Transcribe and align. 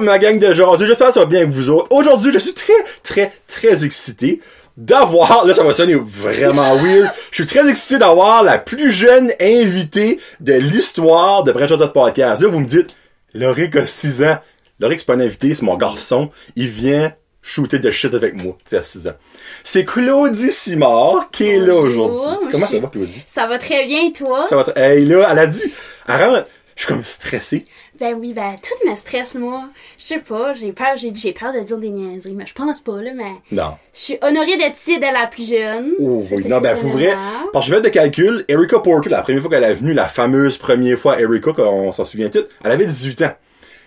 ma 0.00 0.18
gang 0.18 0.38
de 0.38 0.52
gens? 0.52 0.76
J'espère 0.78 1.08
que 1.08 1.14
ça 1.14 1.20
va 1.20 1.26
bien 1.26 1.40
avec 1.40 1.50
vous 1.50 1.70
autres. 1.70 1.86
Aujourd'hui, 1.90 2.32
je 2.32 2.38
suis 2.38 2.54
très, 2.54 2.72
très, 3.02 3.32
très 3.46 3.84
excité 3.84 4.40
d'avoir, 4.76 5.44
là, 5.46 5.54
ça 5.54 5.62
va 5.62 5.72
sonner 5.72 5.94
vraiment 5.94 6.74
weird. 6.76 7.10
Je 7.30 7.36
suis 7.42 7.46
très 7.46 7.68
excité 7.68 7.98
d'avoir 7.98 8.42
la 8.42 8.58
plus 8.58 8.90
jeune 8.90 9.32
invitée 9.40 10.18
de 10.40 10.54
l'histoire 10.54 11.44
de 11.44 11.52
Brent 11.52 11.68
Josette 11.68 11.92
Podcast. 11.92 12.42
Là, 12.42 12.48
vous 12.48 12.60
me 12.60 12.66
dites, 12.66 12.88
Loric 13.34 13.76
a 13.76 13.86
6 13.86 14.22
ans. 14.24 14.38
Loric, 14.80 14.98
c'est 15.00 15.06
pas 15.06 15.14
un 15.14 15.20
invité, 15.20 15.54
c'est 15.54 15.62
mon 15.62 15.76
garçon. 15.76 16.30
Il 16.56 16.66
vient 16.66 17.12
shooter 17.40 17.78
de 17.78 17.90
shit 17.90 18.12
avec 18.14 18.34
moi, 18.34 18.56
tu 18.64 18.70
sais, 18.70 18.76
à 18.78 18.82
6 18.82 19.06
ans. 19.06 19.14
C'est 19.62 19.84
Claudie 19.84 20.50
Simard 20.50 21.30
qui 21.30 21.44
est 21.44 21.58
là 21.58 21.74
aujourd'hui. 21.74 22.48
Comment 22.50 22.66
ça 22.66 22.78
va, 22.80 22.88
Claudie? 22.88 23.22
Ça 23.26 23.46
va 23.46 23.58
très 23.58 23.86
bien, 23.86 24.10
toi? 24.10 24.46
Ça 24.48 24.56
va, 24.56 24.62
tr- 24.64 24.76
hey, 24.78 25.04
là, 25.04 25.28
elle 25.30 25.38
a 25.38 25.46
dit, 25.46 25.72
elle 26.08 26.24
rentre, 26.24 26.46
je 26.74 26.82
suis 26.82 26.92
comme 26.92 27.04
stressé. 27.04 27.64
Ben 28.00 28.14
oui, 28.18 28.32
ben 28.32 28.54
tout 28.60 28.88
me 28.90 28.94
stresse, 28.96 29.36
moi. 29.36 29.68
Je 29.96 30.02
sais 30.02 30.18
pas, 30.18 30.52
j'ai 30.54 30.72
peur, 30.72 30.96
j'ai 30.96 31.14
j'ai 31.14 31.32
peur 31.32 31.52
de 31.52 31.60
dire 31.60 31.78
des 31.78 31.90
niaiseries, 31.90 32.34
mais 32.34 32.44
je 32.46 32.52
pense 32.52 32.80
pas, 32.80 33.00
là, 33.00 33.12
mais 33.14 33.30
Non. 33.52 33.76
je 33.94 34.00
suis 34.00 34.18
honorée 34.20 34.56
d'être 34.56 34.76
ici 34.76 34.98
dès 34.98 35.12
la 35.12 35.28
plus 35.28 35.48
jeune. 35.48 35.92
Oh, 36.00 36.24
oui. 36.32 36.44
Non, 36.48 36.60
ben, 36.60 36.76
faut 36.76 36.88
un 36.88 36.90
vrai. 36.90 37.16
Parce 37.52 37.66
que 37.66 37.70
je 37.70 37.76
vais 37.76 37.82
de 37.82 37.88
calcul, 37.90 38.44
Erika 38.48 38.80
Porter, 38.80 39.10
la 39.10 39.22
première 39.22 39.42
fois 39.42 39.50
qu'elle 39.50 39.62
est 39.64 39.74
venue, 39.74 39.92
la 39.92 40.08
fameuse 40.08 40.58
première 40.58 40.98
fois 40.98 41.20
Erika, 41.20 41.52
qu'on 41.52 41.92
s'en 41.92 42.04
souvient 42.04 42.30
tout, 42.30 42.44
elle 42.64 42.72
avait 42.72 42.86
18 42.86 43.22
ans. 43.22 43.32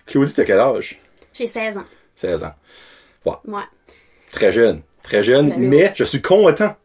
Claudie, 0.05 0.33
t'as 0.33 0.45
quel 0.45 0.59
âge? 0.59 1.01
J'ai 1.33 1.47
16 1.47 1.77
ans. 1.79 1.85
16 2.15 2.43
ans. 2.45 2.53
Ouais. 3.25 3.61
Très 4.31 4.53
jeune. 4.53 4.81
Très 5.03 5.21
jeune. 5.21 5.49
Ben 5.49 5.55
oui. 5.59 5.67
mais 5.67 5.93
je 5.95 6.05
suis 6.05 6.21
content. 6.21 6.75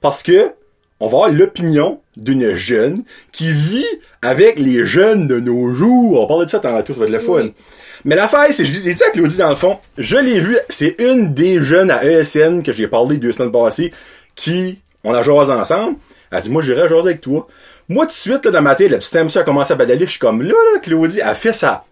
Parce 0.00 0.22
que, 0.22 0.54
on 1.00 1.06
va 1.06 1.18
avoir 1.18 1.30
l'opinion 1.30 2.00
d'une 2.16 2.54
jeune 2.54 3.04
qui 3.32 3.50
vit 3.52 3.86
avec 4.22 4.58
les 4.58 4.84
jeunes 4.84 5.26
de 5.26 5.40
nos 5.40 5.72
jours. 5.72 6.20
On 6.20 6.26
parlait 6.26 6.44
de 6.44 6.50
ça 6.50 6.60
tantôt, 6.60 6.92
ça 6.92 7.00
va 7.00 7.06
être 7.06 7.12
le 7.12 7.18
fun. 7.18 7.42
Oui. 7.42 7.54
Mais 8.04 8.16
l'affaire, 8.16 8.46
c'est, 8.50 8.64
je 8.64 8.72
disais 8.72 9.04
à 9.04 9.10
Claudie, 9.10 9.36
dans 9.36 9.50
le 9.50 9.56
fond, 9.56 9.78
je 9.98 10.16
l'ai 10.16 10.40
vu, 10.40 10.58
c'est 10.68 10.96
une 10.98 11.34
des 11.34 11.62
jeunes 11.62 11.90
à 11.90 12.04
ESN 12.04 12.62
que 12.62 12.72
j'ai 12.72 12.86
parlé 12.86 13.16
deux 13.18 13.32
semaines 13.32 13.52
passées, 13.52 13.92
qui, 14.34 14.78
on 15.04 15.12
a 15.12 15.22
jasé 15.22 15.52
ensemble. 15.52 15.96
Elle 16.30 16.38
a 16.38 16.40
dit, 16.42 16.50
moi, 16.50 16.62
j'irai 16.62 16.88
jaser 16.88 17.08
avec 17.08 17.20
toi. 17.20 17.46
Moi, 17.88 18.06
tout 18.06 18.12
de 18.12 18.16
suite, 18.16 18.44
là, 18.44 18.50
dans 18.50 18.62
ma 18.62 18.74
tête, 18.74 18.90
le 18.90 18.98
petit 18.98 19.16
MC 19.18 19.36
a 19.36 19.42
commencé 19.42 19.72
à 19.72 19.76
badaler, 19.76 20.06
je 20.06 20.12
suis 20.12 20.20
comme, 20.20 20.42
là, 20.42 20.54
là, 20.72 20.80
Claudie, 20.80 21.20
elle 21.24 21.34
fait 21.34 21.52
ça. 21.52 21.84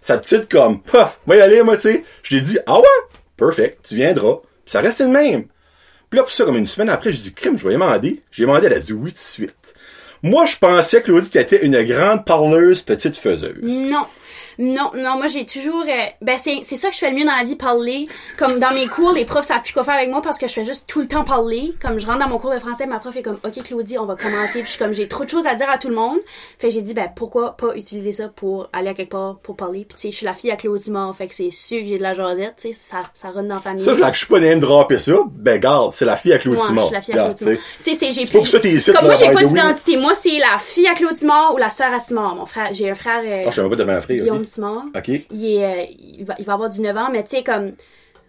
Sa 0.00 0.18
petite, 0.18 0.48
comme, 0.48 0.80
paf, 0.82 1.18
va 1.26 1.36
y 1.36 1.40
aller, 1.40 1.62
moi, 1.62 1.76
tu 1.76 1.82
sais. 1.82 2.04
Je 2.22 2.34
lui 2.34 2.42
ai 2.42 2.44
dit, 2.44 2.58
ah 2.66 2.78
ouais, 2.78 2.84
perfect, 3.36 3.78
tu 3.88 3.96
viendras. 3.96 4.36
Puis 4.64 4.72
ça 4.72 4.80
restait 4.80 5.04
le 5.04 5.10
même. 5.10 5.44
Puis 6.16 6.20
là, 6.22 6.24
pour 6.24 6.32
ça, 6.32 6.44
comme 6.46 6.56
une 6.56 6.66
semaine 6.66 6.88
après, 6.88 7.12
j'ai 7.12 7.18
dit, 7.18 7.34
crime, 7.34 7.58
je 7.58 7.68
vais 7.68 7.74
demander. 7.74 8.22
J'ai 8.32 8.44
demandé, 8.44 8.68
elle 8.68 8.72
a 8.72 8.78
dit 8.78 8.94
oui 8.94 9.10
tout 9.10 9.16
de 9.16 9.18
suite. 9.18 9.74
Moi, 10.22 10.46
je 10.46 10.56
pensais, 10.56 11.02
Claudie, 11.02 11.28
que 11.28 11.34
t'étais 11.34 11.62
une 11.62 11.82
grande 11.82 12.24
parleuse, 12.24 12.80
petite 12.80 13.16
faiseuse. 13.16 13.60
Non. 13.60 14.06
Non, 14.58 14.90
non, 14.94 15.16
moi 15.16 15.26
j'ai 15.26 15.44
toujours. 15.44 15.82
euh, 15.82 16.06
ben 16.22 16.36
c'est 16.38 16.60
c'est 16.62 16.76
ça 16.76 16.88
que 16.88 16.94
je 16.94 16.98
fais 16.98 17.10
le 17.10 17.16
mieux 17.16 17.24
dans 17.24 17.36
la 17.36 17.44
vie, 17.44 17.56
parler. 17.56 18.08
Comme 18.38 18.58
dans 18.58 18.72
mes 18.72 18.86
cours, 18.86 19.12
les 19.12 19.24
profs 19.24 19.44
savent 19.44 19.62
plus 19.62 19.72
quoi 19.72 19.84
faire 19.84 19.94
avec 19.94 20.08
moi 20.10 20.22
parce 20.22 20.38
que 20.38 20.46
je 20.46 20.52
fais 20.52 20.64
juste 20.64 20.84
tout 20.86 21.00
le 21.00 21.06
temps 21.06 21.24
parler. 21.24 21.74
Comme 21.82 21.98
je 21.98 22.06
rentre 22.06 22.20
dans 22.20 22.28
mon 22.28 22.38
cours 22.38 22.52
de 22.54 22.58
français, 22.58 22.86
ma 22.86 22.98
prof 22.98 23.14
est 23.16 23.22
comme, 23.22 23.38
ok 23.44 23.62
Claudie, 23.64 23.98
on 23.98 24.06
va 24.06 24.16
commencer. 24.16 24.60
Puis 24.60 24.64
je 24.64 24.70
suis 24.70 24.78
comme, 24.78 24.92
j'ai 24.94 25.08
trop 25.08 25.24
de 25.24 25.30
choses 25.30 25.46
à 25.46 25.54
dire 25.54 25.68
à 25.70 25.78
tout 25.78 25.88
le 25.88 25.94
monde. 25.94 26.18
Fait 26.58 26.68
que 26.68 26.74
j'ai 26.74 26.82
dit, 26.82 26.94
ben 26.94 27.08
pourquoi 27.14 27.56
pas 27.56 27.74
utiliser 27.76 28.12
ça 28.12 28.28
pour 28.28 28.68
aller 28.72 28.88
à 28.88 28.94
quelque 28.94 29.10
part 29.10 29.36
pour 29.42 29.56
parler. 29.56 29.84
Puis 29.88 29.96
tu 29.96 30.02
sais, 30.02 30.10
je 30.10 30.16
suis 30.16 30.26
la 30.26 30.34
fille 30.34 30.50
à 30.50 30.56
Claudie 30.56 30.90
Mort, 30.90 31.14
fait 31.14 31.26
que 31.28 31.34
c'est 31.34 31.50
sûr 31.50 31.80
que 31.80 31.86
j'ai 31.86 31.98
de 31.98 32.02
la 32.02 32.14
jasette, 32.14 32.54
tu 32.60 32.68
sais, 32.68 32.78
ça 32.78 33.02
ça 33.14 33.30
run 33.30 33.42
dans 33.44 33.56
la 33.56 33.60
famille. 33.60 33.80
Ça, 33.84 33.94
je 33.94 34.02
je 34.02 34.18
suis 34.18 34.26
pas 34.26 34.40
name 34.40 34.60
dropper 34.60 34.98
ça. 34.98 35.12
Ben, 35.30 35.60
garde, 35.60 35.92
c'est 35.92 36.04
la 36.04 36.16
fille 36.16 36.32
à 36.32 36.38
Claudie 36.38 36.56
Ouais, 36.58 36.62
je 36.78 36.84
suis 36.84 36.94
la 36.94 37.00
fille 37.02 37.14
à 37.14 37.18
Simard. 37.18 37.34
tu 37.34 37.44
sais. 37.94 38.10
J'ai 38.12 38.26
plus- 38.26 38.44
ça 38.44 38.58
que 38.58 38.68
ici, 38.68 38.92
Comme 38.92 39.04
moi, 39.06 39.14
j'ai 39.14 39.30
pas 39.30 39.44
d'identité. 39.44 39.96
Moi, 39.96 40.12
c'est 40.14 40.38
la 40.38 40.58
fille 40.58 40.86
à 40.88 40.94
Claude 40.94 41.16
Simard 41.16 41.54
ou 41.54 41.58
la 41.58 41.70
sœur 41.70 41.92
à 41.92 41.98
Simard. 41.98 42.34
Mon 42.36 42.46
frère, 42.46 42.68
j'ai 42.72 42.90
un 42.90 42.94
frère 42.94 43.20
euh, 43.24 43.44
Ah, 43.46 43.50
je 43.50 43.62
pas 43.62 43.76
de 43.76 43.84
ma 43.84 44.00
frère. 44.00 44.16
Ok. 44.96 45.08
Il 45.08 45.44
est, 45.44 45.64
euh, 45.64 45.84
il 45.98 46.24
va, 46.24 46.34
il 46.38 46.44
va 46.44 46.54
avoir 46.54 46.68
19 46.68 46.96
ans, 46.96 47.08
mais 47.10 47.22
tu 47.24 47.36
sais, 47.36 47.42
comme, 47.42 47.72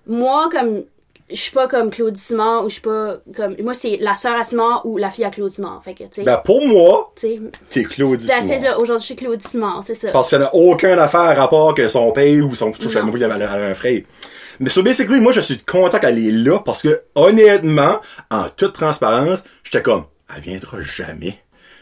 moi, 0.06 0.50
comme, 0.52 0.84
je 1.30 1.36
suis 1.36 1.52
pas 1.52 1.68
comme 1.68 1.90
Claude 1.90 2.16
Simard 2.16 2.64
ou 2.64 2.70
je 2.70 2.74
suis 2.74 2.82
pas 2.82 3.18
comme, 3.36 3.56
moi, 3.62 3.74
c'est 3.74 3.98
la 3.98 4.16
sœur 4.16 4.36
à 4.36 4.44
Simard 4.44 4.86
ou 4.86 4.98
la 4.98 5.12
fille 5.12 5.26
à 5.26 5.30
Claude 5.30 5.52
Simard. 5.52 5.82
Fait 5.84 5.94
que, 5.94 6.04
tu 6.04 6.10
sais, 6.12 6.24
Ben, 6.24 6.38
pour 6.44 6.66
moi, 6.66 7.12
t'es 7.16 7.84
Claudie 7.84 8.28
ben, 8.28 8.42
c'est 8.42 8.60
ça. 8.60 8.80
Aujourd'hui, 8.80 9.02
je 9.02 9.06
suis 9.06 9.16
Claude 9.16 9.42
Simard, 9.42 9.84
c'est 9.86 9.96
ça. 9.96 10.12
Parce 10.12 10.30
ça 10.30 10.40
n'a 10.40 10.54
aucun 10.56 10.98
affaire 10.98 11.22
à 11.22 11.34
rapport 11.34 11.74
que 11.74 11.88
son 11.88 12.12
père 12.12 12.46
ou 12.46 12.56
son 12.56 12.72
touche 12.72 12.96
à 12.96 13.02
un 13.04 13.74
frère. 13.74 14.02
Mais 14.60 14.70
so 14.70 14.82
basically, 14.82 15.20
moi, 15.20 15.32
je 15.32 15.42
suis 15.42 15.58
content 15.58 16.00
qu'elle 16.00 16.18
est 16.18 16.32
là 16.32 16.60
parce 16.60 16.82
que, 16.82 17.02
honnêtement, 17.16 18.00
en 18.32 18.46
toute 18.56 18.74
transparence, 18.74 19.44
j'étais 19.64 19.84
comme, 19.84 20.06
elle 20.36 20.42
viendra 20.42 20.82
jamais. 20.82 21.38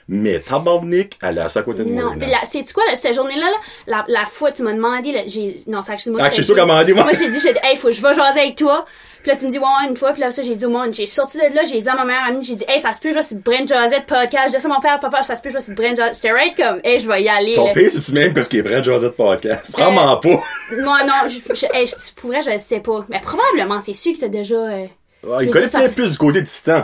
Mais 0.07 0.39
tabarnak, 0.39 1.17
elle 1.23 1.39
est 1.39 1.41
à 1.41 1.49
sa 1.49 1.63
côté 1.63 1.83
de 1.83 1.89
moi. 1.89 2.03
Non, 2.03 2.19
puis 2.19 2.29
là, 2.29 2.37
c'est 2.45 2.71
quoi, 2.71 2.83
là, 2.87 2.95
cette 2.95 3.15
journée-là, 3.15 3.49
là, 3.49 3.57
la, 3.87 4.05
la 4.07 4.25
fois, 4.25 4.51
tu 4.51 4.61
m'as 4.61 4.73
demandé, 4.73 5.11
là, 5.11 5.21
j'ai, 5.25 5.61
non, 5.65 5.81
c'est 5.81 5.93
actually 5.93 6.15
moi 6.15 6.25
Ah, 6.27 6.31
c'est 6.31 6.43
toi 6.45 6.53
qui 6.53 6.61
as 6.61 6.63
demandé, 6.63 6.93
moi? 6.93 7.03
Moi, 7.05 7.13
j'ai 7.13 7.29
dit, 7.31 7.39
j'ai 7.39 7.53
dit, 7.53 7.59
hey, 7.63 7.75
faut 7.77 7.87
que 7.87 7.93
je 7.95 8.01
vais 8.03 8.13
jaser 8.13 8.39
avec 8.41 8.55
toi. 8.55 8.85
Puis 9.23 9.31
là, 9.31 9.37
tu 9.39 9.47
me 9.47 9.49
dis, 9.49 9.57
ouais, 9.57 9.65
ouais, 9.65 9.89
une 9.89 9.97
fois. 9.97 10.11
Puis 10.11 10.21
là, 10.21 10.29
ça, 10.29 10.43
j'ai 10.43 10.55
dit 10.55 10.65
au 10.65 10.69
monde, 10.69 10.93
j'ai 10.93 11.07
sorti 11.07 11.39
de 11.39 11.55
là, 11.55 11.63
j'ai 11.63 11.81
dit 11.81 11.89
à 11.89 11.95
ma 11.95 12.05
meilleure 12.05 12.25
amie, 12.27 12.43
j'ai 12.43 12.53
dit, 12.53 12.65
hey, 12.67 12.79
ça 12.79 12.93
se 12.93 13.01
peut, 13.01 13.09
je 13.09 13.15
vais 13.15 13.23
sur 13.23 13.37
Brent 13.37 13.67
Josette 13.67 14.05
podcast. 14.05 14.51
J'ai 14.53 14.59
dit 14.59 14.65
à 14.65 14.69
mon 14.69 14.79
père, 14.79 14.99
papa, 14.99 15.23
ça 15.23 15.35
se 15.35 15.41
peut, 15.41 15.49
je 15.49 15.55
vais 15.55 15.61
sur 15.61 15.73
Brent 15.73 15.95
Josette. 15.95 16.13
J'étais 16.13 16.31
right 16.31 16.55
comme, 16.55 16.79
hey, 16.83 16.99
je 16.99 17.07
vais 17.07 17.23
y 17.23 17.27
aller, 17.29 17.55
Ton 17.55 17.73
père, 17.73 17.89
c'est-tu 17.89 18.11
même 18.13 18.31
parce 18.35 18.47
qu'il 18.47 18.59
est 18.59 18.61
Brent 18.61 18.83
Josette 18.83 19.15
Podcast? 19.17 19.71
Vraiment 19.71 20.17
pas. 20.17 20.43
Moi, 20.83 21.03
non, 21.03 21.13
je, 21.27 21.55
je, 21.55 21.65
hey, 21.73 21.87
je, 21.87 21.93
pour 22.15 22.29
vrai, 22.29 22.43
je 22.43 22.55
sais 22.59 22.79
pas. 22.81 23.03
Mais 23.09 23.19
probablement, 23.21 23.79
c'est 23.79 23.95
sûr 23.95 24.13
que 24.13 24.19
t'as 24.19 24.27
déjà, 24.27 24.53
euh, 24.55 24.85
Ah, 25.27 25.41
il 25.41 25.49
connaît 25.49 25.65
peut-être 25.67 25.95
plus 25.95 26.11
du 26.11 26.17
côté 26.19 26.43
Titan. 26.43 26.83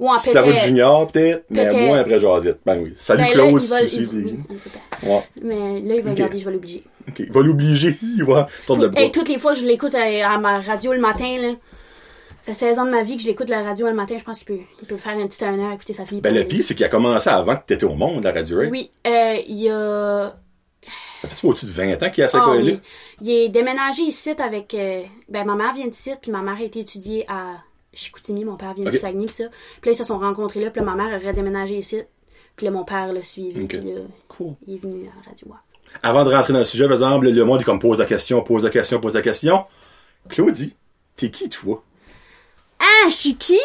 Ouais, 0.00 0.08
C'est 0.20 0.32
la 0.32 0.42
route 0.42 0.52
peut-être. 0.52 0.64
junior, 0.66 1.06
peut-être, 1.06 1.44
mais 1.50 1.66
Peut-être. 1.68 1.80
moins 1.86 1.98
après 2.00 2.18
Josette. 2.20 2.58
Ben 2.66 2.78
oui. 2.82 2.94
Salut 2.96 3.22
Ben 3.22 3.28
là, 3.28 3.32
Claude, 3.32 3.62
va, 3.62 3.78
si, 3.80 3.84
il- 3.84 3.90
si, 3.90 4.06
si. 4.08 4.16
peut. 4.16 5.08
Ouais. 5.08 5.22
Mais 5.42 5.80
là, 5.80 5.94
il 5.96 6.02
va 6.02 6.10
Ok. 6.10 6.16
regarder, 6.16 6.38
je 6.38 6.44
vais 6.44 6.50
l'obliger. 6.52 6.82
Ok. 7.08 7.18
Il 7.20 7.32
va 7.32 7.40
l'obliger. 7.42 7.96
Il 8.16 8.24
va 8.24 8.48
le. 8.68 8.90
Hey, 8.98 9.10
toutes 9.12 9.28
les 9.28 9.38
fois 9.38 9.54
je 9.54 9.64
l'écoute 9.64 9.94
euh, 9.94 10.22
à 10.24 10.38
ma 10.38 10.60
radio 10.60 10.92
le 10.92 11.00
matin, 11.00 11.36
là. 11.40 11.48
Ça 12.46 12.54
fait 12.54 12.54
16 12.54 12.78
ans 12.78 12.86
de 12.86 12.90
ma 12.90 13.02
vie 13.02 13.16
que 13.18 13.22
je 13.22 13.28
l'écoute 13.28 13.50
la 13.50 13.62
radio 13.62 13.86
le 13.86 13.92
matin, 13.94 14.16
je 14.18 14.24
pense 14.24 14.38
qu'il 14.38 14.46
peut, 14.46 14.62
il 14.80 14.88
peut 14.88 14.96
faire 14.96 15.12
une 15.18 15.28
petite 15.28 15.42
heure 15.42 15.52
à 15.70 15.74
écouter 15.74 15.92
sa 15.92 16.06
fille. 16.06 16.22
Ben, 16.22 16.34
le 16.34 16.44
pire, 16.44 16.64
c'est 16.64 16.74
qu'il 16.74 16.86
a 16.86 16.88
commencé 16.88 17.28
avant 17.28 17.54
que 17.54 17.64
t'étais 17.66 17.84
au 17.84 17.94
monde, 17.94 18.24
la 18.24 18.32
radio, 18.32 18.56
right? 18.58 18.70
Oui, 18.70 18.90
euh, 19.06 19.36
il 19.46 19.56
y 19.62 19.68
a. 19.68 20.34
Ça 21.20 21.28
fait 21.28 21.46
au-dessus 21.46 21.66
de 21.66 21.70
20 21.70 22.02
ans 22.02 22.08
qu'il 22.10 22.24
a 22.24 22.28
sa 22.28 22.40
collée. 22.40 22.72
oui. 22.72 22.80
Il 23.20 23.30
est 23.30 23.48
déménagé 23.50 24.02
ici 24.04 24.30
avec. 24.38 24.72
euh, 24.72 25.02
ben, 25.28 25.44
ma 25.44 25.54
mère 25.54 25.74
vient 25.74 25.86
d'ici, 25.86 26.10
puis 26.20 26.30
ma 26.32 26.40
mère 26.40 26.56
a 26.58 26.62
été 26.62 26.80
étudiée 26.80 27.26
à 27.28 27.56
Chicoutimi, 27.92 28.44
mon 28.44 28.56
père 28.56 28.74
vient 28.74 28.86
Ok. 28.86 28.92
du 28.92 28.98
Saguenay, 28.98 29.26
puis 29.26 29.34
ça. 29.34 29.44
Puis 29.80 29.90
là, 29.90 29.92
ils 29.94 29.98
se 29.98 30.04
sont 30.04 30.18
rencontrés 30.18 30.60
là, 30.60 30.70
puis 30.70 30.80
là, 30.84 30.86
ma 30.94 31.02
mère 31.02 31.14
a 31.14 31.18
redéménagé 31.26 31.76
ici. 31.78 32.02
Puis 32.56 32.66
là, 32.66 32.70
mon 32.72 32.84
père 32.84 33.12
l'a 33.12 33.22
suivi, 33.22 33.66
puis 33.66 33.78
là, 33.80 34.00
Cool. 34.28 34.54
il 34.66 34.74
est 34.74 34.78
venu 34.78 35.06
à 35.08 35.12
la 35.24 35.30
radio. 35.30 35.48
Avant 36.02 36.24
de 36.24 36.30
rentrer 36.30 36.52
dans 36.52 36.58
le 36.60 36.64
sujet, 36.64 36.84
par 36.84 36.92
exemple, 36.92 37.28
le 37.28 37.44
monde, 37.44 37.60
il 37.60 37.64
comme 37.64 37.80
pose 37.80 37.98
la 37.98 38.06
question, 38.06 38.42
pose 38.42 38.62
la 38.64 38.70
question, 38.70 39.00
pose 39.00 39.14
la 39.14 39.22
question. 39.22 39.64
Claudie, 40.28 40.76
t'es 41.16 41.30
qui, 41.30 41.48
toi? 41.48 41.82
Ah, 42.78 43.08
je 43.08 43.14
suis 43.14 43.34
qui? 43.36 43.58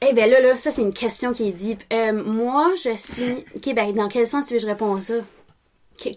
Eh 0.00 0.12
ben 0.14 0.28
là, 0.30 0.40
là, 0.40 0.56
ça 0.56 0.70
c'est 0.70 0.82
une 0.82 0.92
question 0.94 1.32
qui 1.32 1.48
est 1.48 1.52
deep. 1.52 1.82
Euh, 1.92 2.12
moi, 2.12 2.72
je 2.82 2.96
suis... 2.96 3.44
Ok, 3.54 3.74
ben 3.74 3.92
dans 3.92 4.08
quel 4.08 4.26
sens 4.26 4.46
tu 4.46 4.54
veux 4.54 4.58
que 4.58 4.62
je 4.64 4.68
réponds 4.68 4.96
à 4.96 5.02
ça? 5.02 5.14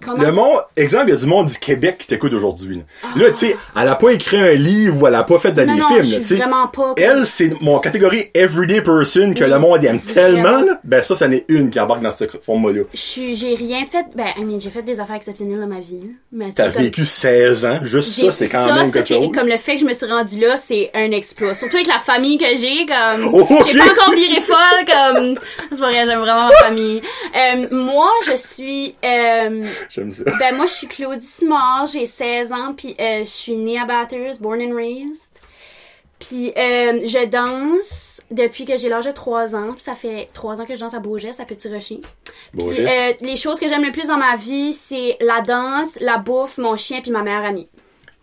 Comment 0.04 0.24
Le 0.24 0.32
monde, 0.32 0.60
exemple, 0.76 1.06
il 1.08 1.12
y 1.12 1.14
a 1.14 1.20
du 1.20 1.26
monde 1.26 1.48
du 1.48 1.58
Québec 1.58 1.98
qui 2.00 2.08
t'écoute 2.08 2.34
aujourd'hui. 2.34 2.78
Là, 2.78 2.82
Ah. 3.04 3.08
Là, 3.18 3.30
tu 3.32 3.38
sais, 3.38 3.56
elle 3.80 3.88
a 3.88 3.96
pas 3.96 4.10
écrit 4.12 4.38
un 4.38 4.54
livre 4.54 5.02
ou 5.04 5.08
elle 5.08 5.16
a 5.16 5.24
pas 5.24 5.40
fait 5.40 5.52
dans 5.52 5.66
Non, 5.66 5.74
des 5.76 5.80
non, 5.80 5.88
films. 5.90 6.04
je 6.04 6.10
suis 6.10 6.20
tu 6.22 6.26
sais. 6.28 6.36
vraiment 6.36 6.68
pas 6.68 6.94
Elle, 6.98 7.26
c'est 7.28 7.52
mon 7.62 7.80
catégorie 7.80 8.30
everyday 8.34 8.82
person 8.82 9.34
que 9.34 9.44
Oui, 9.44 9.50
le 9.50 9.60
monde 9.60 9.84
aime 9.86 10.00
tellement. 10.00 10.62
Là, 10.62 10.80
ben 10.84 11.04
ça, 11.04 11.16
ça 11.16 11.28
n'est 11.28 11.46
une 11.48 11.70
qui 11.70 11.80
embarque 11.80 12.02
dans 12.02 12.12
ce 12.12 12.26
format-là. 12.44 12.82
Je 12.94 12.98
suis- 13.00 13.36
J'ai 13.36 13.56
rien 13.56 13.86
fait... 13.86 14.06
Ben, 14.16 14.28
I 14.38 14.44
mean, 14.44 14.60
j'ai 14.60 14.70
fait 14.70 14.82
des 14.82 15.00
affaires 15.00 15.16
exceptionnelles 15.16 15.60
dans 15.60 15.68
ma 15.68 15.80
vie. 15.80 16.12
T'as 16.56 16.70
comme- 16.70 16.82
vécu 16.84 17.06
16 17.06 17.66
ans, 17.66 17.80
juste 17.84 18.12
ça, 18.12 18.32
c'est 18.32 18.48
quand 18.48 18.68
ça, 18.68 18.74
même 18.76 18.92
quelque 18.92 19.08
chose. 19.08 19.30
Comme 19.34 19.48
le 19.48 19.58
fait 19.58 19.74
que 19.76 19.82
je 19.82 19.86
me 19.86 19.94
suis 19.94 20.06
rendue 20.06 20.40
là, 20.40 20.58
c'est 20.58 20.90
un 20.94 21.12
exploit. 21.12 21.54
Surtout 21.56 21.76
avec 21.76 21.88
la 21.88 22.00
famille 22.00 22.38
que 22.38 22.46
j'ai, 22.56 22.86
comme... 22.86 23.32
Oh. 23.34 23.48
J'ai 23.72 23.78
pas 23.78 23.86
encore 23.86 24.14
viré 24.14 24.42
folle, 24.42 24.86
comme... 24.88 25.36
C'est 25.72 25.80
pas 25.80 25.88
vrai, 25.90 26.06
j'aime 26.06 26.20
vraiment 26.20 26.48
ma 26.48 26.56
famille. 26.56 27.02
Euh, 27.36 27.68
moi, 27.72 28.10
je 28.28 28.36
suis... 28.38 28.96
euh, 29.04 29.62
J'aime 29.90 30.14
ça. 30.14 30.24
Ben 30.40 30.56
moi 30.56 30.66
je 30.66 30.72
suis 30.74 30.88
Claudie 30.88 31.26
Simard, 31.26 31.88
j'ai 31.92 32.06
16 32.06 32.52
ans, 32.52 32.74
puis 32.76 32.96
euh, 33.00 33.20
je 33.20 33.30
suis 33.30 33.58
née 33.58 33.80
à 33.80 33.86
Bathurst, 33.86 34.42
born 34.42 34.62
and 34.62 34.76
raised. 34.76 35.32
Puis 36.20 36.50
euh, 36.58 37.02
je 37.06 37.26
danse 37.28 38.22
depuis 38.32 38.66
que 38.66 38.78
j'ai 38.78 38.88
l'âge 38.88 39.06
de 39.06 39.12
3 39.12 39.54
ans, 39.56 39.74
puis 39.74 39.82
ça 39.84 39.96
fait 39.96 40.30
3 40.34 40.62
ans 40.62 40.66
que 40.66 40.74
je 40.74 40.80
danse 40.80 40.94
à 40.94 41.00
Beaugest, 41.00 41.40
à 41.42 41.46
Petit 41.46 41.68
Rocher. 41.68 42.00
Puis 42.58 42.64
euh, 42.80 43.14
les 43.22 43.36
choses 43.36 43.60
que 43.60 43.68
j'aime 43.68 43.84
le 43.84 43.92
plus 43.92 44.08
dans 44.08 44.18
ma 44.18 44.36
vie, 44.38 44.72
c'est 44.74 45.18
la 45.20 45.42
danse, 45.42 45.98
la 46.00 46.18
bouffe, 46.18 46.58
mon 46.58 46.78
chien, 46.78 47.02
puis 47.02 47.12
ma 47.12 47.22
meilleure 47.22 47.44
amie. 47.44 47.68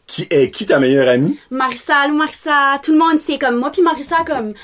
Qui 0.06 0.26
est 0.30 0.50
qui 0.50 0.64
ta 0.66 0.80
meilleure 0.80 1.08
amie? 1.08 1.38
Marissa, 1.50 1.96
allô 1.96 2.14
Marissa, 2.14 2.78
tout 2.82 2.92
le 2.92 2.98
monde 2.98 3.18
sait 3.18 3.38
comme 3.38 3.56
moi, 3.58 3.70
puis 3.70 3.82
Marissa 3.82 4.24
comme 4.26 4.54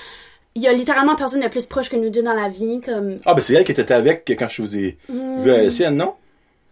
il 0.55 0.63
y 0.63 0.67
a 0.67 0.73
littéralement 0.73 1.15
personne 1.15 1.41
de 1.43 1.49
plus 1.49 1.67
proche 1.67 1.89
que 1.91 1.97
nous 1.97 2.11
deux 2.11 2.23
dans 2.23 2.33
la 2.33 2.49
vie, 2.49 2.81
comme 2.81 3.21
Ah, 3.27 3.35
ben 3.35 3.41
c'est 3.43 3.55
elle 3.55 3.65
qui 3.65 3.73
était 3.73 3.93
avec 3.93 4.25
quand 4.39 4.49
je 4.49 4.63
vous 4.63 4.77
ai 4.77 4.97
Hmm. 5.09 5.41
vu 5.41 5.53
à 5.53 5.63
la 5.63 5.71
sienne, 5.71 5.97
non? 5.97 6.15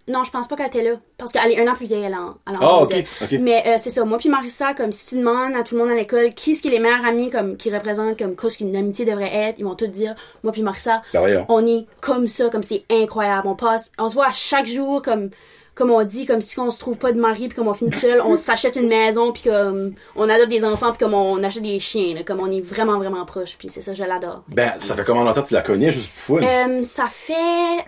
Non, 0.08 0.22
je 0.22 0.30
pense 0.30 0.46
pas 0.46 0.54
qu'elle 0.56 0.68
était 0.68 0.82
là. 0.84 0.92
Parce 1.18 1.32
qu'elle 1.32 1.50
est 1.50 1.60
un 1.60 1.70
an 1.70 1.74
plus 1.74 1.86
vieille, 1.86 2.04
elle 2.04 2.14
en, 2.14 2.36
elle 2.48 2.56
en 2.56 2.60
Ah, 2.60 2.82
ok, 2.82 2.94
ok. 3.22 3.32
Mais 3.40 3.62
euh, 3.66 3.76
c'est 3.82 3.90
ça, 3.90 4.04
moi 4.04 4.18
puis 4.18 4.28
Marissa, 4.28 4.72
comme 4.74 4.92
si 4.92 5.04
tu 5.06 5.16
demandes 5.16 5.56
à 5.56 5.64
tout 5.64 5.74
le 5.74 5.80
monde 5.82 5.90
à 5.90 5.94
l'école 5.96 6.32
qui 6.34 6.52
est-ce 6.52 6.62
qui 6.62 6.68
est 6.68 6.72
les 6.72 6.78
meilleurs 6.78 7.04
amis 7.04 7.28
comme 7.30 7.56
qui 7.56 7.74
représentent 7.74 8.16
comme 8.18 8.36
quoi 8.36 8.48
ce 8.48 8.58
qu'une 8.58 8.76
amitié 8.76 9.04
devrait 9.04 9.34
être, 9.34 9.58
ils 9.58 9.64
vont 9.64 9.74
tous 9.74 9.88
dire 9.88 10.14
moi 10.44 10.52
puis 10.52 10.62
Marissa, 10.62 11.02
Ben 11.12 11.18
voyons. 11.20 11.44
on 11.48 11.66
est 11.66 11.86
comme 12.00 12.28
ça, 12.28 12.48
comme 12.50 12.62
c'est 12.62 12.84
incroyable. 12.90 13.48
On 13.48 13.56
passe, 13.56 13.90
on 13.98 14.08
se 14.08 14.14
voit 14.14 14.26
à 14.28 14.32
chaque 14.32 14.66
jour 14.66 15.02
comme 15.02 15.30
comme 15.74 15.90
on 15.90 16.02
dit, 16.04 16.24
comme 16.24 16.40
si 16.40 16.58
on 16.58 16.70
se 16.70 16.78
trouve 16.78 16.96
pas 16.96 17.12
de 17.12 17.20
mari, 17.20 17.48
puis 17.48 17.56
comme 17.56 17.68
on 17.68 17.74
finit 17.74 17.92
seul, 17.92 18.22
on 18.22 18.34
s'achète 18.36 18.76
une 18.76 18.88
maison, 18.88 19.30
puis 19.32 19.42
comme 19.42 19.92
on 20.14 20.26
adopte 20.26 20.48
des 20.48 20.64
enfants, 20.64 20.88
puis 20.88 20.98
comme 21.00 21.12
on 21.12 21.42
achète 21.44 21.62
des 21.64 21.78
chiens, 21.80 22.14
là, 22.14 22.22
comme 22.22 22.40
on 22.40 22.50
est 22.50 22.62
vraiment, 22.62 22.96
vraiment 22.96 23.26
proche, 23.26 23.56
puis 23.58 23.68
c'est 23.68 23.82
ça, 23.82 23.92
je 23.92 24.02
l'adore. 24.02 24.42
Ben, 24.48 24.72
ça 24.78 24.94
fait 24.94 25.04
combien 25.04 25.22
longtemps 25.24 25.42
que 25.42 25.48
tu 25.48 25.52
la 25.52 25.60
connais, 25.60 25.92
juste 25.92 26.10
pour 26.14 26.38
fun? 26.38 26.46
Euh, 26.46 26.82
ça 26.82 27.08
fait 27.10 27.84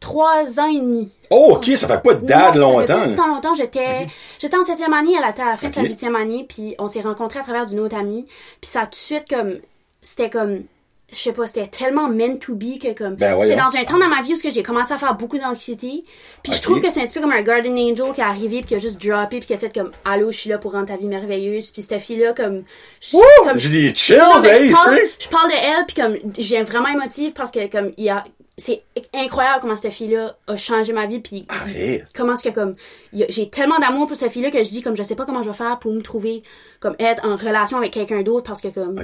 trois 0.00 0.60
ans 0.60 0.66
et 0.66 0.80
demi. 0.80 1.10
oh, 1.30 1.54
ok, 1.56 1.64
ça 1.76 1.88
fait 1.88 2.00
pas 2.02 2.14
de 2.14 2.24
date 2.26 2.54
Non, 2.56 2.80
ça 2.80 2.86
fait 2.86 2.92
longtemps. 2.92 2.98
pas 3.04 3.08
si 3.08 3.16
longtemps. 3.16 3.54
J'étais, 3.54 4.06
j'étais 4.38 4.56
en 4.56 4.62
septième 4.62 4.92
année, 4.94 5.12
elle 5.22 5.28
était 5.30 5.42
à 5.42 5.50
la 5.50 5.56
fin 5.56 5.68
de 5.68 5.74
sa 5.74 5.82
huitième 5.82 6.16
année, 6.16 6.46
puis 6.48 6.74
on 6.78 6.88
s'est 6.88 7.00
rencontrés 7.00 7.40
à 7.40 7.42
travers 7.42 7.66
d'une 7.66 7.80
autre 7.80 7.96
amie. 7.96 8.26
Puis 8.60 8.70
ça 8.70 8.82
a 8.82 8.84
tout 8.86 8.90
de 8.92 8.96
suite 8.96 9.24
comme, 9.28 9.54
c'était 10.00 10.30
comme, 10.30 10.62
je 11.10 11.16
sais 11.16 11.32
pas, 11.32 11.46
c'était 11.46 11.66
tellement 11.68 12.06
meant 12.08 12.36
to 12.36 12.54
be 12.54 12.78
que 12.78 12.92
comme, 12.92 13.14
Ben, 13.14 13.34
c'est 13.40 13.56
dans 13.56 13.74
un 13.74 13.84
temps 13.84 13.98
dans 13.98 14.08
ma 14.08 14.20
vie 14.20 14.34
où 14.34 14.50
j'ai 14.50 14.62
commencé 14.62 14.92
à 14.92 14.98
faire 14.98 15.14
beaucoup 15.14 15.38
d'anxiété. 15.38 16.04
Puis 16.42 16.52
je 16.52 16.60
trouve 16.60 16.80
que 16.82 16.90
c'est 16.90 17.00
un 17.00 17.06
petit 17.06 17.14
peu 17.14 17.22
comme 17.22 17.32
un 17.32 17.40
guardian 17.42 17.72
angel 17.72 18.12
qui 18.14 18.20
est 18.20 18.24
arrivé 18.24 18.58
puis 18.58 18.66
qui 18.66 18.74
a 18.74 18.78
juste 18.78 19.00
droppé 19.04 19.38
puis 19.38 19.46
qui 19.46 19.54
a 19.54 19.58
fait 19.58 19.72
comme, 19.74 19.90
allô, 20.04 20.30
je 20.30 20.36
suis 20.36 20.50
là 20.50 20.58
pour 20.58 20.72
rendre 20.72 20.86
ta 20.86 20.96
vie 20.96 21.08
merveilleuse. 21.08 21.70
Puis 21.70 21.80
cette 21.80 22.00
fille 22.02 22.18
là 22.18 22.34
comme, 22.34 22.62
je- 23.00 23.16
Wouh! 23.16 23.22
comme 23.42 23.58
J'ai 23.58 23.70
des 23.70 23.94
chills, 23.94 24.18
non, 24.18 24.44
hey, 24.44 24.68
je, 24.68 24.72
parle, 24.74 24.98
je 25.18 25.28
parle 25.28 25.48
de 25.50 25.56
elle, 25.56 25.86
puis 25.86 25.96
comme, 25.96 26.14
je 26.36 26.42
viens 26.46 26.62
vraiment 26.62 26.88
émotive 26.88 27.32
parce 27.32 27.50
que, 27.50 27.66
comme, 27.68 27.90
il 27.96 28.04
y 28.04 28.10
a, 28.10 28.22
c'est 28.58 28.82
incroyable 29.14 29.60
comment 29.62 29.76
cette 29.76 29.92
fille-là 29.92 30.36
a 30.48 30.56
changé 30.56 30.92
ma 30.92 31.06
vie, 31.06 31.20
puis 31.20 31.46
Arrête. 31.48 32.06
comment 32.14 32.34
est-ce 32.34 32.42
que, 32.42 32.54
comme, 32.54 32.74
j'ai 33.12 33.48
tellement 33.48 33.78
d'amour 33.78 34.08
pour 34.08 34.16
cette 34.16 34.32
fille-là 34.32 34.50
que 34.50 34.62
je 34.62 34.68
dis, 34.68 34.82
comme, 34.82 34.96
je 34.96 35.02
sais 35.02 35.14
pas 35.14 35.24
comment 35.24 35.42
je 35.42 35.48
vais 35.48 35.56
faire 35.56 35.78
pour 35.78 35.92
me 35.92 36.02
trouver, 36.02 36.42
comme, 36.80 36.96
être 36.98 37.24
en 37.24 37.36
relation 37.36 37.78
avec 37.78 37.92
quelqu'un 37.92 38.22
d'autre 38.22 38.46
parce 38.46 38.60
que, 38.60 38.68
comme, 38.68 38.96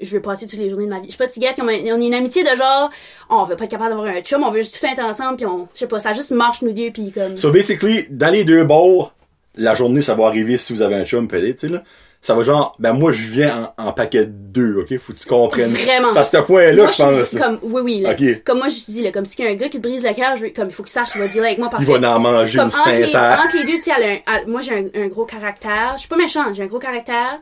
je 0.00 0.10
veux 0.10 0.22
passer 0.22 0.46
toutes 0.46 0.58
les 0.58 0.68
journées 0.68 0.86
de 0.86 0.90
ma 0.90 1.00
vie. 1.00 1.08
Je 1.08 1.12
sais 1.12 1.18
pas 1.18 1.26
si 1.26 1.40
comme, 1.56 1.66
on 1.66 1.70
est 1.70 2.06
une 2.06 2.14
amitié 2.14 2.42
de 2.44 2.56
genre, 2.56 2.90
on 3.30 3.44
veut 3.44 3.56
pas 3.56 3.64
être 3.64 3.70
capable 3.70 3.90
d'avoir 3.90 4.08
un 4.08 4.20
chum, 4.22 4.42
on 4.42 4.50
veut 4.50 4.60
juste 4.60 4.78
tout 4.78 4.86
être 4.86 5.00
ensemble, 5.02 5.36
puis 5.36 5.46
on, 5.46 5.68
je 5.74 5.80
sais 5.80 5.86
pas, 5.86 6.00
ça 6.00 6.12
juste 6.12 6.30
marche 6.30 6.62
nous 6.62 6.72
deux, 6.72 6.90
puis 6.90 7.12
comme, 7.12 7.36
So 7.36 7.50
basically, 7.50 8.06
dans 8.10 8.32
les 8.32 8.44
deux 8.44 8.64
bords, 8.64 9.12
la 9.54 9.74
journée, 9.74 10.02
ça 10.02 10.14
va 10.14 10.26
arriver 10.26 10.56
si 10.56 10.72
vous 10.72 10.82
avez 10.82 10.94
un 10.94 11.04
chum 11.04 11.28
peut-être, 11.28 11.60
tu 11.60 11.66
sais, 11.66 11.72
là. 11.72 11.82
Ça 12.20 12.34
va 12.34 12.42
genre, 12.42 12.74
ben 12.80 12.92
moi, 12.92 13.12
je 13.12 13.22
viens 13.22 13.72
en, 13.78 13.84
en 13.86 13.92
paquet 13.92 14.26
de 14.26 14.32
deux, 14.32 14.78
ok? 14.80 14.98
Faut 14.98 15.12
que 15.12 15.18
tu 15.18 15.28
comprennes. 15.28 15.70
Vraiment. 15.72 16.12
C'est 16.12 16.18
à 16.18 16.24
ce 16.24 16.36
point-là, 16.38 16.86
je 16.88 17.02
pense. 17.02 17.34
comme, 17.40 17.58
oui, 17.62 17.80
oui, 17.82 18.00
là. 18.00 18.14
Comme 18.44 18.58
moi, 18.58 18.68
je 18.68 18.90
dis, 18.90 19.02
là, 19.02 19.12
comme 19.12 19.24
si 19.24 19.40
y 19.40 19.46
a 19.46 19.50
un 19.50 19.54
gars 19.54 19.68
qui 19.68 19.78
te 19.78 19.82
brise 19.82 20.04
le 20.04 20.12
cœur, 20.14 20.34
comme, 20.54 20.66
il 20.68 20.72
faut 20.72 20.82
qu'il 20.82 20.90
sache 20.92 21.12
qu'il 21.12 21.20
va 21.20 21.28
dealer 21.28 21.46
avec 21.46 21.58
moi 21.58 21.68
parce 21.70 21.84
Il 21.84 21.86
que. 21.86 21.92
va 21.96 22.10
en 22.16 22.18
manger 22.18 22.58
comme 22.58 22.68
une 22.68 22.74
entre 22.74 22.90
les, 22.90 23.06
sincère. 23.06 23.40
entre 23.44 23.56
les 23.56 23.64
deux, 23.64 23.74
tu 23.78 23.82
sais, 23.82 24.22
moi, 24.48 24.60
j'ai 24.60 24.74
un, 24.74 25.00
un 25.02 25.06
gros 25.06 25.24
caractère. 25.26 25.92
Je 25.94 26.00
suis 26.00 26.08
pas 26.08 26.16
méchante, 26.16 26.54
j'ai 26.54 26.64
un 26.64 26.66
gros 26.66 26.80
caractère. 26.80 27.38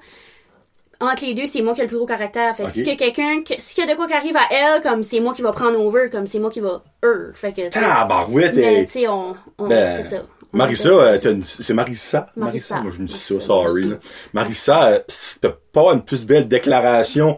Entre 1.01 1.25
les 1.27 1.35
deux, 1.35 1.45
c'est 1.47 1.61
moi 1.63 1.75
qui 1.75 1.81
ai 1.81 1.85
le 1.85 1.89
plus 1.89 1.97
gros 1.99 2.07
caractère. 2.07 2.55
Fait 2.57 2.63
que 2.65 2.69
Ok. 2.69 2.75
si 2.75 2.85
que 2.85 2.97
quelqu'un, 2.97 3.43
que- 3.43 3.55
si 3.59 3.75
qu'il 3.75 3.85
y 3.87 3.89
a 3.89 3.91
de 3.93 3.97
quoi 3.97 4.07
qui 4.07 4.15
arrive 4.15 4.37
à 4.37 4.45
elle, 4.51 4.83
comme, 4.83 5.03
c'est 5.03 5.21
moi 5.21 5.35
qui 5.35 5.43
va 5.43 5.53
prendre 5.53 5.79
over, 5.81 6.09
comme, 6.11 6.27
c'est 6.27 6.39
moi 6.39 6.51
qui 6.51 6.61
va, 6.61 6.83
eux. 7.05 7.33
Fait 7.35 7.53
que, 7.53 7.69
Tabarouette, 7.71 8.57
mais, 8.57 8.85
tu 8.87 8.93
sais, 8.93 9.09
on, 9.09 9.37
on 9.59 9.69
Ben, 9.69 9.93
c'est 9.95 10.03
ça. 10.03 10.23
Marissa, 10.57 10.89
euh, 10.91 11.19
une- 11.25 11.45
c'est 11.45 11.75
Marissa? 11.75 12.31
Marissa. 12.37 12.81
Moi, 12.81 12.91
je 12.97 13.03
me 13.03 13.07
dis 13.07 13.13
ça, 13.15 13.35
Marissa, 13.35 13.47
sorry, 13.47 13.85
là. 13.85 13.97
Marissa, 14.33 14.85
euh, 14.89 14.99
t'as 15.41 15.51
pas 15.73 15.93
une 15.95 16.03
plus 16.03 16.25
belle 16.27 16.49
déclaration 16.49 17.37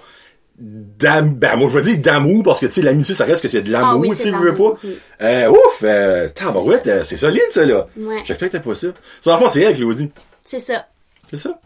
d'am, 0.60 1.34
ben, 1.34 1.54
moi, 1.56 1.68
je 1.68 1.74
veux 1.74 1.82
dire 1.82 1.98
d'amour, 1.98 2.42
parce 2.42 2.58
que, 2.60 2.66
tu 2.66 2.72
sais, 2.72 2.82
l'amitié, 2.82 3.14
ça 3.14 3.24
reste 3.24 3.42
que 3.42 3.48
c'est 3.48 3.62
de 3.62 3.70
l'amour, 3.70 3.88
Ah 3.92 3.96
oui, 3.98 4.10
tu 4.16 4.28
de 4.30 4.36
je 4.36 4.40
veux 4.42 4.54
pas. 4.54 4.72
oui. 4.82 4.98
Euh, 5.22 5.50
ouf, 5.50 5.80
euh, 5.84 6.28
tabarouette, 6.30 6.86
euh, 6.88 7.04
c'est 7.04 7.16
solide, 7.16 7.42
ça, 7.50 7.64
là. 7.64 7.86
Ouais. 7.96 8.16
J'espère 8.24 8.48
que 8.50 8.56
t'as 8.56 8.62
pas 8.62 8.74
ça. 8.74 8.88
Son 9.20 9.30
enfant, 9.30 9.48
c'est 9.48 9.62
elle, 9.62 9.76
Claudie. 9.76 10.10
C'est 10.42 10.58
ça. 10.60 10.86
C'est 11.30 11.36
ça. 11.36 11.60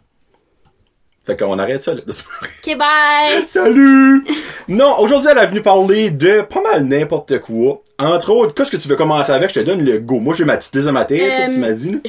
Fait 1.24 1.36
qu'on 1.38 1.58
arrête 1.58 1.82
ça, 1.82 1.94
là. 1.94 2.00
Ok, 2.06 2.76
bye! 2.76 3.46
Salut! 3.46 4.24
Non, 4.68 4.98
aujourd'hui, 4.98 5.28
elle 5.30 5.38
est 5.38 5.46
venue 5.46 5.62
parler 5.62 6.10
de 6.10 6.42
pas 6.42 6.60
mal 6.60 6.84
n'importe 6.84 7.38
quoi. 7.40 7.81
Entre 7.98 8.30
autres, 8.30 8.54
qu'est-ce 8.54 8.70
que 8.70 8.76
tu 8.76 8.88
veux 8.88 8.96
commencer 8.96 9.30
avec? 9.32 9.50
Je 9.50 9.60
te 9.60 9.64
donne 9.64 9.84
le 9.84 9.98
go. 9.98 10.18
Moi, 10.18 10.34
j'ai 10.34 10.44
ma 10.44 10.56
petite 10.56 10.74
liste 10.74 10.86
dans 10.86 10.92
ma 10.92 11.04
tête, 11.04 11.20
Euh, 11.22 11.46
que 11.48 11.52
tu 11.52 11.58
m'as 11.58 11.72
dit. 11.72 12.00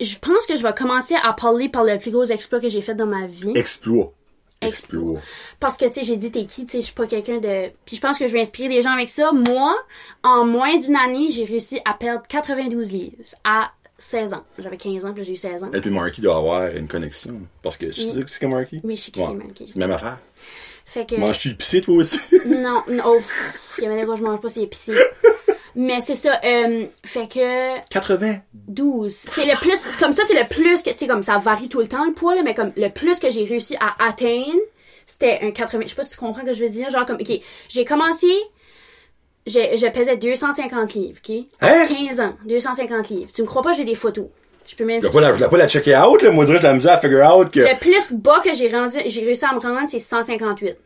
Je 0.00 0.18
pense 0.18 0.46
que 0.46 0.56
je 0.56 0.62
vais 0.62 0.72
commencer 0.74 1.14
à 1.22 1.32
parler 1.32 1.68
par 1.68 1.84
le 1.84 1.98
plus 1.98 2.10
gros 2.10 2.24
exploit 2.24 2.60
que 2.60 2.68
j'ai 2.68 2.82
fait 2.82 2.94
dans 2.94 3.06
ma 3.06 3.26
vie. 3.26 3.52
Exploit. 3.56 4.12
Exploit. 4.60 5.20
Parce 5.60 5.76
que, 5.76 5.84
tu 5.84 5.92
sais, 5.92 6.04
j'ai 6.04 6.16
dit, 6.16 6.32
t'es 6.32 6.46
qui, 6.46 6.64
tu 6.64 6.72
sais, 6.72 6.78
je 6.80 6.86
suis 6.86 6.94
pas 6.94 7.06
quelqu'un 7.06 7.38
de... 7.38 7.68
Puis 7.84 7.96
je 7.96 8.00
pense 8.00 8.18
que 8.18 8.26
je 8.26 8.32
vais 8.32 8.40
inspirer 8.40 8.68
des 8.68 8.82
gens 8.82 8.92
avec 8.92 9.08
ça. 9.08 9.30
Moi, 9.32 9.74
en 10.22 10.44
moins 10.46 10.76
d'une 10.78 10.96
année, 10.96 11.30
j'ai 11.30 11.44
réussi 11.44 11.80
à 11.84 11.92
perdre 11.94 12.22
92 12.28 12.90
livres 12.92 13.12
à 13.44 13.70
16 13.98 14.32
ans. 14.34 14.42
J'avais 14.58 14.76
15 14.78 15.04
ans, 15.04 15.12
puis 15.12 15.22
j'ai 15.22 15.32
eu 15.34 15.36
16 15.36 15.64
ans. 15.64 15.70
Et 15.72 15.80
puis 15.80 15.90
Marky 15.90 16.20
doit 16.20 16.36
avoir 16.36 16.66
une 16.74 16.88
connexion. 16.88 17.40
Parce 17.62 17.76
que, 17.76 17.90
je 17.92 18.00
sais 18.00 18.22
que 18.22 18.30
c'est 18.30 18.40
comme 18.40 18.50
Marky? 18.52 18.80
Oui, 18.82 18.96
je 18.96 19.02
sais 19.02 19.10
qui 19.12 19.20
Ouais. 19.20 19.26
c'est, 19.28 19.34
Marky. 19.44 19.72
Même 19.76 19.90
affaire. 19.92 20.18
Fait 20.84 21.08
que... 21.08 21.16
Manges-tu 21.16 21.50
épicé, 21.50 21.80
toi 21.80 21.96
aussi? 21.96 22.20
Non, 22.46 22.82
non, 22.88 23.02
oh, 23.06 23.20
s'il 23.70 23.84
y 23.84 23.86
avait 23.86 23.96
des 24.04 24.16
je 24.16 24.22
mange 24.22 24.40
pas, 24.40 24.48
c'est 24.48 24.62
épicé. 24.62 24.94
Mais 25.76 26.00
c'est 26.00 26.14
ça, 26.14 26.40
euh, 26.44 26.86
fait 27.04 27.28
que 27.28 27.88
80. 27.88 28.36
12. 28.52 29.12
C'est 29.12 29.44
le 29.44 29.58
plus, 29.60 29.96
comme 29.96 30.12
ça, 30.12 30.22
c'est 30.24 30.40
le 30.40 30.48
plus 30.48 30.82
que, 30.82 30.90
tu 30.90 30.98
sais, 30.98 31.06
comme 31.08 31.22
ça 31.24 31.38
varie 31.38 31.68
tout 31.68 31.80
le 31.80 31.88
temps, 31.88 32.04
le 32.04 32.12
poids, 32.12 32.34
là, 32.36 32.42
mais 32.44 32.54
comme 32.54 32.70
le 32.76 32.88
plus 32.90 33.18
que 33.18 33.28
j'ai 33.28 33.44
réussi 33.44 33.76
à 33.80 33.94
atteindre, 34.06 34.52
c'était 35.06 35.40
un 35.42 35.50
80. 35.50 35.82
Je 35.84 35.88
sais 35.88 35.94
pas 35.96 36.02
si 36.04 36.10
tu 36.10 36.16
comprends 36.16 36.42
ce 36.42 36.46
que 36.46 36.52
je 36.52 36.62
veux 36.62 36.70
dire. 36.70 36.90
Genre, 36.90 37.04
comme, 37.04 37.16
ok, 37.20 37.40
j'ai 37.68 37.84
commencé, 37.84 38.28
je 39.46 39.90
pesais 39.90 40.16
250 40.16 40.94
livres, 40.94 41.18
ok? 41.28 41.44
À 41.60 41.68
Hein? 41.72 41.86
15 41.88 42.20
ans, 42.20 42.36
250 42.46 43.08
livres. 43.08 43.30
Tu 43.34 43.42
me 43.42 43.46
crois 43.46 43.62
pas, 43.62 43.72
j'ai 43.72 43.84
des 43.84 43.94
photos. 43.96 44.26
Je 44.66 44.76
peux 44.76 44.84
même. 44.84 45.02
Je 45.02 45.08
pas 45.08 45.20
la, 45.20 45.48
pas 45.48 45.56
la 45.56 45.68
checker 45.68 45.96
out, 45.96 46.22
là. 46.22 46.30
Moi, 46.30 46.44
je 46.44 46.52
dirais 46.52 46.58
j'ai 46.60 46.68
la 46.68 46.74
misère 46.74 46.92
à 46.94 47.00
figure 47.00 47.24
out 47.30 47.50
que. 47.50 47.60
Le 47.60 47.78
plus 47.78 48.12
bas 48.12 48.40
que 48.42 48.54
j'ai 48.54 48.68
rendu, 48.68 48.96
j'ai 49.06 49.24
réussi 49.24 49.44
à 49.44 49.52
me 49.54 49.60
rendre, 49.60 49.88
c'est 49.88 49.98
158. 49.98 50.76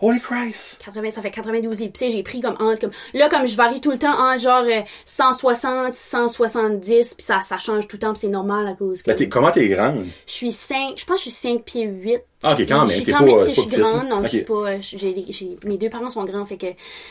Holy 0.00 0.20
Christ! 0.20 0.82
80, 0.84 1.12
ça 1.12 1.22
fait 1.22 1.30
92 1.30 1.78
livres. 1.80 1.92
Puis, 1.92 2.06
tu 2.06 2.10
sais, 2.10 2.16
j'ai 2.16 2.22
pris 2.22 2.40
comme 2.40 2.56
entre, 2.58 2.80
comme, 2.80 2.90
là, 3.14 3.28
comme 3.28 3.46
je 3.46 3.56
varie 3.56 3.80
tout 3.80 3.92
le 3.92 3.98
temps 3.98 4.12
entre 4.12 4.40
genre 4.40 4.64
euh, 4.64 4.82
160, 5.06 5.92
170, 5.92 7.14
puis 7.14 7.24
ça, 7.24 7.40
ça 7.42 7.58
change 7.58 7.86
tout 7.86 7.96
le 7.96 8.00
temps, 8.00 8.12
puis 8.12 8.20
c'est 8.22 8.28
normal 8.28 8.66
à 8.66 8.74
cause 8.74 9.02
que 9.02 9.10
Là, 9.10 9.16
t'es, 9.16 9.28
comment 9.28 9.52
t'es 9.52 9.68
grande? 9.68 10.04
je 10.26 10.32
suis 10.32 10.52
5, 10.52 10.94
je 10.98 11.04
pense 11.04 11.24
que 11.24 11.30
je 11.30 11.34
suis 11.34 11.48
5 11.48 11.62
pieds 11.62 11.84
8. 11.84 12.20
Ah, 12.42 12.52
ok, 12.52 12.66
quand 12.68 12.86
même, 12.86 13.04
t'es 13.04 13.12
pas, 13.12 13.22
euh, 13.22 13.36
pas 13.36 13.42
je 13.44 13.52
suis 13.52 13.66
grande, 13.68 14.08
non, 14.08 14.22
je 14.24 14.28
suis 14.28 14.42
pas, 14.42 14.72
euh, 14.72 15.54
mes 15.64 15.78
deux 15.78 15.88
parents 15.88 16.10
sont 16.10 16.24
grands, 16.24 16.44
fait 16.44 16.58
que 16.58 16.66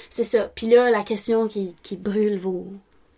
c'est 0.10 0.26
ça. 0.26 0.52
Puis 0.54 0.68
là, 0.68 0.92
la 0.92 1.04
question 1.04 1.48
qui, 1.48 1.76
qui 1.82 1.96
brûle 1.96 2.38
vos 2.38 2.68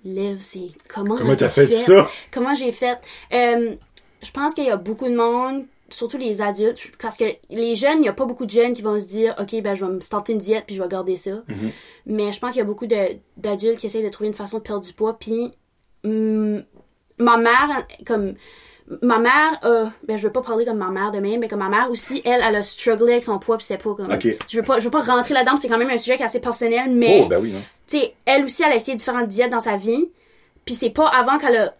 lèvres, 0.06 0.42
c'est 0.42 0.70
comment 0.88 1.18
Comment 1.18 1.36
fait 1.36 1.76
ça? 1.76 2.10
Comment 2.32 2.56
j'ai 2.56 2.72
fait? 2.72 2.98
Euh, 3.34 3.76
je 4.22 4.32
pense 4.32 4.54
qu'il 4.54 4.66
y 4.66 4.70
a 4.70 4.78
beaucoup 4.78 5.08
de 5.08 5.16
monde, 5.16 5.66
surtout 5.90 6.18
les 6.18 6.42
adultes, 6.42 6.80
parce 7.00 7.18
que 7.18 7.26
les 7.50 7.76
jeunes, 7.76 7.98
il 7.98 8.02
n'y 8.02 8.08
a 8.08 8.14
pas 8.14 8.26
beaucoup 8.26 8.46
de 8.46 8.52
jeunes 8.52 8.74
qui 8.74 8.82
vont 8.82 9.00
se 9.00 9.06
dire, 9.06 9.36
OK, 9.40 9.62
ben, 9.62 9.76
je 9.76 9.86
vais 9.86 9.92
me 9.92 10.00
starter 10.00 10.34
une 10.34 10.40
diète 10.40 10.64
puis 10.68 10.76
je 10.76 10.82
vais 10.82 10.88
garder 10.88 11.16
ça. 11.16 11.32
Mm-hmm. 11.32 11.72
Mais 12.08 12.32
je 12.32 12.40
pense 12.40 12.52
qu'il 12.52 12.60
y 12.60 12.62
a 12.62 12.66
beaucoup 12.66 12.88
d'adultes 12.88 13.80
qui 13.80 13.88
essayent 13.88 14.04
de 14.04 14.10
trouver 14.10 14.28
une 14.28 14.36
façon 14.36 14.58
de 14.58 14.64
perdre 14.64 14.86
du 14.86 14.94
poids. 14.94 15.18
Puis, 15.20 15.52
hum, 16.04 16.64
ma 17.18 17.38
mère, 17.38 17.86
comme, 18.06 18.36
ma 19.02 19.20
mère, 19.20 19.60
euh, 19.64 19.86
ben, 20.08 20.18
je 20.18 20.28
veux 20.28 20.34
pas 20.34 20.42
parler 20.42 20.66
comme 20.66 20.78
ma 20.78 20.90
mère 20.90 21.12
de 21.12 21.20
même, 21.20 21.40
mais 21.40 21.48
comme 21.48 21.60
ma 21.60 21.70
mère 21.70 21.90
aussi, 21.90 22.22
elle, 22.26 22.42
elle 22.44 22.56
a 22.56 22.64
strugglé 22.64 23.14
avec 23.14 23.24
son 23.24 23.40
poids 23.40 23.58
puis 23.58 23.66
c'était 23.66 23.82
pas 23.82 23.94
comme. 23.96 24.18
Je 24.22 24.58
veux 24.58 24.64
pas, 24.64 24.80
je 24.80 24.86
veux 24.86 24.92
pas 24.92 25.02
rentrer 25.02 25.34
là-dedans, 25.34 25.58
c'est 25.58 25.68
quand 25.68 25.78
même 25.78 25.90
un 25.90 25.98
sujet 25.98 26.18
qui 26.18 26.24
est 26.24 26.26
assez 26.26 26.40
personnel, 26.40 26.92
mais 26.92 27.22
Oh, 27.24 27.28
ben 27.28 27.40
oui, 27.40 27.52
non. 27.52 27.62
Tu 27.88 28.00
sais, 28.00 28.16
elle 28.26 28.46
aussi, 28.46 28.64
elle 28.64 28.72
a 28.72 28.76
essayé 28.76 28.96
différentes 28.98 29.28
diètes 29.28 29.52
dans 29.52 29.60
sa 29.60 29.78
vie. 29.78 30.10
Puis 30.66 30.76
c'est 30.76 30.90
pas 30.90 31.08
avant 31.08 31.38
qu'elle 31.38 31.58
a 31.58 31.74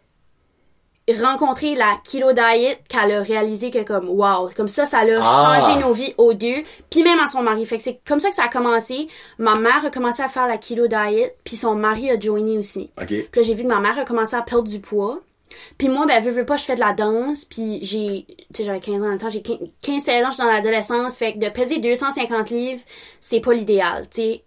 rencontré 1.22 1.76
la 1.76 2.00
keto 2.04 2.34
diet 2.34 2.80
qu'elle 2.90 3.12
a 3.12 3.22
réalisé 3.22 3.70
que 3.70 3.84
comme 3.84 4.10
wow, 4.10 4.50
comme 4.56 4.68
ça, 4.68 4.86
ça 4.86 5.00
a 5.00 5.06
Ah. 5.22 5.60
changé 5.60 5.80
nos 5.80 5.94
vies 5.94 6.16
aux 6.18 6.34
deux, 6.34 6.64
puis 6.90 7.04
même 7.04 7.20
à 7.20 7.28
son 7.28 7.44
mari. 7.44 7.64
Fait 7.66 7.78
que 7.78 7.84
c'est 7.84 8.00
comme 8.08 8.20
ça 8.20 8.30
que 8.30 8.36
ça 8.36 8.46
a 8.46 8.48
commencé. 8.48 9.08
Ma 9.38 9.56
mère 9.56 9.86
a 9.86 9.92
commencé 9.92 10.24
à 10.24 10.28
faire 10.30 10.48
la 10.48 10.58
keto 10.58 10.88
diet, 10.88 11.36
puis 11.44 11.56
son 11.56 11.76
mari 11.76 12.10
a 12.10 12.20
joiné 12.20 12.58
aussi. 12.58 12.90
Ok. 13.00 13.08
Puis 13.08 13.28
là, 13.36 13.42
j'ai 13.44 13.54
vu 13.54 13.64
que 13.64 13.68
ma 13.68 13.80
mère 13.80 14.00
a 14.00 14.06
commencé 14.06 14.36
à 14.36 14.42
perdre 14.42 14.68
du 14.68 14.80
poids. 14.80 15.20
Puis 15.78 15.90
moi, 15.90 16.06
ben, 16.08 16.22
veux, 16.22 16.32
veux 16.32 16.46
pas, 16.46 16.58
je 16.58 16.64
fais 16.64 16.76
de 16.76 16.80
la 16.80 16.94
danse. 16.94 17.46
Puis 17.46 17.80
j'ai, 17.84 18.26
tu 18.28 18.36
sais, 18.58 18.64
j'avais 18.64 18.80
15 18.80 18.96
ans 19.02 19.06
dans 19.06 19.12
le 19.12 19.20
temps, 19.20 19.30
j'ai 19.30 19.42
15-16 19.42 20.26
ans, 20.26 20.32
je 20.32 20.36
suis 20.36 20.44
dans 20.44 20.52
l'adolescence. 20.52 21.18
Fait 21.18 21.34
que 21.34 21.38
de 21.40 21.50
peser 21.50 21.78
250 21.78 22.50
livres, 22.50 22.82
c'est 23.20 23.42
pas 23.42 23.54
l'idéal. 23.54 24.08
Tu 24.10 24.22
sais, 24.22 24.44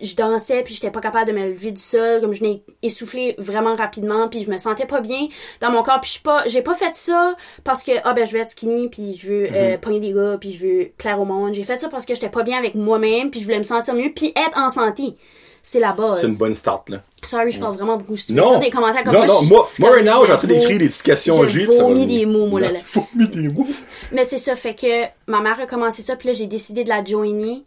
je- 0.00 0.14
dansais, 0.14 0.62
puis 0.62 0.74
j'étais 0.74 0.90
pas 0.90 1.00
capable 1.00 1.30
de 1.32 1.36
me 1.38 1.48
lever 1.50 1.72
du 1.72 1.80
sol. 1.82 2.20
Comme 2.20 2.32
je 2.32 2.42
n'ai 2.42 2.62
essoufflé 2.82 3.34
vraiment 3.38 3.74
rapidement, 3.74 4.28
puis 4.28 4.42
je 4.42 4.50
me 4.50 4.58
sentais 4.58 4.86
pas 4.86 5.00
bien 5.00 5.28
dans 5.60 5.70
mon 5.70 5.82
corps. 5.82 6.00
Puis 6.00 6.14
je 6.18 6.22
pas, 6.22 6.42
j'ai 6.46 6.62
pas 6.62 6.74
fait 6.74 6.94
ça 6.94 7.34
parce 7.64 7.82
que, 7.82 7.92
ah 8.04 8.12
ben, 8.12 8.26
je 8.26 8.32
veux 8.32 8.40
être 8.40 8.48
skinny, 8.50 8.88
puis 8.88 9.14
je 9.14 9.28
veux 9.28 9.46
euh, 9.52 9.76
pogner 9.78 10.00
des 10.00 10.12
gars, 10.12 10.36
puis 10.40 10.52
je 10.52 10.66
veux 10.66 10.90
plaire 10.98 11.20
au 11.20 11.24
monde. 11.24 11.54
J'ai 11.54 11.64
fait 11.64 11.78
ça 11.78 11.88
parce 11.88 12.04
que 12.06 12.14
j'étais 12.14 12.28
pas 12.30 12.42
bien 12.42 12.58
avec 12.58 12.74
moi-même, 12.74 13.30
puis 13.30 13.40
je 13.40 13.44
voulais 13.44 13.58
me 13.58 13.62
sentir 13.64 13.94
mieux, 13.94 14.12
puis 14.14 14.28
être 14.36 14.58
en 14.58 14.70
santé. 14.70 15.14
C'est 15.60 15.80
la 15.80 15.92
base. 15.92 16.20
C'est 16.20 16.28
une 16.28 16.36
bonne 16.36 16.54
start, 16.54 16.88
là. 16.88 17.02
Sorry, 17.24 17.50
je 17.52 17.58
parle 17.58 17.74
vraiment 17.74 17.96
beaucoup. 17.96 18.16
Si 18.16 18.26
tu 18.28 18.32
veux 18.32 18.40
Non! 18.40 18.52
dire 18.52 18.60
des 18.60 18.70
commentaires 18.70 19.02
comme 19.02 19.12
non, 19.12 19.26
moi, 19.26 19.26
non, 19.26 19.42
moi, 19.42 19.66
moi, 19.80 19.90
right 19.90 20.04
now, 20.06 20.24
j'ai 20.24 20.32
en 20.32 20.38
train 20.38 20.46
d'écrire 20.48 20.78
des 20.78 20.86
petites 20.88 21.02
questions 21.02 21.42
je 21.42 21.48
J, 21.48 21.64
puis 21.66 21.74
ça 21.74 21.82
va 21.82 21.88
vomis 21.88 22.04
venir. 22.06 22.20
des 22.20 22.26
mots, 22.26 22.46
moi, 22.46 22.60
là, 22.60 22.70
là. 22.72 22.78
Vomis 22.94 23.28
des 23.28 23.48
mots. 23.48 23.66
Mais 24.12 24.24
c'est 24.24 24.38
ça, 24.38 24.54
fait 24.54 24.74
que 24.74 25.04
ma 25.26 25.40
mère 25.40 25.58
a 25.60 25.66
commencé 25.66 26.00
ça, 26.02 26.14
puis 26.16 26.28
là, 26.28 26.32
j'ai 26.34 26.46
décidé 26.46 26.84
de 26.84 26.88
la 26.88 27.04
joiner, 27.04 27.64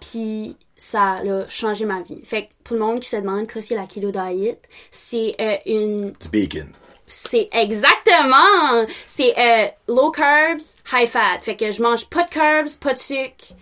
puis 0.00 0.56
ça 0.82 1.12
a 1.24 1.48
changé 1.48 1.84
ma 1.84 2.00
vie. 2.02 2.20
Fait 2.24 2.42
que 2.44 2.48
pour 2.64 2.74
le 2.76 2.82
monde 2.82 3.00
qui 3.00 3.08
se 3.08 3.16
demande 3.16 3.46
qu'est-ce 3.46 3.68
que 3.68 3.74
la 3.74 3.86
keto 3.86 4.10
diet, 4.10 4.58
c'est 4.90 5.34
euh, 5.40 5.56
une... 5.66 6.10
Du 6.12 6.28
bacon. 6.32 6.68
C'est 7.06 7.48
exactement! 7.52 8.86
C'est 9.06 9.32
euh, 9.38 9.66
low 9.88 10.10
carbs, 10.10 10.62
high 10.92 11.06
fat. 11.06 11.38
Fait 11.42 11.56
que 11.56 11.70
je 11.70 11.82
mange 11.82 12.06
pas 12.06 12.24
de 12.24 12.30
carbs, 12.30 12.68
pas 12.80 12.94
de 12.94 12.98
sucre, 12.98 13.54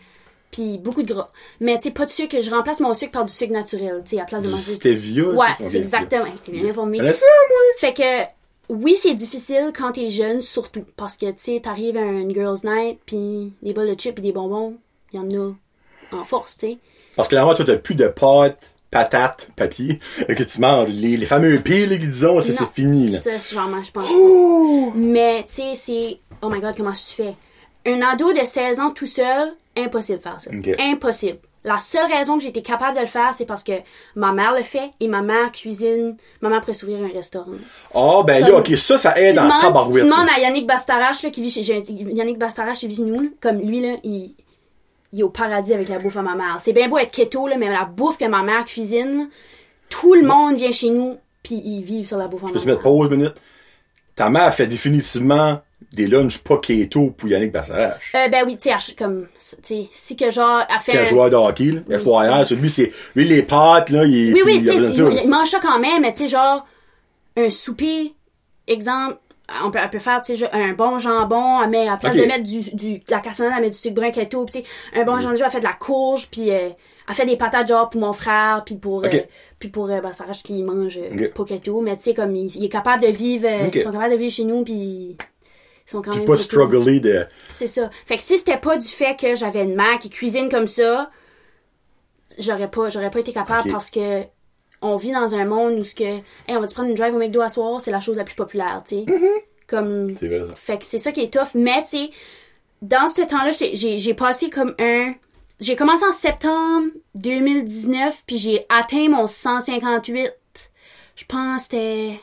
puis 0.51 0.79
beaucoup 0.79 1.03
de 1.03 1.13
gras. 1.13 1.31
Mais 1.61 1.77
tu 1.77 1.85
sais, 1.85 1.91
pas 1.91 2.07
de 2.07 2.11
sucre, 2.11 2.37
je 2.41 2.51
remplace 2.51 2.81
mon 2.81 2.95
sucre 2.95 3.13
par 3.13 3.25
du 3.27 3.33
sucre 3.33 3.53
naturel, 3.53 4.03
tu 4.05 4.17
sais, 4.17 4.21
à 4.23 4.25
place 4.25 4.43
de 4.43 4.47
Du 4.49 4.55
manger. 4.55 4.73
stevia, 4.73 5.25
Ouais, 5.29 5.47
ça? 5.47 5.53
Ok, 5.61 5.67
c'est 5.69 5.77
exactement. 5.79 6.25
T'es 6.45 6.53
bien 6.53 6.71
informé. 6.71 7.13
ça? 7.13 7.27
Fait 7.79 7.93
que 7.93 8.73
oui, 8.73 8.97
c'est 8.99 9.15
difficile 9.15 9.73
quand 9.77 9.93
t'es 9.93 10.09
jeune, 10.11 10.41
surtout 10.41 10.85
parce 10.97 11.17
que 11.17 11.27
tu 11.27 11.35
sais, 11.39 11.61
t'arrives 11.61 11.97
à 11.97 12.03
une 12.03 12.33
girls 12.33 12.61
night, 12.65 12.99
puis 13.05 13.53
des 13.63 13.73
bols 13.75 13.89
de 13.95 14.01
chips 14.01 14.19
et 14.19 14.23
des 14.23 14.33
bonbons, 14.33 14.77
il 15.13 15.17
y 15.17 15.23
en 15.23 15.29
a 15.39 15.53
en 16.13 16.25
force, 16.25 16.57
tu 16.57 16.67
sais. 16.67 16.79
Parce 17.17 17.29
que 17.29 17.35
clairement, 17.35 17.55
toi, 17.55 17.65
t'as 17.65 17.77
plus 17.77 17.95
de 17.95 18.09
pâtes, 18.09 18.71
patates, 18.91 19.49
papier, 19.57 20.01
que 20.29 20.43
tu 20.43 20.61
manges. 20.61 20.89
Les, 20.91 21.17
les 21.17 21.27
fameux 21.27 21.59
piles, 21.59 21.99
disons, 21.99 22.41
ça, 22.41 22.53
c'est 22.53 22.71
fini, 22.71 23.09
là. 23.09 23.19
Ça, 23.19 23.39
c'est 23.39 23.55
genre, 23.55 23.69
moi, 23.69 23.81
je 23.85 23.91
pense. 23.91 24.11
Ouh! 24.11 24.93
Mais, 24.97 25.45
tu 25.47 25.55
sais, 25.55 25.75
c'est. 25.75 26.17
Oh 26.43 26.49
my 26.49 26.61
god, 26.61 26.75
comment 26.77 26.93
tu 26.93 27.15
fais? 27.23 27.35
Un 27.87 28.01
ado 28.03 28.33
de 28.33 28.45
16 28.45 28.81
ans 28.81 28.91
tout 28.91 29.07
seul, 29.07 29.53
impossible 29.77 30.19
de 30.19 30.23
faire 30.23 30.41
ça. 30.41 30.51
Impossible. 30.79 31.39
La 31.63 31.79
seule 31.79 32.11
raison 32.11 32.39
que 32.39 32.43
j'ai 32.43 32.49
été 32.49 32.63
capable 32.63 32.97
de 32.97 33.03
le 33.03 33.07
faire, 33.07 33.35
c'est 33.37 33.45
parce 33.45 33.63
que 33.63 33.73
ma 34.17 34.33
mère 34.33 34.55
le 34.55 34.63
fait 34.63 34.91
et 34.99 35.09
ma 35.09 35.21
mère 35.21 35.53
cuisine. 35.53 36.17
Ma 36.41 36.49
mère 36.49 36.61
pourrait 36.61 36.73
s'ouvrir 36.73 37.05
un 37.05 37.09
restaurant. 37.09 37.53
Ah, 37.95 38.23
ben 38.27 38.41
là, 38.41 38.57
ok, 38.59 38.69
ça, 38.79 38.97
ça 38.97 39.19
aide 39.21 39.39
en 39.39 39.45
demandes, 39.45 39.59
tu 39.61 39.67
tabarouette. 39.67 40.05
demandes 40.05 40.29
à 40.35 40.41
Yannick 40.41 40.67
Bastarache, 40.67 41.23
là, 41.23 41.29
qui 41.29 41.43
vit 41.43 41.51
chez. 41.51 41.63
Yannick 41.63 42.39
Bastarache 42.39 42.79
qui 42.79 42.89
vit 42.89 42.97
chez 42.97 43.03
nous, 43.03 43.21
là, 43.21 43.29
comme 43.43 43.59
lui, 43.61 43.81
là, 43.81 43.97
il, 44.05 44.35
il 45.13 45.21
est 45.21 45.23
au 45.23 45.29
paradis 45.31 45.75
avec 45.75 45.89
la 45.89 45.99
bouffe 45.99 46.17
à 46.17 46.23
ma 46.23 46.35
mère. 46.35 46.59
C'est 46.61 46.73
bien 46.73 46.89
beau 46.89 46.99
être 46.99 47.11
keto, 47.11 47.49
là, 47.49 47.57
mais 47.59 47.69
la 47.69 47.85
bouffe 47.85 48.19
que 48.19 48.27
ma 48.27 48.43
mère 48.43 48.65
cuisine, 48.65 49.19
là, 49.19 49.25
tout 49.89 50.15
le 50.15 50.23
monde 50.23 50.57
vient 50.57 50.71
chez 50.71 50.91
nous, 50.91 51.17
puis 51.43 51.61
ils 51.65 51.83
vivent 51.83 52.07
sur 52.07 52.17
la 52.19 52.29
bouffe 52.29 52.45
à 52.45 52.47
Je 52.49 52.53
ma 52.53 52.55
peux 52.55 52.61
te 52.61 52.67
mère. 52.67 52.75
mettre 52.77 52.83
pause 52.83 53.09
une 53.11 53.17
minute. 53.17 53.35
Ta 54.17 54.29
mère 54.29 54.55
fait 54.55 54.67
définitivement 54.67 55.61
des 55.93 56.07
lunchs 56.07 56.39
pas 56.39 56.59
keto 56.59 57.11
pour 57.11 57.29
Yannick 57.29 57.53
Bassarache. 57.53 58.13
Euh, 58.15 58.29
ben 58.29 58.45
oui, 58.47 58.57
tu 58.59 58.69
sais, 58.69 58.95
comme, 58.95 59.27
tu 59.39 59.57
sais, 59.63 59.89
si 59.93 60.15
que 60.15 60.31
genre, 60.31 60.63
elle 60.69 60.79
fait. 60.79 60.93
Quel 60.93 61.01
un- 61.01 61.05
joueur 61.05 61.31
de 61.31 61.37
hockey, 61.37 61.83
là, 61.89 61.99
FYI, 61.99 62.47
celui, 62.47 62.69
c'est, 62.71 62.93
lui, 63.15 63.27
les 63.27 63.43
pâtes, 63.43 63.89
là, 63.91 64.05
il, 64.05 64.33
Oui, 64.35 64.43
oui, 64.45 64.59
tu 64.59 64.67
sais, 64.67 64.77
il, 64.77 65.21
il 65.25 65.29
mange 65.29 65.49
ça 65.49 65.59
quand 65.61 65.79
même, 65.81 66.03
mais 66.03 66.13
tu 66.13 66.25
sais, 66.25 66.29
genre, 66.29 66.67
un 67.37 67.49
souper, 67.51 68.13
exemple, 68.69 69.17
on 69.65 69.71
peut, 69.71 69.79
elle 69.83 69.91
peut 69.91 69.99
faire, 69.99 70.21
tu 70.21 70.37
sais, 70.37 70.51
un 70.53 70.73
bon 70.73 70.99
jambon, 70.99 71.63
elle 71.63 71.71
met, 71.71 71.89
à 71.89 71.97
place 71.97 72.17
de 72.17 72.23
mettre 72.27 72.45
du, 72.45 72.61
du, 72.75 72.99
de 72.99 73.11
la 73.11 73.21
cassonade, 73.21 73.53
elle 73.57 73.63
met 73.63 73.71
du 73.71 73.77
sucre 73.77 73.95
brun 73.95 74.11
keto, 74.11 74.47
sais, 74.51 74.63
un 74.95 75.05
bon 75.05 75.21
jambon, 75.21 75.37
elle 75.45 75.51
fait 75.51 75.61
de 75.61 75.65
la 75.65 75.73
courge, 75.73 76.29
puis 76.31 76.51
euh, 76.51 76.71
elle 77.09 77.15
fait 77.15 77.27
des 77.27 77.37
patates, 77.37 77.69
genre, 77.69 77.89
pour 77.91 78.01
mon 78.01 78.13
frère, 78.13 78.63
puis 78.65 78.77
pour, 78.77 79.05
Ok. 79.05 79.15
euh, 79.15 79.21
puis 79.59 79.69
pour, 79.69 79.91
euh, 79.91 80.01
ben, 80.01 80.13
Sarah, 80.13 80.33
qui 80.33 80.63
mange 80.63 80.99
euh, 80.99 81.15
Ok. 81.15 81.35
pas 81.35 81.45
keto, 81.45 81.81
mais 81.81 81.97
tu 81.97 82.03
sais, 82.03 82.15
comme, 82.15 82.35
il, 82.37 82.55
il 82.57 82.65
est 82.65 82.69
capable 82.69 83.03
de 83.03 83.09
vivre, 83.11 83.47
euh, 83.49 83.69
ils 83.73 83.83
sont 83.83 83.93
capables 83.93 84.13
de 84.13 84.19
vivre 84.19 84.33
chez 84.33 84.45
nous, 84.45 84.63
puis 84.65 84.75
ils 84.75 85.17
sont 85.87 86.03
quand 86.03 86.15
même 86.15 86.25
pas 86.25 86.37
struggler 86.37 87.01
de, 87.01 87.27
C'est 87.49 87.67
ça. 87.67 87.91
Fait 88.07 88.17
que 88.17 88.23
si 88.23 88.39
c'était 88.39 88.59
pas 88.59 88.77
du 88.77 88.87
fait 88.87 89.17
que 89.17 89.35
j'avais 89.35 89.65
une 89.65 89.75
mère 89.75 89.99
qui 89.99 90.09
cuisine 90.11 90.49
comme 90.49 90.69
ça, 90.69 91.11
j'aurais 92.39 92.71
pas, 92.71 92.89
j'aurais 92.91 93.11
pas 93.11 93.19
été 93.21 93.33
capable 93.33 93.71
parce 93.73 93.91
que 93.91 94.23
on 94.83 94.97
vit 94.97 95.11
dans 95.11 95.35
un 95.35 95.45
monde 95.45 95.79
où 95.79 95.85
ce 95.85 95.95
que, 95.95 96.05
hey, 96.05 96.23
on 96.57 96.61
va 96.61 96.67
te 96.67 96.75
prendre 96.75 96.89
une 96.89 96.95
drive 96.95 97.15
au 97.15 97.19
McDo 97.19 97.41
à 97.41 97.49
soir, 97.49 97.81
c'est 97.81 97.91
la 97.91 98.01
chose 98.01 98.17
la 98.17 98.25
plus 98.25 98.35
populaire, 98.35 98.83
tu 98.87 98.97
sais. 98.97 99.05
Comme, 99.67 100.15
c'est 100.19 100.27
vrai, 100.27 100.47
ça. 100.49 100.55
fait 100.57 100.79
que 100.79 100.85
c'est 100.85 100.99
ça 100.99 101.13
qui 101.13 101.21
est 101.21 101.33
tough. 101.33 101.55
Mais, 101.55 101.83
tu 101.83 101.89
sais, 101.89 102.11
dans 102.83 103.07
ce 103.07 103.23
temps-là, 103.23 103.51
j'ai 103.75 104.15
passé 104.15 104.51
comme 104.51 104.75
un. 104.79 105.15
J'ai 105.61 105.77
commencé 105.77 106.05
en 106.05 106.13
septembre 106.13 106.89
2019, 107.15 108.23
puis 108.27 108.39
j'ai 108.39 108.65
atteint 108.71 109.09
mon 109.09 109.27
158. 109.27 110.33
Je 111.15 111.25
pense 111.27 111.57
que 111.57 111.63
c'était. 111.63 112.21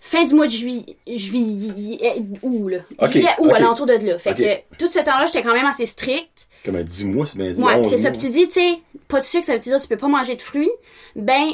Fin 0.00 0.24
du 0.24 0.34
mois 0.34 0.46
de 0.46 0.52
juillet. 0.52 0.96
Juillet. 1.06 2.22
Août, 2.42 2.68
là. 2.68 2.78
Ok, 2.98 3.10
Juillet, 3.10 3.28
alentour 3.54 3.84
de 3.84 3.92
là. 3.92 4.18
Fait 4.18 4.34
que 4.34 4.76
tout 4.78 4.86
ce 4.86 5.00
temps-là, 5.00 5.26
j'étais 5.26 5.42
quand 5.42 5.52
même 5.52 5.66
assez 5.66 5.84
strict. 5.84 6.47
Comme 6.68 6.80
un 6.80 6.84
10 6.84 7.04
mois, 7.06 7.24
c'est 7.26 7.38
bien 7.38 7.50
dit. 7.50 7.62
Ouais, 7.62 7.74
11 7.76 7.82
pis 7.84 7.96
c'est 7.96 8.02
ça. 8.02 8.10
Puis 8.10 8.20
tu 8.20 8.30
dis, 8.30 8.46
tu 8.46 8.60
sais, 8.60 8.78
pas 9.08 9.20
de 9.20 9.24
sucre, 9.24 9.44
ça 9.46 9.54
veut 9.54 9.58
dire 9.58 9.76
que 9.78 9.82
tu 9.82 9.88
peux 9.88 9.96
pas 9.96 10.08
manger 10.08 10.36
de 10.36 10.42
fruits. 10.42 10.70
Ben, 11.16 11.46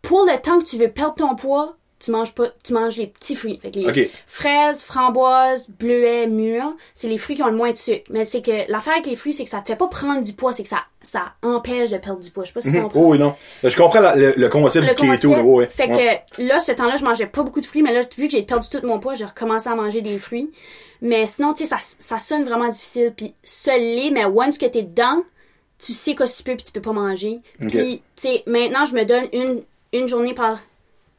pour 0.00 0.24
le 0.24 0.40
temps 0.40 0.60
que 0.60 0.64
tu 0.64 0.76
veux 0.76 0.88
perdre 0.88 1.14
ton 1.16 1.34
poids, 1.34 1.76
tu 2.02 2.12
manges 2.12 2.32
pas, 2.34 2.46
tu 2.64 2.72
manges 2.72 2.96
les 2.96 3.08
petits 3.08 3.34
fruits. 3.36 3.58
Fait 3.60 3.70
que 3.70 3.78
les 3.80 4.10
fraises, 4.26 4.80
framboises, 4.80 5.68
bleuets, 5.68 6.28
mûres, 6.28 6.74
c'est 6.94 7.08
les 7.08 7.18
fruits 7.18 7.36
qui 7.36 7.42
ont 7.42 7.48
le 7.48 7.56
moins 7.56 7.72
de 7.72 7.76
sucre. 7.76 8.04
Mais 8.10 8.24
c'est 8.24 8.40
que 8.40 8.70
l'affaire 8.72 8.94
avec 8.94 9.06
les 9.06 9.16
fruits, 9.16 9.34
c'est 9.34 9.44
que 9.44 9.50
ça 9.50 9.58
te 9.60 9.66
fait 9.66 9.76
pas 9.76 9.88
prendre 9.88 10.22
du 10.22 10.32
poids, 10.32 10.52
c'est 10.54 10.62
que 10.62 10.68
ça, 10.70 10.78
ça 11.02 11.34
empêche 11.42 11.90
de 11.90 11.98
perdre 11.98 12.20
du 12.20 12.30
poids. 12.30 12.44
Je 12.44 12.48
sais 12.48 12.54
pas 12.54 12.60
si 12.62 12.70
tu 12.72 12.80
comprends. 12.80 13.00
Oh 13.00 13.08
oui, 13.10 13.18
non. 13.18 13.34
Je 13.62 13.76
comprends 13.76 14.00
la- 14.00 14.16
le, 14.16 14.32
le 14.34 14.48
concept 14.48 14.86
Le 14.88 14.94
du 14.94 15.00
keto, 15.00 15.28
concept, 15.28 15.44
ouais, 15.44 15.52
ouais. 15.52 15.66
fait 15.68 15.90
Ouais. 15.90 16.22
que 16.36 16.42
là, 16.42 16.58
ce 16.58 16.72
temps-là, 16.72 16.96
je 16.96 17.04
mangeais 17.04 17.26
pas 17.26 17.42
beaucoup 17.42 17.60
de 17.60 17.66
fruits, 17.66 17.82
mais 17.82 17.92
là, 17.92 18.00
vu 18.16 18.28
que 18.28 18.32
j'ai 18.32 18.42
perdu 18.44 18.68
tout 18.70 18.80
mon 18.86 18.98
poids, 18.98 19.14
j'ai 19.14 19.26
recommencé 19.26 19.68
à 19.68 19.74
manger 19.74 20.00
des 20.00 20.18
fruits. 20.18 20.50
Mais 21.02 21.26
sinon, 21.26 21.54
tu 21.54 21.64
sais, 21.64 21.70
ça, 21.70 21.78
ça 21.80 22.18
sonne 22.18 22.44
vraiment 22.44 22.68
difficile. 22.68 23.12
Puis 23.16 23.34
ça 23.42 23.76
l'est, 23.76 24.10
mais 24.10 24.24
once 24.24 24.58
que 24.58 24.66
t'es 24.66 24.82
dedans, 24.82 25.22
tu 25.78 25.92
sais 25.92 26.14
quoi 26.14 26.26
tu 26.28 26.42
peux 26.42 26.54
puis 26.56 26.64
tu 26.64 26.72
peux 26.72 26.80
pas 26.82 26.92
manger. 26.92 27.40
Puis, 27.58 28.02
tu 28.16 28.28
sais, 28.28 28.42
maintenant, 28.46 28.84
je 28.84 28.94
me 28.94 29.04
donne 29.04 29.26
une, 29.32 29.62
une 29.92 30.08
journée 30.08 30.34
par 30.34 30.60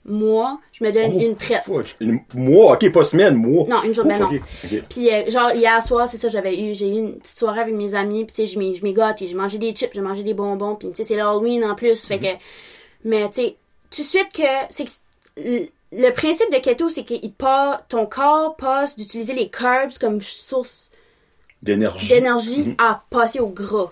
mois, 0.06 0.60
je 0.72 0.84
me 0.84 0.92
donne 0.92 1.12
Oh, 1.16 1.20
une 1.20 1.36
traite. 1.36 1.62
Une- 2.00 2.20
Mois, 2.34 2.74
ok, 2.74 2.92
pas 2.92 3.04
semaine, 3.04 3.36
mois. 3.36 3.66
Non, 3.68 3.84
une 3.84 3.94
journée, 3.94 4.16
Ouf, 4.16 4.20
non. 4.20 4.30
Puis 4.90 5.12
euh, 5.14 5.30
genre 5.30 5.52
hier 5.54 5.82
soir, 5.84 6.08
c'est 6.08 6.18
ça, 6.18 6.28
j'avais 6.30 6.60
eu 6.60 6.74
j'ai 6.74 6.88
eu 6.90 6.98
une 6.98 7.20
petite 7.20 7.38
soirée 7.38 7.62
avec 7.62 7.76
mes 7.76 7.94
amis, 7.94 8.26
puis 8.26 8.36
tu 8.36 8.48
sais 8.48 8.60
je 8.60 8.94
gâte, 8.94 9.22
et 9.22 9.28
j'ai 9.28 9.36
mangé 9.36 9.60
des 9.60 9.74
chips, 9.74 9.92
j'ai 9.94 10.02
mangé 10.02 10.24
des 10.24 10.34
bonbons, 10.34 10.76
puis 10.76 10.90
tu 10.90 10.96
sais 10.96 11.04
c'est 11.04 11.16
l'Halloween 11.16 11.64
en 11.66 11.76
plus, 11.76 12.04
fait 12.06 12.18
que 12.20 12.28
mais 13.04 13.30
tu 13.30 13.42
sais 13.42 13.56
tout 13.92 14.02
de 14.02 14.08
suite 14.08 14.34
que 14.34 14.42
c'est 14.70 14.86
que 14.86 15.70
le- 15.92 16.12
principe 16.12 16.52
de 16.52 16.60
keto 16.60 16.90
c'est 16.90 17.04
que 17.04 17.16
ton 17.90 18.06
corps 18.06 18.56
passe 18.56 18.96
d'utiliser 18.96 19.34
les 19.34 19.50
carbs 19.50 19.98
comme 20.00 20.22
source 20.22 20.90
D'énergie. 21.62 22.08
d'énergie 22.08 22.76
à 22.78 23.04
passer 23.10 23.40
au 23.40 23.50
gras. 23.50 23.92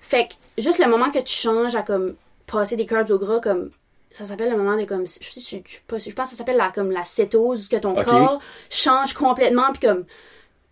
Fait 0.00 0.28
que 0.28 0.32
juste 0.62 0.78
le 0.78 0.88
moment 0.88 1.10
que 1.10 1.18
tu 1.18 1.32
changes 1.32 1.74
à 1.74 1.82
comme 1.82 2.14
passer 2.46 2.76
des 2.76 2.86
carbs 2.86 3.10
au 3.10 3.18
gras 3.18 3.40
comme 3.40 3.70
ça 4.10 4.24
s'appelle 4.24 4.50
le 4.50 4.56
moment 4.56 4.76
de 4.76 4.84
comme 4.84 5.06
je, 5.06 5.40
je, 5.40 5.58
je, 5.58 5.78
pense 5.86 6.04
que 6.04 6.12
ça 6.30 6.36
s'appelle 6.36 6.56
la 6.56 6.70
comme 6.70 6.90
la 6.90 7.04
cétose 7.04 7.68
que 7.68 7.76
ton 7.76 7.94
corps 7.94 8.40
change 8.70 9.12
complètement 9.12 9.70
puis 9.72 9.86
comme 9.86 10.06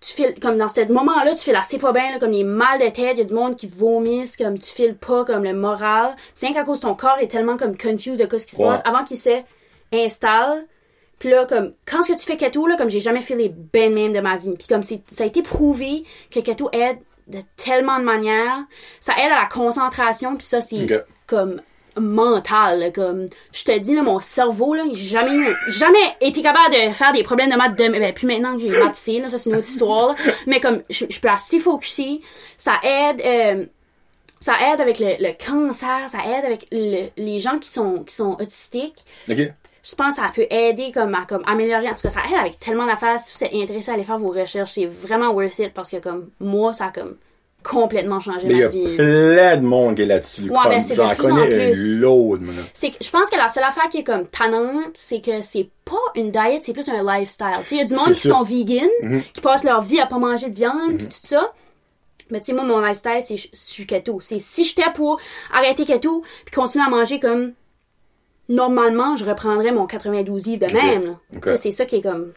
tu 0.00 0.12
files 0.14 0.34
comme 0.40 0.56
dans 0.56 0.68
ce 0.68 0.90
moment-là 0.90 1.34
tu 1.34 1.42
files 1.42 1.56
assez 1.56 1.78
pas 1.78 1.92
bien 1.92 2.10
là, 2.12 2.18
comme 2.18 2.30
les 2.30 2.44
mal 2.44 2.78
de 2.80 2.84
tête 2.86 3.12
il 3.12 3.18
y 3.18 3.20
a 3.20 3.25
du 3.25 3.34
monde 3.34 3.56
qui 3.56 3.66
vomissent 3.66 4.36
comme 4.36 4.58
tu 4.58 4.70
files 4.70 4.96
pas 4.96 5.25
comme 5.25 5.44
le 5.44 5.52
moral. 5.52 6.16
C'est 6.34 6.46
rien 6.46 6.54
qu'à 6.54 6.64
cause 6.64 6.80
ton 6.80 6.94
corps 6.94 7.18
est 7.20 7.28
tellement 7.28 7.56
comme 7.56 7.76
confused 7.76 8.18
de 8.18 8.26
quoi 8.26 8.38
ce 8.38 8.46
qui 8.46 8.56
se 8.56 8.62
passe. 8.62 8.80
Avant 8.84 9.04
qu'il 9.04 9.18
se 9.18 9.30
installe 10.04 10.66
puis 11.18 11.30
là, 11.30 11.46
comme, 11.46 11.72
quand 11.86 12.02
ce 12.02 12.12
que 12.12 12.18
tu 12.18 12.26
fais 12.26 12.36
keto, 12.36 12.66
là, 12.66 12.76
comme 12.76 12.90
j'ai 12.90 13.00
jamais 13.00 13.22
fait 13.22 13.34
les 13.36 13.48
ben 13.48 13.94
même 13.94 14.12
de 14.12 14.20
ma 14.20 14.36
vie. 14.36 14.52
Puis 14.58 14.66
comme 14.66 14.82
ça 14.82 14.94
a 15.20 15.24
été 15.24 15.40
prouvé 15.42 16.04
que 16.30 16.40
keto 16.40 16.68
aide 16.74 16.98
de 17.26 17.38
tellement 17.56 17.98
de 17.98 18.04
manières. 18.04 18.58
Ça 19.00 19.14
aide 19.14 19.32
à 19.32 19.40
la 19.40 19.46
concentration, 19.46 20.36
puis 20.36 20.44
ça, 20.44 20.60
c'est 20.60 20.76
comme 21.26 21.62
mental. 21.98 22.80
là, 22.80 22.90
comme, 22.90 23.24
je 23.52 23.64
te 23.64 23.78
dis, 23.78 23.94
là, 23.94 24.02
mon 24.02 24.20
cerveau, 24.20 24.74
là, 24.74 24.84
j'ai 24.92 25.06
jamais 25.06 25.34
eu, 25.34 25.46
jamais 25.68 25.98
été 26.20 26.42
capable 26.42 26.74
de 26.74 26.92
faire 26.92 27.12
des 27.12 27.22
problèmes 27.22 27.50
de 27.50 27.56
maths 27.56 27.78
de, 27.78 27.88
ben, 27.88 28.12
plus 28.12 28.26
maintenant 28.26 28.54
que 28.54 28.60
j'ai 28.60 28.68
maths 28.68 28.94
C, 28.94 29.18
là, 29.18 29.30
ça 29.30 29.38
c'est 29.38 29.48
une 29.48 29.56
autre 29.56 29.66
histoire, 29.68 30.08
là. 30.08 30.14
Mais 30.46 30.60
comme, 30.60 30.82
je, 30.90 31.06
je 31.08 31.18
peux 31.18 31.28
assez 31.30 31.58
focuser. 31.58 32.20
Ça 32.58 32.74
aide, 32.82 33.22
euh, 33.24 33.64
ça 34.38 34.52
aide 34.70 34.80
avec 34.82 34.98
le, 34.98 35.14
le 35.18 35.32
cancer, 35.42 36.08
ça 36.08 36.18
aide 36.26 36.44
avec 36.44 36.66
le- 36.70 37.08
les 37.16 37.38
gens 37.38 37.58
qui 37.58 37.70
sont, 37.70 38.04
qui 38.04 38.14
sont 38.14 38.36
autistiques 38.38 39.02
Ok. 39.30 39.38
Je 39.88 39.94
pense 39.94 40.16
que 40.16 40.22
ça 40.22 40.30
peut 40.34 40.46
aider 40.50 40.90
comme 40.92 41.14
à 41.14 41.24
comme 41.26 41.42
améliorer. 41.46 41.88
En 41.88 41.94
tout 41.94 42.02
cas 42.02 42.10
ça 42.10 42.20
aide 42.28 42.38
avec 42.40 42.58
tellement 42.58 42.86
d'affaires. 42.86 43.20
Si 43.20 43.32
vous 43.36 43.44
êtes 43.44 43.54
intéressé 43.54 43.90
à 43.90 43.94
aller 43.94 44.04
faire 44.04 44.18
vos 44.18 44.28
recherches 44.32 44.72
c'est 44.72 44.86
vraiment 44.86 45.30
worth 45.30 45.58
it 45.60 45.72
parce 45.72 45.90
que 45.90 45.98
comme 45.98 46.30
moi 46.40 46.72
ça 46.72 46.86
a 46.86 46.90
comme 46.90 47.16
complètement 47.62 48.20
changé 48.20 48.46
Mais 48.46 48.54
il 48.54 48.58
y 48.58 48.60
ma 48.60 48.66
a 48.66 48.68
vie. 48.68 48.96
plein 48.96 49.56
de 49.56 49.62
monde 49.66 49.96
qui 49.96 50.02
est 50.02 50.06
là-dessus. 50.06 50.48
Ouais, 50.50 50.58
ben, 50.68 50.80
J'en 50.94 51.14
connais 51.16 51.46
plus. 51.72 51.94
une 51.94 52.00
load, 52.00 52.40
je 53.00 53.10
pense 53.10 53.28
que 53.28 53.36
la 53.36 53.48
seule 53.48 53.64
affaire 53.64 53.88
qui 53.88 53.98
est 53.98 54.04
comme 54.04 54.26
tannante 54.26 54.90
c'est 54.94 55.20
que 55.20 55.42
c'est 55.42 55.68
pas 55.84 55.96
une 56.14 56.30
diet 56.30 56.60
c'est 56.62 56.72
plus 56.72 56.88
un 56.88 57.02
lifestyle. 57.02 57.46
Tu 57.60 57.66
sais 57.66 57.74
il 57.76 57.78
y 57.78 57.82
a 57.82 57.84
du 57.84 57.94
monde 57.94 58.12
qui 58.12 58.28
sont 58.28 58.42
vegan 58.42 58.88
qui 59.34 59.40
passent 59.40 59.64
leur 59.64 59.82
vie 59.82 60.00
à 60.00 60.06
pas 60.06 60.18
manger 60.18 60.48
de 60.50 60.54
viande 60.56 60.96
puis 60.98 61.06
tout 61.06 61.14
ça. 61.26 61.52
Mais 62.30 62.40
tu 62.40 62.46
sais 62.46 62.52
moi 62.54 62.64
mon 62.64 62.80
lifestyle 62.80 63.20
c'est 63.22 63.36
je 63.36 63.48
je 63.52 63.58
suis 63.58 63.86
keto. 63.86 64.18
C'est 64.20 64.40
si 64.40 64.64
j'étais 64.64 64.90
pour 64.94 65.20
arrêter 65.52 65.84
keto 65.84 66.22
puis 66.44 66.54
continuer 66.54 66.84
à 66.84 66.88
manger 66.90 67.20
comme 67.20 67.52
normalement 68.48 69.16
je 69.16 69.24
reprendrais 69.24 69.72
mon 69.72 69.86
92 69.86 70.46
livres 70.46 70.66
de 70.66 70.72
même 70.72 71.16
c'est 71.56 71.70
ça 71.72 71.84
qui 71.84 71.96
est 71.96 72.02
comme 72.02 72.32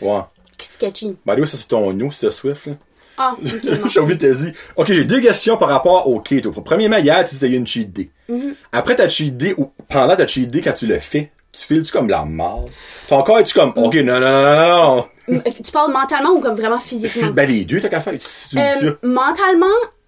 Ouais. 0.00 0.20
sketchy 0.58 1.14
the 1.26 1.28
way, 1.38 1.46
ça 1.46 1.56
c'est 1.56 1.68
ton 1.68 1.92
nous, 1.92 2.10
c'est 2.12 2.30
Swift, 2.30 2.66
là. 2.66 2.72
Ah, 3.18 3.36
ok. 3.38 3.88
J'ai 3.90 4.00
oublié 4.00 4.18
de 4.18 4.26
te 4.32 4.34
dire. 4.42 4.52
Ok, 4.74 4.86
j'ai 4.88 5.04
deux 5.04 5.20
questions 5.20 5.58
par 5.58 5.68
rapport 5.68 6.08
au 6.08 6.18
keto. 6.18 6.50
Premièrement, 6.50 6.96
hier, 6.96 7.22
tu 7.26 7.34
disais 7.34 7.46
qu'il 7.46 7.52
y 7.52 7.56
a 7.56 7.58
une 7.58 7.66
cheat 7.66 7.92
day. 7.92 8.08
Mm-hmm. 8.30 8.54
Après 8.72 8.96
ta 8.96 9.06
cheat 9.08 9.36
day, 9.36 9.54
ou 9.58 9.70
pendant 9.88 10.16
ta 10.16 10.26
cheat 10.26 10.50
day, 10.50 10.62
quand 10.62 10.72
tu 10.72 10.86
le 10.86 10.98
fais, 10.98 11.30
tu 11.52 11.60
files-tu 11.66 11.92
comme 11.92 12.08
la 12.08 12.24
marde? 12.24 12.70
Ton 13.08 13.22
corps, 13.22 13.38
es-tu 13.38 13.52
comme, 13.52 13.74
ok, 13.76 13.94
non, 13.96 14.18
non, 14.18 14.20
non, 14.20 14.42
non, 14.42 14.96
non. 14.96 15.04
M- 15.28 15.42
Tu 15.62 15.70
parles 15.70 15.92
mentalement 15.92 16.30
ou 16.30 16.40
comme 16.40 16.54
vraiment 16.56 16.78
physiquement? 16.78 17.30
Ben, 17.32 17.46
les 17.48 17.66
deux, 17.66 17.80
t'as 17.80 17.90
qu'à 17.90 18.00
faire, 18.00 18.14
si 18.18 18.48
tu 18.48 18.56
me 18.56 18.80
dis 18.80 18.86
Euh, 18.86 18.94
mentalement, 19.02 19.66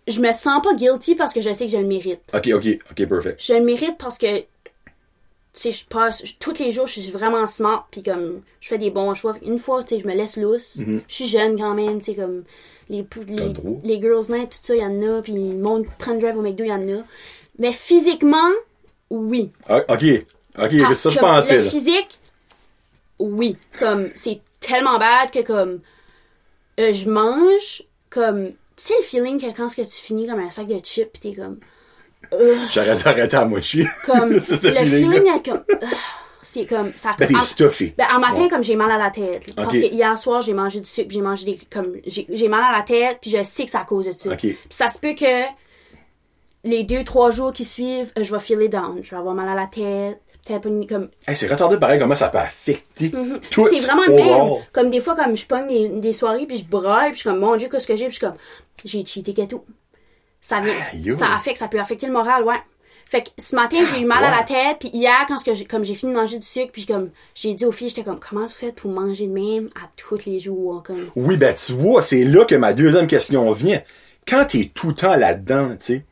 je 0.08 0.20
me 0.20 0.32
sens 0.32 0.62
pas 0.62 0.72
guilty 0.74 1.14
parce 1.14 1.34
que 1.34 1.42
je 1.42 1.52
sais 1.52 1.66
que 1.66 1.72
je 1.72 1.76
le 1.78 1.86
mérite. 1.86 2.20
Ok, 2.32 2.48
ok, 2.54 2.66
ok, 2.90 3.06
perfect. 3.06 3.42
Je 3.44 3.52
le 3.52 3.64
mérite 3.64 3.96
parce 3.98 4.16
que, 4.16 4.44
tu 5.54 5.60
sais, 5.60 5.72
je 5.72 5.84
passe, 5.86 6.24
je- 6.26 6.34
tous 6.38 6.58
les 6.58 6.70
jours, 6.70 6.86
je 6.86 7.00
suis 7.00 7.10
vraiment 7.12 7.46
smart, 7.46 7.86
puis 7.90 8.02
comme, 8.02 8.42
je 8.60 8.68
fais 8.68 8.78
des 8.78 8.90
bons 8.90 9.14
choix. 9.14 9.36
Une 9.42 9.58
fois, 9.58 9.82
tu 9.84 9.94
sais, 9.94 10.00
je 10.02 10.06
me 10.08 10.14
laisse 10.14 10.36
lousse. 10.36 10.76
Mm-hmm. 10.78 11.00
Je 11.08 11.14
suis 11.14 11.26
jeune 11.28 11.56
quand 11.58 11.74
même, 11.74 12.00
tu 12.00 12.06
sais, 12.12 12.14
comme, 12.16 12.42
les, 12.90 13.06
les, 13.28 13.52
les 13.84 14.00
girls 14.00 14.26
night, 14.30 14.50
tout 14.50 14.58
ça, 14.62 14.74
il 14.74 14.82
y 14.82 14.84
en 14.84 15.00
a, 15.16 15.22
puis 15.22 15.32
le 15.32 15.54
monde 15.56 15.86
prend 15.98 16.14
drive 16.14 16.36
au 16.36 16.42
McDo, 16.42 16.64
il 16.64 16.68
y 16.70 16.72
en 16.72 16.88
a. 16.88 17.02
Mais 17.58 17.72
physiquement, 17.72 18.50
oui. 19.10 19.50
Ah, 19.68 19.80
Ok. 19.88 20.04
Ok, 20.58 20.70
c'est 20.70 20.94
ça 20.94 21.08
que 21.08 21.14
je 21.14 21.20
pensais. 21.20 21.56
Le 21.58 21.70
physique, 21.70 22.18
oui. 23.18 23.56
Comme, 23.78 24.08
c'est 24.14 24.40
tellement 24.60 24.98
bad 24.98 25.30
que, 25.30 25.40
comme, 25.42 25.80
euh, 26.80 26.92
je 26.92 27.08
mange, 27.08 27.82
comme, 28.10 28.50
tu 28.50 28.54
sais 28.76 28.94
le 28.98 29.04
feeling 29.04 29.40
que 29.40 29.56
quand 29.56 29.68
que 29.74 29.82
tu 29.82 29.88
finis 29.88 30.26
comme 30.26 30.40
un 30.40 30.50
sac 30.50 30.66
de 30.66 30.78
chips, 30.84 31.12
pis 31.12 31.20
t'es 31.20 31.32
comme, 31.34 31.58
J'aurais 32.72 32.96
dû 32.96 33.02
arrêter 33.06 33.36
à 33.36 33.44
moitié. 33.44 33.86
comme, 34.06 34.40
ce 34.42 34.52
le 34.66 34.74
feeling-là. 34.74 35.12
feeling, 35.20 35.34
est 35.36 35.44
comme, 35.48 35.64
ah, 35.82 35.86
c'est 36.42 36.66
comme, 36.66 36.92
ça 36.94 37.14
Ben, 37.18 37.26
t'es 37.28 37.40
stuffé. 37.40 37.94
ben, 37.96 38.06
en 38.14 38.18
matin, 38.20 38.42
Ouais. 38.42 38.48
comme 38.48 38.62
j'ai 38.62 38.76
mal 38.76 38.90
à 38.90 38.98
la 38.98 39.10
tête. 39.10 39.46
là. 39.48 39.52
Parce 39.56 39.72
que 39.72 39.86
hier 39.86 40.16
soir, 40.18 40.42
j'ai 40.42 40.52
mangé 40.52 40.80
du 40.80 40.88
sucre, 40.88 41.08
j'ai 41.10 41.20
mangé 41.22 41.44
des, 41.46 41.58
comme, 41.72 41.92
j'ai 42.06 42.48
mal 42.48 42.62
à 42.74 42.76
la 42.78 42.82
tête, 42.82 43.18
puis 43.20 43.30
je 43.30 43.42
sais 43.44 43.64
que 43.64 43.70
c'est 43.70 43.76
à 43.78 43.84
cause 43.84 44.06
de 44.06 44.12
ça. 44.12 44.30
Ok. 44.30 44.38
Puis 44.40 44.58
ça 44.70 44.88
se 44.88 44.98
peut 44.98 45.14
que 45.14 45.44
les 46.64 46.84
deux, 46.84 47.04
trois 47.04 47.30
jours 47.30 47.52
qui 47.52 47.64
suivent, 47.64 48.12
euh, 48.18 48.24
je 48.24 48.32
vais 48.34 48.40
filer 48.40 48.68
down. 48.68 48.98
Je 49.02 49.10
vais 49.10 49.16
avoir 49.16 49.34
mal 49.34 49.48
à 49.48 49.54
la 49.54 49.66
tête, 49.66 50.18
peut-être 50.46 50.62
comme, 50.88 51.08
Hey, 51.26 51.36
c'est 51.36 51.46
retardé 51.46 51.78
pareil 51.78 51.98
comment 51.98 52.14
ça 52.14 52.28
peut 52.28 52.38
affecter 52.38 53.10
tout 53.50 53.62
Mhm. 53.62 53.68
c'est 53.70 53.80
vraiment 53.80 54.02
le 54.06 54.14
même. 54.14 54.62
Comme 54.72 54.90
des 54.90 55.00
fois, 55.00 55.14
comme 55.14 55.36
je 55.36 55.46
pogne 55.46 55.66
des, 55.68 55.88
des 56.00 56.12
soirées, 56.12 56.46
puis 56.46 56.58
je 56.58 56.64
braille, 56.64 57.08
puis 57.10 57.16
je 57.16 57.20
suis 57.20 57.28
comme, 57.30 57.38
mon 57.40 57.56
Dieu, 57.56 57.68
qu'est-ce 57.70 57.86
que 57.86 57.96
j'ai? 57.96 58.06
Puis 58.06 58.14
je 58.14 58.18
suis 58.18 58.26
comme, 58.26 58.36
j'ai 58.84 59.04
cheaté 59.04 59.46
tout. 59.46 59.64
Ça 60.44 60.60
vient, 60.60 60.74
Aïe. 60.92 61.10
ça 61.10 61.34
affecte, 61.34 61.56
ça 61.56 61.68
peut 61.68 61.80
affecter 61.80 62.06
le 62.06 62.12
moral, 62.12 62.44
ouais. 62.44 62.60
Fait 63.06 63.22
que 63.22 63.30
ce 63.38 63.56
matin, 63.56 63.78
j'ai 63.90 64.02
eu 64.02 64.04
mal 64.04 64.22
à 64.22 64.30
la 64.30 64.42
tête, 64.42 64.76
puis 64.78 64.90
hier, 64.92 65.24
quand 65.26 65.42
que 65.42 65.54
j'ai, 65.54 65.64
comme 65.64 65.86
j'ai 65.86 65.94
fini 65.94 66.12
de 66.12 66.18
manger 66.18 66.38
du 66.38 66.46
sucre, 66.46 66.70
puis 66.70 66.84
comme, 66.84 67.08
j'ai 67.34 67.54
dit 67.54 67.64
aux 67.64 67.72
filles, 67.72 67.88
j'étais 67.88 68.04
comme, 68.04 68.20
comment 68.20 68.42
vous 68.42 68.52
faites 68.52 68.74
pour 68.74 68.90
manger 68.90 69.26
de 69.26 69.32
même 69.32 69.70
à 69.74 69.88
tous 69.96 70.26
les 70.26 70.38
jours, 70.38 70.82
comme? 70.86 70.98
Oui, 71.16 71.38
ben 71.38 71.54
tu 71.54 71.72
vois, 71.72 72.02
c'est 72.02 72.24
là 72.24 72.44
que 72.44 72.54
ma 72.56 72.74
deuxième 72.74 73.06
question 73.06 73.50
vient. 73.52 73.80
Quand 74.28 74.44
t'es 74.44 74.70
tout 74.74 74.88
le 74.88 74.94
temps 74.94 75.16
là-dedans, 75.16 75.70
tu 75.70 75.76
sais, 75.80 76.04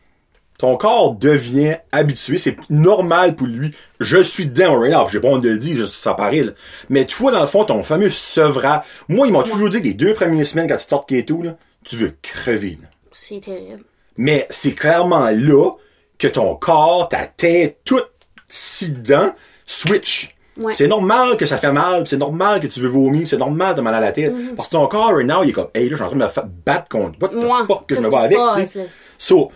ton 0.57 0.79
corps 0.79 1.15
devient 1.15 1.77
habitué, 1.93 2.39
c'est 2.39 2.57
normal 2.71 3.37
pour 3.37 3.49
lui. 3.49 3.73
Je 4.01 4.23
suis 4.23 4.47
dedans 4.47 4.81
right 4.81 4.95
now, 4.95 5.07
j'ai 5.11 5.21
pas 5.21 5.29
honte 5.29 5.43
de 5.43 5.51
le 5.51 5.59
dire, 5.59 5.77
je 5.77 5.85
ça 5.85 6.15
paraît, 6.15 6.45
là. 6.45 6.53
Mais 6.89 7.05
tu 7.05 7.17
vois, 7.17 7.33
dans 7.33 7.43
le 7.43 7.47
fond, 7.49 7.67
ton 7.67 7.83
fameux 7.83 8.09
sevrage. 8.09 8.81
Moi, 9.09 9.27
ils 9.27 9.33
m'ont 9.35 9.43
toujours 9.43 9.69
dit 9.69 9.81
que 9.81 9.85
les 9.85 9.95
deux 9.95 10.15
premières 10.15 10.47
semaines, 10.47 10.69
quand 10.69 10.79
tu 10.79 10.89
sortes 10.89 11.07
keto, 11.07 11.43
là, 11.43 11.59
tu 11.85 11.97
veux 11.97 12.17
crever, 12.23 12.79
là. 12.81 12.89
C'est 13.13 13.41
terrible. 13.41 13.85
Mais 14.17 14.47
c'est 14.51 14.73
clairement 14.75 15.29
là 15.31 15.71
que 16.19 16.29
ton 16.29 16.55
corps, 16.55 17.09
ta 17.09 17.27
tête, 17.27 17.79
tout 17.85 18.01
si 18.49 18.91
dedans, 18.93 19.33
switch. 19.67 20.35
Ouais. 20.59 20.75
C'est 20.75 20.87
normal 20.87 21.37
que 21.39 21.47
ça 21.47 21.57
fait 21.57 21.73
mal, 21.73 22.07
c'est 22.07 22.19
normal 22.19 22.61
que 22.61 22.67
tu 22.67 22.81
veux 22.81 22.89
vomir, 22.89 23.27
c'est 23.27 23.39
normal 23.39 23.75
de 23.75 23.81
mal 23.81 23.95
à 23.95 24.01
la 24.01 24.13
tête. 24.13 24.33
Parce 24.55 24.69
que 24.69 24.75
ton 24.75 24.87
corps, 24.87 25.15
right 25.15 25.27
now, 25.27 25.43
il 25.43 25.49
est 25.51 25.53
comme, 25.53 25.69
hey, 25.75 25.85
là, 25.85 25.91
je 25.93 25.95
suis 25.97 26.05
en 26.05 26.09
train 26.09 26.19
de 26.19 26.25
me 26.25 26.49
battre 26.67 26.89
contre, 26.91 27.19
what 27.23 27.29
the 27.31 27.67
fuck 27.67 27.87
que 27.87 27.95
je 27.95 28.01
me 28.03 28.11
bats 28.11 28.21
avec, 28.53 28.71
tu? 28.71 28.79
So, 29.17 29.51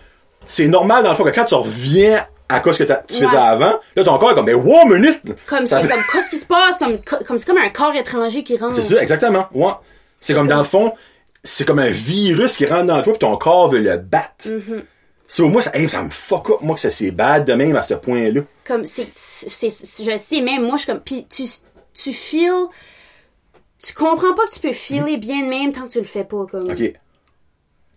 c'est 0.47 0.67
normal 0.67 1.03
dans 1.03 1.11
le 1.11 1.15
fond 1.15 1.23
que 1.23 1.29
quand 1.29 1.45
tu 1.45 1.53
reviens 1.53 2.25
à 2.49 2.61
cause 2.61 2.77
que 2.79 2.83
tu 2.85 2.93
faisais 3.09 3.25
Ouais. 3.27 3.35
avant, 3.37 3.73
là, 3.95 4.03
ton 4.03 4.17
corps 4.17 4.31
est 4.31 4.35
comme, 4.35 4.45
ben, 4.45 4.55
wow, 4.55 4.85
minute! 4.87 5.21
Comme 5.45 5.65
Ça 5.67 5.81
c'est 5.81 5.87
comme, 5.87 6.01
qu'est-ce 6.11 6.29
qui 6.31 6.37
se 6.37 6.45
passe? 6.47 6.79
Comme, 6.79 6.97
co- 7.03 7.23
comme 7.27 7.37
c'est 7.37 7.45
comme 7.45 7.57
un 7.57 7.69
corps 7.69 7.93
étranger 7.95 8.43
qui 8.43 8.57
rentre. 8.57 8.73
C'est 8.75 8.81
ça, 8.95 9.01
exactement. 9.01 9.45
Ouais. 9.53 9.71
C'est 10.19 10.33
comme 10.33 10.47
dans 10.47 10.57
le 10.57 10.63
fond, 10.63 10.93
c'est 11.43 11.65
comme 11.65 11.79
un 11.79 11.89
virus 11.89 12.57
qui 12.57 12.65
rentre 12.65 12.85
dans 12.85 13.01
toi 13.01 13.13
puis 13.13 13.19
ton 13.19 13.37
corps 13.37 13.69
veut 13.69 13.79
le 13.79 13.97
battre. 13.97 14.47
Mm-hmm. 14.47 14.83
So, 15.29 15.49
moi, 15.49 15.61
ça, 15.61 15.71
hey, 15.73 15.89
ça 15.89 16.01
me 16.03 16.09
fuck 16.09 16.49
up, 16.49 16.61
moi, 16.61 16.75
que 16.75 16.81
ça 16.81 16.89
c'est 16.89 17.11
bad 17.11 17.43
de 17.43 17.53
même 17.53 17.75
à 17.75 17.83
ce 17.83 17.95
point-là. 17.95 18.41
comme 18.65 18.85
c'est 18.85 19.05
je 19.05 20.17
sais 20.17 20.41
même 20.41 20.63
moi 20.63 20.77
je 20.77 20.83
suis 20.83 20.91
comme 20.91 21.01
puis 21.01 21.25
tu 21.29 21.43
tu 21.93 22.13
feels 22.13 22.67
tu 23.79 23.93
comprends 23.93 24.33
pas 24.33 24.45
que 24.47 24.53
tu 24.53 24.59
peux 24.59 24.73
feeler 24.73 25.17
bien 25.17 25.43
de 25.43 25.49
même 25.49 25.71
tant 25.71 25.87
que 25.87 25.91
tu 25.91 25.97
le 25.99 26.03
fais 26.05 26.23
pas 26.23 26.45
comme 26.49 26.69
OK. 26.69 26.77
tu 26.77 26.93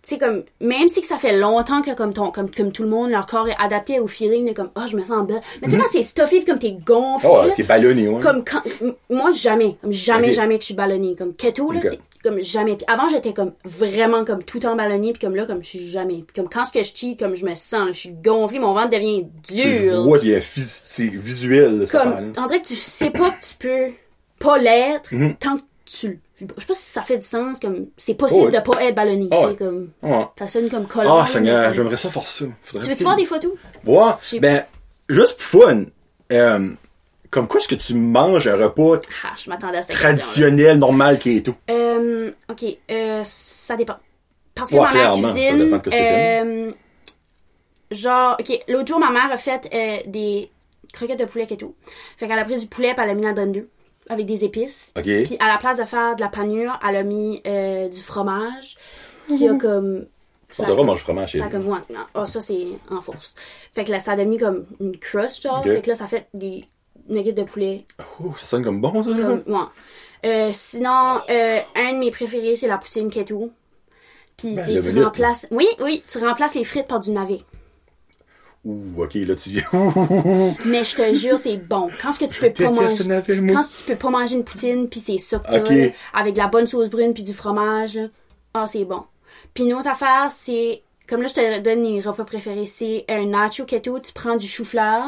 sais 0.01 0.17
comme 0.17 0.43
même 0.59 0.87
si 0.87 1.01
que 1.01 1.07
ça 1.07 1.17
fait 1.17 1.37
longtemps 1.37 1.81
que 1.81 1.95
comme 1.95 2.13
ton 2.13 2.31
comme 2.31 2.51
comme 2.51 2.71
tout 2.71 2.83
le 2.83 2.89
monde 2.89 3.11
leur 3.11 3.25
corps 3.25 3.47
est 3.47 3.55
adapté 3.59 3.99
au 3.99 4.07
feeling 4.07 4.47
de 4.47 4.53
comme 4.53 4.69
oh 4.75 4.83
je 4.89 4.97
me 4.97 5.03
sens 5.03 5.25
bien 5.25 5.39
mais 5.61 5.67
tu 5.67 5.73
sais 5.73 5.79
quand 5.79 5.89
c'est 5.91 6.03
stuffy 6.03 6.43
comme 6.43 6.59
t'es 6.59 6.73
gonflé. 6.73 7.29
Oh, 7.31 7.45
t'es 7.55 7.63
ballonné, 7.63 8.07
ouais. 8.09 8.21
comme 8.21 8.43
quand 8.43 8.61
moi 9.09 9.31
jamais 9.31 9.77
comme 9.81 9.93
jamais 9.93 10.33
jamais 10.33 10.55
que 10.55 10.61
je 10.61 10.67
suis 10.67 10.75
ballonnée 10.75 11.15
comme 11.15 11.33
keto 11.33 11.71
là. 11.71 11.79
Comme 12.23 12.41
jamais 12.41 12.75
puis 12.75 12.85
avant 12.87 13.09
j'étais 13.09 13.33
comme 13.33 13.53
vraiment 13.65 14.23
comme 14.25 14.43
tout 14.43 14.65
en 14.65 14.75
ballonnée 14.75 15.13
puis 15.13 15.21
comme 15.25 15.35
là 15.35 15.45
comme 15.45 15.63
je 15.63 15.67
suis 15.69 15.87
jamais 15.87 16.23
puis 16.25 16.33
comme 16.35 16.49
quand 16.49 16.65
ce 16.65 16.71
que 16.73 16.83
je 16.83 16.91
cheat 16.93 17.19
comme 17.19 17.35
je 17.35 17.45
me 17.45 17.55
sens 17.55 17.87
je 17.89 17.99
suis 17.99 18.09
gonflée 18.13 18.59
mon 18.59 18.73
ventre 18.73 18.89
devient 18.91 19.25
tu 19.43 19.53
dur 19.55 20.03
vois, 20.03 20.19
c'est 20.19 21.05
visuel, 21.07 21.87
comme 21.91 22.33
on 22.37 22.45
dirait 22.45 22.61
que 22.61 22.67
tu 22.67 22.75
sais 22.75 23.09
pas 23.09 23.31
que 23.31 23.41
tu 23.41 23.55
peux 23.59 23.91
pas 24.39 24.57
l'être 24.57 25.13
Mhm. 25.13 25.35
tant 25.37 25.57
que 25.57 25.61
tu 25.85 26.19
je 26.39 26.45
sais 26.61 26.65
pas 26.67 26.73
si 26.73 26.85
ça 26.91 27.03
fait 27.03 27.17
du 27.19 27.25
sens 27.27 27.59
comme 27.59 27.85
c'est 27.97 28.15
possible 28.15 28.39
Oh 28.41 28.45
ouais. 28.45 28.51
de 28.51 28.59
pas 28.71 28.83
être 28.83 28.95
ballonné 28.95 29.27
Oh 29.31 29.35
tu 29.35 29.45
ouais. 29.45 29.51
sais 29.51 29.57
comme 29.57 29.89
Ouais. 30.01 30.25
ça 30.39 30.47
sonne 30.47 30.69
comme 30.69 30.87
collant 30.87 31.19
Ah, 31.19 31.27
Seigneur, 31.27 31.71
j'aimerais 31.73 31.97
ça 31.97 32.09
faire 32.09 32.25
ça. 32.27 32.45
Faudrait 32.63 32.83
tu 32.85 32.91
veux-tu 32.91 33.03
voir 33.03 33.15
des 33.15 33.25
photos? 33.27 33.51
Ouais. 33.85 34.39
Ben, 34.39 34.63
juste 35.07 35.37
pour 35.39 35.61
fun, 35.61 35.83
euh, 36.31 36.69
comme 37.31 37.47
quoi 37.47 37.59
est-ce 37.59 37.67
que 37.67 37.75
tu 37.75 37.95
manges 37.95 38.47
un 38.47 38.57
repas 38.57 38.99
ah 39.25 39.29
je 39.43 39.49
m'attendais 39.49 39.77
à 39.77 39.83
cette 39.83 39.95
traditionnel, 39.95 40.77
normal, 40.77 41.17
keto? 41.17 41.53
question 41.53 41.75
euh, 41.75 42.31
ok 42.49 42.65
euh, 42.91 43.21
ça 43.23 43.75
dépend 43.75 43.97
parce 44.53 44.69
que 44.69 44.75
Ouais, 44.75 44.81
ma 44.81 44.93
mère 44.93 45.13
ça 45.15 45.19
cuisine 45.21 45.57
dépend 45.57 45.77
de 45.77 45.81
ce 45.85 45.89
que 45.89 45.89
t'aimes. 45.89 46.47
euh, 46.69 46.71
genre 47.91 48.37
ok 48.39 48.59
l'autre 48.67 48.87
jour 48.87 48.99
ma 48.99 49.09
mère 49.09 49.31
a 49.31 49.37
fait 49.37 49.67
euh, 49.73 49.97
des 50.09 50.51
croquettes 50.93 51.19
de 51.19 51.25
poulet 51.25 51.47
et 51.49 51.57
tout 51.57 51.73
fait 52.17 52.27
qu'elle 52.27 52.39
a 52.39 52.45
pris 52.45 52.57
du 52.57 52.67
poulet 52.67 52.93
puis 52.93 53.01
elle 53.03 53.07
l'a 53.09 53.15
mis 53.15 53.21
dans 53.23 53.29
le 53.29 53.33
blender 53.35 53.65
avec 54.09 54.25
des 54.25 54.43
épices 54.43 54.93
OK. 54.97 55.03
Puis 55.03 55.37
à 55.39 55.47
la 55.47 55.57
place 55.57 55.77
de 55.77 55.85
faire 55.85 56.15
de 56.15 56.21
la 56.21 56.27
panure, 56.27 56.77
elle 56.87 56.95
a 56.97 57.03
mis 57.03 57.41
euh, 57.45 57.87
du 57.87 57.99
fromage. 58.01 58.75
Qui 59.27 59.47
a 59.47 59.53
comme. 59.53 60.07
Ça 60.49 60.73
va 60.73 60.83
manger 60.83 60.99
fromage 61.01 61.31
chez 61.31 61.37
Ça 61.39 61.47
comme. 61.47 61.67
ouais, 61.69 61.77
ah, 62.15 62.25
ça 62.25 62.41
c'est 62.41 62.65
en 62.89 62.99
force. 62.99 63.35
Fait 63.73 63.83
que 63.85 63.91
là, 63.91 63.99
ça 63.99 64.13
a 64.13 64.15
devenu 64.17 64.37
comme 64.39 64.65
une 64.81 64.97
crust, 64.97 65.43
genre. 65.43 65.63
Fait 65.63 65.81
que 65.81 65.89
là, 65.89 65.95
ça 65.95 66.07
fait 66.07 66.27
des 66.33 66.65
nuggets 67.11 67.33
de 67.33 67.43
poulet. 67.43 67.85
Oh, 68.23 68.33
ça 68.37 68.45
sonne 68.45 68.63
comme 68.63 68.81
bon, 68.81 69.03
ça. 69.03 69.09
là. 69.11 69.17
Comme, 69.17 69.43
ouais. 69.53 69.65
Euh, 70.25 70.49
sinon, 70.53 71.19
euh, 71.29 71.59
un 71.75 71.93
de 71.93 71.99
mes 71.99 72.11
préférés, 72.11 72.55
c'est 72.55 72.67
la 72.67 72.77
poutine 72.77 73.09
keto. 73.09 73.51
Puis 74.37 74.55
Ben, 74.55 74.65
c'est 74.65 74.79
tu 74.79 74.89
minute, 74.89 75.03
remplaces. 75.05 75.47
Oui, 75.51 75.67
oui, 75.81 76.03
tu 76.07 76.17
remplaces 76.19 76.55
les 76.55 76.63
frites 76.63 76.87
par 76.87 76.99
du 76.99 77.11
navet. 77.11 77.39
Ouh, 78.63 79.03
OK, 79.03 79.15
là, 79.15 79.35
tu 79.35 79.49
viens. 79.49 79.63
Mais 80.65 80.83
je 80.83 80.95
te 80.95 81.13
jure, 81.13 81.39
c'est 81.39 81.57
bon. 81.57 81.89
Quand 82.01 82.11
ce 82.11 82.19
que 82.19 82.25
tu 82.25 82.39
peux 82.39 82.51
pas 82.51 82.69
manger. 82.69 83.03
Quand 83.27 83.61
tu 83.61 83.83
peux 83.85 83.95
pas 83.95 84.09
manger 84.09 84.35
une 84.35 84.43
poutine, 84.43 84.87
puis 84.87 84.99
c'est 84.99 85.17
ça 85.17 85.39
que 85.39 85.73
là, 85.73 85.89
avec 86.13 86.33
de 86.33 86.39
la 86.39 86.47
bonne 86.47 86.67
sauce 86.67 86.89
brune 86.89 87.13
puis 87.13 87.23
du 87.23 87.33
fromage, 87.33 87.97
ah, 88.53 88.67
c'est 88.67 88.85
bon. 88.85 89.03
Puis 89.53 89.63
une 89.63 89.73
autre 89.73 89.89
affaire, 89.89 90.27
c'est, 90.29 90.83
comme 91.07 91.21
là, 91.23 91.27
je 91.27 91.33
te 91.33 91.59
donne 91.61 91.83
les 91.83 92.01
repas 92.01 92.23
préférés, 92.23 92.67
c'est 92.67 93.05
un 93.09 93.25
nacho 93.25 93.65
keto, 93.65 93.99
tu 93.99 94.13
prends 94.13 94.35
du 94.35 94.47
chou-fleur, 94.47 95.05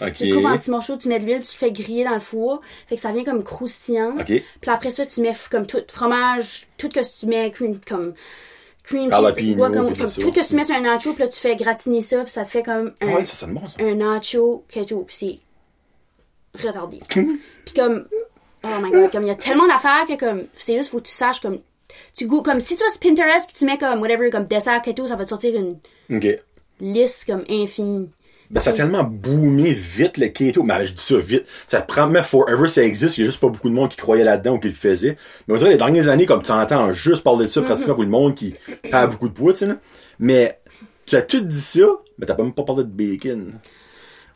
OK. 0.00 0.12
tu 0.14 0.26
le 0.26 0.36
coupes 0.36 0.46
en 0.46 0.56
petits 0.56 0.70
morceaux, 0.70 0.96
tu 0.96 1.08
mets 1.08 1.18
de 1.18 1.24
l'huile, 1.26 1.42
tu 1.42 1.56
fais 1.56 1.70
griller 1.70 2.04
dans 2.04 2.14
le 2.14 2.20
four, 2.20 2.60
fait 2.86 2.96
que 2.96 3.00
ça 3.00 3.12
vient 3.12 3.24
comme 3.24 3.44
croustillant. 3.44 4.16
Puis 4.24 4.42
après 4.66 4.90
ça, 4.90 5.04
tu 5.06 5.20
mets 5.20 5.34
comme 5.50 5.66
tout, 5.66 5.82
fromage, 5.88 6.66
tout 6.78 6.88
que 6.88 7.00
tu 7.00 7.26
mets, 7.26 7.50
cream, 7.50 7.78
comme 7.86 8.14
cream 8.82 9.10
cheese, 9.12 9.56
ouais, 9.56 9.70
comme, 9.70 9.94
comme 9.94 10.10
tout 10.10 10.32
que 10.32 10.46
tu 10.46 10.54
mets 10.56 10.64
sur 10.64 10.74
un 10.74 10.80
nacho, 10.80 11.12
puis 11.12 11.22
là, 11.22 11.28
tu 11.28 11.38
fais 11.38 11.56
gratiner 11.56 12.02
ça, 12.02 12.22
puis 12.22 12.32
ça 12.32 12.44
te 12.44 12.48
fait 12.48 12.62
comme 12.62 12.92
Ah 13.00 13.06
un, 13.06 13.14
ouais, 13.16 13.24
ça 13.26 13.46
bon, 13.46 13.66
ça. 13.66 13.82
un 13.82 13.94
nacho 13.94 14.64
keto, 14.68 15.04
puis 15.04 15.16
c'est 16.54 16.66
retardé. 16.66 17.00
puis 17.08 17.74
comme 17.74 18.06
oh 18.64 18.68
my 18.80 18.90
god, 18.90 19.10
comme 19.10 19.22
il 19.22 19.28
y 19.28 19.30
a 19.30 19.36
tellement 19.36 19.66
d'affaires 19.66 20.06
que 20.08 20.18
comme 20.18 20.44
c'est 20.54 20.76
juste 20.76 20.90
faut 20.90 20.98
que 20.98 21.06
tu 21.06 21.12
saches 21.12 21.40
comme 21.40 21.60
tu 22.14 22.26
goûtes 22.26 22.44
comme 22.44 22.60
si 22.60 22.76
tu 22.76 22.82
vas 22.82 22.90
sur 22.90 23.00
Pinterest 23.00 23.46
puis 23.46 23.56
tu 23.58 23.64
mets 23.64 23.78
comme 23.78 24.00
whatever 24.00 24.30
comme 24.30 24.44
dessert 24.44 24.80
keto, 24.82 25.06
ça 25.06 25.16
va 25.16 25.24
te 25.24 25.30
sortir 25.30 25.54
une 25.56 25.78
OK. 26.16 26.26
liste 26.80 27.26
comme 27.26 27.44
infinie. 27.48 28.10
Ben, 28.52 28.60
ça 28.60 28.70
a 28.70 28.72
tellement 28.74 29.02
boomé 29.02 29.72
vite, 29.72 30.18
le 30.18 30.28
keto. 30.28 30.62
Mais 30.62 30.84
je 30.84 30.92
dis 30.92 31.02
ça 31.02 31.16
vite. 31.16 31.46
Ça 31.66 31.80
te 31.80 31.90
prend, 31.90 32.06
mais 32.06 32.22
forever, 32.22 32.68
ça 32.68 32.82
existe. 32.84 33.16
Il 33.16 33.22
y 33.22 33.24
a 33.24 33.26
juste 33.26 33.40
pas 33.40 33.48
beaucoup 33.48 33.70
de 33.70 33.74
monde 33.74 33.88
qui 33.88 33.96
croyait 33.96 34.24
là-dedans 34.24 34.52
ou 34.56 34.58
qui 34.58 34.68
le 34.68 34.74
faisait. 34.74 35.16
Mais 35.48 35.54
on 35.54 35.56
dirait, 35.56 35.70
les 35.70 35.78
dernières 35.78 36.08
années, 36.10 36.26
comme 36.26 36.42
tu 36.42 36.52
entends 36.52 36.92
juste 36.92 37.24
parler 37.24 37.46
de 37.46 37.50
ça, 37.50 37.62
pratiquement 37.62 37.94
pour 37.94 38.02
le 38.04 38.10
monde 38.10 38.34
qui 38.34 38.54
a 38.92 39.06
beaucoup 39.06 39.28
de 39.28 39.32
poids, 39.32 39.54
tu 39.54 39.60
sais, 39.60 39.66
là. 39.66 39.76
Mais, 40.18 40.60
tu 41.06 41.16
as 41.16 41.22
tout 41.22 41.40
dit 41.40 41.60
ça, 41.60 41.80
mais 42.18 42.26
t'as 42.26 42.34
pas 42.34 42.42
même 42.42 42.52
pas 42.52 42.62
parlé 42.62 42.84
de 42.84 42.88
bacon. 42.90 43.52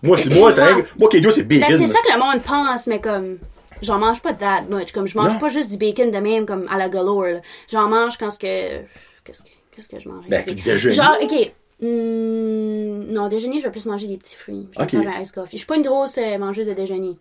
Moi, 0.02 0.16
c'est, 0.16 0.30
moi, 0.30 0.50
c'est, 0.52 0.62
moi, 0.98 1.08
keto, 1.10 1.30
c'est 1.30 1.42
bacon. 1.42 1.68
Ben 1.68 1.78
c'est 1.78 1.92
ça 1.92 1.98
que 2.00 2.12
le 2.12 2.18
monde 2.18 2.42
pense 2.42 2.86
mais 2.86 3.00
comme 3.00 3.38
j'en 3.82 3.98
mange 3.98 4.20
pas 4.22 4.32
that 4.32 4.62
much 4.70 4.92
comme 4.92 5.06
je 5.06 5.16
mange 5.18 5.34
Non. 5.34 5.38
pas 5.38 5.48
juste 5.48 5.70
du 5.70 5.76
bacon 5.76 6.10
de 6.10 6.18
même 6.18 6.46
comme 6.46 6.66
à 6.70 6.78
la 6.78 6.88
galore. 6.88 7.24
là. 7.24 7.40
J'en 7.70 7.88
mange 7.88 8.16
quand 8.16 8.30
ce 8.30 8.38
que 8.38 8.78
qu'est-ce 9.24 9.42
que 9.42 9.48
qu'est-ce 9.74 9.88
que 9.88 9.98
je 9.98 10.08
mange? 10.08 10.24
Ben, 10.28 10.44
déjeuner. 10.46 10.94
Genre 10.94 11.16
OK 11.22 11.52
Hmm, 11.80 13.12
non, 13.12 13.28
déjeuner, 13.28 13.58
je 13.60 13.64
vais 13.64 13.70
plus 13.70 13.86
manger 13.86 14.06
des 14.06 14.16
petits 14.16 14.36
fruits. 14.36 14.68
Je 14.72 14.78
un 15.08 15.20
ice 15.20 15.32
coffee. 15.32 15.52
Je 15.52 15.58
suis 15.58 15.66
pas 15.66 15.76
une 15.76 15.82
grosse 15.82 16.18
euh, 16.18 16.38
mangeuse 16.38 16.66
de 16.66 16.72
déjeuner. 16.74 17.16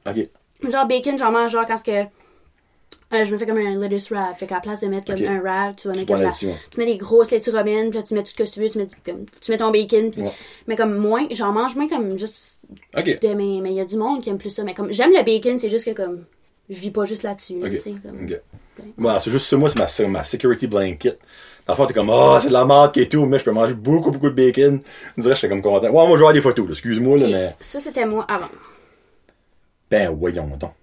Genre 0.70 0.88
bacon, 0.88 1.18
j'en 1.20 1.32
mange 1.32 1.52
genre 1.52 1.66
quand 1.66 1.82
que 1.84 1.92
euh, 3.14 3.24
je 3.24 3.32
me 3.32 3.38
fais 3.38 3.46
comme 3.46 3.58
un 3.58 3.78
lettuce 3.78 4.10
wrap. 4.12 4.38
Fait 4.40 4.48
qu'à 4.48 4.56
la 4.56 4.62
place 4.62 4.82
de 4.82 4.88
mettre 4.88 5.06
comme 5.06 5.18
un 5.28 5.40
wrap, 5.42 5.76
tu 5.76 5.88
vas 5.88 5.94
mettre 5.94 6.08
comme 6.14 6.22
la- 6.24 6.32
tu 6.72 6.80
mets 6.80 6.86
des 6.86 6.98
grosses 6.98 7.32
laitues 7.32 7.52
romaines, 7.52 7.90
puis 7.90 8.00
là, 8.00 8.04
tu 8.04 8.14
mets 8.14 8.24
tout 8.24 8.30
ce 8.32 8.36
que 8.36 8.44
tu 8.50 8.60
veux, 8.62 8.70
tu 8.70 8.78
mets, 8.78 8.88
comme, 9.06 9.26
tu 9.42 9.52
mets 9.52 9.58
ton 9.58 9.72
bacon, 9.72 10.10
puis- 10.12 10.22
Ouais. 10.22 10.32
mais 10.68 10.76
comme 10.76 10.98
moins, 10.98 11.26
j'en 11.32 11.52
mange 11.52 11.76
moins 11.76 11.88
comme 11.88 12.18
juste 12.18 12.62
de 13.22 13.34
mais 13.62 13.72
il 13.72 13.76
y 13.76 13.80
a 13.82 13.86
du 13.86 13.98
monde 13.98 14.22
qui 14.24 14.30
aime 14.30 14.38
plus 14.38 14.50
ça, 14.50 14.64
mais 14.64 14.74
comme 14.74 14.92
j'aime 14.92 15.12
le 15.12 15.24
bacon, 15.24 15.60
c'est 15.60 15.70
juste 15.70 15.86
que 15.86 15.92
comme 15.92 16.26
je 16.70 16.80
vis 16.80 16.90
pas 16.92 17.06
juste 17.06 17.22
là-dessus, 17.24 17.60
tu 17.76 17.80
sais, 17.80 17.92
comme-. 18.02 18.26
Voilà, 18.98 19.20
c'est 19.20 19.30
juste 19.32 19.46
ça, 19.48 19.56
moi, 19.58 19.70
c'est 19.70 19.80
ma, 19.80 19.88
c'est 19.88 20.08
ma 20.08 20.24
security 20.24 20.68
blanket. 20.68 21.20
La 21.68 21.74
fois, 21.76 21.88
t'es 21.88 21.94
comme, 21.96 22.12
ah, 22.12 22.38
c'est 22.40 22.50
de 22.50 22.54
la 22.54 22.64
merde 22.64 22.96
et 22.98 23.10
tout, 23.10 23.26
mais 23.26 23.40
je 23.40 23.44
peux 23.44 23.52
manger 23.52 23.74
beaucoup, 23.74 24.12
beaucoup 24.12 24.30
de 24.30 24.36
bacon. 24.36 24.82
On 25.18 25.22
dirait 25.22 25.34
que 25.34 25.40
j'étais 25.40 25.50
comme 25.50 25.64
content. 25.64 25.88
Ouais, 25.88 25.92
moi, 25.92 26.06
je 26.10 26.12
vais 26.12 26.18
avoir 26.18 26.34
des 26.34 26.42
photos. 26.42 26.68
Excuse-moi, 26.70 27.18
là, 27.18 27.28
mais. 27.28 27.56
Ça, 27.60 27.80
c'était 27.80 28.06
moi 28.06 28.24
avant. 28.30 28.50
Ben, 29.90 30.10
voyons 30.16 30.48
donc. 30.60 30.74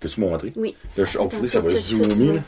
Peux-tu 0.00 0.20
me 0.20 0.28
montrer? 0.28 0.52
Oui. 0.56 0.74
Là, 0.96 1.04
je, 1.04 1.18
oh, 1.18 1.28
ça 1.46 1.60
va 1.60 1.70
zoomer. 1.70 2.40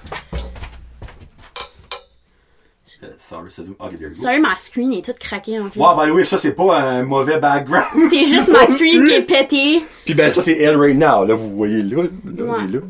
Sorry, 3.17 3.51
ça 3.51 3.63
zoom. 3.63 3.77
Ok, 3.79 3.93
there 3.97 4.03
you 4.03 4.09
go. 4.11 4.15
Sorry, 4.15 4.41
ma 4.41 4.57
screen 4.59 4.93
est 4.93 5.05
toute 5.05 5.19
craquée 5.19 5.59
en 5.59 5.71
plus. 5.71 5.81
Ouais, 5.81 5.89
by 5.97 6.11
the 6.11 6.15
way, 6.15 6.25
ça, 6.25 6.37
c'est 6.37 6.53
pas 6.53 6.81
un 6.81 7.03
mauvais 7.03 7.39
background. 7.39 7.87
C'est 8.11 8.27
juste 8.27 8.51
ma 8.53 8.67
screen 8.67 9.07
qui 9.07 9.15
est 9.15 9.23
pétée. 9.23 9.83
Puis 10.05 10.13
ben, 10.13 10.31
ça, 10.31 10.43
c'est 10.43 10.59
elle 10.59 10.77
right 10.77 10.97
now. 10.99 11.25
Là, 11.25 11.35
vous 11.35 11.51
voyez 11.57 11.83
là. 11.83 12.03
là, 12.25 12.45
Ouais. 12.45 12.67
là. 12.69 12.81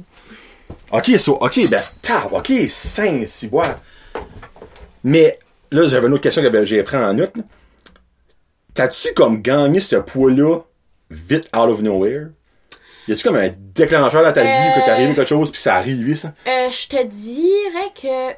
Ok, 0.92 1.10
so, 1.18 1.34
ok, 1.40 1.68
ben, 1.70 1.80
tab, 2.02 2.32
ok, 2.32 2.52
saint, 2.68 3.22
si 3.26 3.46
boire. 3.46 3.78
Mais, 5.04 5.38
là, 5.70 5.86
j'avais 5.86 6.06
une 6.06 6.14
autre 6.14 6.22
question 6.22 6.42
que 6.42 6.64
j'ai 6.64 6.82
pris 6.82 6.96
en 6.96 7.14
note. 7.14 7.32
T'as-tu 8.74 9.12
comme 9.14 9.42
gagné 9.42 9.80
ce 9.80 9.96
poids-là 9.96 10.60
vite 11.10 11.48
out 11.54 11.68
of 11.68 11.82
nowhere? 11.82 12.28
Y 13.08 13.12
a-tu 13.12 13.26
comme 13.26 13.36
un 13.36 13.50
déclencheur 13.74 14.22
dans 14.22 14.32
ta 14.32 14.42
vie, 14.42 14.80
que 14.80 14.84
t'es 14.84 14.90
arrivé 14.90 15.14
quelque 15.14 15.28
chose, 15.28 15.50
puis 15.50 15.60
ça 15.60 15.74
arrivé, 15.74 16.14
ça? 16.14 16.32
Euh, 16.46 16.70
je 16.70 16.88
te 16.88 17.04
dirais 17.04 17.90
que 18.00 18.36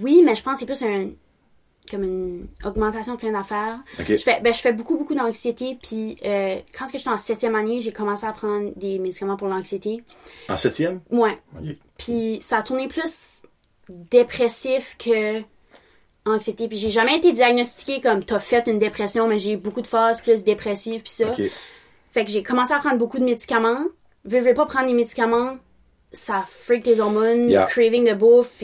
oui, 0.00 0.22
mais 0.24 0.36
je 0.36 0.42
pense 0.42 0.54
que 0.54 0.58
c'est 0.60 0.66
plus 0.66 0.82
un 0.82 1.10
comme 1.90 2.04
une 2.04 2.46
augmentation 2.64 3.14
de 3.14 3.18
plein 3.18 3.32
d'affaires. 3.32 3.78
Je 3.98 4.16
fais 4.18 4.40
ben, 4.42 4.52
je 4.52 4.60
fais 4.60 4.72
beaucoup 4.72 4.98
beaucoup 4.98 5.14
d'anxiété 5.14 5.78
puis 5.82 6.18
euh, 6.24 6.56
quand 6.76 6.84
que 6.84 6.98
j'étais 6.98 7.08
en 7.08 7.18
septième 7.18 7.54
année, 7.54 7.80
j'ai 7.80 7.92
commencé 7.92 8.26
à 8.26 8.32
prendre 8.32 8.70
des 8.76 8.98
médicaments 8.98 9.36
pour 9.36 9.48
l'anxiété. 9.48 10.04
En 10.48 10.56
septième? 10.56 11.00
Ouais. 11.10 11.38
Ok. 11.58 11.76
Puis 11.96 12.38
ça 12.42 12.58
a 12.58 12.62
tourné 12.62 12.88
plus 12.88 13.42
dépressif 13.88 14.96
que 14.98 15.40
anxiété. 16.28 16.68
Puis 16.68 16.78
j'ai 16.78 16.90
jamais 16.90 17.16
été 17.16 17.32
diagnostiquée 17.32 18.00
comme 18.00 18.24
t'as 18.24 18.38
fait 18.38 18.66
une 18.66 18.78
dépression, 18.78 19.26
mais 19.26 19.38
j'ai 19.38 19.52
eu 19.52 19.56
beaucoup 19.56 19.82
de 19.82 19.86
phases 19.86 20.20
plus 20.20 20.44
dépressives 20.44 21.02
puis 21.02 21.12
ça. 21.12 21.34
Fait 22.12 22.24
que 22.24 22.30
j'ai 22.30 22.42
commencé 22.42 22.72
à 22.72 22.78
prendre 22.78 22.96
beaucoup 22.98 23.18
de 23.18 23.24
médicaments. 23.24 23.84
Veux, 24.24 24.40
veux 24.40 24.54
pas 24.54 24.66
prendre 24.66 24.86
des 24.88 24.94
médicaments, 24.94 25.56
ça 26.12 26.44
freak 26.46 26.84
tes 26.84 27.00
hormones, 27.00 27.48
Yeah. 27.48 27.64
craving 27.66 28.08
de 28.08 28.14
bouffe. 28.14 28.62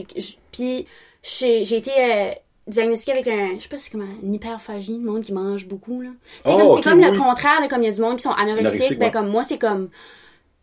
Puis 0.52 0.86
j'ai 1.22 1.62
été 1.76 1.90
euh, 1.98 2.30
diagnostiquée 2.66 3.12
avec 3.12 3.28
un, 3.28 3.54
je 3.58 3.62
sais 3.62 3.68
pas 3.68 3.76
si 3.78 3.84
c'est 3.84 3.90
comme 3.90 4.08
une 4.22 4.34
hyperphagie, 4.34 4.98
le 4.98 5.10
monde 5.10 5.22
qui 5.22 5.32
mange 5.32 5.66
beaucoup 5.66 6.00
là. 6.02 6.10
Oh, 6.46 6.50
comme 6.56 6.76
c'est 6.76 6.82
comme 6.82 6.98
oui. 7.00 7.10
le 7.10 7.18
contraire 7.18 7.62
de 7.62 7.68
comme 7.68 7.82
il 7.82 7.86
y 7.86 7.88
a 7.88 7.92
du 7.92 8.00
monde 8.00 8.16
qui 8.16 8.22
sont 8.22 8.30
anorexiques, 8.30 8.66
Anorexique, 8.66 8.98
ben 8.98 9.06
ouais. 9.06 9.12
comme 9.12 9.28
moi 9.28 9.42
c'est 9.44 9.58
comme 9.58 9.88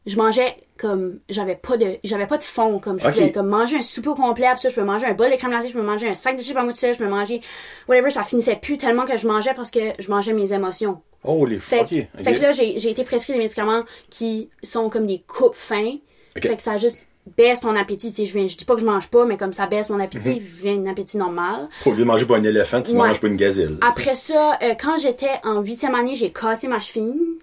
je 0.06 0.18
mangeais 0.18 0.56
comme 0.78 1.20
j'avais 1.30 1.56
pas 1.56 1.78
de 1.78 1.98
j'avais 2.04 2.26
pas 2.26 2.38
de 2.38 2.44
fond 2.44 2.80
comme 2.80 3.00
je 3.00 3.08
pouvais 3.08 3.32
comme 3.32 3.48
manger 3.48 3.78
un 3.78 3.82
souper 3.84 4.10
au 4.10 4.16
complet 4.16 4.48
puis 4.54 4.62
ça 4.62 4.70
je 4.70 4.76
peux 4.76 4.84
manger 4.84 5.06
un 5.06 5.14
bol 5.14 5.30
de 5.30 5.36
crème 5.36 5.52
glacée 5.52 5.68
je 5.68 5.74
peux 5.74 5.82
manger 5.84 6.10
un 6.10 6.16
sac 6.16 6.38
de 6.38 6.42
chips 6.42 6.56
à 6.58 6.64
moi 6.64 6.74
je 6.76 6.98
peux 6.98 7.08
manger 7.08 7.42
whatever 7.88 8.10
ça 8.10 8.24
finissait 8.24 8.56
plus 8.56 8.78
tellement 8.78 9.06
que 9.06 9.16
je 9.18 9.28
mangeais 9.28 9.54
parce 9.56 9.70
que 9.70 9.80
je 10.00 10.10
mangeais 10.10 10.34
mes 10.34 10.54
émotions 10.54 11.02
Oh, 11.24 11.46
les 11.46 11.60
fait, 11.60 11.86
fait 11.88 12.34
que 12.34 12.42
là, 12.42 12.52
j'ai 12.52 12.80
j'ai 12.80 12.90
été 12.90 13.04
prescrit 13.04 13.34
des 13.34 13.38
médicaments 13.40 13.84
qui 14.10 14.50
sont 14.64 14.90
comme 14.90 15.06
des 15.06 15.20
coupes 15.28 15.54
fins. 15.54 15.98
Fait 16.34 16.56
que 16.56 16.62
ça 16.64 16.78
juste 16.78 17.08
baisse 17.38 17.60
ton 17.60 17.76
appétit. 17.76 18.10
Tu 18.10 18.16
sais, 18.16 18.26
je, 18.26 18.36
viens, 18.36 18.48
je 18.48 18.58
dis 18.58 18.66
pas 18.66 18.74
que 18.74 18.82
je 18.82 18.86
mange 18.88 19.08
pas, 19.08 19.24
mais 19.26 19.38
comme 19.38 19.54
ça 19.54 19.68
baisse 19.68 19.92
mon 19.92 20.00
appétit, 20.00 20.32
Mhm. 20.32 20.42
je 20.42 20.56
viens 20.56 20.78
d'un 20.78 20.90
appétit 20.90 21.18
normal. 21.18 21.70
Au 21.86 21.92
lieu 21.92 21.98
de 21.98 22.04
manger 22.06 22.26
pas 22.26 22.38
un 22.38 22.44
éléphant, 22.44 22.82
tu 22.82 22.94
Ouais. 22.94 22.98
manges 23.08 23.22
pas 23.22 23.28
une 23.28 23.36
gazelle. 23.36 23.78
Après 23.88 24.16
ça, 24.16 24.58
euh, 24.64 24.74
quand 24.74 24.98
j'étais 24.98 25.30
en 25.44 25.62
huitième 25.62 25.94
année, 25.94 26.16
j'ai 26.16 26.32
cassé 26.32 26.68
ma 26.68 26.80
cheville. 26.80 27.38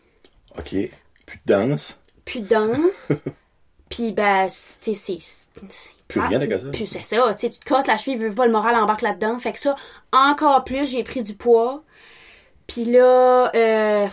Ok. 0.58 0.70
Plus 1.24 1.38
de 1.46 1.52
danse. 1.52 2.00
Plus 2.28 2.40
de 2.40 2.48
danse. 2.48 3.12
Puis, 3.88 4.12
ben, 4.12 4.48
c'est... 4.48 4.94
Plus 6.08 6.20
rien 6.20 6.38
de 6.38 6.46
cassé. 6.46 6.70
Puis 6.70 6.86
c'est 6.86 7.02
ça, 7.02 7.34
tu 7.34 7.50
te 7.50 7.64
casses 7.64 7.86
la 7.86 7.96
cheville, 7.96 8.18
veux 8.18 8.34
pas, 8.34 8.46
le 8.46 8.52
moral 8.52 8.74
embarque 8.76 9.02
là-dedans. 9.02 9.38
Fait 9.38 9.52
que 9.52 9.58
ça, 9.58 9.76
encore 10.12 10.64
plus, 10.64 10.90
j'ai 10.90 11.02
pris 11.02 11.22
du 11.22 11.34
poids. 11.34 11.82
Puis 12.66 12.84
là, 12.84 13.50
euh, 13.54 14.06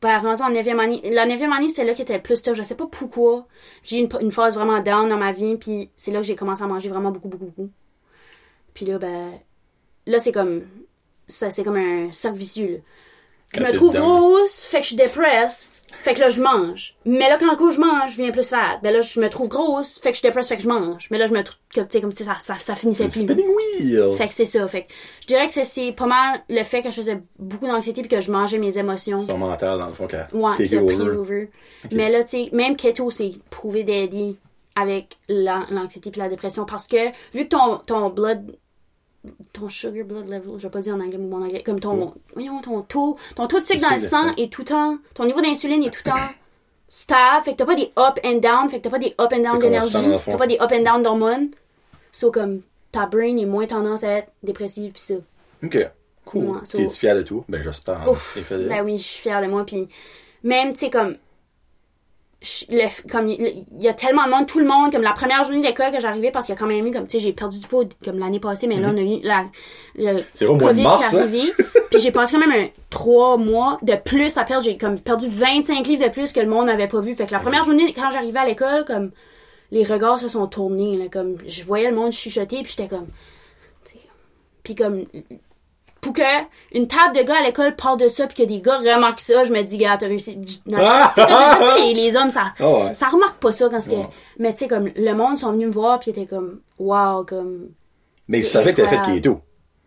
ben, 0.00 0.18
rendu 0.18 0.42
en 0.42 0.50
9e 0.50 0.78
année. 0.78 1.00
La 1.12 1.26
9e 1.26 1.52
année, 1.52 1.68
c'est 1.68 1.84
là 1.84 1.94
qui 1.94 2.02
était 2.02 2.16
le 2.16 2.22
plus 2.22 2.42
tough. 2.42 2.54
Je 2.54 2.62
sais 2.62 2.74
pas 2.74 2.86
pourquoi. 2.86 3.46
J'ai 3.82 3.98
eu 3.98 4.00
une, 4.00 4.08
une 4.20 4.32
phase 4.32 4.54
vraiment 4.56 4.80
down 4.80 5.08
dans 5.08 5.16
ma 5.16 5.32
vie. 5.32 5.56
Puis 5.56 5.90
c'est 5.96 6.10
là 6.10 6.20
que 6.20 6.26
j'ai 6.26 6.36
commencé 6.36 6.62
à 6.62 6.66
manger 6.66 6.88
vraiment 6.88 7.10
beaucoup, 7.10 7.28
beaucoup, 7.28 7.46
beaucoup. 7.46 7.70
Puis 8.74 8.86
là, 8.86 8.98
ben, 8.98 9.32
là, 10.06 10.18
c'est 10.18 10.32
comme, 10.32 10.62
ça, 11.28 11.50
c'est 11.50 11.62
comme 11.62 11.76
un 11.76 12.10
cercle 12.12 12.38
vicieux, 12.38 12.68
là. 12.68 12.78
Je 13.54 13.60
me 13.62 13.72
trouve 13.72 13.92
grosse, 14.00 14.64
fait 14.64 14.78
que 14.78 14.82
je 14.82 14.86
suis 14.88 14.96
dépresse, 14.96 15.82
fait 15.92 16.14
que 16.14 16.20
là 16.20 16.28
je 16.28 16.40
mange. 16.42 16.94
Mais 17.04 17.28
là 17.28 17.36
quand 17.38 17.50
le 17.50 17.56
coup 17.56 17.70
je 17.70 17.78
mange, 17.80 18.12
je 18.12 18.16
viens 18.22 18.30
plus 18.30 18.48
fat. 18.48 18.78
Ben 18.82 18.92
là 18.92 19.00
je 19.00 19.20
me 19.20 19.28
trouve 19.28 19.48
grosse, 19.48 19.98
fait 20.00 20.10
que 20.10 20.14
je 20.14 20.18
suis 20.20 20.26
dépresse, 20.28 20.48
fait 20.48 20.56
que 20.56 20.62
je 20.62 20.68
mange. 20.68 21.06
Mais 21.10 21.18
là 21.18 21.26
je 21.26 21.32
me 21.32 21.42
trouve 21.42 21.56
que 21.74 21.80
tu 21.80 21.86
sais 21.90 22.00
comme 22.00 22.12
tu 22.12 22.24
sais 22.24 22.30
ça, 22.30 22.36
ça, 22.38 22.54
ça 22.56 22.74
finissait 22.74 23.08
plus. 23.08 23.20
Fait 24.16 24.28
que 24.28 24.34
c'est 24.34 24.44
ça, 24.44 24.66
fait 24.68 24.82
que 24.84 24.92
je 25.22 25.26
dirais 25.28 25.46
que 25.46 25.52
c'est- 25.64 25.92
pas 25.92 26.06
mal 26.06 26.40
le 26.48 26.62
fait 26.64 26.82
que 26.82 26.90
je 26.90 26.96
faisais 26.96 27.18
beaucoup 27.38 27.66
d'anxiété 27.66 28.00
puis 28.02 28.08
que 28.10 28.20
je 28.20 28.30
mangeais 28.32 28.58
mes 28.58 28.76
émotions. 28.78 29.20
Son 29.24 29.38
mental, 29.38 29.78
dans 29.78 29.86
le 29.86 29.94
fond, 29.94 30.06
a 30.12 30.36
Ouais, 30.36 30.56
take 30.56 30.68
qui 30.68 30.76
a 30.76 30.82
pris 30.82 30.94
over. 30.96 31.16
over. 31.16 31.50
Mais 31.92 32.10
là, 32.10 32.24
tu 32.24 32.44
sais, 32.44 32.48
même 32.52 32.76
keto, 32.76 33.10
c'est 33.10 33.32
prouvé 33.50 33.82
d'aider 33.84 34.36
avec 34.76 35.16
la- 35.28 35.66
l'anxiété 35.70 36.10
puis 36.10 36.20
la 36.20 36.28
dépression 36.28 36.64
parce 36.64 36.86
que 36.88 37.08
vu 37.32 37.44
que 37.44 37.48
ton, 37.50 37.78
ton 37.86 38.10
blood 38.10 38.56
ton 39.52 39.68
sugar 39.68 40.04
blood 40.04 40.26
level, 40.28 40.52
je 40.58 40.62
vais 40.64 40.70
pas 40.70 40.78
le 40.78 40.84
dire 40.84 40.94
en 40.94 41.00
anglais 41.00 41.16
ou 41.16 41.26
mon 41.28 41.42
anglais, 41.44 41.62
comme 41.62 41.80
ton 41.80 42.14
voyons, 42.34 42.60
ton 42.60 42.82
taux, 42.82 43.16
ton 43.36 43.46
taux 43.46 43.58
de 43.60 43.64
sucre 43.64 43.80
dans 43.80 43.94
le 43.94 44.00
sang 44.08 44.32
est 44.36 44.52
tout 44.52 44.62
le 44.62 44.66
temps, 44.66 44.98
ton 45.14 45.24
niveau 45.24 45.40
d'insuline 45.40 45.82
est 45.82 45.90
tout 45.90 46.02
le 46.04 46.10
temps 46.10 46.18
stable, 46.88 47.44
fait 47.44 47.52
que 47.52 47.56
t'as 47.58 47.64
pas 47.66 47.74
des 47.74 47.90
up 47.98 48.18
and 48.24 48.36
down, 48.38 48.68
fait 48.68 48.78
que 48.78 48.82
t'as 48.84 48.90
pas 48.90 48.98
des 48.98 49.14
up 49.20 49.32
and 49.32 49.38
down 49.42 49.58
d'énergie, 49.58 49.92
t'as 50.32 50.36
pas 50.38 50.46
des 50.46 50.58
up 50.60 50.70
and 50.72 50.82
down 50.82 51.02
d'hormones. 51.02 51.48
So 52.12 52.30
comme 52.30 52.60
ta 52.92 53.06
brain 53.06 53.36
est 53.38 53.46
moins 53.46 53.66
tendance 53.66 54.04
à 54.04 54.08
être 54.18 54.28
dépressive 54.42 54.92
pis 54.92 55.00
ça. 55.00 55.14
Ok. 55.62 55.78
Cool. 56.24 56.44
Ouais, 56.44 56.58
so- 56.64 56.78
T'es-tu 56.78 56.96
fier 56.96 57.16
de 57.16 57.22
toi? 57.22 57.44
Ben, 57.48 57.62
j'espère. 57.62 58.02
T'es 58.34 58.56
Ben 58.68 58.82
oui, 58.84 58.98
je 58.98 59.02
suis 59.02 59.22
fière 59.22 59.42
de 59.42 59.46
moi. 59.46 59.64
Puis 59.66 59.88
même, 60.42 60.72
tu 60.72 60.78
sais, 60.80 60.90
comme. 60.90 61.16
Le- 62.70 63.08
comme 63.10 63.28
il 63.28 63.64
y 63.80 63.88
a 63.88 63.92
tellement 63.94 64.24
de 64.26 64.30
monde, 64.30 64.46
tout 64.46 64.58
le 64.58 64.66
monde, 64.66 64.92
comme 64.92 65.02
la 65.02 65.12
première 65.12 65.44
journée 65.44 65.60
d'école 65.60 65.92
que 65.92 66.00
j'arrivais, 66.00 66.30
parce 66.30 66.46
qu'il 66.46 66.54
y 66.54 66.58
a 66.58 66.58
quand 66.58 66.66
même 66.66 66.86
eu, 66.86 66.90
comme, 66.90 67.06
tu 67.06 67.18
sais, 67.18 67.24
j'ai 67.24 67.32
perdu 67.32 67.58
du 67.60 67.66
poids 67.66 67.84
comme 68.04 68.18
l'année 68.18 68.40
passée, 68.40 68.66
mais 68.66 68.76
là, 68.78 68.90
on 68.92 68.96
a 68.96 69.00
eu 69.00 69.20
la, 69.22 69.46
le 69.96 70.12
Mhm. 70.14 70.22
C'est 70.34 70.46
au 70.46 70.54
mois 70.54 70.72
de 70.72 70.76
COVID 70.76 70.82
mars, 70.82 71.08
qui 71.10 71.14
est 71.16 71.18
hein? 71.18 71.22
arrivé. 71.22 71.52
puis 71.90 72.00
j'ai 72.00 72.10
passé 72.12 72.36
quand 72.38 72.46
même 72.46 72.64
un 72.64 72.68
trois 72.90 73.36
mois 73.36 73.78
de 73.82 73.94
plus 73.94 74.36
à 74.38 74.44
perdre. 74.44 74.64
J'ai 74.64 74.76
comme 74.76 74.98
perdu 75.00 75.26
25 75.28 75.86
livres 75.86 76.04
de 76.04 76.10
plus 76.10 76.32
que 76.32 76.40
le 76.40 76.48
monde 76.48 76.66
n'avait 76.66 76.88
pas 76.88 77.00
vu. 77.00 77.14
Fait 77.14 77.26
que 77.26 77.32
la 77.32 77.40
première 77.40 77.62
journée, 77.64 77.92
quand 77.92 78.10
j'arrivais 78.10 78.38
à 78.40 78.44
l'école, 78.46 78.84
comme, 78.84 79.10
les 79.70 79.84
regards 79.84 80.18
se 80.18 80.28
sont 80.28 80.46
tournés, 80.46 80.96
là, 80.96 81.04
comme, 81.10 81.36
je 81.46 81.64
voyais 81.64 81.90
le 81.90 81.96
monde 81.96 82.12
chuchoter, 82.12 82.62
puis 82.62 82.74
j'étais 82.76 82.88
comme, 82.88 83.06
puis 84.62 84.74
comme, 84.74 85.04
pour 86.04 86.12
que 86.12 86.22
une 86.72 86.86
table 86.86 87.16
de 87.16 87.22
gars 87.22 87.38
à 87.40 87.42
l'école 87.46 87.74
parle 87.74 87.98
de 87.98 88.08
ça 88.08 88.26
puis 88.26 88.44
que 88.44 88.48
des 88.48 88.60
gars 88.60 88.78
remarquent 88.78 89.20
ça, 89.20 89.42
je 89.44 89.52
me 89.52 89.62
dis 89.62 89.76
gars, 89.78 89.96
t'as 89.98 90.06
réussi. 90.06 90.38
Non, 90.66 90.78
Ah! 90.80 91.12
sais, 91.16 91.92
les, 91.92 92.16
hommes 92.16 92.30
ça 92.30 92.52
Ah 92.60 92.68
ouais. 92.68 92.94
ça 92.94 93.08
remarque 93.08 93.38
pas 93.38 93.50
ça 93.52 93.68
quand 93.68 93.80
c'est 93.80 93.90
que 93.90 93.96
Ouais. 93.96 94.08
mais 94.38 94.52
tu 94.52 94.60
sais 94.60 94.68
comme 94.68 94.90
le 94.94 95.12
monde 95.14 95.38
sont 95.38 95.52
venus 95.52 95.68
me 95.68 95.72
voir 95.72 95.98
puis 95.98 96.10
étaient 96.10 96.26
comme 96.26 96.60
wow 96.78 97.24
comme 97.24 97.70
Mais 98.28 98.38
il 98.40 98.44
C'est 98.44 98.50
savait 98.50 98.72
que 98.74 98.82
t'avais 98.82 98.96
fait 99.04 99.14
keto. 99.16 99.40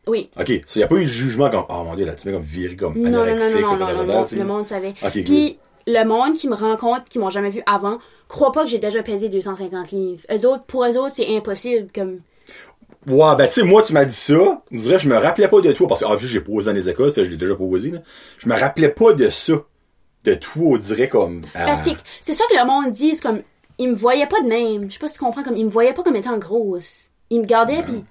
oui. 0.08 0.30
Ok. 0.40 0.50
Il 0.50 0.64
n'y 0.78 0.84
a 0.84 0.88
pas 0.88 0.96
eu 0.96 1.02
de 1.04 1.06
jugement 1.06 1.50
comme, 1.50 1.66
oh 1.70 1.84
mon 1.84 1.96
dieu, 1.96 2.06
là, 2.06 2.14
tu 2.14 2.28
m'as 2.28 2.34
comme 2.34 2.44
viré 2.46 2.76
comme 2.76 2.98
Non 2.98 3.10
non 3.10 3.26
non 3.26 3.36
non 3.36 3.78
non, 3.78 4.06
non, 4.06 4.26
le, 4.32 4.44
monde, 4.44 4.68
savait. 4.68 4.94
Ok, 5.04 5.14
good. 5.16 5.26
Puis 5.26 5.60
le 5.86 6.04
monde 6.04 6.34
qui 6.36 6.48
me 6.50 6.56
rencontre 6.56 7.04
qui 7.10 7.20
m'ont 7.20 7.30
jamais 7.30 7.50
vu 7.50 7.62
avant, 7.66 7.98
croit 8.28 8.52
pas 8.52 8.64
que 8.64 8.70
j'ai 8.70 8.80
déjà 8.80 9.04
pesé 9.04 9.30
250 9.30 9.92
livres. 9.92 10.22
Eux 10.32 10.46
autres 10.48 10.64
pour 10.64 10.84
eux 10.86 10.98
autres 10.98 11.14
c'est 11.14 11.36
impossible 11.36 11.88
comme 11.94 12.20
Ouais, 13.08 13.36
ben 13.38 13.48
tu 13.48 13.54
sais, 13.54 13.64
moi, 13.64 13.84
tu 13.84 13.94
m'as 13.94 14.06
dit 14.06 14.14
ça. 14.16 14.36
On 14.36 14.62
dirait, 14.78 15.00
je 15.00 15.08
me 15.08 15.16
rappelais 15.18 15.48
pas 15.48 15.62
de 15.62 15.72
toi, 15.72 15.88
parce 15.88 16.02
que, 16.02 16.06
en 16.06 16.16
vu, 16.16 16.28
j'ai 16.28 16.42
posé 16.42 16.68
dans 16.68 16.74
les 16.76 16.90
écoles, 16.90 17.12
je 17.16 17.22
l'ai 17.22 17.38
déjà 17.38 17.56
posé, 17.56 17.92
là. 17.92 18.00
Je 18.38 18.50
me 18.50 18.60
rappelais 18.60 18.90
pas 18.90 19.14
de 19.14 19.30
ça. 19.30 19.54
De 20.24 20.34
toi, 20.34 20.64
on 20.74 20.78
dirait 20.78 21.08
comme. 21.08 21.42
que 21.42 21.48
c'est- 22.22 22.34
ça 22.34 22.44
que 22.50 22.56
le 22.56 22.66
monde 22.66 22.92
dit, 22.92 23.16
c'est 23.16 23.22
comme 23.22 23.42
ils 23.78 23.90
me 23.90 23.96
voyaient 23.96 24.28
pas 24.28 24.42
de 24.42 24.48
même. 24.48 24.88
Je 24.90 24.94
sais 24.94 25.00
pas 25.00 25.08
si 25.08 25.14
tu 25.14 25.20
comprends 25.24 25.44
comme 25.44 25.56
ils 25.56 25.64
me 25.66 25.70
voyaient 25.70 25.94
pas 25.94 26.04
comme 26.04 26.16
étant 26.18 26.38
grosse. 26.38 27.12
Ils 27.30 27.40
me 27.42 27.46
gardaient 27.46 27.84
puis 27.84 28.04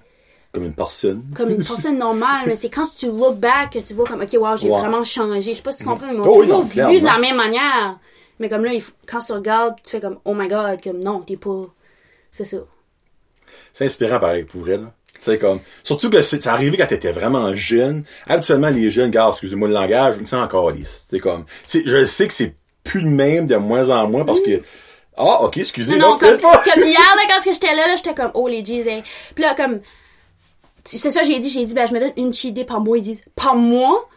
Comme 0.53 0.63
une 0.63 0.73
personne. 0.73 1.23
comme 1.35 1.49
une 1.49 1.57
personne 1.63 1.97
normale, 1.99 2.43
mais 2.47 2.55
c'est 2.55 2.69
quand 2.69 2.85
tu 2.97 3.07
look 3.07 3.35
back 3.37 3.73
que 3.73 3.79
tu 3.79 3.93
vois 3.93 4.05
comme, 4.07 4.21
ok, 4.21 4.33
wow, 4.39 4.57
j'ai 4.57 4.69
Ouais. 4.69 4.79
vraiment 4.79 5.03
changé. 5.03 5.51
Je 5.51 5.57
sais 5.57 5.61
pas 5.61 5.73
si 5.73 5.79
tu 5.79 5.83
comprends, 5.85 6.07
ils 6.07 6.17
m'ont 6.17 6.23
Oh 6.25 6.37
oui, 6.39 6.47
toujours 6.47 6.59
non, 6.61 6.89
vu 6.89 6.99
de 7.01 7.05
la 7.05 7.19
même 7.19 7.35
manière. 7.35 7.99
Mais 8.39 8.49
comme 8.49 8.63
là, 8.65 8.73
il 8.73 8.81
quand 9.05 9.19
tu 9.19 9.33
regardes, 9.33 9.75
tu 9.83 9.91
fais 9.91 9.99
comme, 9.99 10.17
oh 10.25 10.33
my 10.33 10.47
god, 10.47 10.81
comme 10.81 10.99
non, 10.99 11.19
t'es 11.19 11.37
pas. 11.37 11.65
C'est 12.31 12.45
ça. 12.45 12.57
C'est 13.73 13.85
inspirant, 13.85 14.19
pareil, 14.19 14.43
pour 14.43 14.61
vrai, 14.61 14.77
là. 14.77 14.91
C'est 15.19 15.39
comme. 15.39 15.59
Surtout 15.83 16.09
que 16.09 16.21
c'est 16.21 16.45
arrivé 16.47 16.77
quand 16.77 16.85
t'étais 16.85 17.11
vraiment 17.11 17.55
jeune. 17.55 18.03
Habituellement, 18.27 18.69
les 18.69 18.91
jeunes, 18.91 19.09
gars, 19.09 19.29
excusez-moi 19.31 19.67
le 19.67 19.73
langage, 19.73 20.15
c'est 20.25 20.35
encore 20.35 20.69
lisse. 20.71 21.07
C'est 21.09 21.19
comme. 21.19 21.45
je 21.73 22.05
sais 22.05 22.27
que 22.27 22.33
c'est 22.33 22.55
plus 22.83 23.01
le 23.01 23.09
même 23.09 23.47
de 23.47 23.55
moins 23.55 23.89
en 23.89 24.07
moins 24.07 24.25
parce 24.25 24.41
que. 24.41 24.61
Ah, 25.17 25.41
ok, 25.41 25.57
excusez. 25.57 25.97
Non, 25.97 26.09
non, 26.09 26.11
non, 26.11 26.17
comme, 26.19 26.37
pas. 26.37 26.63
comme 26.63 26.83
hier, 26.83 26.99
là, 26.99 27.21
quand 27.27 27.51
j'étais 27.51 27.73
là, 27.75 27.87
là, 27.87 27.95
j'étais 27.95 28.13
comme, 28.13 28.29
oh 28.35 28.47
les 28.47 28.61
G's, 28.63 28.87
hein. 28.87 29.01
Puis 29.33 29.43
là, 29.43 29.55
comme, 29.55 29.79
c'est 30.83 31.09
ça, 31.09 31.23
j'ai 31.23 31.39
dit, 31.39 31.49
j'ai 31.49 31.65
dit, 31.65 31.73
ben, 31.73 31.87
je 31.87 31.93
me 31.93 31.99
donne 31.99 32.13
une 32.17 32.33
cheat 32.33 32.53
day 32.53 32.63
par 32.63 32.79
mois. 32.79 32.97
Ils 32.97 33.01
disent, 33.03 33.23
par 33.35 33.55
mois? 33.55 34.07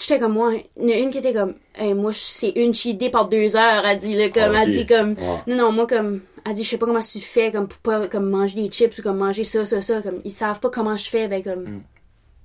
j'étais 0.00 0.18
comme 0.18 0.32
moi. 0.32 0.52
Il 0.76 0.88
y 0.88 0.92
en 0.92 0.96
a 0.96 0.98
une 1.00 1.10
qui 1.10 1.18
était 1.18 1.32
comme, 1.32 1.54
Hey, 1.74 1.92
moi, 1.92 2.12
c'est 2.14 2.50
une 2.50 2.72
cheat 2.72 2.96
day 2.98 3.10
par 3.10 3.28
deux 3.28 3.56
heures, 3.56 3.84
elle 3.84 3.98
dit, 3.98 4.14
là, 4.14 4.30
comme, 4.30 4.54
Ah, 4.56 4.62
elle 4.62 4.70
dit, 4.70 4.86
comme, 4.86 5.10
Ouais. 5.10 5.38
non, 5.46 5.56
non, 5.56 5.72
moi, 5.72 5.86
comme, 5.86 6.20
elle 6.48 6.54
dit, 6.54 6.64
je 6.64 6.68
sais 6.70 6.78
pas 6.78 6.86
comment 6.86 7.00
tu 7.00 7.20
fais, 7.20 7.52
comme, 7.52 7.68
pour 7.68 7.78
pas, 7.80 8.08
comme, 8.08 8.30
manger 8.30 8.54
des 8.62 8.68
chips 8.68 8.98
ou 8.98 9.02
comme, 9.02 9.18
manger 9.18 9.44
ça, 9.44 9.64
ça, 9.64 9.82
ça, 9.82 10.00
comme, 10.02 10.20
ils 10.24 10.30
savent 10.30 10.60
pas 10.60 10.70
comment 10.70 10.96
je 10.96 11.08
fais, 11.08 11.28
ben, 11.28 11.42
comme, 11.42 11.62
Mm. 11.64 11.82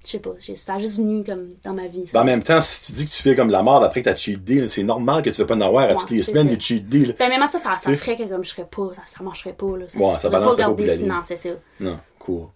je 0.06 0.10
sais 0.10 0.20
pas, 0.20 0.32
ça 0.56 0.76
a 0.76 0.80
juste 0.80 0.98
venu, 0.98 1.24
comme, 1.24 1.50
dans 1.64 1.74
ma 1.74 1.88
vie. 1.88 2.06
ça. 2.06 2.14
Ben, 2.14 2.22
en 2.22 2.26
même 2.26 2.44
temps, 2.44 2.60
si 2.62 2.88
tu 2.88 2.92
dis 2.92 3.06
que 3.06 3.10
tu 3.12 3.22
fais 3.22 3.36
comme 3.36 3.50
la 3.50 3.64
merde 3.64 3.84
après 3.84 4.02
que 4.02 4.10
t'as 4.10 4.16
cheat 4.16 4.42
là, 4.50 4.68
c'est 4.68 4.84
normal 4.84 5.22
que 5.24 5.30
tu 5.30 5.42
vas 5.42 5.48
pas 5.48 5.56
en 5.56 5.62
avoir 5.62 5.90
à 5.90 5.96
toutes 5.96 6.10
les 6.10 6.24
semaines 6.24 6.48
des 6.48 6.60
cheat 6.60 6.86
là. 6.94 7.14
Ben, 7.18 7.30
même 7.30 7.46
ça, 7.48 7.60
ça, 7.60 7.78
ça 7.80 7.94
ferait 7.94 8.18
que, 8.18 8.24
comme, 8.24 8.44
je 8.44 8.50
serais 8.50 8.68
pas, 8.70 8.90
ça, 8.94 9.02
ça 9.06 9.24
marcherait 9.24 9.54
pas, 9.54 9.78
là. 9.78 9.86
Ça, 9.88 9.98
Ouais, 9.98 10.14
ça 10.20 10.30
balancerait 10.30 10.64
pas 10.64 10.68
garder 10.68 10.96
sinon, 10.98 11.16
c'est 11.24 11.38
ça. 11.38 11.50
Non, 11.80 12.00
cool. 12.20 12.48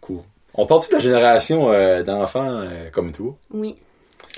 Cool. 0.00 0.20
On 0.54 0.64
partit 0.66 0.88
de 0.88 0.94
la 0.94 1.00
génération 1.00 1.70
euh, 1.70 2.02
d'enfants 2.02 2.48
euh, 2.48 2.88
comme 2.90 3.12
toi? 3.12 3.36
Oui. 3.52 3.76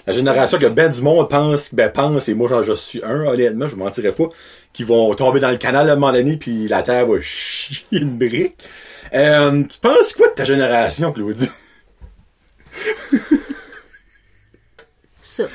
La 0.06 0.12
génération 0.14 0.58
que 0.58 0.66
ben 0.66 0.90
du 0.90 1.02
monde 1.02 1.28
pense, 1.28 1.74
ben 1.74 1.90
pense, 1.90 2.28
et 2.28 2.34
moi 2.34 2.48
j'en 2.48 2.62
je 2.62 2.72
suis 2.72 3.02
un, 3.04 3.26
honnêtement, 3.26 3.68
je 3.68 3.74
vous 3.74 3.82
mentirais 3.82 4.12
pas, 4.12 4.28
qui 4.72 4.84
vont 4.84 5.12
tomber 5.14 5.40
dans 5.40 5.50
le 5.50 5.56
canal 5.56 5.88
à 5.88 5.92
un 5.92 5.96
moment 5.96 6.12
donné, 6.12 6.36
puis 6.36 6.68
la 6.68 6.82
Terre 6.82 7.06
va 7.06 7.20
chier 7.20 7.84
une 7.92 8.18
brique. 8.18 8.56
Euh, 9.12 9.62
tu 9.64 9.78
penses 9.80 10.12
quoi 10.12 10.28
de 10.28 10.34
ta 10.34 10.44
génération, 10.44 11.12
Claudie? 11.12 11.50
Ça. 15.22 15.44
Que 15.44 15.50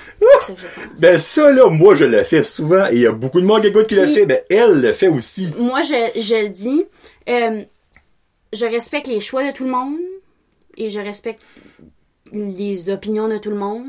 je 0.57 0.67
pense. 0.67 1.01
Ben 1.01 1.17
ça 1.17 1.51
là, 1.51 1.67
moi 1.69 1.95
je 1.95 2.05
le 2.05 2.23
fais 2.23 2.43
souvent, 2.43 2.85
et 2.87 2.93
il 2.93 3.01
y 3.01 3.07
a 3.07 3.11
beaucoup 3.11 3.41
de 3.41 3.45
monde 3.45 3.61
qui 3.61 3.67
écoute 3.67 3.87
qui 3.87 3.95
le 3.95 4.07
fait, 4.07 4.25
ben 4.25 4.39
elle 4.49 4.79
le 4.81 4.93
fait 4.93 5.07
aussi. 5.07 5.51
moi, 5.57 5.81
je, 5.81 6.19
je 6.19 6.43
le 6.43 6.49
dis, 6.49 6.85
euh, 7.27 7.63
je 8.53 8.65
respecte 8.65 9.07
les 9.07 9.19
choix 9.19 9.45
de 9.45 9.51
tout 9.51 9.65
le 9.65 9.71
monde 9.71 9.97
et 10.77 10.89
je 10.89 10.99
respecte 10.99 11.45
les 12.31 12.89
opinions 12.89 13.27
de 13.27 13.37
tout 13.37 13.49
le 13.49 13.57
monde. 13.57 13.85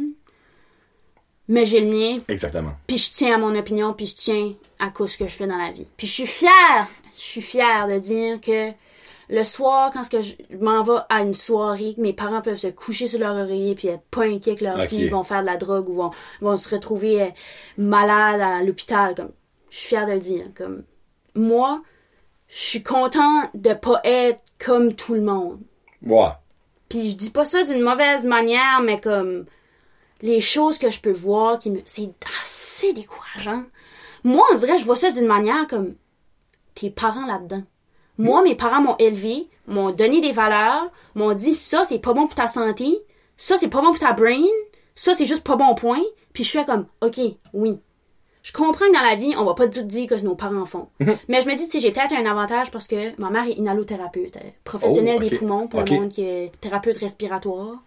Mais 1.49 1.65
j'ai 1.65 1.81
le 1.81 1.87
mien, 1.87 2.19
Exactement. 2.29 2.73
puis 2.87 2.99
je 2.99 3.11
tiens 3.13 3.37
à 3.37 3.39
mon 3.39 3.55
opinion, 3.57 3.93
puis 3.93 4.07
je 4.07 4.17
tiens 4.17 4.53
à 4.81 4.91
cause 4.91 5.13
ce 5.13 5.19
que 5.19 5.29
je 5.29 5.37
fais 5.37 5.47
dans 5.47 5.59
la 5.59 5.71
vie. 5.71 5.87
Puis 5.97 6.07
je 6.09 6.13
suis 6.13 6.27
fière, 6.27 6.89
je 7.13 7.21
suis 7.21 7.41
fière 7.41 7.87
de 7.87 7.99
dire 7.99 8.41
que 8.41 8.73
le 9.29 9.45
soir, 9.45 9.91
quand 9.93 10.09
que 10.09 10.21
je 10.21 10.35
m'en 10.61 10.83
vais 10.83 11.01
à 11.09 11.23
une 11.23 11.35
soirée, 11.35 11.95
mes 11.99 12.13
parents 12.13 12.43
peuvent 12.43 12.57
se 12.57 12.69
coucher 12.69 13.07
sur 13.07 13.19
leur 13.19 13.35
oreiller 13.35 13.75
puis 13.75 13.89
être 13.89 14.03
pas 14.11 14.23
inquiets 14.25 14.57
que 14.57 14.65
leurs 14.65 14.87
filles 14.87 15.09
vont 15.09 15.25
faire 15.25 15.41
de 15.41 15.47
la 15.47 15.57
drogue 15.57 15.89
ou 15.89 15.95
vont, 15.95 16.11
vont 16.41 16.57
se 16.57 16.69
retrouver 16.69 17.23
euh, 17.23 17.29
malades 17.77 18.41
à 18.41 18.63
l'hôpital. 18.63 19.15
Comme, 19.15 19.31
je 19.71 19.79
suis 19.79 19.89
fière 19.89 20.07
de 20.07 20.13
le 20.13 20.19
dire. 20.19 20.45
Comme, 20.57 20.85
moi, 21.35 21.83
je 22.49 22.59
suis 22.59 22.83
content 22.83 23.51
de 23.55 23.75
pas 23.75 24.01
être 24.05 24.41
comme 24.65 24.95
tout 24.95 25.15
le 25.15 25.23
monde. 25.23 25.59
Ouais. 26.03 26.29
Puis 26.89 27.11
je 27.11 27.17
dis 27.17 27.31
pas 27.31 27.45
ça 27.45 27.65
d'une 27.65 27.83
mauvaise 27.83 28.27
manière, 28.27 28.81
mais 28.83 29.01
comme 29.01 29.45
les 30.23 30.41
choses 30.41 30.79
que 30.79 30.91
je 30.91 31.01
peux 31.01 31.13
voir 31.13 31.59
qui 31.59 31.71
me 31.71 31.81
c'est 31.85 32.11
assez 32.43 32.93
décourageant. 32.93 33.65
Moi, 34.25 34.45
on 34.51 34.55
dirait 34.55 34.79
je 34.79 34.85
vois 34.85 34.97
ça 34.97 35.11
d'une 35.11 35.27
manière 35.27 35.67
comme 35.67 35.95
tes 36.75 36.91
parents 36.91 37.27
là-dedans. 37.27 37.63
Moi, 38.19 38.43
mes 38.43 38.55
parents 38.55 38.81
m'ont 38.81 38.97
élevé, 38.99 39.49
m'ont 39.67 39.91
donné 39.91 40.21
des 40.21 40.33
valeurs, 40.33 40.91
m'ont 41.15 41.35
dit 41.35 41.55
ça 41.55 41.85
c'est 41.85 41.99
pas 41.99 42.13
bon 42.13 42.27
pour 42.27 42.35
ta 42.35 42.49
santé, 42.49 42.99
ça 43.37 43.57
c'est 43.57 43.69
pas 43.69 43.81
bon 43.81 43.91
pour 43.91 43.99
ta 43.99 44.13
brain, 44.13 44.45
ça 44.95 45.15
c'est 45.15 45.27
juste 45.27 45.45
pas 45.45 45.57
bon 45.57 45.75
point, 45.75 46.03
puis 46.33 46.45
je 46.45 46.49
suis 46.51 46.65
comme 46.65 46.87
OK, 47.03 47.21
oui. 47.53 47.79
Je 48.43 48.53
comprends 48.53 48.87
que 48.87 48.93
dans 48.93 49.01
la 49.01 49.17
vie, 49.17 49.35
on 49.37 49.45
va 49.45 49.55
pas 49.55 49.67
tout 49.67 49.83
dire 49.83 50.07
que 50.07 50.15
nos 50.23 50.37
parents 50.37 50.65
font. 50.67 50.87
Mais 51.29 51.41
je 51.41 51.49
me 51.49 51.57
dis, 51.57 51.65
tu 51.65 51.71
sais, 51.73 51.81
j'ai 51.81 51.91
peut-être 51.91 52.13
un 52.13 52.27
avantage 52.27 52.71
parce 52.71 52.87
que 52.87 53.21
ma 53.21 53.29
mère 53.29 53.45
est 53.45 53.55
inhalothérapeute, 53.55 54.37
euh, 54.37 54.51
professionnelle 54.63 55.17
Oh, 55.21 55.29
des 55.29 55.37
poumons 55.37 55.67
pour 55.67 55.81
le 55.83 55.91
monde 55.91 56.11
qui 56.11 56.23
est 56.23 56.53
thérapeute 56.61 56.97
respiratoire. 56.99 57.83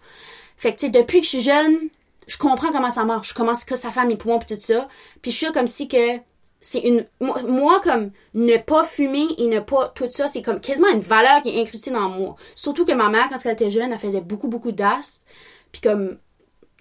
Fait 0.57 0.73
que, 0.73 0.79
tu 0.79 0.87
sais, 0.87 0.91
depuis 0.91 1.19
que 1.19 1.23
je 1.23 1.29
suis 1.29 1.41
jeune, 1.41 1.87
je 2.29 2.37
comprends 2.37 2.71
comment 2.71 2.91
ça 2.91 3.03
marche, 3.05 3.33
comment 3.33 3.53
que 3.65 3.75
ça 3.75 3.89
fait 3.89 3.99
à 3.99 4.05
mes 4.05 4.15
poumons 4.15 4.37
puis 4.37 4.55
tout 4.55 4.61
ça. 4.61 4.87
Puis 5.21 5.31
je 5.31 5.37
suis 5.37 5.51
comme 5.51 5.67
si 5.67 5.87
que 5.87 6.19
c'est 6.61 6.79
une 6.79 7.05
moi, 7.19 7.79
comme 7.81 8.11
ne 8.35 8.57
pas 8.57 8.83
fumer 8.83 9.25
et 9.39 9.47
ne 9.47 9.59
pas 9.59 9.91
tout 9.95 10.05
ça, 10.09 10.27
c'est 10.27 10.43
comme 10.43 10.59
quasiment 10.59 10.89
une 10.89 11.01
valeur 11.01 11.41
qui 11.41 11.49
est 11.49 11.59
incrustée 11.59 11.89
dans 11.89 12.07
moi. 12.07 12.35
Surtout 12.53 12.85
que 12.85 12.91
ma 12.91 13.09
mère 13.09 13.29
quand 13.29 13.37
elle 13.43 13.53
était 13.53 13.71
jeune, 13.71 13.91
elle 13.91 13.97
faisait 13.97 14.21
beaucoup 14.21 14.47
beaucoup 14.47 14.71
d'asthme. 14.71 15.23
Puis 15.71 15.81
comme 15.81 16.19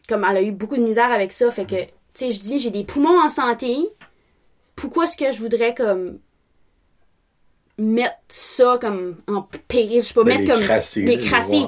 comme 0.06 0.26
elle 0.28 0.37
a 0.37 0.42
eu 0.42 0.52
beaucoup 0.52 0.76
de 0.76 0.82
misère 0.82 1.11
avec 1.11 1.32
ça, 1.32 1.50
fait 1.50 1.64
que 1.64 1.82
tu 1.82 1.90
sais, 2.12 2.30
je 2.30 2.40
dis 2.42 2.58
j'ai 2.58 2.70
des 2.70 2.84
poumons 2.84 3.18
en 3.18 3.30
santé. 3.30 3.74
Pourquoi 4.76 5.04
est-ce 5.04 5.16
que 5.16 5.32
je 5.32 5.40
voudrais 5.40 5.74
comme 5.74 6.18
mettre 7.78 8.16
ça 8.28 8.76
comme 8.78 9.16
en 9.28 9.48
péril, 9.68 10.02
je 10.02 10.08
sais 10.08 10.14
pas, 10.14 10.24
Ben, 10.24 10.38
mettre 10.38 10.52
les 10.52 10.58
comme 10.58 10.64
crasser, 10.64 11.02
les 11.02 11.18
crasser. 11.18 11.64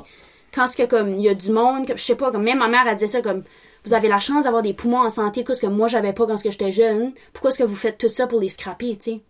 Quand 0.52 0.66
ce 0.66 0.76
que 0.76 0.82
comme 0.82 1.14
il 1.14 1.22
y 1.22 1.28
a 1.30 1.34
du 1.34 1.50
monde, 1.50 1.86
comme 1.86 1.96
je 1.96 2.02
sais 2.02 2.16
pas, 2.16 2.30
comme 2.30 2.42
même 2.42 2.58
ma 2.58 2.68
mère 2.68 2.82
elle 2.86 2.96
disait 2.96 3.06
ça 3.08 3.22
comme 3.22 3.44
vous 3.84 3.94
avez 3.94 4.08
la 4.08 4.18
chance 4.18 4.44
d'avoir 4.44 4.62
des 4.62 4.74
poumons 4.74 5.00
en 5.00 5.10
santé, 5.10 5.44
qu'est-ce 5.44 5.62
que 5.62 5.66
moi 5.66 5.88
j'avais 5.88 6.12
pas 6.12 6.26
quand 6.26 6.36
ce 6.36 6.44
que 6.44 6.50
j'étais 6.50 6.72
jeune. 6.72 7.12
Pourquoi 7.32 7.50
est-ce 7.50 7.58
que 7.58 7.64
vous 7.64 7.76
faites 7.76 7.98
tout 7.98 8.08
ça 8.08 8.26
pour 8.26 8.40
les 8.40 8.48
scraper, 8.48 8.96
tu 8.96 9.12
sais? 9.12 9.20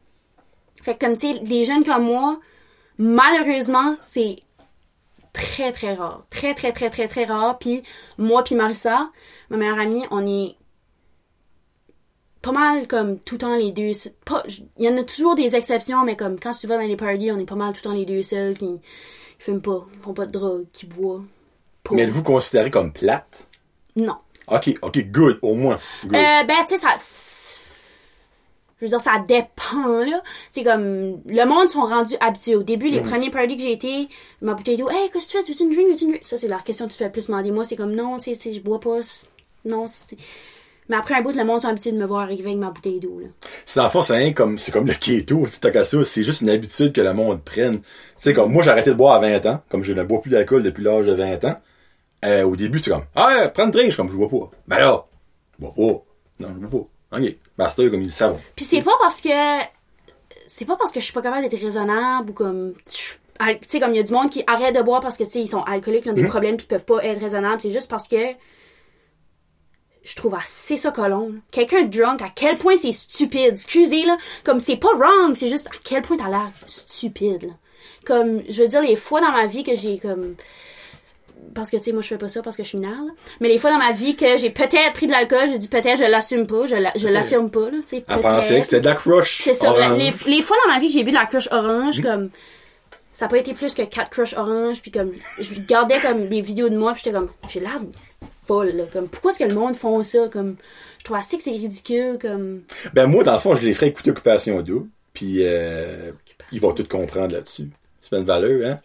Fait 0.82 0.94
que 0.94 1.04
comme 1.04 1.16
tu 1.16 1.32
sais, 1.32 1.40
les 1.44 1.64
jeunes 1.64 1.84
comme 1.84 2.04
moi, 2.04 2.40
malheureusement, 2.98 3.96
c'est 4.00 4.38
très 5.32 5.72
très 5.72 5.94
rare. 5.94 6.24
Très 6.30 6.54
très 6.54 6.72
très 6.72 6.90
très 6.90 7.06
très 7.08 7.24
rare. 7.24 7.58
Puis 7.58 7.82
moi 8.18 8.42
puis 8.42 8.54
Marissa, 8.54 9.10
ma 9.50 9.56
meilleure 9.56 9.78
amie, 9.78 10.04
on 10.10 10.24
est 10.26 10.56
pas 12.42 12.52
mal 12.52 12.88
comme 12.88 13.18
tout 13.18 13.34
le 13.34 13.40
temps 13.40 13.56
les 13.56 13.72
deux. 13.72 13.92
il 14.78 14.84
y 14.84 14.88
en 14.88 14.96
a 14.96 15.04
toujours 15.04 15.34
des 15.34 15.54
exceptions, 15.56 16.04
mais 16.04 16.16
comme 16.16 16.40
quand 16.40 16.52
tu 16.52 16.66
vas 16.66 16.76
dans 16.76 16.86
les 16.86 16.96
parties, 16.96 17.30
on 17.30 17.38
est 17.38 17.44
pas 17.44 17.54
mal 17.54 17.72
tout 17.72 17.80
le 17.84 17.90
temps 17.90 17.96
les 17.96 18.06
deux 18.06 18.22
seuls 18.22 18.56
qui, 18.56 18.66
qui 18.66 18.80
fument 19.38 19.60
pas, 19.60 19.86
qui 19.92 19.98
font 19.98 20.14
pas 20.14 20.26
de 20.26 20.32
drogue, 20.32 20.66
qui 20.72 20.86
boivent. 20.86 21.24
Mais 21.92 22.02
êtes-vous 22.02 22.22
considéré 22.22 22.70
comme 22.70 22.92
plate? 22.92 23.46
Non. 23.96 24.16
Ok, 24.50 24.74
ok, 24.82 25.10
good, 25.10 25.38
au 25.42 25.54
moins. 25.54 25.78
Good. 26.04 26.16
Euh, 26.16 26.44
ben, 26.44 26.56
tu 26.68 26.76
sais, 26.76 26.78
ça. 26.78 26.94
Je 28.78 28.86
veux 28.86 28.88
dire, 28.90 29.00
ça 29.00 29.22
dépend, 29.28 29.88
là. 30.04 30.22
Tu 30.52 30.60
sais, 30.60 30.64
comme. 30.64 31.20
Le 31.26 31.44
monde 31.44 31.68
sont 31.68 31.82
rendus 31.82 32.14
habitués. 32.20 32.56
Au 32.56 32.62
début, 32.62 32.88
Mm. 32.88 32.92
les 32.94 33.00
premiers 33.00 33.30
parties 33.30 33.56
que 33.56 33.62
j'ai 33.62 33.72
été, 33.72 34.08
ma 34.40 34.54
bouteille 34.54 34.78
d'eau, 34.78 34.88
hey, 34.88 35.10
qu'est-ce 35.12 35.26
que 35.34 35.38
tu 35.38 35.44
fais? 35.44 35.52
Tu 35.52 35.64
veux 35.64 35.68
une 35.70 35.74
drink? 35.74 35.88
Veux-tu 35.90 36.04
une 36.04 36.10
drink? 36.12 36.24
Ça, 36.24 36.36
c'est 36.38 36.48
la 36.48 36.58
question 36.58 36.86
que 36.86 36.92
tu 36.92 36.96
fais 36.98 37.10
plus 37.10 37.26
demander. 37.26 37.50
Moi, 37.50 37.64
c'est 37.64 37.76
comme, 37.76 37.94
non, 37.94 38.16
tu 38.16 38.34
sais, 38.34 38.38
tu 38.40 38.52
je 38.54 38.60
bois 38.60 38.80
pas. 38.80 39.02
c'est- 39.02 39.26
Non, 39.66 39.86
c'est. 39.86 40.16
Mais 40.88 40.96
après 40.96 41.14
un 41.14 41.20
bout, 41.20 41.36
le 41.36 41.44
monde 41.44 41.60
sont 41.60 41.68
habitués 41.68 41.92
de 41.92 41.98
me 41.98 42.06
voir 42.06 42.22
arriver 42.22 42.46
avec 42.48 42.56
ma 42.56 42.70
bouteille 42.70 42.98
d'eau, 42.98 43.20
là. 43.20 43.28
C'est 43.66 43.76
dans 43.78 43.84
le 43.84 43.90
fond, 43.90 44.00
c'est 44.02 44.16
rien 44.16 44.32
comme, 44.32 44.58
c'est 44.58 44.72
comme 44.72 44.86
le 44.86 44.94
keto, 44.94 45.46
c'est 45.46 45.70
qu'à 45.70 45.84
ça, 45.84 46.02
c'est 46.04 46.24
juste 46.24 46.40
une 46.40 46.48
habitude 46.50 46.92
que 46.94 47.00
le 47.02 47.12
monde 47.12 47.44
prenne. 47.44 47.80
Tu 47.80 47.86
sais, 48.16 48.32
comme, 48.32 48.50
moi, 48.50 48.62
j'ai 48.64 48.70
arrêté 48.70 48.90
de 48.90 48.94
boire 48.96 49.14
à 49.14 49.18
20 49.20 49.44
ans, 49.46 49.60
comme 49.68 49.84
je 49.84 49.92
ne 49.92 50.02
bois 50.02 50.20
plus 50.22 50.30
d'alcool 50.30 50.62
depuis 50.64 50.82
l'âge 50.82 51.06
de 51.06 51.12
20 51.12 51.44
ans. 51.44 51.60
Euh, 52.24 52.42
au 52.44 52.56
début, 52.56 52.78
c'est 52.80 52.90
comme, 52.90 53.04
ah, 53.14 53.48
prends 53.52 53.64
une 53.64 53.70
drink, 53.70 53.87
je 53.87 53.90
suis 53.92 53.96
comme, 53.96 54.11
je 54.11 54.16
bois 54.16 54.28
pas. 54.28 54.50
Ben 54.68 54.78
là, 54.78 55.04
je 55.59 55.64
bois 55.64 55.74
pas. 55.74 56.04
Non, 56.40 56.54
je 56.61 56.66
bois 56.66 56.80
pas. 56.80 57.18
Ok. 57.18 57.35
Master, 57.59 57.90
comme 57.90 58.00
ils 58.00 58.06
le 58.06 58.12
savent. 58.12 58.40
Puis 58.56 58.64
c'est 58.64 58.83
pas 58.83 58.96
parce 59.00 59.20
que. 59.20 59.28
C'est 60.46 60.64
pas 60.64 60.76
parce 60.76 60.90
que 60.92 61.00
je 61.00 61.04
suis 61.04 61.14
pas 61.14 61.22
capable 61.22 61.48
d'être 61.48 61.61
raisonnable 61.61 62.30
ou 62.30 62.33
comme. 62.33 62.74
Tu 62.87 63.18
sais, 63.66 63.80
comme 63.80 63.90
il 63.90 63.96
y 63.96 64.00
a 64.00 64.02
du 64.02 64.12
monde 64.12 64.30
qui 64.30 64.44
arrête 64.46 64.74
de 64.76 64.83
boire 64.83 65.00
parce 65.00 65.16
que, 65.16 65.24
tu 65.24 65.30
sais, 65.30 65.40
ils 65.40 65.48
sont 65.48 65.62
alcooliques, 65.62 66.04
ils 66.04 66.11
ont 66.11 66.14
des 66.14 66.24
problèmes 66.24 66.56
puis 66.56 66.66
ils 66.66 66.68
peuvent 66.68 66.85
pas 66.85 67.02
être 67.04 67.20
raisonnables. 67.20 67.61
C'est 67.61 67.70
juste 67.70 67.88
parce 67.88 68.06
que. 68.06 68.35
Je 70.02 70.16
trouve 70.16 70.35
assez 70.35 70.78
ça 70.78 70.92
colon. 70.92 71.35
Quelqu'un 71.50 71.85
drunk, 71.85 72.22
à 72.22 72.30
quel 72.35 72.56
point 72.56 72.76
c'est 72.76 72.92
stupide. 72.92 73.52
Excusez, 73.52 74.04
là. 74.04 74.16
Comme 74.44 74.59
c'est 74.59 74.78
pas 74.78 74.88
wrong, 74.94 75.35
c'est 75.35 75.48
juste 75.48 75.66
à 75.68 75.76
quel 75.85 76.02
point 76.02 76.16
t'as 76.16 76.30
l'air 76.30 76.50
stupide, 76.66 77.42
là. 77.42 77.52
Comme, 78.06 78.42
je 78.48 78.62
veux 78.62 78.68
dire, 78.68 78.80
les 78.80 78.96
fois 78.96 79.20
dans 79.20 79.30
ma 79.30 79.46
vie 79.46 79.62
que 79.62 79.76
j'ai 79.76 79.98
comme 79.98 80.35
parce 81.55 81.70
que 81.70 81.76
tu 81.76 81.83
sais 81.85 81.92
moi 81.92 82.03
je 82.03 82.09
fais 82.09 82.18
pas 82.18 82.29
ça 82.29 82.42
parce 82.42 82.57
que 82.57 82.62
je 82.62 82.68
suis 82.68 82.79
mineure 82.79 83.05
là. 83.05 83.12
mais 83.40 83.48
les 83.48 83.59
fois 83.59 83.70
dans 83.70 83.79
ma 83.79 83.92
vie 83.92 84.14
que 84.16 84.37
j'ai 84.37 84.50
peut-être 84.50 84.92
pris 84.94 85.07
de 85.07 85.12
l'alcool 85.12 85.48
je 85.53 85.57
dis 85.57 85.68
peut-être 85.68 85.98
je 85.98 86.05
l'assume 86.11 86.46
pas 86.46 86.66
je 86.66 86.76
la- 86.76 86.92
je 86.96 87.09
l'affirme 87.09 87.50
pas 87.50 87.70
là 87.70 87.79
tu 87.83 87.88
sais 87.96 88.00
que 88.03 88.07
peut-être. 88.07 88.64
c'était 88.64 88.81
de 88.81 88.87
la 88.87 88.94
crush. 88.94 89.40
c'est 89.42 89.55
ça 89.55 89.72
les, 89.96 90.11
les 90.26 90.42
fois 90.42 90.57
dans 90.64 90.72
ma 90.72 90.79
vie 90.79 90.87
que 90.88 90.92
j'ai 90.92 91.05
bu 91.05 91.11
de 91.11 91.16
la 91.16 91.26
crush 91.26 91.48
orange 91.50 92.00
comme 92.03 92.31
ça 93.12 93.26
a 93.26 93.29
pas 93.29 93.38
été 93.38 93.53
plus 93.55 93.74
que 93.74 93.83
4 93.83 94.09
crush 94.11 94.35
orange 94.35 94.81
puis 94.81 94.90
comme 94.90 95.11
je 95.40 95.55
regardais 95.55 95.98
comme 95.98 96.29
des 96.29 96.40
vidéos 96.40 96.68
de 96.68 96.79
moi 96.79 96.92
puis 96.92 97.03
j'étais 97.05 97.16
comme 97.16 97.29
j'ai 97.48 97.61
l'air 97.61 97.79
folle 98.46 98.70
là. 98.76 98.85
comme 98.92 99.09
pourquoi 99.09 99.31
est-ce 99.33 99.40
que 99.40 99.48
le 99.48 99.55
monde 99.55 99.74
font 99.74 100.03
ça 100.05 100.29
comme 100.33 100.57
je 100.98 101.05
trouve 101.05 101.16
assez 101.16 101.37
que 101.37 101.42
c'est 101.42 101.50
ridicule 101.50 102.18
comme 102.20 102.62
Ben, 102.92 103.07
moi, 103.07 103.24
dans 103.24 103.33
le 103.33 103.38
fond, 103.38 103.55
je 103.55 103.62
les 103.62 103.72
ferais 103.72 103.88
écouter 103.88 104.11
Occupation 104.11 104.61
Double, 104.61 104.87
puis 105.14 105.37
euh, 105.40 106.11
ils 106.53 106.61
vont 106.61 106.72
tout 106.72 106.85
comprendre 106.87 107.33
là-dessus. 107.35 107.70
C'est 108.11 108.18
une 108.18 108.25
valeur, 108.25 108.66
hein? 108.66 108.79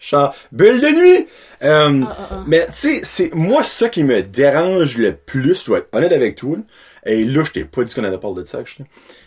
Bulle 0.52 0.80
de 0.82 0.88
nuit! 0.88 1.28
Euh, 1.64 2.04
ah, 2.08 2.44
Mais, 2.46 2.66
tu 2.68 2.74
sais, 2.74 3.00
c'est 3.04 3.34
moi, 3.34 3.64
ça 3.64 3.90
qui 3.90 4.04
me 4.04 4.22
dérange 4.22 4.98
le 4.98 5.16
plus, 5.16 5.62
je 5.62 5.66
dois 5.66 5.78
être 5.80 5.90
honnête 5.94 6.12
avec 6.12 6.36
toi, 6.36 6.58
là, 6.58 6.64
et 7.12 7.24
là, 7.26 7.44
je 7.44 7.52
t'ai 7.52 7.66
pas 7.66 7.84
dit 7.84 7.94
qu'on 7.94 8.04
allait 8.04 8.18
parler 8.18 8.44
de 8.44 8.48
ça, 8.48 8.60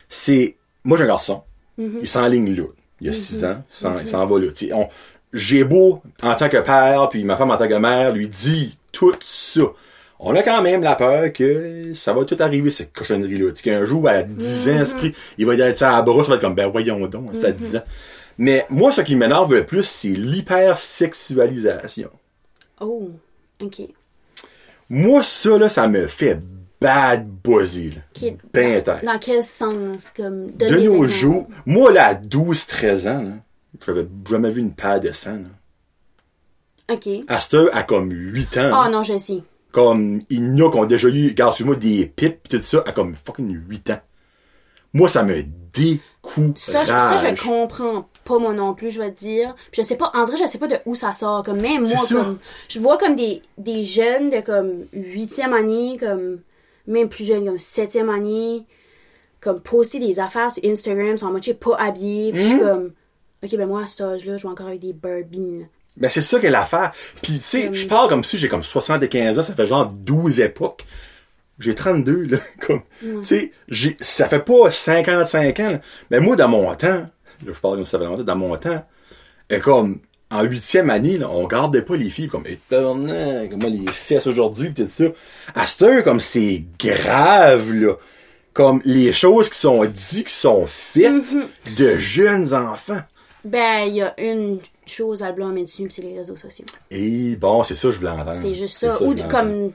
c'est, 0.09 0.57
moi, 0.85 0.97
j'ai 0.99 1.05
un 1.05 1.09
garçon, 1.09 1.43
Mm-hmm. 1.81 1.99
il 2.03 2.09
s'enligne 2.09 2.57
là. 2.57 2.65
Il 3.01 3.07
y 3.07 3.11
a 3.11 3.13
six 3.13 3.45
ans, 3.45 3.63
il 3.71 3.75
s'en- 3.77 4.05
s'en 4.07 4.27
va 4.27 4.41
là. 4.41 4.49
On- 4.73 4.89
J'ai 5.33 5.63
beau, 5.63 6.03
en 6.25 6.35
tant 6.35 6.49
que 6.49 6.57
père, 6.57 7.09
puis 7.09 7.23
ma 7.23 7.37
femme 7.37 7.53
en 7.53 7.57
tant 7.57 7.69
que 7.69 7.75
mère, 7.75 8.13
lui 8.13 8.27
dit 8.29 8.77
tout 8.91 9.13
ça. 9.23 9.61
On 10.19 10.35
a 10.35 10.43
quand 10.43 10.61
même 10.63 10.83
la 10.83 10.97
peur 10.97 11.33
que 11.33 11.93
ça 11.95 12.13
va 12.13 12.25
tout 12.25 12.37
arriver, 12.41 12.73
cette 12.73 12.93
cochonnerie-là. 12.93 13.53
Qu'un 13.63 13.85
jour, 13.85 14.09
à 14.09 14.25
10 14.25 14.69
ans, 14.71 14.81
esprit, 14.81 15.15
il 15.39 15.47
va 15.47 15.55
être 15.55 15.77
ça 15.79 15.97
à 15.97 16.03
bras, 16.03 16.25
ça 16.25 16.31
va 16.31 16.35
être 16.35 16.41
comme, 16.41 16.57
ben 16.57 16.67
voyons 16.69 17.07
donc, 17.07 17.31
c'est 17.35 17.47
à 17.47 17.53
10 17.53 17.77
ans. 17.77 17.85
Mais 18.38 18.66
moi, 18.70 18.92
ce 18.92 19.01
qui 19.01 19.16
m'énerve 19.16 19.53
le 19.55 19.66
plus, 19.66 19.85
c'est 19.85 20.09
l'hypersexualisation. 20.09 22.11
oh 22.81 23.11
ok 23.61 23.83
Moi, 24.88 25.22
ça, 25.22 25.59
là, 25.59 25.68
ça 25.68 25.88
me 25.88 26.07
fait 26.07 26.40
bad 26.81 27.29
buzzé, 27.29 27.90
là. 27.90 28.31
Ben 28.55 28.77
intense. 28.77 29.03
Dans 29.05 29.18
quel 29.18 29.42
sens? 29.42 30.11
Comme, 30.16 30.51
De 30.53 30.68
nos 30.81 31.05
jours, 31.05 31.46
moi, 31.66 31.92
là, 31.92 32.07
à 32.09 32.14
12-13 32.14 33.09
ans, 33.09 33.38
j'avais 33.85 34.07
jamais 34.29 34.51
vu 34.51 34.61
une 34.61 34.74
paire 34.74 35.01
de 35.01 35.11
sang, 35.12 35.37
là. 35.37 36.94
Ok. 36.94 37.09
Astor 37.29 37.68
a 37.72 37.83
comme 37.83 38.11
8 38.12 38.57
ans. 38.59 38.68
Oh 38.70 38.85
là. 38.85 38.88
non, 38.90 39.03
je 39.03 39.18
sais. 39.18 39.42
Comme, 39.72 40.22
il 40.31 40.57
y 40.57 40.62
en 40.62 40.68
a 40.68 40.70
qui 40.70 40.79
ont 40.79 40.87
déjà 40.87 41.09
eu, 41.09 41.29
regarde, 41.29 41.53
sur 41.55 41.66
moi, 41.66 41.77
des 41.77 42.07
pipes 42.07 42.48
tout 42.48 42.62
ça, 42.62 42.83
à 42.87 42.92
comme 42.92 43.14
fucking 43.14 43.61
8 43.68 43.90
ans. 43.90 44.01
Moi, 44.94 45.09
ça 45.11 45.22
me 45.22 45.42
décourage. 45.74 46.01
Ça, 46.57 46.83
je- 46.85 46.88
ça, 46.88 47.35
je 47.35 47.42
comprends 47.42 48.09
pas 48.29 48.38
moi 48.38 48.53
non 48.53 48.75
plus, 48.75 48.91
je 48.91 49.01
vais 49.01 49.11
te 49.11 49.19
dire. 49.19 49.55
Puis 49.73 49.83
je 49.83 49.87
sais 49.87 49.97
pas, 49.97 50.11
en 50.14 50.25
vrai, 50.25 50.37
je 50.37 50.47
sais 50.47 50.59
pas 50.59 50.69
de 50.69 50.77
où 50.87 50.95
ça 50.95 51.12
sort. 51.12 51.43
Comme 51.43 51.61
même 51.61 51.83
moi, 51.83 51.97
ça. 51.97 52.14
comme 52.14 52.38
je 52.69 52.79
vois 52.79 52.99
comme 52.99 53.17
des, 53.17 53.43
des 53.57 53.83
jeunes 53.83 54.31
de 54.31 54.41
comme 54.41 54.85
huitième 54.93 55.53
année, 55.53 55.97
comme 55.99 56.41
même 56.87 57.09
plus 57.09 57.25
jeunes, 57.25 57.47
comme 57.47 57.59
septième 57.59 58.11
année, 58.11 58.64
comme 59.41 59.61
poster 59.61 59.99
des 59.99 60.21
affaires 60.21 60.53
sur 60.53 60.64
Instagram, 60.64 61.17
sans 61.17 61.31
moitié 61.31 61.55
pas 61.55 61.77
habillés. 61.77 62.33
Puis 62.33 62.43
je 62.43 62.49
suis 62.49 62.59
comme, 62.59 62.93
ok, 63.43 63.57
ben 63.57 63.67
moi 63.67 63.83
à 63.83 63.87
cet 63.87 64.03
âge-là, 64.03 64.37
je 64.37 64.43
vais 64.43 64.49
encore 64.49 64.69
avec 64.69 64.81
des 64.81 64.93
Barbie. 64.93 65.61
là. 65.61 65.67
Ben, 65.97 66.09
c'est 66.09 66.21
ça 66.21 66.38
qu'elle 66.38 66.55
a 66.55 66.61
l'affaire. 66.61 66.93
Puis, 67.23 67.38
tu 67.38 67.45
sais, 67.45 67.71
je 67.73 67.88
parle 67.88 68.09
comme 68.09 68.23
si 68.23 68.38
j'ai 68.38 68.49
comme 68.49 68.62
75 68.62 69.38
ans, 69.38 69.43
ça 69.43 69.55
fait 69.55 69.67
genre 69.67 69.87
12 69.87 70.41
époques. 70.41 70.85
J'ai 71.59 71.75
32, 71.75 72.23
là. 72.23 72.38
Comme, 72.64 72.83
tu 73.01 73.25
sais, 73.25 73.53
j'ai, 73.69 73.97
ça 73.99 74.29
fait 74.29 74.38
pas 74.38 74.71
55 74.71 75.59
ans, 75.59 75.71
là. 75.73 75.81
Mais 76.09 76.21
moi, 76.21 76.37
dans 76.37 76.47
mon 76.47 76.73
temps, 76.77 77.11
là, 77.46 77.53
je 77.55 77.61
parle 77.61 77.85
ça 77.87 77.98
fait 77.98 78.05
longtemps, 78.05 78.22
dans 78.22 78.37
mon 78.37 78.57
temps, 78.57 78.85
et 79.51 79.61
comme, 79.61 80.01
en 80.31 80.42
huitième 80.42 80.90
année, 80.90 81.18
là, 81.18 81.31
on 81.31 81.46
gardait 81.46 81.83
pas 81.83 81.96
les 81.96 82.11
filles 82.11 82.29
comme, 82.29 82.46
et 82.46 82.59
tabarnak, 82.68 83.51
comment 83.51 83.68
les 83.68 83.90
fesses 83.90 84.27
aujourd'hui, 84.27 84.70
pis 84.70 84.83
tout 84.83 84.88
ça. 84.88 85.05
À 85.55 85.66
cette 85.66 85.83
heure, 85.83 86.05
comme, 86.05 86.20
c'est 86.20 86.64
grave, 86.79 87.72
là. 87.72 87.94
Comme, 88.53 88.83
les 88.85 89.12
choses 89.12 89.48
qui 89.48 89.59
sont 89.59 89.85
dites, 89.85 90.27
qui 90.27 90.35
sont 90.35 90.66
faites 90.66 91.35
de 91.77 91.96
jeunes 91.96 92.53
enfants. 92.55 93.01
Ben, 93.44 93.85
il 93.87 93.94
y 93.94 94.03
a 94.03 94.20
une 94.20 94.59
chose 94.85 95.22
à 95.22 95.29
le 95.29 95.35
blâmer 95.35 95.62
dessus, 95.62 95.87
c'est 95.90 96.03
les 96.03 96.18
réseaux 96.18 96.37
sociaux. 96.37 96.66
Et 96.90 97.37
bon, 97.37 97.62
c'est 97.62 97.77
ça, 97.77 97.88
que 97.88 97.94
je 97.94 97.98
voulais 97.98 98.11
entendre. 98.11 98.35
C'est 98.35 98.55
juste 98.55 98.79
ça. 98.79 98.98
que 98.98 99.05
Ou 99.05 99.14
comme. 99.29 99.72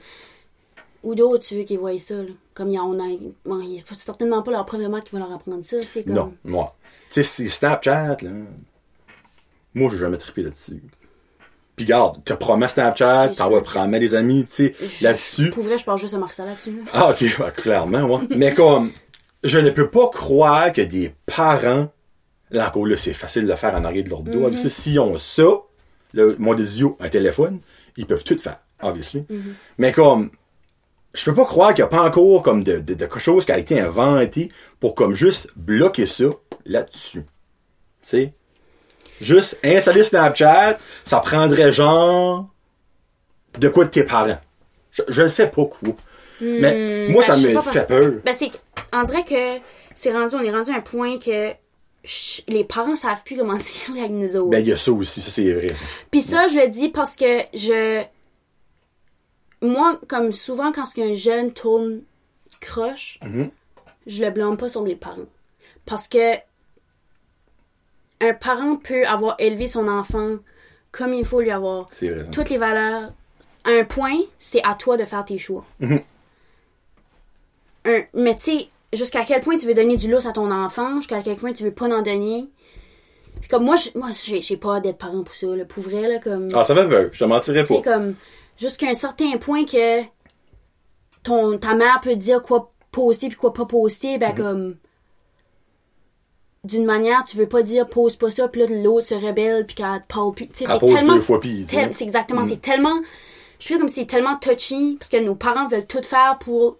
Ou 1.04 1.16
d'autres, 1.16 1.46
tu 1.46 1.58
veux 1.58 1.63
qu'ils 1.63 1.80
voient 1.80 1.98
ça, 2.00 2.16
là. 2.16 2.30
Comme 2.54 2.70
il 2.70 2.76
y 2.76 2.80
en 2.80 2.94
a. 3.00 3.04
Bon, 3.46 3.60
il- 3.62 3.84
c'est 3.88 4.00
certainement 4.00 4.42
pas 4.42 4.52
leur 4.52 4.66
de 4.66 4.88
maths 4.88 5.04
qui 5.04 5.12
va 5.16 5.20
leur 5.20 5.32
apprendre 5.34 5.63
ça, 5.66 5.78
tu 5.80 5.88
sais. 5.88 6.04
Comme... 6.04 6.13
Non, 6.13 6.34
moi. 6.46 6.76
Tu 7.10 7.16
sais, 7.16 7.24
c'est 7.24 7.48
Snapchat, 7.50 8.18
là. 8.22 8.30
Moi, 9.76 9.89
j'ai 9.92 9.98
jamais 9.98 10.18
trippé 10.18 10.44
là-dessus. 10.44 10.82
Puis 11.76 11.86
garde, 11.86 12.24
te 12.24 12.34
promets 12.34 12.68
Snapchat, 12.68 13.30
t'envoies 13.36 13.60
Snapchat. 13.60 13.80
promet 13.80 14.00
des 14.00 14.13
amis, 14.16 14.46
tu 14.46 14.74
sais, 14.88 15.04
là-dessus. 15.04 15.50
Pour 15.50 15.63
vrai, 15.63 15.78
je 15.78 15.86
parle 15.86 15.98
juste 15.98 16.13
à 16.13 16.20
Marcel 16.20 16.46
là-dessus. 16.46 16.72
là. 16.72 16.84
Ah, 16.94 17.10
ok, 17.12 17.22
ouais, 17.22 17.52
clairement, 17.56 18.08
moi. 18.08 18.22
Mais 18.38 18.54
comme, 18.54 18.92
je 19.44 19.58
ne 19.60 19.72
peux 19.72 19.89
pas 19.89 20.08
croire 20.10 20.72
que 20.72 20.82
des 20.82 21.13
parents, 21.26 21.89
là 22.52 22.68
encore 22.68 22.86
là, 22.86 22.96
c'est 22.98 23.13
facile 23.13 23.44
de 23.44 23.48
le 23.48 23.56
faire 23.56 23.74
en 23.74 23.84
arrière 23.84 24.04
de 24.04 24.10
leur 24.10 24.22
dos. 24.22 24.48
Mhm. 24.50 24.56
Ça, 24.56 24.70
S'ils 24.70 25.00
ont 25.00 25.18
ça, 25.18 25.44
le 26.13 26.36
mon 26.38 26.54
Dieu, 26.54 26.89
un 27.00 27.10
téléphone, 27.10 27.60
ils 27.98 28.06
peuvent 28.06 28.24
tout 28.24 28.38
faire, 28.38 28.60
obviously. 28.84 29.26
Mhm. 29.28 29.56
Mais 29.80 29.92
comme, 29.92 30.30
je 31.13 31.26
peux 31.26 31.34
pas 31.34 31.45
croire 31.45 31.73
qu'il 31.73 31.84
n'y 31.84 31.88
a 31.88 31.88
pas 31.88 32.02
encore 32.02 32.41
comme 32.41 32.63
de, 32.63 32.73
de, 32.73 32.93
de 32.93 33.06
quelque 33.06 33.19
chose 33.19 33.45
qui 33.45 33.52
a 33.52 33.60
été 33.60 33.80
inventé 33.80 34.52
pour 34.80 34.95
comme 34.95 35.13
juste 35.13 35.49
bloquer 35.56 36.08
ça 36.08 36.26
là-dessus. 36.65 37.23
Tu 38.02 38.10
sais? 38.10 38.34
Juste 39.21 39.60
installer 39.63 40.04
Snapchat, 40.04 40.78
ça 41.04 41.19
prendrait 41.19 41.71
genre 41.71 42.47
de 43.60 43.69
quoi 43.69 43.86
de 43.86 43.89
tes 43.89 44.04
parents. 44.04 44.39
Je, 45.08 45.23
ne 45.23 45.28
sais 45.28 45.47
pas 45.47 45.65
quoi. 45.65 45.95
Mais 46.41 47.08
moi, 47.10 47.23
ben, 47.28 47.36
ça 47.36 47.38
me 47.38 47.62
fait 47.62 47.88
peur. 47.88 48.13
Ben, 48.23 48.34
c'est. 48.34 48.52
On 48.91 49.04
dirait 49.04 49.23
que 49.23 49.62
c'est 49.95 50.12
rendu, 50.12 50.36
on 50.36 50.41
est 50.41 50.52
rendu 50.52 50.71
à 50.71 50.76
un 50.76 50.82
point 50.82 51.17
que 51.17 51.52
les 52.47 52.63
parents 52.63 52.95
savent 52.95 53.23
plus 53.23 53.38
comment 53.38 53.54
dire 53.58 53.97
avec 53.97 54.12
nous 54.12 54.36
autres. 54.36 54.49
Ben, 54.49 54.60
il 54.60 54.67
y 54.67 54.73
a 54.73 54.78
ça 54.78 54.91
aussi, 54.91 55.21
ça 55.21 55.32
c'est 55.32 55.54
vrai. 55.54 55.67
Puis 56.12 56.21
ça, 56.21 56.47
je 56.47 56.56
le 56.56 56.67
dis 56.67 56.89
parce 56.89 57.15
que 57.15 57.41
je. 57.54 58.04
Moi, 59.63 59.99
comme 60.08 60.32
souvent, 60.34 60.71
quand 60.71 60.84
un 60.97 61.13
jeune 61.15 61.52
tourne 61.54 62.02
croche, 62.62 63.17
Mhm. 63.23 63.49
je 64.06 64.23
le 64.23 64.30
blâme 64.30 64.58
pas 64.58 64.69
sur 64.69 64.84
les 64.84 64.95
parents. 64.95 65.26
Parce 65.86 66.08
que 66.08 66.36
un 68.21 68.34
parent 68.34 68.76
peut 68.76 69.06
avoir 69.06 69.36
élevé 69.39 69.67
son 69.67 69.88
enfant 69.88 70.36
comme 70.91 71.13
il 71.13 71.26
faut 71.26 71.41
lui 71.41 71.52
avoir 71.52 71.88
C'est 71.93 72.10
vrai. 72.10 72.26
toutes 72.32 72.49
les 72.49 72.58
valeurs. 72.58 73.12
À 73.65 73.71
un 73.71 73.84
point, 73.86 74.17
c'est 74.39 74.62
à 74.65 74.76
toi 74.76 74.97
de 74.97 75.06
faire 75.06 75.23
tes 75.26 75.38
choix. 75.38 75.65
Mhm. 75.80 76.02
Un- 77.86 78.04
mais 78.13 78.36
tu 78.36 78.41
sais, 78.41 78.67
jusqu'à 78.93 79.23
quel 79.26 79.41
point 79.41 79.56
tu 79.58 79.65
veux 79.67 79.73
donner 79.73 79.95
du 79.97 80.10
lousse 80.12 80.26
à 80.26 80.32
ton 80.34 80.52
enfant, 80.52 80.97
jusqu'à 80.97 81.21
quel 81.21 81.36
point 81.38 81.52
tu 81.54 81.63
veux 81.63 81.71
pas 81.71 81.86
en 81.86 82.02
donner. 82.02 82.49
C'est 83.41 83.49
comme 83.49 83.65
moi, 83.65 83.76
j'ai 83.76 84.58
pas 84.58 84.80
d'être 84.80 84.97
parent 84.97 85.23
pour 85.23 85.36
ça, 85.36 85.47
là, 85.47 85.65
pour 85.65 85.84
vrai, 85.84 86.08
là, 86.08 86.19
comme. 86.19 86.47
Ah, 86.54 86.63
ça 86.63 86.76
fait 86.76 86.88
peur. 86.88 87.10
Je 87.12 87.19
te 87.19 87.26
mentirais 87.26 87.63
pas. 87.63 87.82
comme, 87.82 88.15
jusqu'à 88.58 88.88
un 88.88 88.94
certain 88.94 89.38
point 89.38 89.66
que 89.66 90.02
ton, 91.24 91.58
ta 91.58 91.74
mère 91.76 92.02
peut 92.02 92.16
dire 92.16 92.42
quoi 92.42 92.74
poster 92.92 93.28
puis 93.30 93.38
quoi 93.38 93.54
pas 93.54 93.66
poster, 93.66 94.13
Mhm. 94.13 94.20
ben, 94.20 94.36
comme, 94.36 94.78
d'une 96.63 96.86
manière, 96.86 97.24
tu 97.26 97.36
veux 97.38 97.48
pas 97.48 97.62
dire 97.62 97.86
pose 97.88 98.16
pas 98.16 98.32
ça, 98.32 98.48
puis 98.48 98.62
là, 98.62 98.68
l'autre 98.70 99.08
se 99.08 99.13
rebelle 99.16 99.66
puis 99.66 99.76
qu'elle 99.76 100.02
te 100.08 100.13
parle 100.13 100.34
plus. 100.34 100.48
Tu 100.48 100.66
sais, 100.66 100.72
Elle 100.72 100.80
c'est 100.80 100.96
tellement. 100.96 101.13
deux 101.16 101.22
fois 101.22 101.39
pis. 101.39 101.66
tel- 101.68 101.94
c'est 101.94 102.04
exactement, 102.06 102.46
c'est 102.46 102.62
tellement. 102.62 102.96
Je 103.60 103.68
fais 103.68 103.78
comme 103.78 103.89
c'est 103.89 104.06
tellement 104.06 104.38
touchy, 104.38 104.96
parce 105.00 105.10
que 105.10 105.18
nos 105.18 105.36
parents 105.36 105.68
veulent 105.68 105.86
tout 105.88 106.04
faire 106.04 106.38
pour 106.39 106.78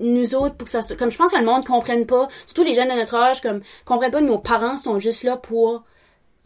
nous 0.00 0.34
autres, 0.34 0.56
pour 0.56 0.66
que 0.66 0.70
ça 0.70 0.82
soit. 0.82 0.96
Comme 0.96 1.10
je 1.10 1.16
pense 1.16 1.32
que 1.32 1.38
le 1.38 1.44
monde 1.44 1.64
comprenne 1.64 2.06
pas, 2.06 2.28
surtout 2.44 2.64
les 2.64 2.74
jeunes 2.74 2.88
de 2.88 2.94
notre 2.94 3.14
âge, 3.14 3.40
comme, 3.40 3.60
comprennent 3.84 4.10
pas 4.10 4.20
que 4.20 4.26
nos 4.26 4.38
parents 4.38 4.76
sont 4.76 4.98
juste 4.98 5.22
là 5.22 5.36
pour 5.36 5.84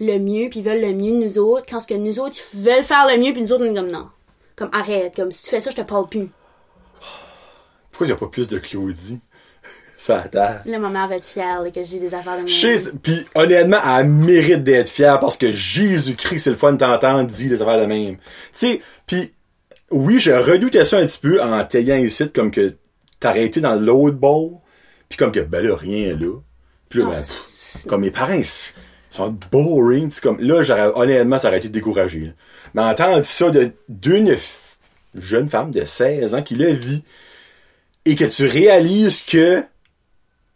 le 0.00 0.18
mieux, 0.18 0.48
puis 0.48 0.60
ils 0.60 0.64
veulent 0.64 0.80
le 0.80 0.92
mieux 0.92 1.12
de 1.12 1.24
nous 1.24 1.38
autres, 1.38 1.66
quand 1.68 1.80
ce 1.80 1.86
que 1.86 1.94
nous 1.94 2.18
autres, 2.18 2.36
ils 2.54 2.60
veulent 2.60 2.82
faire 2.82 3.06
le 3.06 3.18
mieux, 3.18 3.32
puis 3.32 3.42
nous 3.42 3.52
autres, 3.52 3.64
on 3.64 3.70
est 3.70 3.74
comme 3.74 3.90
non. 3.90 4.08
Comme 4.56 4.70
arrête, 4.72 5.14
comme 5.14 5.30
si 5.30 5.44
tu 5.44 5.50
fais 5.50 5.60
ça, 5.60 5.70
je 5.70 5.76
te 5.76 5.82
parle 5.82 6.08
plus. 6.08 6.28
Pourquoi 7.90 8.06
il 8.06 8.10
n'y 8.10 8.14
a 8.14 8.16
pas 8.16 8.28
plus 8.28 8.48
de 8.48 8.58
Claudie? 8.58 9.20
Ça 9.98 10.20
terre. 10.20 10.62
Là, 10.64 10.78
ma 10.78 10.88
mère 10.88 11.08
va 11.08 11.16
être 11.16 11.24
fière 11.24 11.62
là, 11.62 11.70
que 11.70 11.82
j'ai 11.84 11.98
des 11.98 12.14
affaires 12.14 12.38
de 12.38 12.44
même. 12.44 13.00
Puis 13.02 13.26
honnêtement, 13.34 13.76
elle 13.86 14.06
mérite 14.06 14.64
d'être 14.64 14.88
fière 14.88 15.20
parce 15.20 15.36
que 15.36 15.52
Jésus-Christ, 15.52 16.40
c'est 16.40 16.50
le 16.50 16.56
fun 16.56 16.72
de 16.72 16.78
t'entendre 16.78 17.28
dire 17.28 17.50
des 17.50 17.60
affaires 17.60 17.78
de 17.78 17.84
même. 17.84 18.16
Tu 18.16 18.22
sais, 18.54 18.80
puis 19.06 19.34
oui, 19.90 20.18
je 20.18 20.30
redoutais 20.30 20.86
ça 20.86 20.98
un 20.98 21.06
petit 21.06 21.18
peu 21.18 21.42
en 21.42 21.62
t'ayant 21.64 21.96
ici, 21.96 22.30
comme 22.30 22.50
que 22.50 22.76
t'aurais 23.18 23.44
été 23.44 23.60
dans 23.60 23.74
l'autre 23.74 24.16
ball, 24.16 24.52
puis 25.08 25.18
comme 25.18 25.32
que, 25.32 25.40
ben 25.40 25.62
là, 25.62 25.76
rien 25.76 26.16
là. 26.16 26.38
Puis 26.88 27.00
là, 27.00 27.04
Non, 27.04 27.10
ben, 27.10 27.24
comme 27.88 28.00
mes 28.00 28.10
parents, 28.10 28.32
ils 28.32 28.46
sont 29.10 29.36
boring. 29.50 30.10
C'est 30.10 30.22
comme, 30.22 30.40
là, 30.40 30.62
j'aurais, 30.62 30.90
honnêtement, 30.94 31.38
ça 31.38 31.48
aurait 31.48 31.58
été 31.58 31.68
découragé. 31.68 32.20
là. 32.20 32.30
Mais 32.74 32.82
entendre 32.82 33.22
ça 33.24 33.50
de, 33.50 33.72
d'une 33.88 34.30
f- 34.32 34.76
jeune 35.14 35.48
femme 35.48 35.70
de 35.70 35.84
16 35.84 36.34
ans 36.34 36.42
qui 36.42 36.54
le 36.54 36.70
vit, 36.70 37.02
et 38.04 38.14
que 38.16 38.24
tu 38.24 38.46
réalises 38.46 39.22
que 39.22 39.62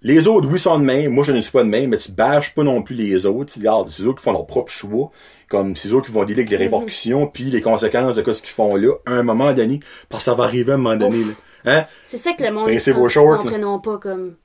les 0.03 0.29
autres, 0.29 0.47
oui, 0.51 0.59
sont 0.59 0.79
de 0.79 0.85
même. 0.85 1.12
Moi, 1.12 1.25
je 1.25 1.33
ne 1.33 1.40
suis 1.40 1.51
pas 1.51 1.62
de 1.64 1.69
même, 1.69 1.88
mais 1.90 1.97
tu 1.97 2.12
bâches 2.12 2.55
pas 2.55 2.62
non 2.62 2.83
plus 2.83 2.95
les 2.95 3.25
autres. 3.25 3.53
Tu 3.55 3.59
dis, 3.61 3.67
regarde, 3.67 3.88
c'est 3.88 4.03
eux 4.03 4.12
qui 4.12 4.23
font 4.23 4.33
leur 4.33 4.47
propre 4.47 4.71
choix. 4.71 5.11
Comme 5.49 5.77
c'est 5.77 5.88
eux 5.88 6.01
qui 6.03 6.11
vont 6.12 6.23
avec 6.23 6.51
les 6.51 6.57
répercussions 6.57 7.27
puis 7.27 7.45
les 7.45 7.62
conséquences 7.62 8.17
de 8.17 8.33
ce 8.33 8.43
qu'ils 8.43 8.51
font 8.51 8.77
là, 8.77 8.93
à 9.07 9.12
un 9.12 9.23
moment 9.23 9.53
donné. 9.55 9.81
Parce 10.11 10.25
que 10.25 10.31
ça 10.31 10.35
va 10.35 10.45
arriver 10.45 10.73
à 10.73 10.75
un 10.75 10.79
moment 10.79 10.97
donné, 10.97 11.25
là. 11.25 11.33
Hein? 11.67 11.87
C'est 12.03 12.19
ça 12.19 12.33
que 12.35 12.43
le 12.45 12.51
monde 12.51 12.69
shorts, 13.09 13.31
là. 13.33 13.38
comprennent 13.38 13.81
pas 13.83 13.99
comme 13.99 14.37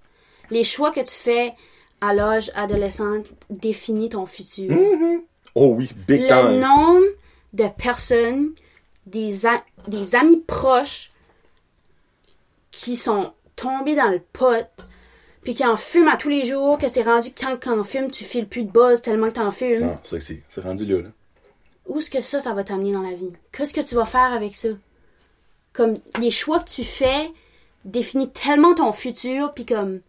les 0.50 0.63
choix 0.63 0.91
que 0.91 1.02
tu 1.02 1.13
fais 1.13 1.52
à 2.02 2.14
l'âge 2.14 2.52
adolescent 2.56 3.24
définissent 3.50 4.12
ton 4.12 4.26
futur. 4.26 4.78
Oh 5.56 5.76
oui, 5.78 5.89
big 6.08 6.22
Le 6.22 6.28
time. 6.28 6.60
nombre 6.60 7.06
de 7.54 7.68
personnes, 7.68 8.54
des, 9.06 9.45
amis 10.16 10.43
proches 10.45 11.12
qui 12.72 12.95
sont 12.95 13.34
tombés 13.56 13.95
dans 13.95 14.10
le 14.10 14.20
pot, 14.20 14.68
puis 15.41 15.56
qui 15.56 15.66
en 15.66 15.76
fument 15.76 16.10
à 16.10 16.18
tous 16.18 16.30
les 16.30 16.43
jours, 16.43 16.78
que 16.78 16.88
c'est 16.88 17.02
rendu 17.02 17.32
que 17.32 17.39
quand 17.39 17.58
t'en 17.58 17.84
fumes, 17.84 18.12
tu 18.12 18.24
files 18.24 18.47
plus 18.47 18.64
de 18.64 18.72
buzz 18.72 19.02
tellement 19.02 19.28
que 19.28 19.34
t'en 19.34 19.52
fumes. 19.52 19.88
Non, 19.88 19.95
c'est 20.04 20.10
ça 20.10 20.18
que 20.18 20.24
c'est. 20.24 20.43
C'est 20.50 20.62
rendu 20.62 20.86
là, 20.86 21.02
là. 21.02 21.10
Où 21.88 21.97
est-ce 21.97 22.12
que 22.12 22.22
ça, 22.22 22.39
ça 22.39 22.54
va 22.54 22.64
t'amener 22.64 22.91
dans 22.91 23.02
la 23.02 23.16
vie? 23.16 23.34
Qu'est-ce 23.52 23.74
que 23.74 23.82
tu 23.82 23.95
vas 23.95 24.06
faire 24.06 24.32
avec 24.32 24.56
ça? 24.56 24.70
Comme, 25.74 25.95
les 26.22 26.30
choix 26.30 26.60
que 26.60 26.70
tu 26.70 26.84
fais 26.84 27.32
définissent 27.84 28.34
tellement 28.34 28.76
ton 28.76 28.91
futur, 28.91 29.54
puis 29.54 29.66
comme, 29.66 30.02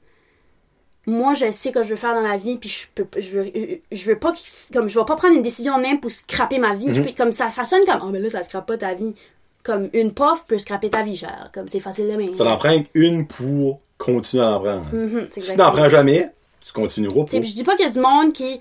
moi, 1.06 1.34
je 1.34 1.50
sais 1.50 1.72
que 1.72 1.82
je 1.82 1.88
veux 1.90 1.96
faire 1.96 2.14
dans 2.14 2.20
la 2.20 2.36
vie, 2.36 2.56
puis 2.58 2.68
je 2.68 2.86
peux, 2.94 3.06
je 3.20 3.38
veux, 3.40 3.50
je 3.90 4.06
veux 4.10 4.18
pas, 4.18 4.32
qu'il- 4.32 4.48
comme, 4.72 4.88
je 4.88 4.98
vais 4.98 5.04
pas 5.04 5.16
prendre 5.16 5.34
une 5.34 5.42
décision 5.42 5.76
de 5.78 5.82
même 5.82 6.00
pour 6.00 6.10
scraper 6.10 6.58
ma 6.58 6.74
vie. 6.74 6.86
Peux- 7.02 7.12
comme 7.16 7.32
ça, 7.32 7.48
ça 7.50 7.64
sonne 7.64 7.84
comme, 7.86 8.00
oh, 8.04 8.10
mais 8.10 8.18
là, 8.20 8.28
ça 8.30 8.42
scrape 8.42 8.66
pas 8.66 8.76
ta 8.78 8.94
vie. 8.94 9.14
Comme, 9.62 9.88
une 9.92 10.12
puff 10.14 10.44
peut 10.46 10.58
scraper 10.58 10.90
ta 10.90 11.02
vie, 11.02 11.16
cher. 11.16 11.50
Comme, 11.54 11.68
c'est 11.68 11.80
facile 11.80 12.06
de 12.08 12.16
même. 12.16 12.34
Ça 12.34 12.44
en 12.46 12.56
prend 12.56 12.82
une 12.94 13.26
pour 13.26 13.80
continuer 13.98 14.42
à 14.42 14.48
en 14.56 14.60
prendre. 14.60 14.86
Mhm, 14.94 15.28
c'est 15.30 15.40
Si 15.40 15.56
n'en 15.56 15.70
prends 15.72 15.88
jamais, 15.88 16.30
tu 16.60 16.72
continueras 16.72 17.24
puis 17.24 17.48
je 17.50 17.54
dis 17.54 17.64
pas 17.64 17.76
qu'il 17.76 17.84
y 17.86 17.88
a 17.88 17.92
du 17.92 18.00
monde 18.00 18.32
qui. 18.32 18.60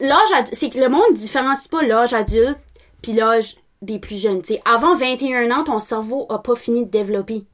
L'âge 0.00 0.32
adulte. 0.34 0.54
C'est 0.54 0.70
que 0.70 0.78
le 0.78 0.88
monde 0.88 1.12
différencie 1.14 1.68
pas 1.68 1.82
l'âge 1.82 2.14
adulte 2.14 2.58
puis 3.02 3.12
l'âge 3.12 3.56
des 3.82 3.98
plus 3.98 4.20
jeunes. 4.20 4.40
Avant 4.64 4.94
21 4.94 5.50
ans, 5.50 5.64
ton 5.64 5.78
cerveau 5.80 6.26
a 6.30 6.38
pas 6.40 6.54
fini 6.54 6.84
de 6.84 6.90
développer. 6.90 7.44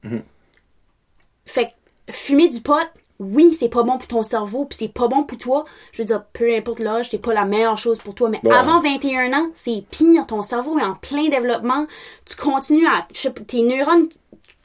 Fait 1.47 1.66
que 2.07 2.12
fumer 2.12 2.49
du 2.49 2.61
pot, 2.61 2.75
oui, 3.21 3.53
c'est 3.53 3.69
pas 3.69 3.83
bon 3.83 3.99
pour 3.99 4.07
ton 4.07 4.23
cerveau, 4.23 4.64
puis 4.64 4.77
c'est 4.79 4.93
pas 4.93 5.09
bon 5.09 5.25
pour 5.25 5.39
toi. 5.39 5.64
Je 5.93 6.03
veux 6.03 6.07
dire, 6.07 6.25
peu 6.33 6.55
importe 6.55 6.79
l'âge, 6.79 7.11
c'est 7.11 7.19
pas 7.19 7.35
la 7.35 7.45
meilleure 7.45 7.77
chose 7.79 7.99
pour 7.99 8.14
toi. 8.14 8.29
Mais 8.29 8.41
Ouais. 8.45 8.55
avant 8.55 8.79
21 8.81 9.33
ans, 9.33 9.49
c'est 9.55 9.83
pire. 9.91 10.27
Ton 10.27 10.43
cerveau 10.43 10.79
est 10.79 10.85
en 10.85 10.95
plein 10.95 11.29
développement. 11.29 11.87
Tu 12.25 12.37
continues 12.37 12.87
à. 12.87 13.07
je 13.12 13.29
tes 13.29 13.62
neurones 13.62 14.09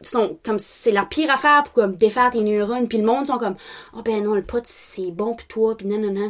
sont 0.01 0.37
comme 0.43 0.59
c'est 0.59 0.91
la 0.91 1.05
pire 1.05 1.31
affaire 1.31 1.63
pour 1.63 1.71
comme 1.73 1.95
défaire 1.95 2.29
tes 2.29 2.41
neurones 2.41 2.89
puis 2.89 2.97
le 2.97 3.05
monde 3.05 3.25
sont 3.27 3.37
comme 3.37 3.55
oh 3.95 4.01
ben 4.03 4.21
non 4.21 4.33
le 4.33 4.41
pot 4.41 4.59
c'est 4.65 5.11
bon 5.11 5.33
pour 5.33 5.47
toi 5.47 5.77
puis 5.77 5.87
non 5.87 5.97
non 5.97 6.11
non 6.11 6.29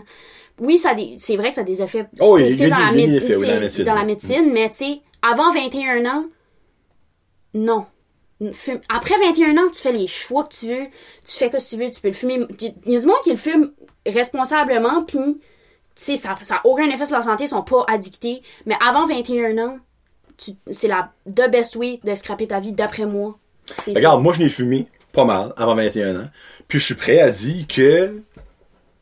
oui 0.59 0.77
ça 0.77 0.93
c'est 1.17 1.37
vrai 1.37 1.49
que 1.49 1.55
ça 1.55 1.61
a 1.61 1.63
des 1.63 1.81
effets 1.81 2.05
Oh, 2.19 2.37
y 2.37 2.43
a- 2.43 2.49
y 2.49 2.69
dans, 2.69 2.77
la 2.77 2.91
des- 2.93 3.17
effets, 3.17 3.35
oui, 3.35 3.47
dans 3.47 3.59
médecine, 3.59 3.83
dans 3.85 3.95
la 3.95 4.03
médecine 4.05 4.51
mais 4.53 4.69
tu 4.69 4.75
sais 4.77 5.01
avant 5.23 5.51
21 5.51 6.05
ans 6.05 6.25
non 7.55 7.87
Fume- 8.51 8.81
Après 8.89 9.15
21 9.19 9.57
ans, 9.57 9.69
tu 9.71 9.79
fais 9.81 9.91
les 9.91 10.07
choix 10.07 10.43
que 10.43 10.53
tu 10.55 10.67
veux, 10.67 10.85
tu 11.25 11.37
fais 11.37 11.49
ce 11.49 11.57
que 11.57 11.69
tu 11.77 11.83
veux, 11.83 11.89
tu 11.91 12.01
peux 12.01 12.09
le 12.09 12.13
fumer. 12.13 12.39
Il 12.85 12.91
y 12.93 12.97
a 12.97 12.99
du 12.99 13.05
monde 13.05 13.15
qui 13.23 13.29
le 13.31 13.37
fume 13.37 13.71
responsablement, 14.05 15.03
puis 15.03 15.17
tu 15.95 16.03
sais, 16.03 16.15
ça 16.15 16.35
n'a 16.49 16.61
aucun 16.65 16.89
effet 16.89 17.05
sur 17.05 17.15
la 17.15 17.21
santé, 17.23 17.45
ils 17.45 17.49
sont 17.49 17.61
pas 17.63 17.85
addictés. 17.87 18.41
Mais 18.65 18.75
avant 18.85 19.05
21 19.07 19.57
ans, 19.59 19.77
c'est 20.71 20.87
la 20.87 21.11
the 21.27 21.49
best 21.51 21.75
way 21.75 21.99
de 22.03 22.15
scraper 22.15 22.47
ta 22.47 22.59
vie, 22.59 22.73
d'après 22.73 23.05
moi. 23.05 23.37
C'est 23.83 23.93
Regarde, 23.95 24.21
moi, 24.21 24.33
je 24.33 24.39
n'ai 24.39 24.49
fumé 24.49 24.87
pas 25.11 25.23
mal 25.25 25.53
avant 25.57 25.75
21 25.75 26.19
ans. 26.23 26.27
Puis 26.67 26.79
je 26.79 26.85
suis 26.85 26.95
prêt 26.95 27.19
à 27.19 27.29
dire 27.29 27.65
que 27.67 28.21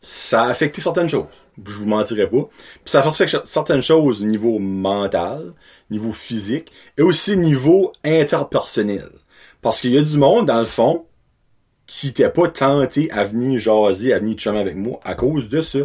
ça 0.01 0.43
a 0.43 0.47
affecté 0.49 0.81
certaines 0.81 1.09
choses. 1.09 1.25
Je 1.65 1.71
vous 1.73 1.85
mentirai 1.85 2.29
pas. 2.29 2.49
Puis 2.83 2.91
ça 2.91 3.01
a 3.01 3.07
affecté 3.07 3.37
certaines 3.45 3.81
choses 3.81 4.21
au 4.21 4.25
niveau 4.25 4.59
mental, 4.59 5.53
niveau 5.89 6.11
physique, 6.11 6.71
et 6.97 7.01
aussi 7.01 7.37
niveau 7.37 7.93
interpersonnel. 8.03 9.09
Parce 9.61 9.81
qu'il 9.81 9.91
y 9.91 9.97
a 9.97 10.01
du 10.01 10.17
monde, 10.17 10.47
dans 10.47 10.59
le 10.59 10.65
fond, 10.65 11.05
qui 11.87 12.07
n'était 12.07 12.29
pas 12.29 12.47
tenté 12.47 13.11
à 13.11 13.23
venir 13.23 13.59
jaser, 13.59 14.13
à 14.13 14.19
venir 14.19 14.37
chummer 14.37 14.59
avec 14.59 14.75
moi 14.75 14.99
à 15.03 15.13
cause 15.13 15.49
de 15.49 15.61
ça. 15.61 15.79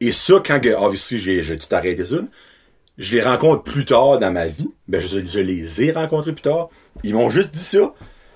Et 0.00 0.12
ça, 0.12 0.42
quand, 0.44 0.60
que, 0.60 0.68
obviously, 0.68 1.18
j'ai, 1.18 1.58
tout 1.58 1.74
arrêté 1.74 2.04
ça, 2.04 2.16
je 2.98 3.16
les 3.16 3.22
rencontre 3.22 3.62
plus 3.62 3.84
tard 3.84 4.18
dans 4.18 4.30
ma 4.30 4.46
vie. 4.46 4.70
Ben, 4.88 5.00
je, 5.00 5.24
je 5.24 5.40
les 5.40 5.82
ai 5.82 5.92
rencontrés 5.92 6.32
plus 6.32 6.42
tard. 6.42 6.68
Ils 7.02 7.14
m'ont 7.14 7.30
juste 7.30 7.52
dit 7.52 7.60
ça. 7.60 7.94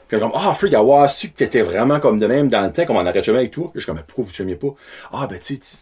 Puis 0.09 0.18
comme, 0.18 0.33
ah, 0.35 0.55
freak, 0.55 0.74
avoir 0.74 1.09
su 1.09 1.30
que 1.30 1.37
t'étais 1.37 1.62
vraiment 1.62 2.01
comme 2.01 2.18
de 2.18 2.26
même 2.26 2.49
dans 2.49 2.62
le 2.62 2.72
temps, 2.72 2.85
comme 2.85 2.97
on 2.97 3.01
arrête 3.01 3.16
de 3.16 3.22
chummer 3.22 3.39
avec 3.39 3.53
toi. 3.53 3.70
Je 3.74 3.80
suis 3.80 3.87
comme, 3.87 3.97
Mais 3.97 4.05
pourquoi 4.07 4.24
vous 4.24 4.33
chumiez 4.33 4.57
pas? 4.57 4.74
Ah, 5.12 5.26
ben, 5.26 5.39
tu 5.39 5.59
tu 5.59 5.76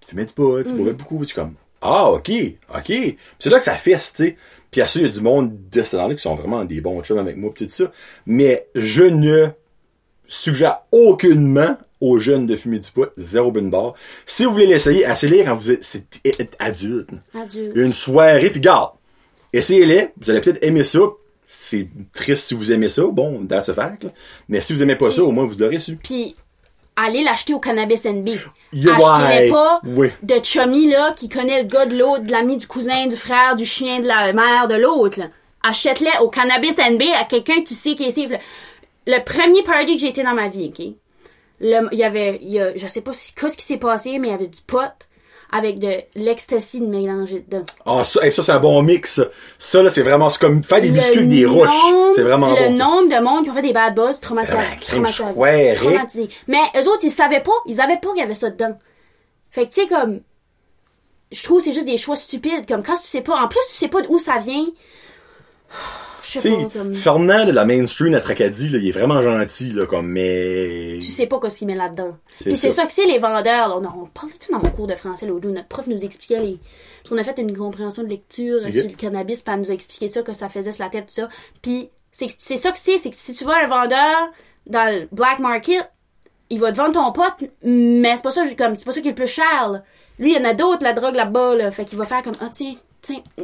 tu 0.00 0.10
fumais 0.10 0.26
du 0.26 0.34
pot, 0.34 0.62
tu 0.62 0.72
boivais 0.74 0.92
beaucoup. 0.92 1.18
Je 1.20 1.28
suis 1.28 1.34
comme, 1.34 1.54
ah, 1.80 2.10
ok, 2.10 2.30
ok. 2.74 2.84
Puis 2.84 3.18
c'est 3.38 3.50
là 3.50 3.58
que 3.58 3.64
ça 3.64 3.74
fait, 3.74 3.98
tu 3.98 4.00
sais. 4.14 4.36
Puis 4.74 4.82
à 4.82 4.88
ça, 4.88 4.98
il 4.98 5.02
y 5.02 5.08
a 5.08 5.08
du 5.08 5.20
monde 5.20 5.56
de 5.70 5.82
ce 5.84 5.94
temps-là 5.96 6.16
qui 6.16 6.20
sont 6.20 6.34
vraiment 6.34 6.64
des 6.64 6.80
bons 6.80 7.00
chums 7.00 7.18
avec 7.18 7.36
moi, 7.36 7.54
pis 7.54 7.68
tout 7.68 7.72
ça. 7.72 7.92
Mais 8.26 8.66
je 8.74 9.04
ne 9.04 9.46
suggère 10.26 10.80
aucunement 10.90 11.78
aux 12.00 12.18
jeunes 12.18 12.48
de 12.48 12.56
fumer 12.56 12.80
du 12.80 12.90
pot, 12.90 13.08
zéro 13.16 13.52
bin 13.52 13.68
bar. 13.68 13.94
Si 14.26 14.44
vous 14.44 14.50
voulez 14.50 14.66
l'essayer, 14.66 15.04
essayez 15.08 15.44
quand 15.44 15.54
vous 15.54 15.70
êtes, 15.70 16.02
adulte. 16.58 17.08
Adulte. 17.40 17.76
Une 17.76 17.92
soirée, 17.92 18.50
puis 18.50 18.58
garde. 18.58 18.90
Essayez-les, 19.52 20.08
vous 20.20 20.28
allez 20.28 20.40
peut-être 20.40 20.64
aimer 20.64 20.82
ça. 20.82 20.98
C'est 21.46 21.86
triste 22.12 22.48
si 22.48 22.54
vous 22.54 22.72
aimez 22.72 22.88
ça, 22.88 23.04
bon, 23.06 23.46
that's 23.46 23.68
a 23.68 23.74
fact. 23.74 24.02
là. 24.02 24.10
Mais 24.48 24.60
si 24.60 24.72
vous 24.72 24.82
aimez 24.82 24.96
pas 24.96 25.12
ça, 25.12 25.22
au 25.22 25.30
moins 25.30 25.46
vous 25.46 25.56
l'aurez 25.56 25.78
su. 25.78 25.94
Puis, 25.94 26.34
allez 26.96 27.22
l'acheter 27.22 27.54
au 27.54 27.60
Cannabis 27.60 28.06
NB. 28.06 28.30
Achetez-les 28.74 29.44
ouais. 29.44 29.50
pas 29.50 29.80
Oui. 29.84 30.08
de 30.22 30.34
chummy, 30.42 30.88
là, 30.90 31.12
qui 31.12 31.28
connaît 31.28 31.62
le 31.62 31.68
gars 31.68 31.86
de 31.86 31.96
l'autre, 31.96 32.22
de 32.24 32.30
l'ami 32.30 32.56
du 32.56 32.66
cousin, 32.66 33.06
du 33.06 33.16
frère, 33.16 33.54
du 33.56 33.64
chien, 33.64 34.00
de 34.00 34.06
la 34.06 34.32
mère, 34.32 34.66
de 34.68 34.74
l'autre. 34.74 35.20
Achète-les 35.62 36.10
au 36.20 36.28
Cannabis 36.28 36.76
NB 36.78 37.02
à 37.20 37.24
quelqu'un 37.24 37.60
que 37.62 37.68
tu 37.68 37.74
sais 37.74 37.94
qui 37.94 38.04
est 38.04 38.10
safe. 38.10 38.38
Le 39.06 39.18
premier 39.24 39.62
party 39.62 39.94
que 39.94 40.00
j'ai 40.00 40.08
été 40.08 40.22
dans 40.22 40.34
ma 40.34 40.48
vie, 40.48 40.70
OK? 40.72 40.86
Il 41.60 41.88
y 41.92 42.02
avait, 42.04 42.38
il 42.42 42.50
y 42.50 42.60
a, 42.60 42.74
je 42.76 42.86
sais 42.86 43.00
pas 43.00 43.12
si- 43.12 43.32
qu'est-ce 43.34 43.56
qui 43.56 43.64
s'est 43.64 43.76
passé, 43.78 44.18
mais 44.18 44.28
il 44.28 44.30
y 44.32 44.34
avait 44.34 44.48
du 44.48 44.60
pot 44.66 44.80
avec 45.56 45.78
de 45.78 45.92
l'ecstasy 46.16 46.80
de 46.80 46.86
mélangé 46.86 47.44
dedans. 47.48 47.64
Ah, 47.86 48.02
ça, 48.02 48.24
hey, 48.26 48.32
ça 48.32 48.42
c'est 48.42 48.50
un 48.50 48.58
bon 48.58 48.82
mix. 48.82 49.20
ça. 49.58 49.82
Là, 49.84 49.90
c'est 49.90 50.02
vraiment, 50.02 50.28
c'est 50.28 50.40
comme 50.40 50.64
faire 50.64 50.80
des 50.80 50.88
Le 50.88 50.94
biscuits 50.94 51.18
avec 51.18 51.28
des 51.28 51.46
roches. 51.46 51.68
nombre- 51.92 52.12
C'est 52.16 52.22
vraiment 52.22 52.48
Le 52.50 52.56
bon. 52.56 52.76
ça. 52.76 52.84
nombre 52.84 53.08
de 53.16 53.22
monde 53.22 53.44
qui 53.44 53.50
ont 53.50 53.54
fait 53.54 53.62
des 53.62 53.72
bad 53.72 53.94
buzz 53.94 54.18
traumatisés. 54.18 54.56
Ah, 54.58 54.76
crème 54.80 55.04
traumatisés, 55.04 55.74
traumatisés. 55.74 56.28
Mais 56.48 56.58
eux 56.76 56.88
autres, 56.88 57.04
ils 57.04 57.10
savaient 57.12 57.40
pas. 57.42 57.52
Ils 57.66 57.80
avaient 57.80 57.98
pas 58.00 58.08
qu'il 58.10 58.18
y 58.18 58.22
avait 58.22 58.34
ça 58.34 58.50
dedans. 58.50 58.76
Fait 59.50 59.66
que, 59.68 59.72
tu 59.74 59.82
sais, 59.82 59.86
comme. 59.86 60.20
Je 61.30 61.42
trouve 61.44 61.58
que 61.58 61.64
c'est 61.64 61.72
juste 61.72 61.86
des 61.86 61.96
choix 61.98 62.16
stupides. 62.16 62.66
Comme 62.66 62.82
quand 62.82 62.96
tu 62.96 63.06
sais 63.06 63.20
pas. 63.20 63.40
En 63.40 63.46
plus, 63.46 63.60
tu 63.70 63.74
sais 63.76 63.88
pas 63.88 64.02
d'où 64.02 64.18
ça 64.18 64.38
vient. 64.38 64.66
Je 66.24 66.38
sais 66.38 66.50
pas. 66.50 66.68
Comme. 66.72 66.94
Fernand 66.94 67.44
la 67.44 67.64
Main 67.64 67.86
Street 67.86 68.14
à 68.14 68.20
Tracadie, 68.20 68.68
là, 68.68 68.78
il 68.78 68.88
est 68.88 68.92
vraiment 68.92 69.22
gentil, 69.22 69.70
là, 69.70 69.86
comme, 69.86 70.08
mais... 70.08 70.98
Tu 71.00 71.06
sais 71.06 71.26
pas 71.26 71.38
qu'est-ce 71.40 71.58
qu'il 71.58 71.66
met 71.66 71.74
là-dedans. 71.74 72.16
Puis 72.40 72.56
c'est 72.56 72.70
ça. 72.70 72.86
que 72.86 72.92
c'est 72.92 73.06
les 73.06 73.18
vendeurs. 73.18 73.68
Là. 73.68 73.76
On, 73.76 74.02
on 74.02 74.06
parlait 74.06 74.32
dans 74.50 74.58
mon 74.58 74.70
cours 74.70 74.86
de 74.86 74.94
français 74.94 75.26
l'autre 75.26 75.42
jour. 75.44 75.52
Notre 75.52 75.68
prof 75.68 75.86
nous 75.86 76.04
expliquait 76.04 76.40
les. 76.40 76.58
Parce 77.02 77.10
qu'on 77.14 77.18
a 77.18 77.24
fait 77.24 77.40
une 77.40 77.56
compréhension 77.56 78.02
de 78.02 78.08
lecture 78.08 78.60
sur 78.72 78.84
le 78.84 78.96
cannabis, 78.96 79.42
puis 79.42 79.52
elle 79.52 79.60
nous 79.60 79.70
a 79.70 79.74
expliqué 79.74 80.08
ça, 80.08 80.22
que 80.22 80.32
ça 80.32 80.48
faisait 80.48 80.72
sur 80.72 80.82
la 80.82 80.90
tête, 80.90 81.06
tout 81.06 81.14
ça. 81.14 81.28
Puis 81.60 81.90
c'est 82.12 82.28
c'est 82.38 82.56
ça 82.56 82.72
que 82.72 82.78
c'est, 82.78 82.98
c'est 82.98 83.10
que 83.10 83.16
si 83.16 83.34
tu 83.34 83.44
à 83.44 83.64
un 83.64 83.66
vendeur 83.66 84.30
dans 84.66 84.92
le 84.92 85.06
black 85.12 85.38
market, 85.40 85.90
il 86.50 86.60
va 86.60 86.72
te 86.72 86.76
vendre 86.76 86.94
ton 86.94 87.12
pote, 87.12 87.50
mais 87.62 88.16
c'est 88.16 88.22
pas 88.22 88.30
ça, 88.30 88.42
comme, 88.56 88.74
c'est 88.74 88.84
pas 88.84 88.92
ça 88.92 89.00
qui 89.00 89.08
est 89.08 89.10
le 89.10 89.16
plus 89.16 89.26
cher. 89.26 89.70
là. 89.70 89.82
Lui, 90.18 90.32
il 90.32 90.38
y 90.38 90.40
en 90.40 90.48
a 90.48 90.54
d'autres, 90.54 90.84
la 90.84 90.92
drogue 90.92 91.14
là-bas, 91.16 91.56
là. 91.56 91.70
Fait 91.70 91.84
qu'il 91.84 91.98
va 91.98 92.06
faire 92.06 92.22
comme, 92.22 92.36
ah, 92.40 92.48
tiens, 92.52 92.74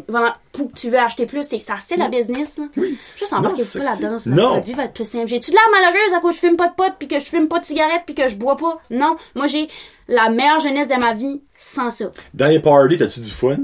voilà, 0.08 0.36
pour 0.52 0.70
que 0.70 0.78
tu 0.78 0.90
veux 0.90 0.98
acheter 0.98 1.26
plus, 1.26 1.44
c'est 1.44 1.58
que 1.58 1.64
ça, 1.64 1.74
c'est 1.80 1.96
la 1.96 2.08
business, 2.08 2.58
là. 2.58 2.64
Juste 3.16 3.32
embarquez-vous 3.32 3.68
c'est 3.68 3.78
pas 3.78 3.96
là-dedans. 3.96 4.16
Non. 4.26 4.54
Votre 4.54 4.66
vie 4.66 4.74
va 4.74 4.84
être 4.84 4.92
plus 4.92 5.08
simple. 5.08 5.26
J'ai-tu 5.26 5.50
de 5.50 5.56
l'air 5.56 5.68
malheureuse 5.70 6.14
à 6.14 6.20
cause 6.20 6.30
que 6.30 6.40
je 6.42 6.46
fume 6.46 6.56
pas 6.56 6.68
de 6.68 6.74
pot, 6.74 6.92
puis 6.98 7.08
que 7.08 7.18
je 7.18 7.24
fume 7.24 7.48
pas 7.48 7.60
de 7.60 7.64
cigarette, 7.64 8.02
puis 8.06 8.14
que 8.14 8.28
je 8.28 8.36
bois 8.36 8.56
pas? 8.56 8.78
Non. 8.90 9.16
Moi, 9.34 9.46
j'ai 9.46 9.68
la 10.08 10.28
meilleure 10.28 10.60
jeunesse 10.60 10.88
de 10.88 10.94
ma 10.94 11.14
vie 11.14 11.40
sans 11.56 11.90
ça. 11.90 12.10
Dans 12.34 12.48
les 12.48 12.60
parties, 12.60 12.96
t'as-tu 12.96 13.20
du 13.20 13.30
fun? 13.30 13.58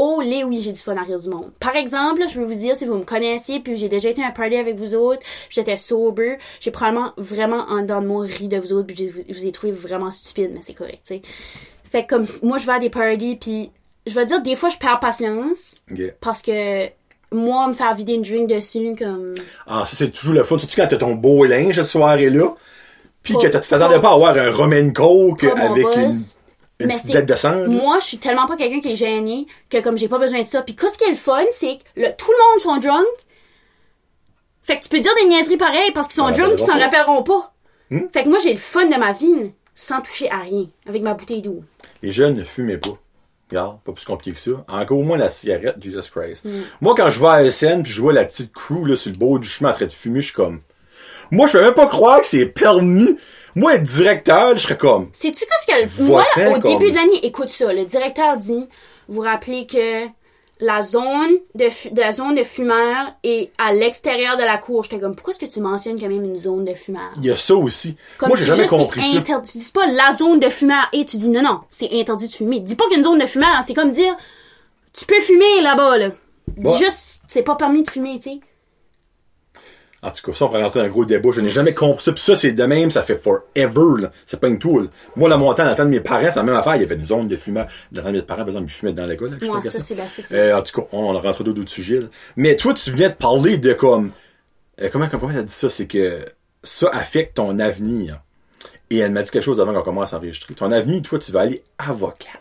Oh, 0.00 0.20
les 0.22 0.44
oui, 0.44 0.62
j'ai 0.62 0.70
du 0.70 0.80
fun 0.80 0.96
à 0.96 1.02
rire 1.02 1.18
du 1.18 1.28
monde. 1.28 1.50
Par 1.58 1.74
exemple, 1.74 2.22
je 2.28 2.38
veux 2.38 2.46
vous 2.46 2.54
dire, 2.54 2.76
si 2.76 2.86
vous 2.86 2.94
me 2.94 3.04
connaissiez, 3.04 3.58
puis 3.58 3.74
j'ai 3.76 3.88
déjà 3.88 4.10
été 4.10 4.22
à 4.22 4.28
un 4.28 4.30
party 4.30 4.54
avec 4.54 4.76
vous 4.76 4.94
autres, 4.94 5.22
j'étais 5.50 5.76
sober, 5.76 6.38
j'ai 6.60 6.70
probablement 6.70 7.12
vraiment 7.16 7.64
en 7.68 7.82
dedans 7.82 8.00
de 8.00 8.06
moi 8.06 8.24
ri 8.24 8.46
de 8.46 8.58
vous 8.58 8.72
autres, 8.72 8.86
puis 8.86 9.10
je 9.28 9.34
vous, 9.34 9.46
ai 9.46 9.50
trouvé 9.50 9.72
vraiment 9.72 10.12
stupide, 10.12 10.50
mais 10.54 10.60
c'est 10.62 10.74
correct, 10.74 11.00
tu 11.04 11.14
sais. 11.14 11.22
Fait 11.90 12.04
que 12.04 12.10
comme 12.10 12.26
moi, 12.42 12.58
je 12.58 12.66
vais 12.66 12.74
à 12.74 12.78
des 12.78 12.90
parties, 12.90 13.36
puis 13.40 13.72
je 14.08 14.14
vais 14.14 14.26
dire, 14.26 14.40
des 14.42 14.56
fois, 14.56 14.68
je 14.68 14.78
perds 14.78 15.00
patience, 15.00 15.82
parce 16.20 16.42
que 16.42 16.86
moi, 17.32 17.68
me 17.68 17.74
faire 17.74 17.94
vider 17.94 18.14
une 18.14 18.22
drink 18.22 18.48
dessus, 18.48 18.94
comme... 18.98 19.34
Ah, 19.66 19.84
ça, 19.86 19.96
c'est 19.96 20.10
toujours 20.10 20.34
le 20.34 20.44
fun. 20.44 20.58
Surtout 20.58 20.76
quand 20.76 20.86
t'as 20.88 20.96
ton 20.96 21.14
beau 21.14 21.44
linge 21.44 21.74
cette 21.76 21.84
soirée-là. 21.84 22.54
Puis 23.22 23.34
que 23.34 23.46
t'as- 23.48 23.60
tu 23.60 23.68
t'attendais 23.68 24.00
pas 24.00 24.10
à 24.10 24.14
avoir 24.14 24.36
un 24.36 24.50
Roman 24.50 24.90
Coke 24.92 25.44
avec 25.44 25.84
une, 25.96 26.12
petite 26.78 27.12
bête 27.12 27.26
de 27.26 27.34
sang. 27.34 27.66
Moi, 27.66 27.98
je 28.00 28.04
suis 28.04 28.18
tellement 28.18 28.46
pas 28.46 28.56
quelqu'un 28.56 28.80
qui 28.80 28.92
est 28.92 28.96
gêné 28.96 29.46
que 29.68 29.78
comme 29.82 29.98
j'ai 29.98 30.08
pas 30.08 30.18
besoin 30.18 30.40
de 30.42 30.46
ça. 30.46 30.62
Puis 30.62 30.74
qu'est-ce 30.74 30.96
qui 30.96 31.04
est 31.04 31.10
le 31.10 31.16
fun, 31.16 31.42
c'est 31.50 31.76
que 31.78 32.00
le- 32.00 32.16
tout 32.16 32.30
le 32.30 32.50
monde 32.52 32.60
sont 32.80 32.88
drunk. 32.88 33.06
Fait 34.62 34.76
que 34.76 34.82
tu 34.82 34.88
peux 34.88 35.00
dire 35.00 35.12
des 35.20 35.28
niaiseries 35.28 35.56
pareilles 35.56 35.92
parce 35.94 36.08
qu'ils 36.08 36.16
sont 36.22 36.28
Ça 36.28 36.32
drunk 36.32 36.54
puis 36.54 36.62
ils 36.62 36.66
s'en 36.66 36.72
rappellera 36.78 36.88
pas. 36.90 36.98
rappelleront 36.98 37.22
pas. 37.22 37.54
Hmm? 37.90 38.00
Fait 38.12 38.22
que 38.24 38.28
moi, 38.28 38.38
j'ai 38.42 38.52
le 38.52 38.58
fun 38.58 38.86
de 38.86 38.96
ma 38.96 39.12
vie 39.12 39.52
sans 39.74 40.00
toucher 40.00 40.30
à 40.30 40.38
rien 40.38 40.66
avec 40.86 41.02
ma 41.02 41.14
bouteille 41.14 41.42
d'eau. 41.42 41.62
Les 42.02 42.12
jeunes 42.12 42.34
ne 42.34 42.44
fumaient 42.44 42.78
pas. 42.78 42.96
Regarde, 43.50 43.80
pas 43.82 43.92
plus 43.92 44.04
compliqué 44.04 44.32
que 44.32 44.38
ça. 44.38 44.64
Encore 44.68 44.98
au 44.98 45.02
moins 45.02 45.16
la 45.16 45.30
cigarette, 45.30 45.76
Jesus 45.80 46.10
Christ. 46.14 46.44
Hmm. 46.44 46.60
Moi, 46.80 46.94
quand 46.96 47.10
je 47.10 47.20
vais 47.20 47.28
à 47.28 47.50
SN 47.50 47.82
puis 47.82 47.92
je 47.92 48.00
vois 48.02 48.12
la 48.12 48.24
petite 48.24 48.52
crew 48.52 48.84
là, 48.86 48.96
sur 48.96 49.10
le 49.10 49.16
bord 49.18 49.38
du 49.38 49.48
chemin 49.48 49.70
en 49.70 49.72
train 49.72 49.86
de 49.86 49.92
fumer, 49.92 50.20
je 50.20 50.26
suis 50.26 50.34
comme. 50.34 50.60
Moi, 51.30 51.46
je 51.46 51.52
peux 51.52 51.62
même 51.62 51.74
pas 51.74 51.86
croire 51.86 52.20
que 52.20 52.26
c'est 52.26 52.46
permis. 52.46 53.16
Moi, 53.54 53.74
être 53.74 53.82
directeur, 53.82 54.54
je 54.56 54.62
serais 54.62 54.76
comme. 54.76 55.08
Sais-tu 55.12 55.44
qu'est-ce 55.44 55.86
que... 55.96 56.02
Moi, 56.02 56.24
au 56.36 56.60
comme- 56.60 56.78
début 56.78 56.90
de 56.90 56.96
l'année, 56.96 57.24
écoute 57.24 57.48
ça, 57.48 57.72
le 57.72 57.84
directeur 57.84 58.36
dit, 58.36 58.68
vous 59.08 59.20
rappelez 59.20 59.66
que 59.66 60.06
la 60.60 60.82
zone 60.82 61.36
de, 61.54 61.68
fu- 61.68 61.90
de 61.90 62.00
la 62.00 62.10
zone 62.12 62.34
de 62.34 62.42
fumeurs 62.42 63.14
est 63.22 63.50
à 63.58 63.72
l'extérieur 63.72 64.36
de 64.36 64.42
la 64.42 64.58
cour. 64.58 64.82
J'étais 64.84 64.98
comme, 64.98 65.14
pourquoi 65.14 65.32
est-ce 65.32 65.40
que 65.40 65.46
tu 65.52 65.60
mentionnes 65.60 65.98
quand 66.00 66.08
même 66.08 66.24
une 66.24 66.36
zone 66.38 66.64
de 66.64 66.74
fumeurs? 66.74 67.10
Il 67.16 67.24
y 67.26 67.30
a 67.30 67.36
ça 67.36 67.54
aussi. 67.54 67.96
Comme 68.18 68.28
Moi, 68.30 68.36
j'ai 68.38 68.44
jamais 68.46 68.66
compris 68.66 69.02
c'est 69.02 69.12
ça. 69.12 69.18
interdit. 69.18 69.52
Tu 69.52 69.58
dis 69.58 69.70
pas 69.72 69.86
la 69.86 70.12
zone 70.12 70.40
de 70.40 70.48
fumeur 70.48 70.88
et 70.92 71.04
tu 71.04 71.16
dis 71.16 71.28
non, 71.28 71.42
non, 71.42 71.60
c'est 71.70 71.88
interdit 71.92 72.28
de 72.28 72.32
fumer. 72.32 72.60
Dis 72.60 72.74
pas 72.76 72.84
qu'il 72.84 72.92
y 72.92 72.96
a 72.96 72.98
une 72.98 73.04
zone 73.04 73.18
de 73.18 73.26
fumeur. 73.26 73.62
C'est 73.64 73.74
comme 73.74 73.90
dire, 73.92 74.16
tu 74.92 75.04
peux 75.06 75.20
fumer 75.20 75.60
là-bas, 75.62 75.98
là. 75.98 76.10
Dis 76.56 76.66
Ouais. 76.66 76.78
juste, 76.78 77.20
c'est 77.28 77.42
pas 77.42 77.54
permis 77.54 77.82
de 77.84 77.90
fumer, 77.90 78.18
tu 78.18 78.30
sais. 78.30 78.40
En 80.00 80.10
tout 80.12 80.22
cas, 80.30 80.32
ça, 80.32 80.44
on 80.44 80.48
pourrait 80.48 80.62
rentrer 80.62 80.78
dans 80.80 80.86
un 80.86 80.90
gros 80.90 81.04
débat. 81.04 81.30
Je 81.32 81.40
n'ai 81.40 81.50
jamais 81.50 81.74
compris 81.74 82.04
ça. 82.04 82.12
Puis 82.12 82.22
ça, 82.22 82.36
c'est 82.36 82.52
de 82.52 82.62
même, 82.64 82.90
ça 82.90 83.02
fait 83.02 83.16
forever, 83.16 84.00
là. 84.02 84.12
C'est 84.26 84.38
pas 84.38 84.46
une 84.46 84.58
tool. 84.60 84.90
Moi, 85.16 85.28
la 85.28 85.36
montagne, 85.36 85.66
dans 85.66 85.70
le 85.72 85.76
temps 85.76 85.84
de 85.84 85.90
mes 85.90 86.00
parents, 86.00 86.22
c'est 86.28 86.36
la 86.36 86.44
même 86.44 86.54
affaire. 86.54 86.76
Il 86.76 86.82
y 86.82 86.84
avait 86.84 86.94
une 86.94 87.06
zone 87.06 87.26
de 87.26 87.36
fumeurs. 87.36 87.66
Dans 87.90 88.00
le 88.00 88.04
temps 88.04 88.12
de 88.12 88.16
mes 88.18 88.22
parents, 88.22 88.40
par 88.42 88.48
exemple, 88.48 88.66
ils 88.68 88.72
fumaient 88.72 88.92
dans 88.92 89.06
l'école. 89.06 89.30
là, 89.40 89.48
Ouais, 89.52 89.62
ça, 89.62 89.80
c'est 89.80 89.94
ben, 89.96 90.04
c'est 90.06 90.22
ça. 90.22 90.34
Euh, 90.36 90.56
en 90.56 90.62
tout 90.62 90.80
cas, 90.80 90.86
on, 90.92 90.98
on 91.14 91.20
rentre 91.20 91.42
dans 91.42 91.50
d'autres 91.52 91.70
sujets. 91.70 92.00
là. 92.00 92.06
Mais 92.36 92.54
toi, 92.56 92.74
tu 92.74 92.92
viens 92.92 93.08
de 93.08 93.14
parler 93.14 93.58
de 93.58 93.72
comme... 93.72 94.12
euh, 94.80 94.88
comment 94.92 95.08
comment 95.08 95.32
t'as 95.32 95.42
dit 95.42 95.52
ça? 95.52 95.68
C'est 95.68 95.86
que 95.88 96.20
ça 96.62 96.88
affecte 96.92 97.36
ton 97.36 97.58
avenir. 97.58 98.20
Et 98.90 98.98
elle 98.98 99.10
m'a 99.10 99.22
dit 99.22 99.30
quelque 99.32 99.42
chose 99.44 99.60
avant 99.60 99.74
qu'on 99.74 99.82
commence 99.82 100.14
à 100.14 100.18
enregistrer. 100.18 100.54
Ton 100.54 100.70
avenir, 100.70 101.02
toi, 101.02 101.18
tu 101.18 101.32
vas 101.32 101.40
aller 101.40 101.62
avocate. 101.78 102.40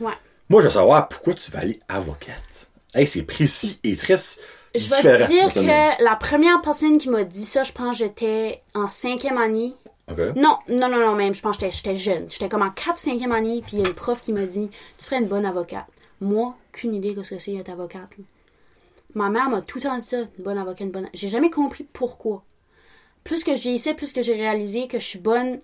Ouais. 0.00 0.12
Moi, 0.48 0.60
je 0.62 0.66
veux 0.68 0.72
savoir 0.72 1.08
pourquoi 1.08 1.34
tu 1.34 1.50
vas 1.50 1.58
aller 1.58 1.80
avocate. 1.88 2.68
Hey, 2.94 3.06
c'est 3.06 3.22
précis 3.22 3.78
et 3.84 3.96
très 3.96 4.16
Je 4.78 4.88
vais 4.90 5.02
te 5.02 5.28
dire 5.28 5.52
que 5.98 6.04
la 6.04 6.16
première 6.16 6.60
personne 6.62 6.98
qui 6.98 7.08
m'a 7.10 7.24
dit 7.24 7.44
ça, 7.44 7.62
je 7.62 7.72
pense 7.72 7.98
que 7.98 8.04
j'étais 8.04 8.62
en 8.74 8.88
cinquième 8.88 9.38
année. 9.38 9.74
Non, 10.36 10.58
non, 10.68 10.88
non, 10.88 10.98
non, 11.00 11.14
même, 11.16 11.34
je 11.34 11.40
pense 11.42 11.58
que 11.58 11.68
j'étais- 11.70 11.96
jeune. 11.96 12.26
J'étais 12.30 12.48
comme 12.48 12.62
en 12.62 12.70
4 12.70 12.94
ou 12.96 13.10
5e 13.10 13.32
année, 13.32 13.60
puis 13.60 13.76
il 13.76 13.82
y 13.82 13.84
a 13.84 13.88
une 13.88 13.94
prof 13.94 14.20
qui 14.20 14.32
m'a 14.32 14.44
dit 14.46 14.70
Tu 14.98 15.04
ferais 15.04 15.18
une 15.18 15.26
bonne 15.26 15.44
avocate. 15.44 15.86
Moi, 16.20 16.54
qu'une 16.72 16.94
idée 16.94 17.12
de 17.14 17.22
ce 17.22 17.34
que 17.34 17.40
c'est 17.40 17.52
d'être 17.52 17.68
avocate. 17.70 18.16
là. 18.16 18.24
Ma 19.14 19.30
mère 19.30 19.48
m'a 19.48 19.62
tout 19.62 19.78
le 19.78 19.82
temps 19.84 19.96
dit 19.96 20.04
ça, 20.04 20.18
une 20.38 20.44
bonne 20.44 20.58
avocate, 20.58 20.80
une 20.80 20.90
bonne. 20.90 21.08
J'ai 21.14 21.28
jamais 21.28 21.50
compris 21.50 21.84
pourquoi. 21.92 22.42
Plus 23.24 23.42
que 23.44 23.56
je 23.56 23.60
vieillissais, 23.62 23.94
plus 23.94 24.12
que 24.12 24.22
j'ai 24.22 24.34
réalisé 24.34 24.86
que 24.88 24.98
je 24.98 25.04
suis 25.04 25.18
bonne. 25.18 25.58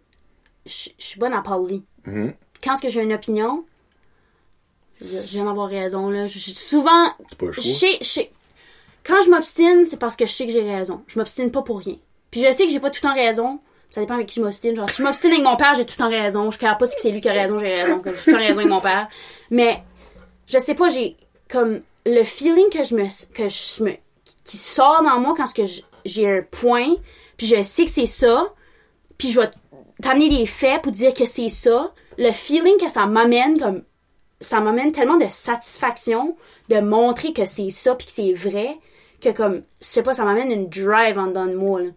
Je 0.66 0.90
je 0.98 1.04
suis 1.06 1.20
bonne 1.20 1.32
à 1.34 1.42
parler. 1.42 1.82
Mhm. 2.06 2.32
Quand 2.64 2.74
est-ce 2.74 2.82
que 2.82 2.88
j'ai 2.88 3.02
une 3.02 3.12
opinion, 3.12 3.64
j'aime 5.26 5.48
avoir 5.48 5.68
raison, 5.68 6.08
là. 6.10 6.26
Je- 6.26 6.38
souvent, 6.54 7.06
C'est 7.28 7.38
pas 7.38 7.46
le 7.46 7.52
choix. 7.52 7.62
Quand 9.04 9.22
je 9.24 9.30
m'obstine, 9.30 9.86
c'est 9.86 9.98
parce 9.98 10.16
que 10.16 10.26
je 10.26 10.32
sais 10.32 10.46
que 10.46 10.52
j'ai 10.52 10.62
raison. 10.62 11.02
Je 11.08 11.18
m'obstine 11.18 11.50
pas 11.50 11.62
pour 11.62 11.80
rien. 11.80 11.96
Puis 12.30 12.40
je 12.40 12.52
sais 12.52 12.64
que 12.64 12.70
j'ai 12.70 12.80
pas 12.80 12.90
tout 12.90 13.00
temps 13.00 13.14
raison. 13.14 13.60
Ça 13.90 14.00
dépend 14.00 14.14
avec 14.14 14.28
qui 14.28 14.40
je 14.40 14.44
m'obstine. 14.44 14.74
Genre, 14.74 14.88
si 14.88 14.98
je 14.98 15.02
m'obstine 15.02 15.32
avec 15.32 15.44
mon 15.44 15.56
père, 15.56 15.74
j'ai 15.74 15.84
tout 15.84 15.96
temps 15.96 16.08
raison. 16.08 16.50
Je 16.50 16.56
ne 16.56 16.78
pas 16.78 16.86
si 16.86 16.96
c'est 16.98 17.10
lui 17.10 17.20
qui 17.20 17.28
a 17.28 17.32
raison, 17.32 17.58
j'ai 17.58 17.82
raison. 17.82 18.00
J'ai 18.04 18.12
tout 18.12 18.30
temps 18.30 18.38
raison 18.38 18.58
avec 18.58 18.70
mon 18.70 18.80
père. 18.80 19.08
Mais, 19.50 19.82
je 20.46 20.58
sais 20.58 20.74
pas, 20.74 20.88
j'ai 20.88 21.16
comme 21.48 21.82
le 22.06 22.24
feeling 22.24 22.70
que 22.70 22.84
je 22.84 22.94
me, 22.94 23.04
que 23.34 23.48
je 23.48 23.84
me, 23.84 23.92
qui 24.44 24.56
sort 24.56 25.02
dans 25.02 25.18
moi 25.20 25.34
quand 25.36 25.44
j'ai 26.04 26.26
un 26.30 26.42
point, 26.42 26.94
puis 27.36 27.46
je 27.46 27.62
sais 27.62 27.84
que 27.84 27.90
c'est 27.90 28.06
ça, 28.06 28.52
puis 29.18 29.30
je 29.30 29.40
vais 29.40 29.50
t'amener 30.00 30.28
des 30.28 30.46
faits 30.46 30.82
pour 30.82 30.92
dire 30.92 31.14
que 31.14 31.26
c'est 31.26 31.48
ça. 31.48 31.92
Le 32.18 32.32
feeling 32.32 32.78
que 32.78 32.90
ça 32.90 33.06
m'amène, 33.06 33.58
comme, 33.58 33.82
ça 34.40 34.60
m'amène 34.60 34.92
tellement 34.92 35.16
de 35.16 35.28
satisfaction 35.28 36.36
de 36.68 36.80
montrer 36.80 37.32
que 37.32 37.44
c'est 37.46 37.70
ça 37.70 37.94
puis 37.94 38.06
que 38.06 38.12
c'est 38.12 38.32
vrai, 38.32 38.78
que 39.22 39.30
comme, 39.30 39.62
je 39.80 39.86
sais 39.86 40.02
pas, 40.02 40.14
ça 40.14 40.24
m'amène 40.24 40.50
une 40.50 40.68
drive 40.68 41.18
en 41.18 41.28
dedans 41.28 41.46
de 41.46 41.54
moi, 41.54 41.80
là. 41.82 41.90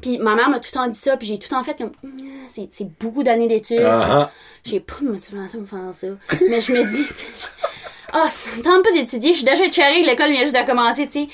Puis 0.00 0.18
ma 0.18 0.34
mère 0.34 0.48
m'a 0.48 0.58
tout 0.58 0.70
le 0.72 0.78
temps 0.78 0.88
dit 0.88 0.96
ça, 0.96 1.18
puis 1.18 1.26
j'ai 1.26 1.38
tout 1.38 1.48
le 1.50 1.56
temps 1.56 1.62
fait 1.62 1.76
comme, 1.76 1.92
Mm, 2.02 2.08
c'est 2.48 2.68
c'est 2.70 2.88
beaucoup 2.98 3.22
d'années 3.22 3.46
d'études. 3.46 3.82
Ah, 3.82 4.06
ah. 4.22 4.32
J'ai 4.64 4.80
pas 4.80 4.96
de 5.02 5.08
motivation 5.10 5.60
pour 5.60 5.68
faire 5.78 5.94
ça. 5.94 6.06
Mais 6.48 6.60
je 6.60 6.72
me 6.72 6.82
dis, 6.84 7.06
ah, 8.12 8.28
ça 8.30 8.50
me 8.56 8.62
tente 8.62 8.82
pas 8.82 8.92
d'étudier. 8.92 9.32
Je 9.32 9.36
suis 9.38 9.44
déjà 9.44 9.70
cherry, 9.70 10.02
l'école 10.02 10.32
vient 10.32 10.42
juste 10.42 10.56
de 10.58 10.66
commencer, 10.66 11.06
tu 11.06 11.24
sais. 11.24 11.28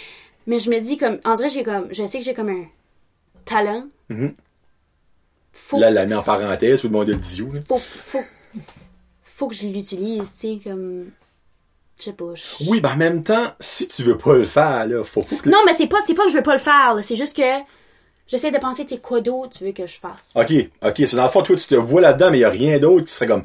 Mais 0.46 0.58
je 0.58 0.70
me 0.70 0.80
dis, 0.80 0.96
comme, 0.96 1.18
en 1.24 1.34
vrai, 1.34 1.48
j'ai 1.48 1.64
comme, 1.64 1.88
je 1.92 2.06
sais 2.06 2.18
que 2.18 2.24
j'ai 2.24 2.34
comme 2.34 2.48
un 2.50 2.64
talent. 3.44 3.84
Mhm. 4.08 4.34
Faut, 5.52 5.78
Là, 5.78 5.90
l'a 5.90 6.04
mis 6.06 6.14
en 6.14 6.22
parenthèse, 6.22 6.80
tout 6.80 6.88
le 6.88 6.92
monde 6.92 7.08
où, 7.10 7.52
là. 7.52 7.60
faut, 7.66 7.78
faut, 7.78 8.24
faut 9.24 9.48
que 9.48 9.54
je 9.54 9.66
l'utilise, 9.66 10.30
tu 10.38 10.58
sais, 10.58 10.58
comme, 10.62 11.10
je 11.98 12.04
sais 12.04 12.12
pas. 12.12 12.34
je- 12.34 12.68
Oui, 12.68 12.80
ben 12.80 12.92
en 12.92 12.96
même 12.96 13.22
temps, 13.24 13.52
si 13.60 13.88
tu 13.88 14.02
veux 14.02 14.16
pas 14.18 14.34
le 14.34 14.44
faire, 14.44 14.86
là, 14.86 15.02
faut 15.04 15.22
pas 15.22 15.36
que... 15.36 15.48
Non, 15.48 15.58
mais 15.66 15.72
c'est 15.72 15.86
pas, 15.86 16.00
c'est 16.00 16.14
pas 16.14 16.24
que 16.24 16.30
je 16.30 16.36
veux 16.36 16.42
pas 16.42 16.52
le 16.54 16.58
faire, 16.60 16.94
là. 16.94 17.02
C'est 17.02 17.16
juste 17.16 17.36
que 17.36 17.42
j'essaie 18.26 18.50
de 18.50 18.58
penser, 18.58 18.84
tu 18.84 18.94
sais, 18.94 19.00
quoi 19.00 19.20
d'autre 19.20 19.56
tu 19.58 19.64
veux 19.64 19.72
que 19.72 19.86
je 19.86 19.98
fasse? 19.98 20.32
OK, 20.36 20.52
OK, 20.82 20.94
c'est 21.06 21.16
dans 21.16 21.22
le 21.24 21.28
fond, 21.30 21.42
toi, 21.42 21.56
tu 21.56 21.66
te 21.66 21.74
vois 21.74 22.00
là-dedans, 22.00 22.30
mais 22.30 22.38
il 22.38 22.42
y 22.42 22.44
a 22.44 22.50
rien 22.50 22.78
d'autre 22.78 23.06
qui 23.06 23.12
serait 23.14 23.26
comme... 23.28 23.44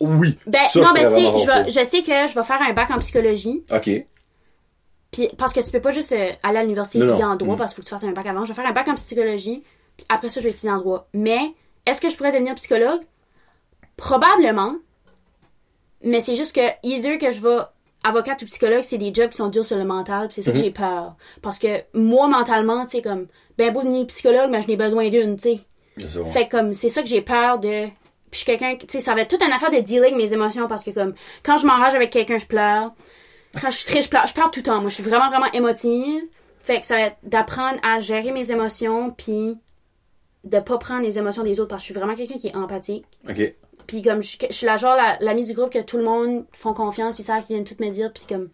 Oui, 0.00 0.38
Ben, 0.46 0.60
ça, 0.70 0.78
non, 0.80 0.86
pourrais 0.88 1.08
tu 1.08 1.44
sais, 1.44 1.70
je, 1.80 1.84
sais 1.84 2.02
que 2.02 2.28
je 2.28 2.34
vais 2.34 2.44
faire 2.44 2.62
un 2.62 2.72
bac 2.72 2.88
en 2.92 2.98
psychologie. 2.98 3.64
OK. 3.72 3.90
Puis, 5.10 5.28
parce 5.36 5.52
que 5.52 5.58
tu 5.60 5.72
peux 5.72 5.80
pas 5.80 5.90
juste 5.90 6.12
euh, 6.12 6.28
aller 6.44 6.58
à 6.58 6.62
l'université 6.62 6.98
étudier 6.98 7.24
en 7.24 7.34
droit 7.34 7.54
Mm. 7.54 7.58
parce 7.58 7.72
qu'il 7.74 7.82
faut 7.82 7.82
que 7.82 7.88
tu 7.88 7.94
fasses 8.00 8.08
un 8.08 8.12
bac 8.12 8.26
avant. 8.26 8.44
Je 8.44 8.52
vais 8.52 8.54
faire 8.62 8.70
un 8.70 8.72
bac 8.72 8.86
en 8.86 8.94
psychologie, 8.94 9.64
puis 9.96 10.06
après 10.08 10.28
ça, 10.28 10.38
je 10.38 10.44
vais 10.44 10.50
étudier 10.50 10.70
en 10.70 10.76
droit. 10.78 11.08
Mais, 11.14 11.52
est-ce 11.84 12.00
que 12.00 12.08
je 12.10 12.16
pourrais 12.16 12.30
devenir 12.30 12.54
psychologue? 12.54 13.00
Probablement. 13.96 14.76
Mais 16.04 16.20
c'est 16.20 16.36
juste 16.36 16.54
que, 16.54 16.60
either 16.84 17.18
que 17.18 17.30
je 17.32 17.40
vais 17.42 17.58
avocate 18.04 18.42
ou 18.42 18.46
psychologue, 18.46 18.82
c'est 18.82 18.98
des 18.98 19.12
jobs 19.12 19.30
qui 19.30 19.36
sont 19.36 19.48
durs 19.48 19.64
sur 19.64 19.76
le 19.76 19.84
mental, 19.84 20.28
c'est 20.30 20.42
ça 20.42 20.52
que 20.52 20.58
j'ai 20.58 20.70
peur. 20.70 21.16
Parce 21.42 21.58
que 21.58 21.82
moi, 21.94 22.28
mentalement, 22.28 22.84
tu 22.84 22.92
sais, 22.92 23.02
comme, 23.02 23.26
ben 23.56 23.72
beau 23.72 23.82
devenir 23.82 24.06
psychologue, 24.06 24.50
mais 24.50 24.62
je 24.62 24.68
n'ai 24.68 24.76
besoin 24.76 25.08
d'une, 25.10 25.36
tu 25.36 25.54
sais. 25.54 25.60
Fait 26.32 26.46
que 26.46 26.56
comme 26.56 26.74
c'est 26.74 26.88
ça 26.88 27.02
que 27.02 27.08
j'ai 27.08 27.22
peur 27.22 27.58
de 27.58 27.86
puis 28.30 28.32
je 28.32 28.36
suis 28.38 28.46
quelqu'un 28.46 28.76
tu 28.76 28.86
sais 28.88 29.00
ça 29.00 29.14
va 29.14 29.22
être 29.22 29.30
toute 29.30 29.42
une 29.42 29.52
affaire 29.52 29.70
de 29.70 29.98
avec 29.98 30.14
mes 30.14 30.32
émotions 30.32 30.68
parce 30.68 30.84
que 30.84 30.90
comme 30.90 31.14
quand 31.42 31.56
je 31.56 31.66
m'enrage 31.66 31.94
avec 31.94 32.10
quelqu'un 32.10 32.38
je 32.38 32.46
pleure. 32.46 32.92
Quand 33.54 33.70
je 33.70 33.76
suis 33.76 33.86
triste 33.86 34.04
je 34.04 34.10
pleure. 34.10 34.26
Je 34.26 34.34
pleure 34.34 34.50
tout 34.50 34.60
le 34.60 34.64
temps 34.64 34.80
moi. 34.80 34.90
Je 34.90 34.94
suis 34.94 35.02
vraiment 35.02 35.28
vraiment 35.28 35.50
émotive. 35.52 36.22
Fait 36.60 36.80
que 36.80 36.86
ça 36.86 36.94
va 36.96 37.00
être 37.02 37.16
d'apprendre 37.22 37.78
à 37.82 37.98
gérer 38.00 38.30
mes 38.30 38.52
émotions 38.52 39.10
puis 39.10 39.58
de 40.44 40.60
pas 40.60 40.78
prendre 40.78 41.02
les 41.02 41.18
émotions 41.18 41.42
des 41.42 41.58
autres 41.58 41.68
parce 41.68 41.82
que 41.82 41.88
je 41.88 41.92
suis 41.92 41.98
vraiment 41.98 42.14
quelqu'un 42.14 42.38
qui 42.38 42.48
est 42.48 42.56
empathique. 42.56 43.04
OK. 43.28 43.54
Puis 43.88 44.02
comme 44.02 44.22
je, 44.22 44.28
suis- 44.28 44.38
je 44.48 44.54
suis 44.54 44.66
la 44.66 44.76
genre 44.76 44.94
la- 44.94 45.16
l'amie 45.20 45.44
du 45.44 45.52
groupe 45.54 45.72
que 45.72 45.82
tout 45.82 45.96
le 45.98 46.04
monde 46.04 46.44
font 46.52 46.74
confiance 46.74 47.16
puis 47.16 47.24
ça 47.24 47.40
qui 47.40 47.54
viennent 47.54 47.64
tout 47.64 47.74
me 47.80 47.90
dire 47.90 48.12
puis 48.12 48.24
comme 48.28 48.48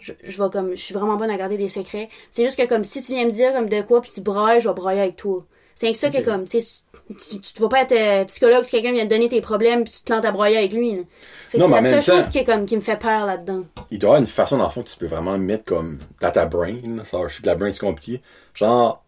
je, 0.00 0.12
je 0.24 0.42
vais 0.42 0.50
comme 0.50 0.70
je 0.72 0.82
suis 0.82 0.94
vraiment 0.94 1.14
bonne 1.14 1.30
à 1.30 1.36
garder 1.36 1.56
des 1.56 1.68
secrets 1.68 2.08
c'est 2.30 2.42
juste 2.44 2.58
que 2.60 2.66
comme 2.66 2.82
si 2.82 3.00
tu 3.02 3.12
viens 3.12 3.24
me 3.24 3.30
dire 3.30 3.52
comme 3.52 3.68
de 3.68 3.80
quoi 3.82 4.00
puis 4.02 4.10
tu 4.10 4.20
brailles 4.20 4.60
je 4.60 4.68
vais 4.68 4.74
brailler 4.74 5.02
avec 5.02 5.16
toi 5.16 5.44
c'est 5.76 5.90
que 5.90 5.98
ça 5.98 6.08
que 6.10 6.20
comme 6.22 6.46
tu 6.46 6.58
tu, 6.60 7.40
tu, 7.40 7.60
vas 7.62 7.68
pas 7.68 7.82
être 7.82 7.92
euh, 7.92 8.24
psychologue 8.26 8.64
si 8.64 8.70
quelqu'un 8.70 8.92
vient 8.92 9.04
te 9.04 9.10
donner 9.10 9.28
tes 9.28 9.40
problèmes 9.40 9.84
puis 9.84 9.92
tu 9.92 10.00
te 10.00 10.04
plantes 10.06 10.24
à 10.24 10.30
broyer 10.32 10.56
avec 10.56 10.72
lui 10.72 11.04
c'est 11.50 11.58
la 11.58 11.82
seule 11.82 12.02
chose 12.02 12.28
qui 12.28 12.38
est 12.38 12.44
comme 12.44 12.64
qui 12.66 12.76
me 12.76 12.80
fait 12.80 12.96
peur 12.96 13.26
là-dedans 13.26 13.64
Il 13.90 13.98
doit 13.98 14.08
y 14.08 14.10
avoir 14.12 14.20
une 14.20 14.26
façon, 14.26 14.56
dans 14.58 14.64
le 14.64 14.70
fond, 14.70 14.82
que 14.82 14.88
tu 14.88 14.96
peux 14.96 15.06
vraiment 15.06 15.36
mettre 15.38 15.64
comme 15.64 15.98
dans 16.20 16.30
ta 16.32 16.46
brain. 16.46 16.78
Ça, 17.04 17.18
je 17.28 17.34
sais 17.36 17.42
que 17.42 17.46
la 17.46 17.54
brain, 17.54 17.70
c'est 17.70 17.80
compliqué. 17.80 18.20
Genre, 18.54 19.04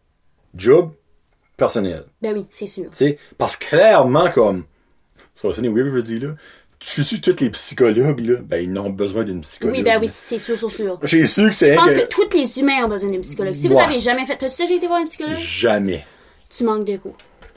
job 0.54 0.92
personnel. 1.56 2.04
ben 2.22 2.34
oui 2.34 2.46
c'est 2.50 2.66
sûr 2.66 2.84
Tu 2.90 2.96
sais, 2.96 3.18
parce 3.38 3.56
que 3.56 3.66
clairement, 3.66 4.30
comme, 4.30 4.64
ça 5.36 5.46
va 5.46 5.54
sonner 5.54 5.68
weird, 5.68 5.94
je 5.94 6.00
dis, 6.00 6.18
là, 6.18 6.30
tu 6.80 7.04
sais, 7.04 7.18
tous 7.20 7.40
les 7.40 7.50
psychologues, 7.50 8.20
là, 8.20 8.36
ben, 8.42 8.62
ils 8.62 8.72
n'ont 8.72 8.90
besoin 8.90 9.22
d'une 9.24 9.40
psychologue. 9.42 9.76
oui 9.76 9.82
ben 9.82 9.98
oui 10.00 10.08
c'est 10.12 10.38
sûr 10.38 10.58
sûr 10.58 10.70
sûr 10.70 10.98
J'ai 11.04 11.26
su 11.26 11.44
que 11.44 11.50
c'est 11.52 11.70
je 11.70 11.78
pense 11.78 11.92
que- 11.92 12.00
que 12.00 12.08
tous 12.08 12.36
les 12.36 12.58
humains 12.58 12.84
ont 12.84 12.88
besoin 12.88 13.10
d'un 13.10 13.20
psychologue 13.20 13.54
si 13.54 13.68
vous 13.68 13.78
avez 13.78 13.98
jamais 14.00 14.26
fait 14.26 14.36
t'as-tu 14.36 14.62
déjà 14.62 14.74
été 14.74 14.86
voir 14.88 14.98
un 15.00 15.04
psychologue? 15.06 15.36
Jamais. 15.38 16.04
tu 16.50 16.64
manques 16.64 16.84
de 16.84 16.96
quoi 16.96 17.12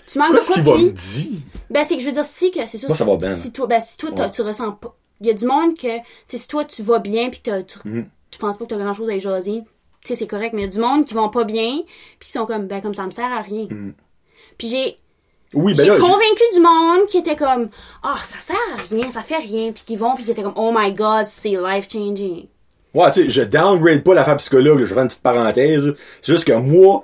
tu 0.08 0.18
manques 0.20 0.32
de 0.34 0.38
Qu'est-ce 0.38 0.54
qu'il 0.54 0.64
va 0.64 0.78
me 0.78 0.90
dire? 0.92 1.40
Ben, 1.70 1.84
c'est 1.84 1.96
que 1.96 2.02
je 2.02 2.08
veux 2.08 2.12
dire, 2.14 2.24
si 2.24 2.50
que 2.52 2.66
c'est 2.66 2.78
sûr. 2.80 2.88
Moi, 2.88 2.98
ça 2.98 3.04
si, 3.04 3.10
va 3.12 3.16
bien. 3.18 3.34
Si 3.36 3.52
toi, 3.52 3.68
ben, 3.68 3.80
si 3.80 3.96
toi, 3.98 4.10
Ouais. 4.12 4.32
tu 4.32 4.42
ressens 4.42 4.72
pas. 4.72 4.96
Il 5.22 5.28
y 5.28 5.30
a 5.30 5.34
du 5.34 5.46
monde 5.46 5.78
que, 5.78 5.98
tu 5.98 6.04
sais, 6.28 6.38
si 6.40 6.48
toi, 6.48 6.66
tu 6.66 6.82
vas 6.82 6.98
bien 6.98 7.30
puis 7.30 7.42
tu, 7.44 7.52
Mhm. 7.88 8.08
tu 8.32 8.40
penses 8.40 8.58
pas 8.58 8.66
que 8.66 8.70
t'as 8.70 8.78
grand 8.80 8.94
chose 8.96 9.08
à 9.10 9.14
y 9.14 9.20
jaser, 9.20 9.62
tu 9.62 10.08
sais, 10.08 10.16
c'est 10.16 10.26
correct. 10.28 10.54
Mais 10.54 10.62
il 10.62 10.66
y 10.66 10.68
a 10.68 10.72
du 10.72 10.80
monde 10.80 11.06
qui 11.06 11.14
vont 11.14 11.30
pas 11.30 11.44
bien 11.44 11.82
puis 12.20 12.28
qui 12.28 12.32
sont 12.32 12.48
comme, 12.48 12.66
ben, 12.68 12.82
comme 12.82 12.96
ça 12.96 13.06
me 13.06 13.12
sert 13.12 13.32
à 13.32 13.42
rien. 13.44 13.68
Puis 14.58 14.68
j'ai, 14.70 14.98
Oui, 15.54 15.74
ben 15.74 15.84
j'ai 15.84 16.00
convaincu 16.00 16.43
du 16.54 16.60
monde 16.60 17.08
qui 17.08 17.18
était 17.18 17.36
comme, 17.36 17.70
ah, 18.04 18.20
ça 18.24 18.39
sert 18.39 18.56
à 18.78 18.82
rien, 18.89 19.10
ça 19.10 19.22
fait 19.22 19.38
rien. 19.38 19.72
Puis 19.72 19.84
qui 19.84 19.95
vont 19.95 20.14
puis 20.16 20.24
qui 20.24 20.32
étaient 20.32 20.43
comme, 20.43 20.54
oh 20.56 20.72
my 20.76 20.93
god, 20.93 21.26
c'est 21.26 21.50
life 21.50 21.88
changing. 21.91 22.47
Ouais, 22.93 23.12
tu 23.12 23.24
sais, 23.24 23.30
je 23.30 23.41
downgrade 23.43 24.04
pas 24.04 24.14
l'affaire 24.14 24.38
psychologue, 24.38 24.80
je 24.80 24.93
fais 24.93 25.00
une 25.00 25.08
petite 25.08 25.22
parenthèse. 25.24 25.95
C'est 26.22 26.34
juste 26.34 26.45
que 26.45 26.54
moi, 26.54 27.04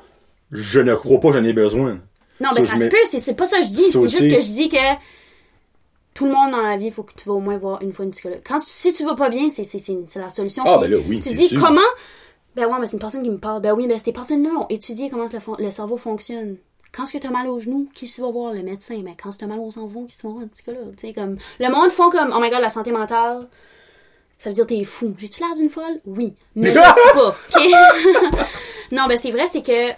je 0.52 0.80
ne 0.80 0.96
crois 0.96 1.20
pas 1.20 1.30
que 1.30 1.38
j'en 1.40 1.44
ai 1.44 1.54
besoin. 1.54 2.00
Non, 2.40 2.50
Ça, 2.52 2.62
ben, 2.62 2.66
ça 2.66 2.78
se 2.78 2.86
peut, 2.86 2.98
c'est, 3.10 3.20
c'est 3.20 3.34
pas 3.34 3.46
ça 3.46 3.58
que 3.60 3.64
je 3.64 3.70
dis. 3.70 3.92
C'est 3.92 4.02
juste 4.08 4.20
que 4.20 4.42
je 4.42 4.52
dis 4.52 4.70
que 4.70 4.78
tout 6.14 6.26
le 6.26 6.32
monde 6.32 6.52
dans 6.52 6.62
la 6.62 6.78
vie, 6.78 6.88
il 6.88 6.92
faut 6.92 7.04
que 7.04 7.14
tu 7.16 7.28
vas 7.28 7.36
au 7.36 7.40
moins 7.40 7.58
voir 7.58 7.82
une 7.82 7.94
fois 7.94 8.06
une 8.06 8.12
psychologue. 8.12 8.42
Quand, 8.48 8.60
si 8.60 8.94
tu 8.94 9.04
vas 9.06 9.16
pas 9.16 9.30
bien, 9.30 9.50
c'est, 9.54 9.64
c'est, 9.64 9.80
c'est, 9.80 9.98
c'est 10.08 10.20
la 10.20 10.30
solution. 10.30 10.64
Ah, 10.66 10.78
ben 10.80 10.90
là, 10.90 10.98
oui, 11.08 11.20
Tu 11.20 11.34
dis 11.34 11.50
sûr. 11.50 11.62
comment? 11.62 11.82
Ben 12.56 12.66
ouais, 12.66 12.78
mais 12.80 12.88
c'est 12.88 12.94
une 12.94 13.00
personne 13.00 13.24
qui 13.24 13.30
me 13.30 13.38
parle. 13.38 13.62
Ben 13.62 13.74
oui, 13.74 13.86
mais 13.88 14.00
ces 14.00 14.12
personnes-là 14.14 14.50
ont 14.62 14.66
étudié 14.70 15.10
comment 15.10 15.26
le 15.60 15.72
cerveau 15.72 15.98
fonctionne. 15.98 16.58
Quand 16.96 17.04
est-ce 17.04 17.14
que 17.14 17.18
t'as 17.18 17.30
mal 17.30 17.48
au 17.48 17.60
genou, 17.60 17.90
qui 17.94 18.10
tu 18.10 18.22
vas 18.22 18.32
voir? 18.32 18.54
Le 18.54 18.62
médecin. 18.62 19.02
Mais 19.04 19.16
quand 19.22 19.36
t'as 19.38 19.48
mal 19.48 19.60
au 19.60 19.70
cerveau, 19.72 20.06
qui 20.06 20.16
tu 20.16 20.26
vas 20.28 20.34
voir? 20.34 20.44
Un 20.44 20.48
psychologue. 20.48 20.96
Tu 20.96 21.14
comme, 21.14 21.38
le 21.60 21.70
monde 21.70 21.92
font 21.92 22.10
comme, 22.10 22.32
oh 22.34 22.40
my 22.40 22.50
god, 22.50 22.62
la 22.62 22.70
santé 22.70 22.92
mentale, 22.92 23.48
ça 24.38 24.50
veut 24.50 24.56
dire 24.56 24.66
t'es 24.68 24.84
fou. 24.84 25.14
J'ai-tu 25.18 25.42
l'air 25.42 25.56
d'une 25.56 25.70
folle? 25.70 26.00
Oui. 26.06 26.34
Mais 26.56 26.74
je 26.74 26.80
pas. 27.14 27.36
non, 28.92 29.08
ben 29.08 29.18
c'est 29.18 29.32
vrai, 29.32 29.48
c'est 29.48 29.62
que 29.62 29.90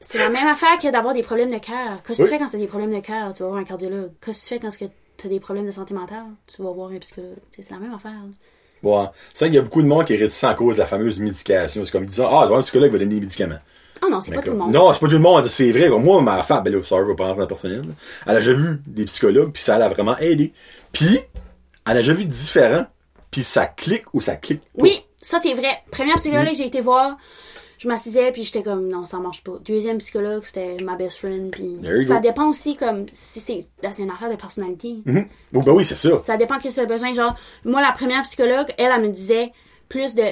c'est 0.00 0.18
la 0.18 0.30
même 0.30 0.48
affaire 0.48 0.78
que 0.78 0.90
d'avoir 0.90 1.14
des 1.14 1.22
problèmes 1.22 1.50
de 1.52 1.58
cœur. 1.58 2.02
Qu'est-ce 2.06 2.18
que 2.18 2.22
Oui. 2.24 2.28
tu 2.28 2.34
fais 2.34 2.38
quand 2.38 2.50
tu 2.50 2.56
as 2.56 2.58
des 2.58 2.66
problèmes 2.66 2.92
de 2.94 3.00
cœur? 3.00 3.32
Tu 3.34 3.42
vas 3.44 3.48
voir 3.50 3.60
un 3.60 3.64
cardiologue. 3.64 4.10
Qu'est-ce 4.24 4.40
que 4.40 4.42
tu 4.42 4.48
fais 4.54 4.58
quand 4.58 4.88
tu 5.16 5.26
as 5.26 5.30
des 5.30 5.40
problèmes 5.40 5.66
de 5.66 5.70
santé 5.70 5.94
mentale? 5.94 6.26
Tu 6.52 6.60
vas 6.62 6.72
voir 6.72 6.90
un 6.90 6.98
psychologue. 6.98 7.36
Tu 7.52 7.62
c'est 7.62 7.70
la 7.72 7.78
même 7.78 7.94
affaire. 7.94 8.20
Ouais. 8.82 9.04
C'est 9.32 9.44
vrai 9.44 9.50
qu'il 9.50 9.56
y 9.56 9.58
a 9.58 9.62
beaucoup 9.62 9.82
de 9.82 9.86
monde 9.86 10.04
qui 10.04 10.14
est 10.14 10.18
réticent 10.18 10.44
à 10.44 10.54
cause 10.54 10.74
de 10.74 10.80
la 10.80 10.86
fameuse 10.86 11.18
médication. 11.18 11.84
C'est 11.84 11.90
comme 11.92 12.06
disant, 12.06 12.28
ah, 12.32 12.46
c'est 12.48 12.54
un 12.54 12.60
psychologue 12.60 12.92
va 12.92 12.98
donner 12.98 13.14
des 13.14 13.20
médicaments. 13.20 13.58
Ah 14.04 14.08
non, 14.10 14.20
c'est 14.20 14.32
pas 14.32 14.42
tout 14.42 14.50
le 14.50 14.56
monde. 14.56 14.72
Non, 14.72 14.92
c'est 14.92 14.98
pas 14.98 15.06
tout 15.06 15.12
le 15.12 15.20
monde, 15.20 15.46
c'est 15.46 15.70
vrai. 15.70 15.88
Moi, 15.88 16.20
ma 16.22 16.42
femme, 16.42 16.64
ben 16.64 16.72
là, 16.72 16.80
dans 16.80 17.34
le 17.34 17.46
personnel. 17.46 17.82
là. 17.82 17.94
Elle 18.26 18.32
a 18.32 18.38
déjà 18.40 18.52
vu 18.52 18.80
des 18.86 19.04
psychologues, 19.04 19.52
puis 19.52 19.62
ça 19.62 19.78
l'a 19.78 19.88
vraiment 19.88 20.18
aidé. 20.18 20.52
Puis, 20.92 21.20
elle 21.86 21.92
a 21.92 22.00
déjà 22.00 22.12
vu 22.12 22.24
différents, 22.24 22.86
puis 23.30 23.44
ça 23.44 23.66
clique 23.66 24.12
ou 24.12 24.20
ça 24.20 24.34
clique 24.34 24.60
pas. 24.60 24.82
Oui, 24.82 25.04
ça 25.20 25.38
c'est 25.38 25.54
vrai. 25.54 25.82
Première 25.92 26.16
psychologue 26.16 26.48
que 26.48 26.56
j'ai 26.56 26.66
été 26.66 26.80
voir, 26.80 27.16
je 27.82 27.88
m'assisais 27.88 28.30
puis 28.30 28.44
j'étais 28.44 28.62
comme 28.62 28.88
non, 28.88 29.04
ça 29.04 29.18
marche 29.18 29.42
pas. 29.42 29.54
Deuxième 29.64 29.98
psychologue, 29.98 30.42
c'était 30.44 30.76
ma 30.84 30.94
best 30.96 31.18
friend 31.18 31.50
puis 31.50 31.78
ça 32.06 32.14
go. 32.16 32.20
dépend 32.20 32.48
aussi 32.48 32.76
comme 32.76 33.06
si 33.12 33.40
c'est 33.40 33.64
c'est 33.90 34.02
une 34.02 34.10
affaire 34.10 34.30
de 34.30 34.36
personnalité. 34.36 34.98
Mhm. 35.04 35.26
Oh, 35.54 35.60
ben 35.60 35.72
oui, 35.72 35.84
c'est 35.84 35.96
ça. 35.96 36.16
Ça 36.18 36.36
dépend 36.36 36.58
que 36.58 36.68
tu 36.68 36.78
as 36.80 36.86
besoin 36.86 37.12
genre 37.14 37.34
moi 37.64 37.80
la 37.80 37.92
première 37.92 38.22
psychologue, 38.22 38.68
elle 38.78 38.92
elle 38.94 39.02
me 39.02 39.08
disait 39.08 39.52
plus 39.88 40.14
de 40.14 40.22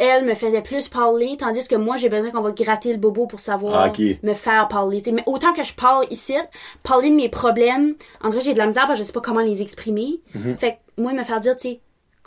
elle 0.00 0.24
me 0.24 0.34
faisait 0.36 0.62
plus 0.62 0.86
parler, 0.86 1.36
tandis 1.40 1.66
que 1.66 1.74
moi, 1.74 1.96
j'ai 1.96 2.08
besoin 2.08 2.30
qu'on 2.30 2.40
va 2.40 2.52
gratter 2.52 2.92
le 2.92 2.98
bobo 2.98 3.26
pour 3.26 3.40
savoir 3.40 3.74
Ah, 3.86 3.92
me 4.22 4.32
faire 4.32 4.68
parler. 4.68 5.02
mais 5.12 5.24
autant 5.26 5.52
que 5.52 5.64
je 5.64 5.74
parle 5.74 6.06
ici, 6.10 6.36
parler 6.84 7.10
de 7.10 7.16
mes 7.16 7.28
problèmes, 7.28 7.96
en 8.22 8.28
vrai, 8.28 8.40
j'ai 8.40 8.52
de 8.52 8.58
la 8.58 8.66
misère 8.66 8.84
parce 8.86 8.96
que 8.96 9.02
je 9.02 9.06
sais 9.08 9.12
pas 9.12 9.20
comment 9.20 9.40
les 9.40 9.60
exprimer. 9.60 10.20
Mhm. 10.36 10.56
Fait 10.56 10.78
que 10.96 11.02
moi, 11.02 11.12
me 11.14 11.24
faire 11.24 11.40
dire, 11.40 11.56
tu 11.56 11.62
sais, 11.70 11.80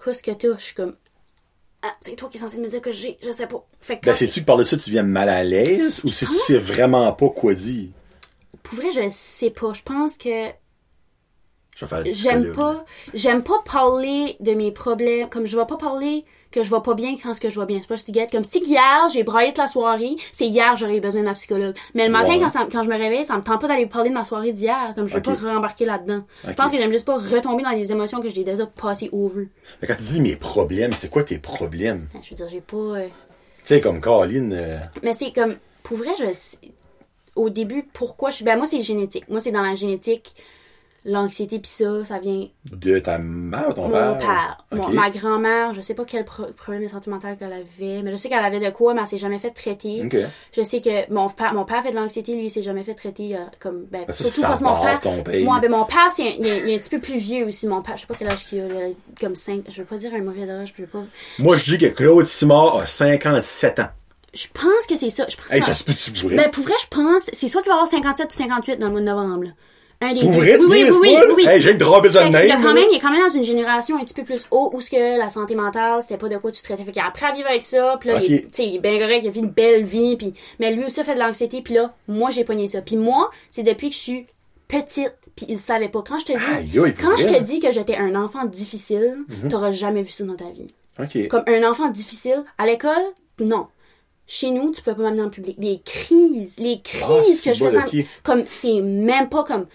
qu'est-ce 0.04 0.22
que 0.22 0.32
t'as? 0.32 0.58
Je 0.58 0.62
suis 0.64 0.76
comme, 0.76 0.96
ah, 1.84 1.96
c'est 2.02 2.16
toi 2.16 2.30
qui 2.30 2.38
es 2.38 2.40
censé 2.40 2.60
me 2.60 2.68
dire 2.68 2.82
que 2.82 2.92
j'ai, 2.92 3.18
je 3.24 3.32
sais 3.32 3.48
pas. 3.48 3.66
Fait 3.80 4.00
que 4.00 4.06
Ben, 4.06 4.14
sais-tu 4.14 4.42
que 4.42 4.46
par 4.46 4.58
de 4.58 4.64
ça, 4.64 4.78
tu 4.78 4.92
viens 4.92 5.04
mal 5.04 5.30
à 5.30 5.44
l'aise 5.44 6.02
ou 6.04 6.10
si 6.10 6.26
tu 6.28 6.34
sais 6.34 6.58
vraiment 6.58 7.12
pas 7.14 7.30
quoi 7.30 7.54
dire? 7.54 7.90
pour 8.64 8.76
vrai, 8.76 8.92
je 8.92 9.10
sais 9.10 9.50
pas. 9.50 9.74
Je 9.74 9.82
pense 9.82 10.18
que 10.18 10.30
Je 10.30 10.30
vais 10.30 10.50
faire 10.50 10.52
le 11.60 11.61
j'aime 12.06 12.52
pas, 12.52 12.86
j'aime 13.14 13.44
pas 13.44 13.62
parler 13.66 14.36
de 14.40 14.52
mes 14.54 14.72
problèmes, 14.72 15.30
comme 15.30 15.46
je 15.46 15.58
vais 15.58 15.66
pas 15.66 15.78
parler 15.78 16.26
que 16.52 16.64
je 16.64 16.70
vais 16.70 16.82
pas 16.84 16.96
bien 16.96 17.16
quand 17.22 17.34
ce 17.34 17.40
que 17.40 17.50
je 17.50 17.58
vais 17.58 17.66
bien. 17.66 17.78
Je 17.78 17.84
sais 17.84 17.88
pas 17.88 17.96
si 17.96 18.04
tu 18.04 18.12
guettes. 18.12 18.30
Comme 18.30 18.44
si 18.44 18.60
hier, 18.60 19.08
j'ai 19.14 19.24
braillé 19.24 19.52
toute 19.52 19.60
la 19.60 19.68
soirée, 19.68 20.18
c'est 20.34 20.48
hier, 20.48 20.76
j'aurais 20.76 21.00
besoin 21.00 21.22
de 21.22 21.26
ma 21.28 21.34
psychologue. 21.34 21.76
Mais 21.96 22.06
le 22.06 22.12
matin, 22.12 22.34
Ouais. 22.34 22.40
quand, 22.42 22.50
ça- 22.50 22.68
quand 22.70 22.84
je 22.84 22.90
me 22.90 22.98
réveille, 22.98 23.24
ça 23.24 23.38
me 23.38 23.42
tente 23.42 23.62
pas 23.62 23.70
d'aller 23.70 23.86
parler 23.86 24.10
de 24.10 24.14
ma 24.16 24.26
soirée 24.26 24.52
d'hier. 24.52 24.92
Comme 24.94 25.08
je 25.08 25.14
veux 25.14 25.20
Ok. 25.20 25.40
pas 25.40 25.54
rembarquer 25.54 25.86
là-dedans. 25.86 26.24
Je 26.46 26.52
pense 26.52 26.72
que 26.72 26.78
j'aime 26.78 26.92
juste 26.92 27.06
pas 27.06 27.18
retomber 27.18 27.64
dans 27.64 27.70
les 27.70 27.94
émotions 27.94 28.20
que 28.20 28.30
j'ai 28.30 28.44
déjà 28.44 28.66
passées 28.66 29.08
over. 29.14 29.48
Mais 29.82 29.88
quand 29.88 29.96
tu 29.96 30.04
dis 30.04 30.20
mes 30.22 30.36
problèmes, 30.36 30.92
c'est 30.92 31.10
quoi 31.10 31.24
tes 31.24 31.38
problèmes? 31.38 32.10
Je 32.22 32.32
veux 32.32 32.36
dire, 32.36 32.50
j'ai 32.50 32.60
pas. 32.62 32.76
euh, 32.76 33.08
Tu 33.08 33.12
sais, 33.64 33.80
comme 33.80 34.02
Caroline, 34.02 34.52
euh, 34.54 34.78
Mais 35.04 35.14
c'est 35.14 35.32
comme, 35.32 35.56
pour 35.84 35.96
vrai, 35.96 36.10
je 36.20 36.26
au 37.38 37.50
début, 37.50 37.84
pourquoi 37.94 38.30
je 38.30 38.36
suis. 38.36 38.44
Ben, 38.46 38.58
moi, 38.58 38.66
c'est 38.66 38.82
génétique. 38.82 39.24
Moi, 39.30 39.40
c'est 39.40 39.52
dans 39.52 39.62
la 39.62 39.76
génétique, 39.76 40.36
l'anxiété, 41.04 41.58
pis 41.60 41.70
ça, 41.70 42.06
ça 42.06 42.20
vient. 42.20 42.48
de 42.72 43.00
ta 43.00 43.18
mère 43.18 43.70
ou 43.70 43.74
ton 43.74 43.84
Mon 43.88 43.92
père? 43.92 44.18
père. 44.20 44.66
Mon- 44.72 44.86
Ok. 44.88 44.94
ma 44.94 45.10
grand-mère, 45.10 45.74
je 45.74 45.82
sais 45.82 45.94
pas 45.96 46.06
quel 46.06 46.24
pro- 46.26 46.46
problème 46.56 46.88
sentimental 46.88 47.38
qu'elle 47.38 47.54
avait, 47.54 48.02
mais 48.04 48.12
je 48.12 48.16
sais 48.18 48.30
qu'elle 48.30 48.44
avait 48.46 48.60
de 48.60 48.70
quoi, 48.70 48.94
mais 48.94 49.02
elle 49.02 49.08
s'est 49.08 49.18
jamais 49.18 49.40
fait 49.40 49.50
traiter. 49.50 50.08
Je 50.56 50.62
sais 50.62 50.80
que 50.82 51.12
mon 51.12 51.28
père, 51.30 51.54
mon 51.54 51.66
père 51.66 51.82
fait 51.82 51.92
de 51.92 51.96
l'anxiété, 51.96 52.36
lui, 52.36 52.46
il 52.46 52.50
s'est 52.50 52.62
jamais 52.62 52.84
fait 52.84 52.94
traiter, 52.94 53.36
euh, 53.36 53.40
comme, 53.60 53.86
ben, 53.92 54.06
ça, 54.08 54.14
surtout 54.14 54.42
parce 54.42 54.60
que 54.62 54.66
mon 54.66 55.24
père. 55.24 55.44
Moi, 55.44 55.60
ben, 55.60 55.72
mon 55.72 55.86
père, 55.86 56.10
c'est 56.16 56.36
il 56.38 56.46
est, 56.48 56.76
un 56.76 56.78
petit 56.78 56.90
peu 56.90 57.00
plus 57.00 57.18
vieux 57.18 57.46
aussi, 57.48 57.68
mon 57.68 57.82
père. 57.82 57.96
Je 57.98 58.02
sais 58.02 58.08
pas 58.08 58.16
quel 58.18 58.32
âge 58.32 58.46
qu'il 58.46 58.60
a, 58.62 58.66
il 58.68 58.92
a 58.92 58.96
comme 59.20 59.36
5, 59.36 59.64
je 59.70 59.78
veux 59.82 59.86
pas 59.88 59.98
dire 59.98 60.14
un 60.14 60.22
mauvais 60.22 60.50
âge, 60.50 60.74
je 60.78 60.82
veux 60.84 60.88
pas. 60.88 61.04
Moi, 61.40 61.58
je 61.58 61.64
dis 61.66 61.78
que 61.78 61.88
Claude 61.88 62.26
Simard 62.28 62.78
a 62.78 62.86
57 62.86 63.80
ans. 63.80 63.90
Je 64.34 64.48
pense 64.54 64.86
que 64.88 64.96
c'est 64.96 65.10
ça. 65.10 65.26
Je 65.28 65.36
pense 65.36 65.52
Hey, 65.52 65.60
que- 65.60 65.66
ça 65.66 65.74
se 65.74 65.84
peut-tu? 65.84 66.12
Ben, 66.36 66.50
pour 66.52 66.64
vrai, 66.64 66.74
je 66.82 66.88
pense, 66.88 67.30
c'est 67.34 67.48
soit 67.50 67.62
qu'il 67.62 67.70
va 67.70 67.74
avoir 67.76 67.88
57 67.90 68.32
ou 68.34 68.38
58 68.38 68.78
dans 68.78 68.86
le 68.88 68.92
mois 68.94 69.02
de 69.02 69.06
novembre, 69.06 69.44
là. 69.46 69.50
Pour 70.02 70.32
vrai, 70.32 70.58
tu 70.58 70.66
oui, 70.66 70.84
oui, 70.90 70.98
oui, 71.02 71.34
oui? 71.36 71.46
Hey, 71.48 71.62
j'ai 71.62 71.78
que 71.78 71.84
ça 71.86 72.00
de 72.02 72.10
Fait 72.10 72.40
que 72.40 72.44
il, 72.44 72.50
y 72.50 72.52
a 72.52 72.58
quand 72.58 72.74
même, 72.74 72.88
il 72.90 72.96
est 72.96 73.00
quand 73.00 73.12
même 73.12 73.28
dans 73.28 73.34
une 73.34 73.44
génération 73.44 73.98
un 73.98 74.04
petit 74.04 74.16
peu 74.16 74.24
plus 74.24 74.48
haut 74.50 74.72
où 74.74 74.82
ce 74.82 74.90
que 74.90 75.18
la 75.20 75.30
santé 75.30 75.54
mentale, 75.54 76.02
c'était 76.02 76.18
pas 76.18 76.28
de 76.28 76.38
quoi 76.38 76.52
tu 76.52 76.62
traitais. 76.64 76.84
Fait 76.84 76.92
qu'il 76.92 77.02
a 77.02 77.08
appris 77.08 77.26
à 77.26 77.34
vivre 77.34 77.48
avec 77.48 77.62
ça, 77.62 77.98
puis 78.00 78.10
là, 78.10 78.20
il, 78.20 78.34
est- 78.34 78.38
Ok. 78.40 78.42
tu 78.46 78.48
sais, 78.52 78.66
il 78.66 78.76
est 78.78 78.80
bien 78.80 78.98
correct, 78.98 79.22
il 79.24 79.30
a 79.30 79.32
fait 79.32 79.40
une 79.40 79.52
belle 79.52 79.84
vie, 79.86 80.16
puis 80.18 80.34
mais 80.60 80.74
lui 80.74 80.86
aussi 80.86 81.00
a 81.00 81.04
fait 81.04 81.14
de 81.14 81.20
l'anxiété, 81.20 81.62
puis 81.62 81.76
là, 81.76 81.94
moi, 82.08 82.32
j'ai 82.32 82.44
pogné 82.44 82.68
ça. 82.68 82.82
Puis 82.82 82.98
moi, 82.98 83.30
c'est 83.48 83.64
depuis 83.64 83.90
que 83.90 83.96
je 83.96 84.00
suis 84.02 84.26
petite, 84.68 85.14
puis 85.36 85.46
il 85.50 85.60
savait 85.60 85.90
pas. 85.90 86.02
Quand 86.08 86.18
je 86.18 86.26
te 86.26 86.32
dis, 86.32 86.94
quand 87.00 87.18
je 87.18 87.28
te 87.28 87.42
dis 87.44 87.60
que 87.60 87.72
j'étais 87.72 87.98
un 87.98 88.16
enfant 88.16 88.46
difficile, 88.46 89.18
t'auras 89.50 89.72
jamais 89.72 90.02
vu 90.02 90.12
ça 90.12 90.24
dans 90.24 90.36
ta 90.36 90.50
vie. 90.50 90.74
Comme 91.28 91.44
un 91.48 91.70
enfant 91.70 91.90
difficile, 91.90 92.44
à 92.58 92.66
l'école, 92.66 93.04
non. 93.40 93.68
Chez 94.28 94.52
nous, 94.52 94.72
tu 94.72 94.82
peux 94.82 94.94
pas 94.96 95.04
m'amener 95.04 95.24
en 95.24 95.30
public. 95.30 95.58
Les 95.60 95.82
crises, 95.84 96.58
les 96.58 96.80
crises 96.82 97.04
Ah, 97.04 97.20
que 97.28 97.36
c'est 97.36 97.54
je 97.54 97.66
faisais, 97.66 98.06
comme 98.24 98.44
c'est 98.48 98.80
même 98.80 99.28
pas 99.28 99.44
comme, 99.44 99.66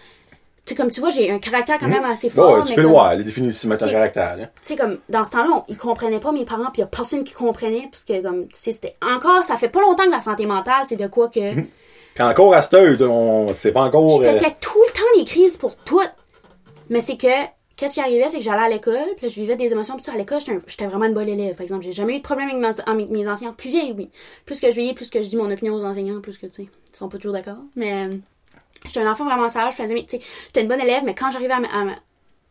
tu 0.67 0.75
comme 0.75 0.91
tu 0.91 0.99
vois, 0.99 1.09
j'ai 1.09 1.31
un 1.31 1.39
caractère 1.39 1.77
quand 1.79 1.87
même 1.87 2.03
assez 2.03 2.29
fort. 2.29 2.57
ouais, 2.57 2.63
tu 2.63 2.69
mais 2.71 2.75
peux 2.75 2.81
le 2.81 2.87
voir, 2.89 3.15
les 3.15 3.23
définitions 3.23 3.69
de 3.69 3.75
caractère. 3.75 4.35
Tu 4.37 4.45
sais, 4.61 4.75
comme, 4.75 4.97
dans 5.09 5.23
ce 5.23 5.31
temps-là, 5.31 5.49
on- 5.55 5.63
ils 5.67 5.77
comprenaient 5.77 6.19
pas 6.19 6.31
mes 6.31 6.45
parents, 6.45 6.65
puis 6.65 6.77
il 6.77 6.79
y 6.81 6.83
a 6.83 6.87
personne 6.87 7.23
qui 7.23 7.33
comprenait, 7.33 7.87
parce 7.91 8.03
que, 8.03 8.21
comme, 8.21 8.43
tu 8.47 8.59
sais, 8.59 8.71
c'était 8.71 8.95
encore, 9.01 9.43
ça 9.43 9.55
fait 9.57 9.69
pas 9.69 9.81
longtemps 9.81 10.05
que 10.05 10.11
la 10.11 10.19
santé 10.19 10.45
mentale, 10.45 10.85
c'est 10.87 10.97
de 10.97 11.07
quoi 11.07 11.29
que, 11.29 11.53
Puis 12.15 12.23
encore 12.23 12.53
à 12.53 12.61
cette 12.61 12.73
heure, 12.73 13.09
on... 13.11 13.47
c'est 13.53 13.71
pas 13.71 13.81
encore. 13.83 14.21
je 14.23 14.27
euh, 14.27 14.39
tout 14.59 14.79
le 14.87 14.93
temps 14.93 15.05
les 15.17 15.23
crises 15.25 15.57
pour 15.57 15.75
tout. 15.77 16.01
Mais 16.89 17.01
c'est 17.01 17.17
que, 17.17 17.27
qu'est-ce 17.75 17.93
qui 17.95 17.99
arrivait, 17.99 18.27
c'est 18.29 18.37
que 18.39 18.43
j'allais 18.43 18.65
à 18.65 18.69
l'école, 18.69 18.95
puis 19.17 19.27
là, 19.27 19.33
je 19.33 19.39
vivais 19.39 19.55
des 19.55 19.71
émotions, 19.71 19.95
puis 19.97 20.05
à 20.11 20.17
l'école, 20.17 20.39
j'étais 20.67 20.87
vraiment 20.87 21.05
une 21.05 21.13
bonne 21.13 21.27
élève, 21.29 21.53
par 21.55 21.61
exemple. 21.63 21.83
J'ai 21.85 21.91
jamais 21.93 22.15
eu 22.15 22.19
de 22.19 22.23
problème 22.23 22.49
avec, 22.49 22.59
ma- 22.87 22.93
mes 22.93 23.27
enseignants. 23.27 23.53
Plus 23.53 23.69
vieilles, 23.69 23.93
oui. 23.97 24.09
Plus 24.45 24.59
que 24.59 24.69
je 24.69 24.75
vieillis, 24.75 24.93
plus 24.93 25.09
que 25.09 25.21
je 25.21 25.29
dis 25.29 25.37
mon 25.37 25.51
opinion 25.51 25.75
aux 25.75 25.83
enseignants, 25.83 26.19
plus 26.21 26.37
que, 26.37 26.47
tu 26.47 26.63
sais, 26.63 26.69
ils 26.91 26.95
sont 26.95 27.07
pas 27.09 27.17
toujours 27.17 27.33
d'accord. 27.33 27.57
Mais, 27.75 28.05
euh, 28.05 28.15
j'étais 28.85 28.99
un 29.01 29.11
enfant 29.11 29.25
vraiment 29.25 29.49
sage, 29.49 29.73
je 29.77 29.81
faisais, 29.83 29.93
mes- 29.93 30.05
tu 30.05 30.17
sais, 30.17 30.23
j'étais 30.47 30.61
une 30.61 30.67
bonne 30.67 30.81
élève, 30.81 31.03
mais 31.05 31.15
quand 31.15 31.31
j'arrivais 31.31 31.53
à, 31.53 31.59
ma- 31.59 31.67
à, 31.67 31.81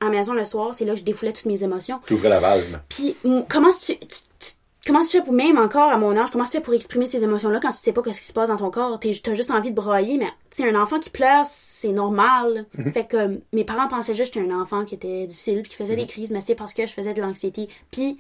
à 0.01 0.05
la 0.05 0.11
maison 0.11 0.33
le 0.35 0.45
soir, 0.45 0.75
c'est 0.75 0.85
là 0.85 0.93
que 0.95 0.99
je 1.01 1.05
défoulais 1.05 1.33
toutes 1.33 1.47
mes 1.47 1.63
émotions. 1.63 2.01
Tu 2.07 2.15
ouvrais 2.15 2.29
la 2.29 2.41
valve. 2.41 2.79
Puis 2.89 3.17
comment 3.49 3.69
tu, 3.71 3.97
tu- 3.99 4.07
tu- 4.07 4.53
comment 4.87 5.01
tu 5.01 5.09
fais 5.09 5.23
pour 5.23 5.33
même 5.33 5.59
encore 5.59 5.91
à 5.91 5.97
mon 5.99 6.17
âge, 6.17 6.31
comment 6.31 6.45
tu 6.45 6.51
fais 6.51 6.61
pour 6.61 6.75
exprimer 6.75 7.07
ces 7.07 7.23
émotions-là 7.25 7.59
quand 7.61 7.71
tu 7.71 7.79
sais 7.79 7.93
pas 7.93 8.03
ce 8.05 8.21
qui 8.21 8.27
se 8.27 8.33
passe 8.33 8.51
dans 8.51 8.57
ton 8.57 8.71
corps, 8.71 9.01
t'as 9.01 9.35
juste 9.35 9.51
envie 9.51 9.71
de 9.71 9.75
brailler, 9.75 10.17
mais 10.19 10.27
tu 10.51 10.63
sais 10.63 10.69
un 10.71 10.81
enfant 10.81 11.01
qui 11.01 11.11
pleure, 11.11 11.45
c'est 11.47 11.93
normal. 11.93 12.67
Fait 12.93 13.05
que 13.07 13.17
euh, 13.17 13.37
mes 13.53 13.65
parents 13.65 13.89
pensaient 13.89 14.15
juste 14.15 14.33
que 14.35 14.41
j'étais 14.41 14.53
un 14.53 14.61
enfant 14.61 14.85
qui 14.85 14.95
était 14.95 15.27
difficile 15.27 15.63
puis 15.63 15.71
qui 15.71 15.77
faisait 15.77 15.97
des 15.97 16.07
crises, 16.07 16.31
mais 16.31 16.41
c'est 16.41 16.55
parce 16.55 16.73
que 16.75 16.87
je 16.87 16.93
faisais 16.93 17.15
de 17.15 17.21
l'anxiété. 17.21 17.69
Puis 17.91 18.17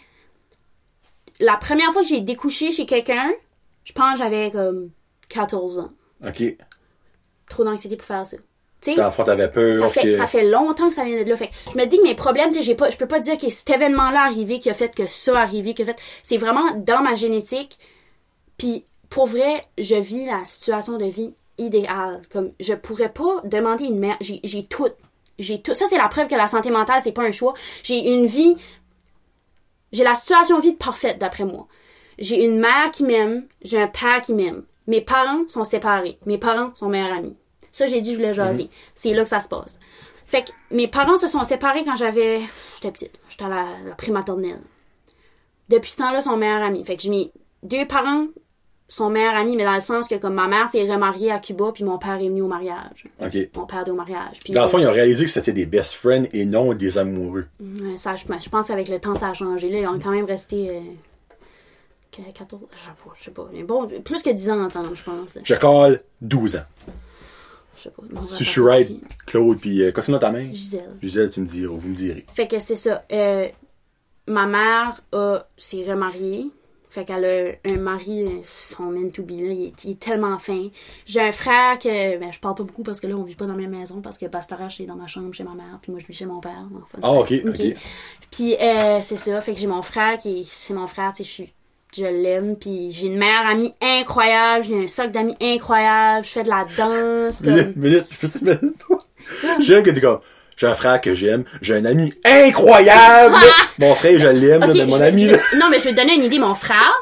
la 1.40 1.56
première 1.56 1.92
fois 1.92 2.02
que 2.02 2.08
j'ai 2.08 2.20
découché 2.20 2.72
chez 2.72 2.86
quelqu'un, 2.86 3.30
je 3.84 3.92
pense 3.92 4.12
que 4.14 4.18
j'avais 4.18 4.50
comme 4.50 4.90
14 5.28 5.78
ans. 5.78 5.90
Ok. 6.26 6.42
Trop 7.48 7.64
d'anxiété 7.64 7.96
pour 7.96 8.06
faire 8.06 8.26
ça. 8.26 8.36
Tu 8.80 8.94
sais, 8.94 9.00
L'enfant 9.00 9.24
t'avait 9.24 9.48
peur. 9.48 9.72
ça 9.72 9.88
fait, 9.88 10.02
que... 10.02 10.16
ça 10.16 10.26
fait 10.26 10.44
longtemps 10.44 10.88
que 10.88 10.94
ça 10.94 11.04
vient 11.04 11.22
de 11.22 11.28
là. 11.28 11.36
Fait 11.36 11.50
je 11.72 11.78
me 11.78 11.86
dis 11.86 11.96
que 11.98 12.02
mes 12.02 12.14
problèmes, 12.14 12.50
tu 12.50 12.56
sais, 12.56 12.62
j'ai 12.62 12.74
pas, 12.74 12.90
je 12.90 12.96
peux 12.96 13.06
pas 13.06 13.20
dire 13.20 13.38
que 13.38 13.48
cet 13.48 13.70
événement-là 13.70 14.24
arrivé 14.24 14.58
qui 14.60 14.68
a 14.70 14.74
fait 14.74 14.94
que 14.94 15.06
ça 15.06 15.38
arrivé, 15.40 15.74
qui 15.74 15.82
a 15.82 15.86
fait. 15.86 16.00
C'est 16.22 16.36
vraiment 16.36 16.72
dans 16.76 17.02
ma 17.02 17.14
génétique. 17.14 17.78
Puis 18.58 18.84
pour 19.08 19.26
vrai, 19.26 19.62
je 19.78 19.94
vis 19.96 20.26
la 20.26 20.44
situation 20.44 20.98
de 20.98 21.06
vie 21.06 21.34
idéale. 21.58 22.22
Comme 22.30 22.52
je 22.60 22.74
pourrais 22.74 23.12
pas 23.12 23.40
demander 23.44 23.84
une 23.84 23.98
mère. 23.98 24.16
J'ai, 24.20 24.40
j'ai 24.44 24.64
tout. 24.64 24.88
J'ai 25.38 25.60
tout. 25.62 25.74
Ça, 25.74 25.86
c'est 25.86 25.98
la 25.98 26.08
preuve 26.08 26.28
que 26.28 26.34
la 26.34 26.48
santé 26.48 26.70
mentale, 26.70 27.00
c'est 27.02 27.12
pas 27.12 27.24
un 27.24 27.32
choix. 27.32 27.54
J'ai 27.82 28.12
une 28.12 28.26
vie. 28.26 28.56
J'ai 29.92 30.04
la 30.04 30.14
situation 30.14 30.58
de 30.58 30.62
vie 30.62 30.72
parfaite 30.72 31.18
d'après 31.18 31.44
moi. 31.44 31.66
J'ai 32.18 32.44
une 32.44 32.58
mère 32.58 32.90
qui 32.92 33.04
m'aime, 33.04 33.46
j'ai 33.62 33.80
un 33.80 33.88
père 33.88 34.22
qui 34.22 34.32
m'aime. 34.32 34.64
Mes 34.86 35.00
parents 35.00 35.46
sont 35.48 35.64
séparés. 35.64 36.18
Mes 36.26 36.38
parents 36.38 36.70
sont 36.74 36.88
meilleurs 36.88 37.12
amis. 37.12 37.36
Ça, 37.72 37.86
j'ai 37.86 38.00
dit, 38.00 38.12
je 38.12 38.16
voulais 38.16 38.34
jaser. 38.34 38.70
C'est 38.94 39.12
là 39.12 39.22
que 39.22 39.28
ça 39.28 39.40
se 39.40 39.48
passe. 39.48 39.78
Fait 40.26 40.42
que 40.42 40.50
mes 40.70 40.88
parents 40.88 41.16
se 41.16 41.28
sont 41.28 41.44
séparés 41.44 41.84
quand 41.84 41.96
j'avais. 41.96 42.40
J'étais 42.74 42.90
petite. 42.90 43.12
J'étais 43.28 43.44
à 43.44 43.48
la, 43.48 43.66
la 43.88 43.94
prématernelle. 43.94 44.60
Depuis 45.68 45.90
ce 45.90 45.98
temps-là, 45.98 46.18
ils 46.20 46.22
sont 46.22 46.36
meilleurs 46.36 46.62
amis. 46.62 46.84
Fait 46.84 46.96
que 46.96 47.02
j'ai 47.02 47.10
mis 47.10 47.32
deux 47.62 47.86
parents 47.86 48.26
sont 48.88 49.10
meilleurs 49.10 49.34
amis, 49.34 49.56
mais 49.56 49.64
dans 49.64 49.74
le 49.74 49.80
sens 49.80 50.06
que 50.06 50.14
comme 50.14 50.34
ma 50.34 50.46
mère 50.46 50.68
s'est 50.68 50.84
remariée 50.84 51.32
à 51.32 51.40
Cuba, 51.40 51.72
puis 51.74 51.82
mon 51.82 51.98
père 51.98 52.14
est 52.20 52.28
venu 52.28 52.42
au 52.42 52.46
mariage. 52.46 53.02
Ok. 53.20 53.36
Mon 53.56 53.66
père 53.66 53.82
est 53.84 53.90
au 53.90 53.94
mariage. 53.94 54.38
Puis 54.44 54.52
Dans 54.52 54.62
le 54.62 54.68
fond, 54.68 54.78
ils 54.78 54.86
ont 54.86 54.92
réalisé 54.92 55.24
que 55.24 55.30
c'était 55.30 55.52
des 55.52 55.66
best 55.66 55.94
friends 55.94 56.26
et 56.32 56.44
non 56.44 56.72
des 56.72 56.96
amoureux. 56.96 57.46
Ça, 57.96 58.14
je, 58.14 58.24
je 58.24 58.48
pense 58.48 58.68
qu'avec 58.68 58.88
le 58.88 59.00
temps, 59.00 59.16
ça 59.16 59.30
a 59.30 59.32
changé. 59.34 59.68
Là, 59.70 59.78
ils 59.80 59.88
ont 59.88 59.98
quand 59.98 60.12
même 60.12 60.24
resté. 60.24 60.70
euh, 60.70 60.80
14, 62.34 62.62
je 62.72 62.78
sais 62.78 62.90
pas, 62.90 63.12
je 63.14 63.22
sais 63.24 63.30
pas. 63.30 63.48
Bon, 63.64 63.88
plus 64.02 64.22
que 64.22 64.30
10 64.30 64.50
ans 64.50 64.64
ensemble, 64.64 64.94
je 64.94 65.02
pense. 65.02 65.38
Je 65.42 65.54
colle 65.54 66.00
12 66.20 66.56
ans. 66.56 66.60
Je 67.76 67.82
sais 67.82 67.90
pas. 67.90 68.02
Si 68.28 68.44
je 68.44 68.50
suis 68.50 68.60
right. 68.60 68.90
Claude, 69.26 69.58
puis 69.60 69.82
euh, 69.82 69.92
quoi 69.92 70.02
c'est 70.02 70.18
ta 70.18 70.30
main? 70.30 70.52
Gisèle. 70.52 70.96
Gisèle, 71.02 71.30
tu 71.30 71.40
me 71.40 71.46
diras, 71.46 71.74
vous 71.76 71.88
me 71.88 71.94
direz. 71.94 72.24
Fait 72.34 72.48
que 72.48 72.58
c'est 72.58 72.76
ça. 72.76 73.04
Euh, 73.12 73.48
ma 74.26 74.46
mère 74.46 75.00
a, 75.12 75.46
s'est 75.56 75.84
remariée. 75.88 76.50
Fait 76.88 77.04
qu'elle 77.04 77.24
a 77.26 77.70
un 77.74 77.76
mari, 77.76 78.26
son 78.44 78.84
man 78.84 79.10
to 79.12 79.22
be, 79.22 79.32
là, 79.32 79.52
il, 79.52 79.64
est, 79.66 79.84
il 79.84 79.90
est 79.90 80.00
tellement 80.00 80.38
fin. 80.38 80.68
J'ai 81.04 81.20
un 81.20 81.32
frère 81.32 81.78
que, 81.78 82.16
ben, 82.18 82.32
je 82.32 82.40
parle 82.40 82.54
pas 82.54 82.62
beaucoup 82.62 82.84
parce 82.84 83.00
que 83.00 83.06
là, 83.06 83.14
on 83.16 83.22
vit 83.22 83.34
pas 83.34 83.44
dans 83.44 83.54
la 83.54 83.60
même 83.60 83.78
maison 83.78 84.00
parce 84.00 84.16
que 84.16 84.24
Bastarache 84.24 84.80
est 84.80 84.86
dans 84.86 84.96
ma 84.96 85.06
chambre 85.06 85.30
chez 85.34 85.44
ma 85.44 85.52
mère, 85.52 85.78
puis 85.82 85.92
moi, 85.92 86.00
je 86.00 86.06
vis 86.06 86.14
chez 86.14 86.24
mon 86.24 86.40
père. 86.40 86.66
Enfin, 86.74 86.98
Ah, 87.02 87.12
ok, 87.12 87.34
ok. 87.44 87.74
Puis, 88.30 88.54
euh, 88.54 89.00
c'est 89.02 89.18
ça. 89.18 89.38
Fait 89.42 89.52
que 89.52 89.58
j'ai 89.60 89.66
mon 89.66 89.82
frère 89.82 90.18
qui, 90.18 90.46
c'est 90.48 90.72
mon 90.72 90.86
frère, 90.86 91.12
tu 91.12 91.18
sais, 91.18 91.24
je 91.24 91.30
suis, 91.30 91.54
je 91.96 92.04
l'aime. 92.04 92.56
Puis 92.56 92.90
j'ai 92.90 93.06
une 93.06 93.18
meilleure 93.18 93.46
amie 93.46 93.74
incroyable. 93.80 94.64
J'ai 94.64 94.84
un 94.84 94.88
socle 94.88 95.12
d'amis 95.12 95.36
incroyable. 95.40 96.24
Je 96.24 96.30
fais 96.30 96.42
de 96.42 96.48
la 96.48 96.64
danse. 96.76 97.40
Minute, 97.42 97.74
Comme... 97.74 97.82
minute, 97.82 98.06
je 98.10 98.18
peux 98.18 98.28
te 98.28 98.44
mettre 98.44 98.60
J'aime 99.60 99.82
que 99.82 99.90
t'es 99.90 100.00
comme, 100.00 100.20
j'ai 100.56 100.66
un 100.66 100.74
frère 100.74 101.00
que 101.00 101.14
j'aime, 101.14 101.44
j'ai 101.60 101.74
un 101.74 101.84
ami 101.84 102.14
incroyable! 102.24 103.34
mon 103.78 103.94
frère, 103.94 104.18
je 104.18 104.28
l'aime, 104.28 104.70
mais 104.72 104.86
mon 104.86 105.00
ami, 105.00 105.26
là. 105.26 105.38
Non, 105.56 105.66
mais 105.70 105.78
je 105.78 105.84
vais 105.84 105.90
te 105.90 105.96
donner 105.96 106.14
une 106.14 106.22
idée. 106.22 106.38
Mon 106.38 106.54
frère, 106.54 106.94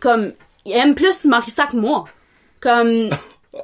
comme, 0.00 0.32
il 0.64 0.72
aime 0.72 0.94
plus 0.94 1.24
Marissa 1.24 1.66
que 1.66 1.76
moi. 1.76 2.04
Comme, 2.60 3.10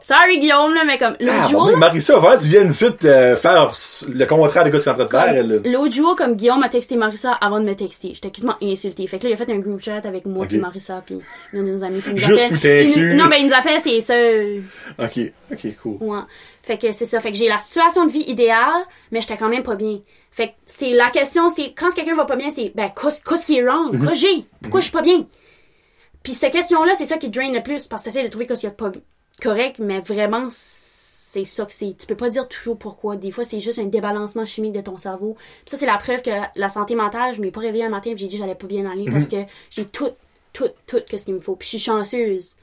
sorry 0.00 0.38
Guillaume, 0.38 0.72
là, 0.74 0.82
mais 0.86 0.98
comme, 0.98 1.16
l'autre 1.20 1.32
Ah, 1.44 1.48
jour, 1.48 1.66
bon, 1.72 1.76
Marissa, 1.76 2.16
avant, 2.16 2.36
tu 2.38 2.44
viens 2.48 2.64
ici 2.64 2.86
euh, 3.04 3.36
faire 3.36 3.72
le 4.08 4.24
contraire 4.26 4.64
de 4.64 4.70
ce 4.70 4.76
que 4.76 4.82
tu 4.82 4.88
es 4.88 4.92
en 4.92 4.94
train 4.94 5.04
de 5.04 5.10
faire, 5.10 5.62
l'autre 5.64 5.92
jour, 5.94 6.14
comme 6.16 6.34
Guillaume 6.36 6.62
a 6.62 6.68
texté 6.68 6.96
Marissa 6.96 7.32
avant 7.32 7.60
de 7.60 7.64
me 7.64 7.74
texter. 7.74 8.12
J'étais 8.14 8.30
quasiment 8.30 8.56
insultée. 8.62 9.06
Fait 9.06 9.18
que 9.18 9.24
là, 9.24 9.30
il 9.30 9.32
a 9.32 9.36
fait 9.36 9.50
un 9.52 9.58
group 9.58 9.80
chat 9.82 10.04
avec 10.04 10.26
moi 10.26 10.46
puis 10.46 10.58
Marissa 10.58 11.02
puis 11.04 11.18
de 11.52 11.58
nos 11.62 11.82
amis 11.82 12.00
qui 12.00 12.10
nous 12.10 12.18
Juste 12.18 12.32
appelle. 12.32 12.48
pour 12.48 12.60
t'inclure. 12.60 12.96
Il 12.96 13.08
nous- 13.08 13.14
Non, 13.16 13.24
mais 13.28 13.40
il 13.40 13.46
nous 13.46 13.54
appelle, 13.54 13.80
c'est 13.80 14.00
ça. 14.00 14.14
Ok, 14.98 15.18
ok, 15.52 15.76
cool. 15.82 15.96
Ouais. 16.00 16.20
Fait 16.62 16.78
que 16.78 16.92
c'est 16.92 17.06
ça. 17.06 17.18
Fait 17.20 17.32
que 17.32 17.36
j'ai 17.38 17.48
la 17.48 17.58
situation 17.58 18.06
de 18.06 18.12
vie 18.12 18.24
idéale, 18.28 18.84
mais 19.10 19.20
j'étais 19.20 19.36
quand 19.36 19.48
même 19.48 19.62
pas 19.62 19.74
bien. 19.74 19.98
Fait 20.30 20.48
que 20.48 20.52
c'est 20.66 20.90
la 20.92 21.10
question, 21.10 21.48
c'est 21.48 21.72
quand 21.72 21.92
quelqu'un 21.94 22.14
va 22.14 22.24
pas 22.24 22.36
bien, 22.36 22.50
c'est 22.50 22.72
ben 22.74 22.90
qu'est-ce 22.94 23.44
qui 23.46 23.58
est 23.58 23.64
wrong? 23.64 23.92
Mhm. 23.94 24.00
Qu'est-ce 24.08 24.10
que 24.12 24.16
j'ai? 24.28 24.44
Pourquoi 24.62 24.80
je 24.80 24.84
suis 24.84 24.92
pas 24.92 25.02
bien? 25.02 25.26
Puis 26.22 26.34
cette 26.34 26.52
question-là, 26.52 26.94
c'est 26.94 27.06
ça 27.06 27.16
qui 27.16 27.30
draine 27.30 27.52
le 27.54 27.62
plus 27.62 27.86
parce 27.88 28.02
que 28.04 28.10
t'essaies 28.10 28.22
de 28.22 28.28
trouver 28.28 28.46
qu'est-ce 28.46 28.60
qu'il 28.60 28.68
y 28.68 28.72
a 28.72 28.72
de 28.72 28.76
pas 28.76 28.90
correct, 29.40 29.78
mais 29.78 30.00
vraiment 30.00 30.48
c'est 30.50 31.44
ça 31.44 31.64
que 31.64 31.72
c'est. 31.72 31.96
Tu 31.96 32.06
peux 32.06 32.16
pas 32.16 32.28
dire 32.28 32.48
toujours 32.48 32.76
pourquoi. 32.76 33.16
Des 33.16 33.30
fois, 33.30 33.44
c'est 33.44 33.60
juste 33.60 33.78
un 33.78 33.84
débalancement 33.86 34.44
chimique 34.44 34.72
de 34.72 34.80
ton 34.80 34.96
cerveau. 34.96 35.34
Puis 35.64 35.70
ça, 35.70 35.76
c'est 35.76 35.86
la 35.86 35.96
preuve 35.96 36.22
que 36.22 36.30
la, 36.30 36.50
la 36.56 36.68
santé 36.68 36.94
mentale, 36.96 37.34
je 37.34 37.40
m'ai 37.40 37.50
pas 37.52 37.60
réveillée 37.60 37.84
un 37.84 37.88
matin 37.90 38.10
et 38.10 38.16
j'ai 38.16 38.26
dit 38.26 38.34
que 38.34 38.40
j'allais 38.40 38.56
pas 38.56 38.66
bien 38.66 38.84
aller 38.90 39.04
parce 39.10 39.28
que 39.28 39.36
j'ai 39.70 39.84
tout, 39.84 40.08
tout, 40.52 40.68
tout, 40.88 40.98
qu'est-ce 41.08 41.26
qu'il 41.26 41.34
me 41.34 41.40
faut. 41.40 41.54
Puis 41.54 41.66
je 41.66 41.70
suis 41.70 41.78
chanceuse 41.78 42.56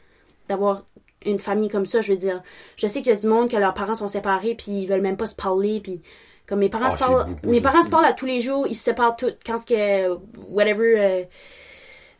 d'avoir 0.50 0.84
une 1.26 1.40
famille 1.40 1.70
comme 1.70 1.86
ça. 1.86 2.02
Je 2.02 2.12
veux 2.12 2.18
dire, 2.18 2.42
je 2.76 2.88
sais 2.88 3.02
qu'il 3.02 3.12
y 3.14 3.16
a 3.16 3.20
du 3.20 3.28
monde 3.28 3.50
que 3.50 3.56
leurs 3.58 3.74
parents 3.74 3.96
sont 3.96 4.10
séparés 4.10 4.56
puis 4.56 4.72
ils 4.82 4.86
veulent 4.88 5.02
même 5.02 5.18
pas 5.18 5.28
se 5.28 5.36
parler. 5.36 5.80
Puis 5.80 6.02
comme 6.46 6.60
mes 6.60 6.70
parents 6.70 6.88
Ah, 6.88 6.98
se 6.98 6.98
parlent, 6.98 7.26
beaucoup, 7.26 7.50
mes 7.50 7.62
parents 7.62 7.78
se 7.80 7.86
beaucoup. 7.86 7.92
parlent 8.02 8.06
à 8.12 8.14
tous 8.14 8.26
les 8.26 8.42
jours. 8.42 8.68
Ils 8.68 8.76
se 8.76 8.84
séparent 8.84 9.16
tous. 9.16 9.32
Quand 9.46 9.58
ce 9.58 9.66
que, 9.66 10.18
whatever. 10.50 10.96
euh, 11.00 11.24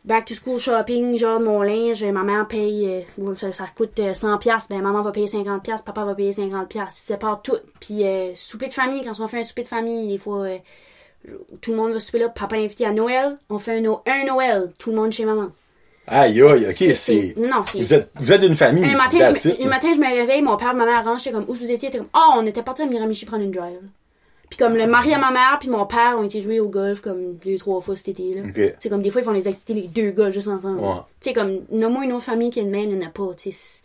back 0.08 0.24
to 0.24 0.34
school 0.34 0.58
shopping, 0.58 1.16
genre 1.18 1.38
mon 1.38 1.62
linge, 1.62 2.02
ma 2.04 2.24
mère 2.24 2.48
paye, 2.48 3.04
euh, 3.18 3.34
ça, 3.36 3.52
ça 3.52 3.66
coûte 3.76 3.98
euh, 4.00 4.14
100 4.14 4.38
pièces, 4.38 4.66
ben 4.68 4.80
maman 4.80 5.02
va 5.02 5.12
payer 5.12 5.26
50 5.28 5.62
pièces, 5.62 5.82
papa 5.82 6.04
va 6.04 6.14
payer 6.14 6.32
50 6.32 6.68
pièces, 6.68 6.96
ils 6.96 7.00
se 7.00 7.06
séparent 7.06 7.42
tout. 7.42 7.56
Puis 7.78 8.04
euh, 8.04 8.32
souper 8.34 8.68
de 8.68 8.72
famille, 8.74 9.04
quand 9.04 9.12
on 9.22 9.28
fait 9.28 9.38
un 9.40 9.44
souper 9.44 9.62
de 9.62 9.68
famille, 9.68 10.08
des 10.08 10.18
fois 10.18 10.44
euh, 10.46 10.56
tout 11.60 11.70
le 11.72 11.76
monde 11.76 11.92
va 11.92 12.00
souper 12.00 12.18
là, 12.20 12.28
papa 12.30 12.56
est 12.58 12.64
invité 12.64 12.86
à 12.86 12.92
Noël, 12.92 13.36
on 13.50 13.58
fait 13.58 13.78
un, 13.78 13.80
No- 13.82 14.00
un 14.06 14.24
Noël, 14.24 14.72
tout 14.78 14.90
le 14.90 14.96
monde 14.96 15.12
chez 15.12 15.24
maman. 15.24 15.48
Aïe, 16.10 16.40
aïe, 16.40 16.66
ok, 16.70 16.94
C'est- 16.94 17.34
non, 17.36 17.62
c'est 17.66 17.78
Vous 17.78 17.92
êtes, 17.92 18.10
vous 18.18 18.32
êtes 18.32 18.42
une 18.42 18.56
famille. 18.56 18.84
un 18.86 18.96
matin, 18.96 19.18
je 19.18 19.48
me, 19.48 19.54
it, 19.54 19.60
un 19.60 19.64
là. 19.64 19.70
matin, 19.70 19.92
je 19.92 19.98
me 19.98 20.06
réveille, 20.06 20.40
mon 20.40 20.56
père, 20.56 20.72
ma 20.74 20.86
mère 20.86 21.04
j'étais 21.18 21.32
comme, 21.32 21.44
où 21.48 21.52
vous 21.54 21.70
étiez? 21.70 21.90
T'es 21.90 21.98
comme, 21.98 22.08
oh, 22.14 22.32
on 22.36 22.46
était 22.46 22.62
partis 22.62 22.80
à 22.82 22.86
Miramichi 22.86 23.26
prendre 23.26 23.42
une 23.44 23.50
drive. 23.50 23.80
Puis 24.50 24.56
comme 24.58 24.74
le 24.76 24.86
mari 24.86 25.12
à 25.12 25.18
ma 25.18 25.30
mère 25.30 25.58
puis 25.60 25.68
mon 25.68 25.84
père 25.84 26.16
ont 26.18 26.24
été 26.24 26.40
jouer 26.40 26.58
au 26.60 26.68
golf 26.68 27.00
comme 27.02 27.36
deux, 27.36 27.58
trois 27.58 27.80
fois 27.80 27.96
cet 27.96 28.08
été, 28.08 28.32
là. 28.34 28.42
C'est 28.78 28.88
comme 28.88 29.02
des 29.02 29.10
fois, 29.10 29.20
ils 29.20 29.24
font 29.24 29.32
les 29.32 29.46
activités, 29.46 29.74
les 29.74 29.88
deux 29.88 30.10
gars, 30.10 30.30
juste 30.30 30.48
ensemble. 30.48 30.80
Ouais. 30.80 30.94
Tu 31.20 31.28
sais, 31.28 31.32
comme, 31.34 31.64
nomme-moi 31.70 32.04
une 32.04 32.12
autre 32.12 32.24
famille 32.24 32.50
qui 32.50 32.60
est 32.60 32.64
de 32.64 32.70
même, 32.70 32.90
il 32.90 32.96
n'y 32.98 33.04
en 33.04 33.08
a 33.08 33.10
pas, 33.10 33.34
tu 33.36 33.52
sais. 33.52 33.80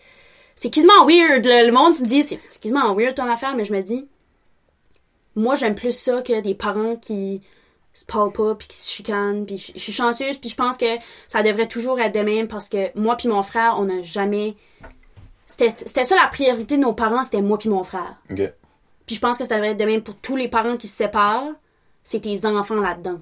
C'est- 0.55 0.69
quasiment 0.69 1.05
weird, 1.05 1.45
là. 1.45 1.65
Le 1.65 1.71
monde 1.71 1.93
se 1.95 2.03
dit, 2.03 2.23
c'est 2.23 2.39
c'est 2.49 2.61
quasiment 2.61 2.93
weird 2.95 3.15
ton 3.15 3.25
affaire, 3.29 3.55
mais 3.55 3.65
je 3.65 3.73
me 3.73 3.81
dis, 3.81 4.07
moi, 5.35 5.55
j'aime 5.55 5.75
plus 5.75 5.91
ça 5.97 6.21
que 6.21 6.39
des 6.41 6.53
parents 6.55 6.95
qui 6.95 7.41
se 7.93 8.05
parlent 8.05 8.31
pas 8.31 8.55
puis 8.55 8.67
qui 8.67 8.77
se 8.77 8.89
chicanent 8.89 9.45
puis 9.45 9.57
je 9.57 9.79
suis 9.79 9.91
chanceuse 9.93 10.39
puis 10.39 10.49
je 10.49 10.55
pense 10.55 10.77
que 10.77 10.85
ça 11.27 11.43
devrait 11.43 11.67
toujours 11.67 11.99
être 11.99 12.15
de 12.15 12.21
même 12.21 12.47
parce 12.47 12.67
que 12.67 12.89
moi 12.99 13.15
puis 13.15 13.27
mon 13.27 13.43
frère 13.43 13.75
on 13.77 13.85
n'a 13.85 14.01
jamais 14.01 14.55
c'était 15.45 15.69
ça 16.03 16.15
la 16.15 16.27
priorité 16.27 16.77
de 16.77 16.81
nos 16.81 16.93
parents 16.93 17.23
c'était 17.23 17.41
moi 17.43 17.59
puis 17.59 17.69
mon 17.69 17.83
frère. 17.83 18.15
Puis 19.05 19.15
je 19.15 19.19
pense 19.21 19.37
que 19.37 19.45
ça 19.45 19.55
devrait 19.55 19.71
être 19.71 19.79
de 19.79 19.85
même 19.85 20.01
pour 20.01 20.15
tous 20.15 20.35
les 20.35 20.47
parents 20.47 20.77
qui 20.77 20.87
se 20.87 20.95
séparent 20.97 21.53
c'est 22.03 22.19
tes 22.21 22.45
enfants 22.45 22.75
là-dedans. 22.75 23.19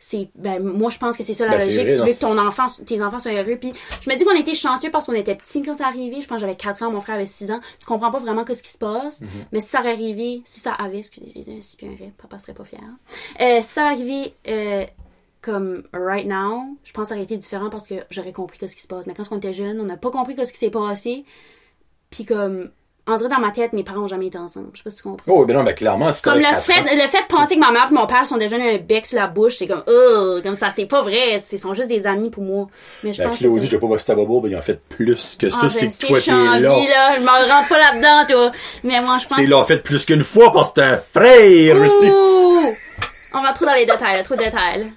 C'est 0.00 0.30
ben 0.36 0.62
moi 0.62 0.90
je 0.90 0.98
pense 0.98 1.16
que 1.16 1.24
c'est 1.24 1.34
ça 1.34 1.44
la 1.44 1.56
Ben, 1.56 1.64
logique. 1.64 1.82
vrai, 1.82 1.90
tu 1.90 1.98
veux 1.98 2.04
que 2.12 2.20
ton 2.20 2.38
enfant 2.38 2.66
tes 2.86 3.02
enfants 3.02 3.18
soient 3.18 3.32
heureux. 3.32 3.56
Puis 3.60 3.72
je 4.00 4.08
me 4.08 4.14
dis 4.16 4.24
qu'on 4.24 4.36
était 4.36 4.54
chanceux 4.54 4.90
parce 4.90 5.06
qu'on 5.06 5.12
était 5.12 5.34
petits 5.34 5.60
quand 5.62 5.74
ça 5.74 5.88
arrivé 5.88 6.20
je 6.20 6.28
pense 6.28 6.36
que 6.36 6.40
j'avais 6.42 6.54
4 6.54 6.84
ans 6.84 6.92
mon 6.92 7.00
frère 7.00 7.16
avait 7.16 7.26
6 7.26 7.50
ans. 7.50 7.60
Tu 7.80 7.86
comprends 7.86 8.12
pas 8.12 8.20
vraiment 8.20 8.44
ce 8.46 8.62
qui 8.62 8.70
se 8.70 8.78
passe. 8.78 9.22
Mhm. 9.22 9.28
mais 9.50 9.60
si 9.60 9.68
ça 9.68 9.80
aurait 9.80 9.92
arrivé 9.92 10.42
si 10.44 10.60
ça 10.60 10.72
avait 10.72 10.98
excusez 10.98 11.32
j'ai 11.34 11.40
dit 11.42 11.52
un 11.58 11.60
si 11.60 11.76
puis 11.76 11.86
un 11.88 11.96
ré, 11.96 12.12
papa 12.16 12.38
serait 12.38 12.54
pas 12.54 12.62
fier. 12.64 12.80
Euh, 13.40 13.58
si 13.60 13.68
ça 13.68 13.86
arrivait 13.88 14.34
euh, 14.46 14.84
comme 15.40 15.82
right 15.92 16.26
now 16.28 16.76
je 16.84 16.92
pense 16.92 17.04
que 17.04 17.08
ça 17.08 17.14
aurait 17.14 17.24
été 17.24 17.36
différent 17.36 17.68
parce 17.68 17.86
que 17.88 17.94
j'aurais 18.10 18.32
compris 18.32 18.58
ce 18.60 18.74
qui 18.76 18.82
se 18.82 18.88
passe. 18.88 19.06
Mais 19.08 19.14
quand 19.14 19.24
on 19.32 19.38
était 19.38 19.52
jeunes 19.52 19.80
on 19.80 19.84
n'a 19.84 19.96
pas 19.96 20.12
compris 20.12 20.36
ce 20.36 20.52
qui 20.52 20.58
s'est 20.58 20.70
passé. 20.70 21.24
Puis 22.10 22.24
comme 22.24 22.70
on 23.08 23.16
dirait 23.16 23.28
dans 23.30 23.38
ma 23.40 23.50
tête 23.50 23.72
mes 23.72 23.82
parents 23.82 24.02
ont 24.02 24.06
jamais 24.06 24.26
été 24.26 24.38
ensemble 24.38 24.68
je 24.74 24.78
sais 24.78 24.84
pas 24.84 24.90
si 24.90 24.96
tu 24.96 25.02
comprends 25.02 25.24
Oh, 25.32 25.44
ben 25.44 25.54
non, 25.56 25.62
mais 25.62 25.74
clairement, 25.74 26.12
c'est 26.12 26.22
comme 26.24 26.38
le 26.38 26.44
fait, 26.54 26.80
le 26.82 27.08
fait 27.08 27.22
de 27.22 27.26
penser 27.28 27.54
que 27.56 27.60
ma 27.60 27.70
mère 27.72 27.88
et 27.90 27.94
mon 27.94 28.06
père 28.06 28.26
sont 28.26 28.36
déjà 28.36 28.56
un 28.56 28.76
bec 28.78 29.06
sur 29.06 29.18
la 29.18 29.26
bouche, 29.26 29.56
c'est 29.58 29.66
comme, 29.66 29.82
oh, 29.86 30.38
comme 30.42 30.56
ça, 30.56 30.70
c'est 30.70 30.86
pas 30.86 31.02
vrai. 31.02 31.38
Ils 31.52 31.58
sont 31.58 31.74
juste 31.74 31.88
des 31.88 32.06
amis 32.06 32.30
pour 32.30 32.42
moi. 32.42 32.66
Mais 33.02 33.12
je 33.12 33.22
La 33.22 33.28
pense 33.30 33.38
Claudie, 33.38 33.60
que. 33.60 33.66
je 33.66 33.70
vais 33.72 33.78
pas 33.80 33.86
bosser 33.86 34.06
ta 34.06 34.14
bobo, 34.14 34.40
ben 34.40 34.50
ils 34.50 34.56
ont 34.56 34.60
fait 34.60 34.80
plus 34.88 35.36
que 35.36 35.50
ça, 35.50 35.60
Ah, 35.64 35.68
c'est 35.68 35.88
que 35.88 36.06
toi 36.06 36.20
t'es 36.20 36.30
là. 36.30 36.58
là. 36.58 37.16
Je 37.16 37.22
m'en 37.24 37.54
rentre 37.54 37.68
pas 37.68 37.78
là-dedans, 37.78 38.32
toi. 38.32 38.52
Mais 38.84 39.00
moi, 39.00 39.18
je 39.20 39.26
pense 39.26 39.36
C'est 39.38 39.46
là, 39.46 39.64
fait 39.64 39.78
plus 39.78 40.04
qu'une 40.04 40.24
fois 40.24 40.52
parce 40.52 40.70
que 40.72 40.80
c'est 40.80 40.86
un 40.86 40.98
frère 40.98 41.76
aussi. 41.76 42.10
Ouh! 42.10 42.74
On 43.34 43.42
va 43.42 43.52
trop 43.52 43.64
dans 43.66 43.74
les 43.74 43.86
détails, 43.86 44.16
là, 44.16 44.22
trop 44.22 44.34
de 44.36 44.42
détails. 44.44 44.92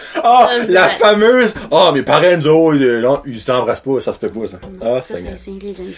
Ah, 0.22 0.50
la 0.68 0.88
fameuse. 0.88 1.54
Ah, 1.70 1.90
mes 1.92 2.02
parents, 2.02 2.36
nous 2.36 2.74
non, 3.00 3.20
ils 3.26 3.40
s'embrassent 3.40 3.80
pas, 3.80 4.00
ça 4.00 4.12
se 4.12 4.18
fait 4.18 4.28
pas, 4.28 4.46
ça. 4.46 4.58
Ah, 4.82 5.00
c'est 5.02 5.16
j'aime 5.16 5.34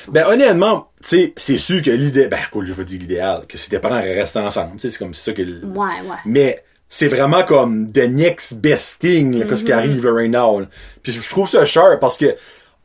pas. 0.07 0.13
Ben, 0.13 0.27
honnêtement, 0.27 0.91
tu 1.03 1.09
sais, 1.09 1.33
c'est 1.37 1.59
sûr 1.59 1.83
que 1.83 1.91
l'idée, 1.91 2.29
ben, 2.29 2.39
cool, 2.53 2.67
je 2.67 2.73
veux 2.73 2.85
dire 2.85 3.01
l'idéal, 3.01 3.43
que 3.49 3.57
si 3.57 3.71
tes 3.71 3.79
parents 3.79 4.01
restent 4.01 4.37
ensemble, 4.37 4.73
tu 4.75 4.81
sais, 4.81 4.91
c'est 4.91 4.99
comme 4.99 5.15
c'est 5.15 5.31
ça 5.31 5.33
que, 5.33 5.43
Ouais, 5.43 5.77
ouais. 6.09 6.17
mais 6.27 6.63
c'est 6.89 7.09
vraiment 7.09 7.45
comme 7.45 7.91
the 7.93 8.09
next 8.09 8.55
best 8.59 9.01
thing, 9.01 9.39
là, 9.39 9.47
que 9.47 9.55
ce 9.57 9.65
qui 9.65 9.73
arrive 9.73 10.05
là, 10.05 10.13
right 10.13 10.31
now, 10.31 10.61
là. 10.61 10.67
Puis 11.03 11.13
je 11.13 11.21
je 11.21 11.29
trouve 11.31 11.49
ça 11.49 11.65
cher 11.65 11.99
parce 12.01 12.17
que 12.17 12.35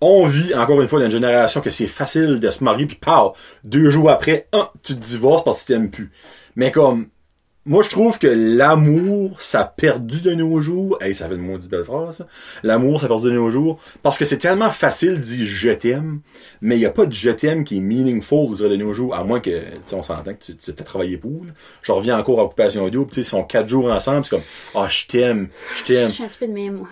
on 0.01 0.27
vit, 0.27 0.53
encore 0.53 0.81
une 0.81 0.87
fois, 0.87 0.99
dans 0.99 1.05
une 1.05 1.11
génération 1.11 1.61
que 1.61 1.69
c'est 1.69 1.87
facile 1.87 2.39
de 2.39 2.51
se 2.51 2.63
marier 2.63 2.85
puis 2.85 2.97
pow, 2.97 3.33
deux 3.63 3.89
jours 3.89 4.11
après, 4.11 4.47
un, 4.53 4.69
tu 4.83 4.95
te 4.95 5.03
divorces 5.03 5.43
parce 5.43 5.61
que 5.61 5.67
tu 5.67 5.73
t'aimes 5.73 5.89
plus. 5.89 6.11
Mais 6.55 6.71
comme, 6.71 7.07
moi, 7.67 7.81
je 7.81 7.89
trouve 7.89 8.19
que 8.19 8.27
l'amour, 8.27 9.41
ça 9.41 9.61
a 9.61 9.65
perdu 9.65 10.21
de 10.21 10.35
nos 10.35 10.61
jours. 10.61 10.99
Hey, 11.01 11.15
ça 11.15 11.27
fait 11.27 11.33
une 11.33 11.41
maudite 11.41 11.71
belle 11.71 11.83
phrase. 11.83 12.23
L'amour, 12.61 12.99
ça 12.99 13.07
a 13.07 13.09
perdu 13.09 13.29
de 13.29 13.31
nos 13.31 13.49
jours. 13.49 13.79
Parce 14.03 14.19
que 14.19 14.25
c'est 14.25 14.37
tellement 14.37 14.69
facile 14.69 15.15
de 15.15 15.19
dire 15.19 15.47
je 15.47 15.71
t'aime, 15.71 16.19
mais 16.61 16.75
il 16.75 16.79
n'y 16.79 16.85
a 16.85 16.91
pas 16.91 17.07
de 17.07 17.13
je 17.13 17.31
t'aime 17.31 17.63
qui 17.63 17.77
est 17.77 17.81
meaningful 17.81 18.55
je 18.55 18.65
de 18.65 18.75
nos 18.75 18.93
jours, 18.93 19.15
à 19.15 19.23
moins 19.23 19.39
que, 19.39 19.49
tu 19.49 19.65
sais, 19.87 19.95
on 19.95 20.03
s'entend 20.03 20.33
que 20.35 20.43
tu, 20.43 20.55
tu 20.55 20.69
as 20.69 20.83
travaillé 20.83 21.17
pour. 21.17 21.41
Je 21.81 21.91
reviens 21.91 22.19
encore 22.19 22.39
à 22.39 22.43
Occupation 22.43 22.87
Double, 22.89 23.09
tu 23.09 23.15
sais, 23.15 23.21
ils 23.21 23.25
sont 23.25 23.43
quatre 23.43 23.67
jours 23.67 23.91
ensemble, 23.91 24.25
c'est 24.25 24.31
comme, 24.31 24.45
ah, 24.75 24.87
je 24.87 25.07
t'aime, 25.07 25.47
je 25.73 25.79
Je 25.79 25.83
t'aime. 25.85 26.09
suis 26.11 26.23
un 26.23 26.27
petit 26.27 26.37
peu 26.37 26.47
de 26.47 26.53
même, 26.53 26.75
moi. 26.75 26.87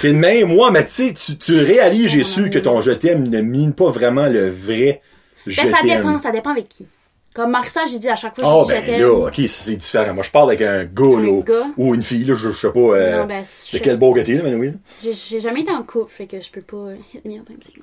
T'es 0.00 0.12
de 0.12 0.18
même, 0.18 0.48
moi, 0.48 0.70
mais 0.70 0.84
tu 0.84 1.14
sais, 1.16 1.36
tu, 1.36 1.56
réalises, 1.56 2.08
j'ai 2.08 2.24
su 2.24 2.50
que 2.50 2.60
ton 2.60 2.80
je 2.80 2.92
t'aime 2.92 3.28
ne 3.28 3.40
mine 3.40 3.72
pas 3.72 3.90
vraiment 3.90 4.28
le 4.28 4.48
vrai 4.48 5.00
je 5.46 5.60
Ben, 5.60 5.70
ça 5.70 5.78
dépend, 5.82 6.18
ça 6.18 6.30
dépend 6.30 6.50
avec 6.50 6.68
qui. 6.68 6.86
Comme 7.34 7.50
Marissa, 7.50 7.84
j'ai 7.90 7.98
dit 7.98 8.08
à 8.08 8.14
chaque 8.14 8.36
fois, 8.36 8.44
Ah, 8.46 8.64
je 8.68 8.80
dis 8.84 8.90
ben 8.92 9.00
là, 9.00 9.12
ok, 9.12 9.40
c'est 9.48 9.74
différent. 9.76 10.14
Moi, 10.14 10.22
je 10.22 10.30
parle 10.30 10.50
avec 10.50 10.62
un 10.62 10.84
gars, 10.84 11.18
Un 11.18 11.20
là. 11.20 11.42
gars? 11.42 11.66
Ou 11.76 11.92
une 11.94 12.02
fille, 12.04 12.24
là, 12.24 12.34
je, 12.34 12.52
je 12.52 12.56
sais 12.56 12.70
pas, 12.70 12.78
euh, 12.78 13.18
Non, 13.18 13.26
ben, 13.26 13.42
de 13.72 13.78
quel 13.78 13.96
beau 13.96 14.12
gâté, 14.14 14.34
là, 14.34 14.42
mais 14.44 14.54
oui. 14.54 14.72
J'ai 15.02 15.40
jamais 15.40 15.62
été 15.62 15.72
en 15.72 15.82
couple, 15.82 16.12
fait 16.12 16.26
que 16.28 16.40
je 16.40 16.48
peux 16.50 16.60
pas 16.60 16.92
hit 17.12 17.24
me 17.24 17.40
up, 17.40 17.48
I'm 17.50 17.60
single. 17.60 17.82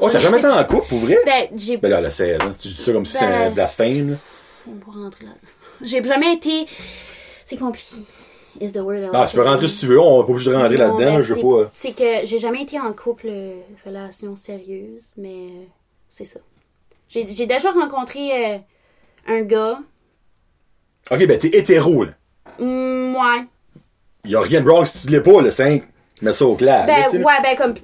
Oh, 0.00 0.10
t'as 0.10 0.20
jamais 0.20 0.38
été 0.38 0.46
en 0.46 0.62
couple, 0.64 0.88
pour 0.88 0.98
vrai? 0.98 1.18
Ben, 1.24 1.48
j'ai 1.56 1.78
Ben 1.78 1.88
là, 1.88 2.02
la 2.02 2.10
16 2.10 2.36
ans, 2.42 2.50
tu 2.60 2.68
dis 2.68 2.74
ça 2.74 2.92
comme 2.92 3.06
si 3.06 3.16
c'est 3.16 3.24
un 3.24 3.46
Ben, 3.48 3.54
blasphème, 3.54 4.10
là. 4.10 4.16
On 4.68 4.72
peut 4.76 4.90
rentrer 5.00 5.24
là. 5.24 5.32
J'ai 5.80 6.02
jamais 6.04 6.34
été. 6.34 6.66
C'est 7.46 7.56
compliqué. 7.56 7.96
Is 8.60 8.72
the 8.72 8.76
word 8.80 9.08
Ah, 9.14 9.26
tu 9.28 9.36
peux 9.36 9.42
rentrer 9.42 9.66
si 9.68 9.78
tu 9.80 9.86
veux, 9.86 9.98
on 9.98 10.22
va 10.22 10.28
obligé 10.28 10.50
de 10.50 10.56
rentrer 10.56 10.76
là-dedans, 10.76 10.98
ben, 10.98 11.20
je 11.20 11.28
veux 11.30 11.36
c'est- 11.36 11.40
pas. 11.40 11.48
euh. 11.48 11.68
C'est 11.72 11.92
que 11.96 12.26
j'ai 12.26 12.38
jamais 12.38 12.60
été 12.62 12.78
en 12.78 12.92
couple, 12.92 13.26
euh, 13.30 13.54
relation 13.86 14.36
sérieuse, 14.36 15.14
mais 15.16 15.30
euh, 15.48 15.64
c'est 16.10 16.26
ça. 16.26 16.40
J'ai 17.08 17.24
déjà 17.46 17.70
rencontré 17.72 18.62
un 19.28 19.42
gars. 19.42 19.78
Ok, 21.10 21.26
ben 21.26 21.38
t'es 21.38 21.48
hétéro, 21.56 22.04
là. 22.04 22.12
Hum, 22.58 23.14
ouais. 23.14 23.44
Y 24.24 24.36
a 24.36 24.40
rien 24.40 24.60
de 24.60 24.66
wrong 24.68 24.84
si 24.86 25.06
tu 25.06 25.12
l'es 25.12 25.20
pas, 25.20 25.40
le 25.40 25.50
5. 25.50 25.82
Mets 26.20 26.32
ça 26.32 26.46
au 26.46 26.54
clair. 26.54 26.86
là, 26.86 27.08
Ben, 27.10 27.18
là. 27.20 27.26
ouais, 27.26 27.42
ben, 27.42 27.56
comme. 27.56 27.74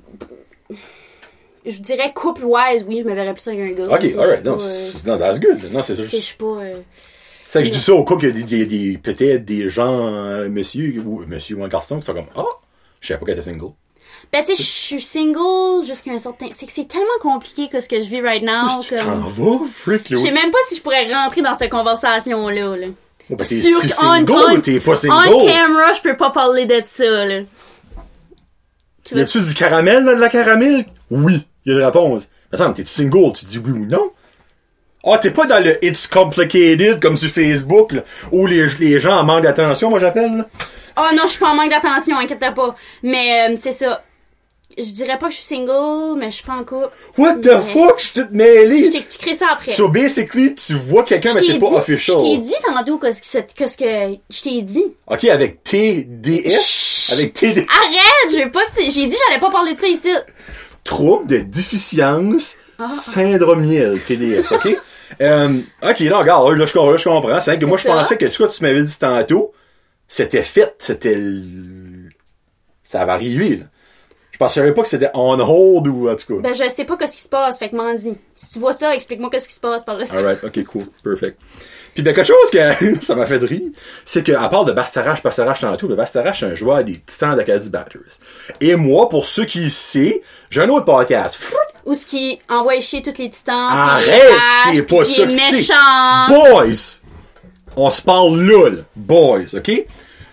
Je 1.66 1.78
dirais 1.80 2.12
couple-wise, 2.14 2.84
oui, 2.86 3.00
je 3.02 3.08
me 3.08 3.14
verrais 3.14 3.34
plus 3.34 3.46
avec 3.48 3.60
un 3.60 3.72
gars. 3.72 3.84
Ok, 3.94 4.04
alright, 4.16 4.44
non, 4.44 4.56
euh, 4.60 4.90
c'est- 4.92 5.06
non, 5.10 5.18
that's 5.18 5.40
good. 5.40 5.70
Non, 5.72 5.82
c'est 5.82 5.96
je 5.96 6.02
juste. 6.04 6.22
suis 6.22 6.36
pas. 6.36 6.44
euh, 6.62 6.80
C'est 7.46 7.60
que 7.60 7.66
je 7.66 7.72
dis 7.72 7.80
ça 7.80 7.92
au 7.94 8.04
cas 8.04 8.16
qu'il 8.16 8.28
y 8.58 8.62
a 8.62 8.64
des, 8.66 8.98
peut-être 9.02 9.44
des 9.44 9.68
gens, 9.68 10.06
euh, 10.06 10.48
monsieur, 10.48 11.00
ou 11.04 11.24
monsieur 11.26 11.56
ou 11.56 11.64
un 11.64 11.68
garçon 11.68 11.98
qui 11.98 12.06
sont 12.06 12.14
comme, 12.14 12.26
ah, 12.36 12.44
je 13.00 13.08
savais 13.08 13.18
pas 13.20 13.26
qu'elle 13.26 13.34
était 13.38 13.50
single. 13.50 13.72
Ben, 14.32 14.44
tu 14.44 14.54
sais, 14.54 14.62
je 14.62 14.68
suis 14.68 15.00
single 15.00 15.86
jusqu'à 15.86 16.10
un 16.12 16.18
certain. 16.18 16.46
C'est 16.52 16.66
que 16.66 16.72
c'est 16.72 16.86
tellement 16.88 17.06
compliqué 17.22 17.68
que 17.68 17.80
ce 17.80 17.88
que 17.88 18.00
je 18.00 18.06
vis 18.06 18.20
right 18.20 18.42
now. 18.42 18.80
Tu 18.82 18.94
t'en 18.94 19.04
Comme... 19.04 19.24
vas, 19.26 19.64
freak, 19.72 20.06
Je 20.10 20.16
sais 20.16 20.30
même 20.30 20.50
pas 20.50 20.58
si 20.68 20.76
je 20.76 20.82
pourrais 20.82 21.12
rentrer 21.12 21.40
dans 21.42 21.54
cette 21.54 21.70
conversation-là. 21.70 22.76
Là. 22.76 22.86
Oh, 23.30 23.36
ben, 23.36 23.44
t'es 23.46 23.60
t'es 23.60 23.72
que 23.88 23.88
single 23.94 24.32
on- 24.32 24.54
ou 24.54 24.58
t'es 24.58 24.80
pas 24.80 24.92
On 24.92 24.96
single? 24.96 25.46
camera, 25.52 25.92
je 25.94 26.00
peux 26.02 26.16
pas 26.16 26.30
parler 26.30 26.66
de 26.66 26.80
ça, 26.84 27.04
là. 27.26 27.40
Tu 29.04 29.14
Y 29.14 29.16
veux- 29.16 29.22
a-tu 29.22 29.40
du 29.40 29.54
caramel, 29.54 30.04
là, 30.04 30.14
de 30.14 30.20
la 30.20 30.28
caramel? 30.28 30.84
Oui. 31.10 31.46
Y 31.64 31.70
a 31.72 31.74
une 31.74 31.84
réponse. 31.84 32.28
Mais 32.52 32.58
ça, 32.58 32.70
t'es-tu 32.74 32.88
single? 32.90 33.32
Tu 33.34 33.44
dis 33.46 33.58
oui 33.58 33.70
ou 33.72 33.86
non? 33.86 34.10
Ah, 35.04 35.18
t'es 35.18 35.30
pas 35.30 35.46
dans 35.46 35.62
le 35.62 35.82
It's 35.84 36.06
Complicated 36.06 37.00
comme 37.00 37.16
sur 37.16 37.30
Facebook, 37.30 37.92
là, 37.92 38.02
où 38.32 38.46
les, 38.46 38.66
les 38.80 39.00
gens 39.00 39.18
en 39.18 39.24
manquent 39.24 39.44
d'attention, 39.44 39.88
moi 39.90 40.00
j'appelle, 40.00 40.36
là. 40.38 40.48
Oh 40.98 41.14
non, 41.14 41.22
je 41.22 41.28
suis 41.28 41.38
pas 41.38 41.50
en 41.50 41.54
manque 41.54 41.70
d'attention, 41.70 42.18
inquiète 42.18 42.40
pas. 42.54 42.74
Mais 43.04 43.48
euh, 43.50 43.54
c'est 43.56 43.72
ça. 43.72 44.02
Je 44.78 44.92
dirais 44.92 45.18
pas 45.18 45.26
que 45.26 45.32
je 45.32 45.38
suis 45.38 45.46
single, 45.46 46.16
mais 46.18 46.30
je 46.30 46.36
suis 46.36 46.44
pas 46.44 46.52
en 46.54 46.62
couple. 46.64 46.90
What 47.16 47.36
the 47.36 47.46
Mais- 47.46 47.72
fuck? 47.72 47.94
Je 47.98 48.04
suis 48.04 48.12
toute 48.14 48.28
Je 48.32 48.36
mêlée. 48.36 48.90
t'expliquerai 48.90 49.34
ça 49.34 49.46
après. 49.52 49.72
So 49.72 49.88
basically, 49.88 50.54
tu 50.54 50.74
vois 50.74 51.02
quelqu'un, 51.02 51.30
Je 51.30 51.34
mais 51.34 51.40
c'est 51.42 51.58
pas 51.58 51.72
official. 51.72 52.16
Je 52.20 52.22
t'ai 52.24 52.38
dit 52.38 52.54
tantôt 52.64 52.98
que 52.98 53.10
ce 53.10 53.20
que, 53.20 54.18
je 54.30 54.42
t'ai 54.42 54.62
dit. 54.62 54.84
Ok, 55.08 55.24
avec 55.24 55.64
TDS? 55.64 57.10
Avec 57.12 57.32
TDS? 57.34 57.66
Arrête, 57.68 58.30
je 58.38 58.44
veux 58.44 58.50
pas 58.50 58.64
que 58.66 58.76
tu... 58.76 58.82
J'ai 58.90 59.06
dit 59.06 59.14
que 59.14 59.20
j'allais 59.28 59.40
pas 59.40 59.50
parler 59.50 59.74
de 59.74 59.78
ça 59.78 59.88
ici. 59.88 60.10
Trouble 60.84 61.26
de 61.26 61.38
déficience 61.38 62.56
Ah. 62.78 62.88
syndromielle, 62.90 64.00
TDS, 64.00 64.52
ok? 64.52 64.68
euh, 65.20 65.58
ok, 65.82 65.98
là, 66.00 66.18
regarde, 66.18 66.52
là, 66.56 66.66
je, 66.66 66.78
là, 66.78 66.96
je 66.96 67.04
comprends. 67.08 67.40
C'est 67.40 67.58
que 67.58 67.64
moi, 67.64 67.78
je 67.78 67.84
pensais 67.88 68.16
que, 68.16 68.26
tu 68.26 68.38
vois, 68.38 68.48
tu 68.48 68.62
m'avais 68.62 68.82
dit 68.82 68.98
tantôt, 68.98 69.52
c'était 70.06 70.42
fait, 70.44 70.74
c'était... 70.78 71.18
Ça 72.84 73.04
va 73.04 73.14
arriver, 73.14 73.56
là. 73.56 73.64
Je 74.46 74.52
savais 74.52 74.72
pas 74.72 74.82
que 74.82 74.88
c'était 74.88 75.10
on 75.14 75.38
hold 75.40 75.88
ou 75.88 76.08
en 76.08 76.14
tout 76.16 76.34
cas. 76.34 76.40
Ben, 76.40 76.54
je 76.54 76.68
sais 76.68 76.84
pas 76.84 76.96
qu'est-ce 76.96 77.16
qui 77.16 77.22
se 77.22 77.28
passe, 77.28 77.58
fait 77.58 77.68
que 77.70 77.76
m'en 77.76 77.92
dis. 77.92 78.14
Si 78.36 78.52
tu 78.52 78.58
vois 78.60 78.72
ça, 78.72 78.94
explique-moi 78.94 79.30
qu'est-ce 79.30 79.48
qui 79.48 79.54
se 79.54 79.60
passe 79.60 79.84
par 79.84 79.96
là. 79.96 80.04
Alright, 80.10 80.44
ok, 80.44 80.64
cool, 80.64 80.86
perfect. 81.02 81.38
Puis 81.94 82.02
ben, 82.04 82.14
quelque 82.14 82.28
chose 82.28 82.50
que 82.52 83.00
ça 83.04 83.16
m'a 83.16 83.26
fait 83.26 83.40
de 83.40 83.46
rire, 83.46 83.70
c'est 84.04 84.22
qu'à 84.22 84.48
part 84.48 84.64
de 84.64 84.72
Bastarache, 84.72 85.22
Bastarache 85.22 85.60
tantôt, 85.62 85.88
le 85.88 85.96
Bastarache, 85.96 86.40
c'est 86.40 86.46
un 86.46 86.54
joueur 86.54 86.84
des 86.84 87.00
Titans 87.00 87.34
d'Acadie 87.34 87.70
Batters. 87.70 88.00
Et 88.60 88.76
moi, 88.76 89.08
pour 89.08 89.26
ceux 89.26 89.44
qui 89.44 89.68
savent, 89.70 90.12
j'ai 90.50 90.62
un 90.62 90.68
autre 90.68 90.84
podcast. 90.84 91.36
Ou 91.84 91.94
ce 91.94 92.06
qui 92.06 92.38
envoie 92.48 92.78
chier 92.80 93.02
tous 93.02 93.18
les 93.18 93.30
titans. 93.30 93.54
Arrête, 93.72 94.22
c'est 94.72 94.82
pas 94.82 95.04
ça 95.04 95.26
méchant. 95.26 96.28
Boys! 96.28 97.00
On 97.76 97.90
se 97.90 98.02
parle 98.02 98.40
là. 98.42 98.82
Boys, 98.94 99.54
ok? 99.56 99.84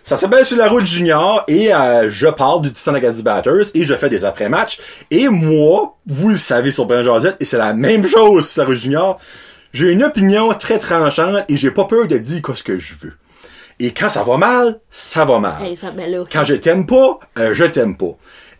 Ça 0.06 0.18
s'appelle 0.18 0.45
Sur 0.45 0.58
la 0.58 0.68
route 0.68 0.86
junior 0.86 1.43
et 1.47 1.74
euh, 1.74 2.12
je 2.12 2.28
parle 2.28 2.62
du 2.62 2.72
Titan 2.72 2.93
Acadie 2.93 3.24
Batters 3.24 3.72
et 3.74 3.84
je 3.84 3.95
fais 3.95 4.08
des 4.08 4.24
après-matchs. 4.24 4.78
Et 5.10 5.30
moi, 5.30 5.95
vous 6.06 6.30
le 6.30 6.38
savez 6.38 6.70
sur 6.70 6.86
Ben 6.86 7.01
Josette, 7.03 7.38
et 7.39 7.45
c'est 7.45 7.58
la 7.58 7.74
même 7.74 8.08
chose 8.08 8.47
sur 8.47 8.62
la 8.62 8.68
route 8.68 8.78
junior, 8.78 9.18
j'ai 9.74 9.91
une 9.91 10.03
opinion 10.03 10.53
très 10.53 10.78
tranchante 10.78 11.43
et 11.49 11.58
j'ai 11.58 11.72
pas 11.72 11.86
peur 11.86 12.08
de 12.08 12.20
dire 12.20 12.39
ce 12.53 12.62
que 12.62 12.78
je 12.78 12.93
veux. 13.01 13.14
Et 13.80 13.93
quand 13.93 14.10
ça 14.10 14.22
va 14.22 14.38
mal, 14.38 14.80
ça 14.91 15.26
va 15.26 15.39
mal. 15.39 15.56
Hey, 15.64 15.76
ça, 15.76 15.89
ben. 15.89 16.24
Quand 16.32 16.43
je 16.45 16.53
t'aime 16.53 16.86
pas, 16.86 17.18
euh, 17.39 17.56
je 17.56 17.66
t'aime 17.66 17.97
pas. 17.97 18.16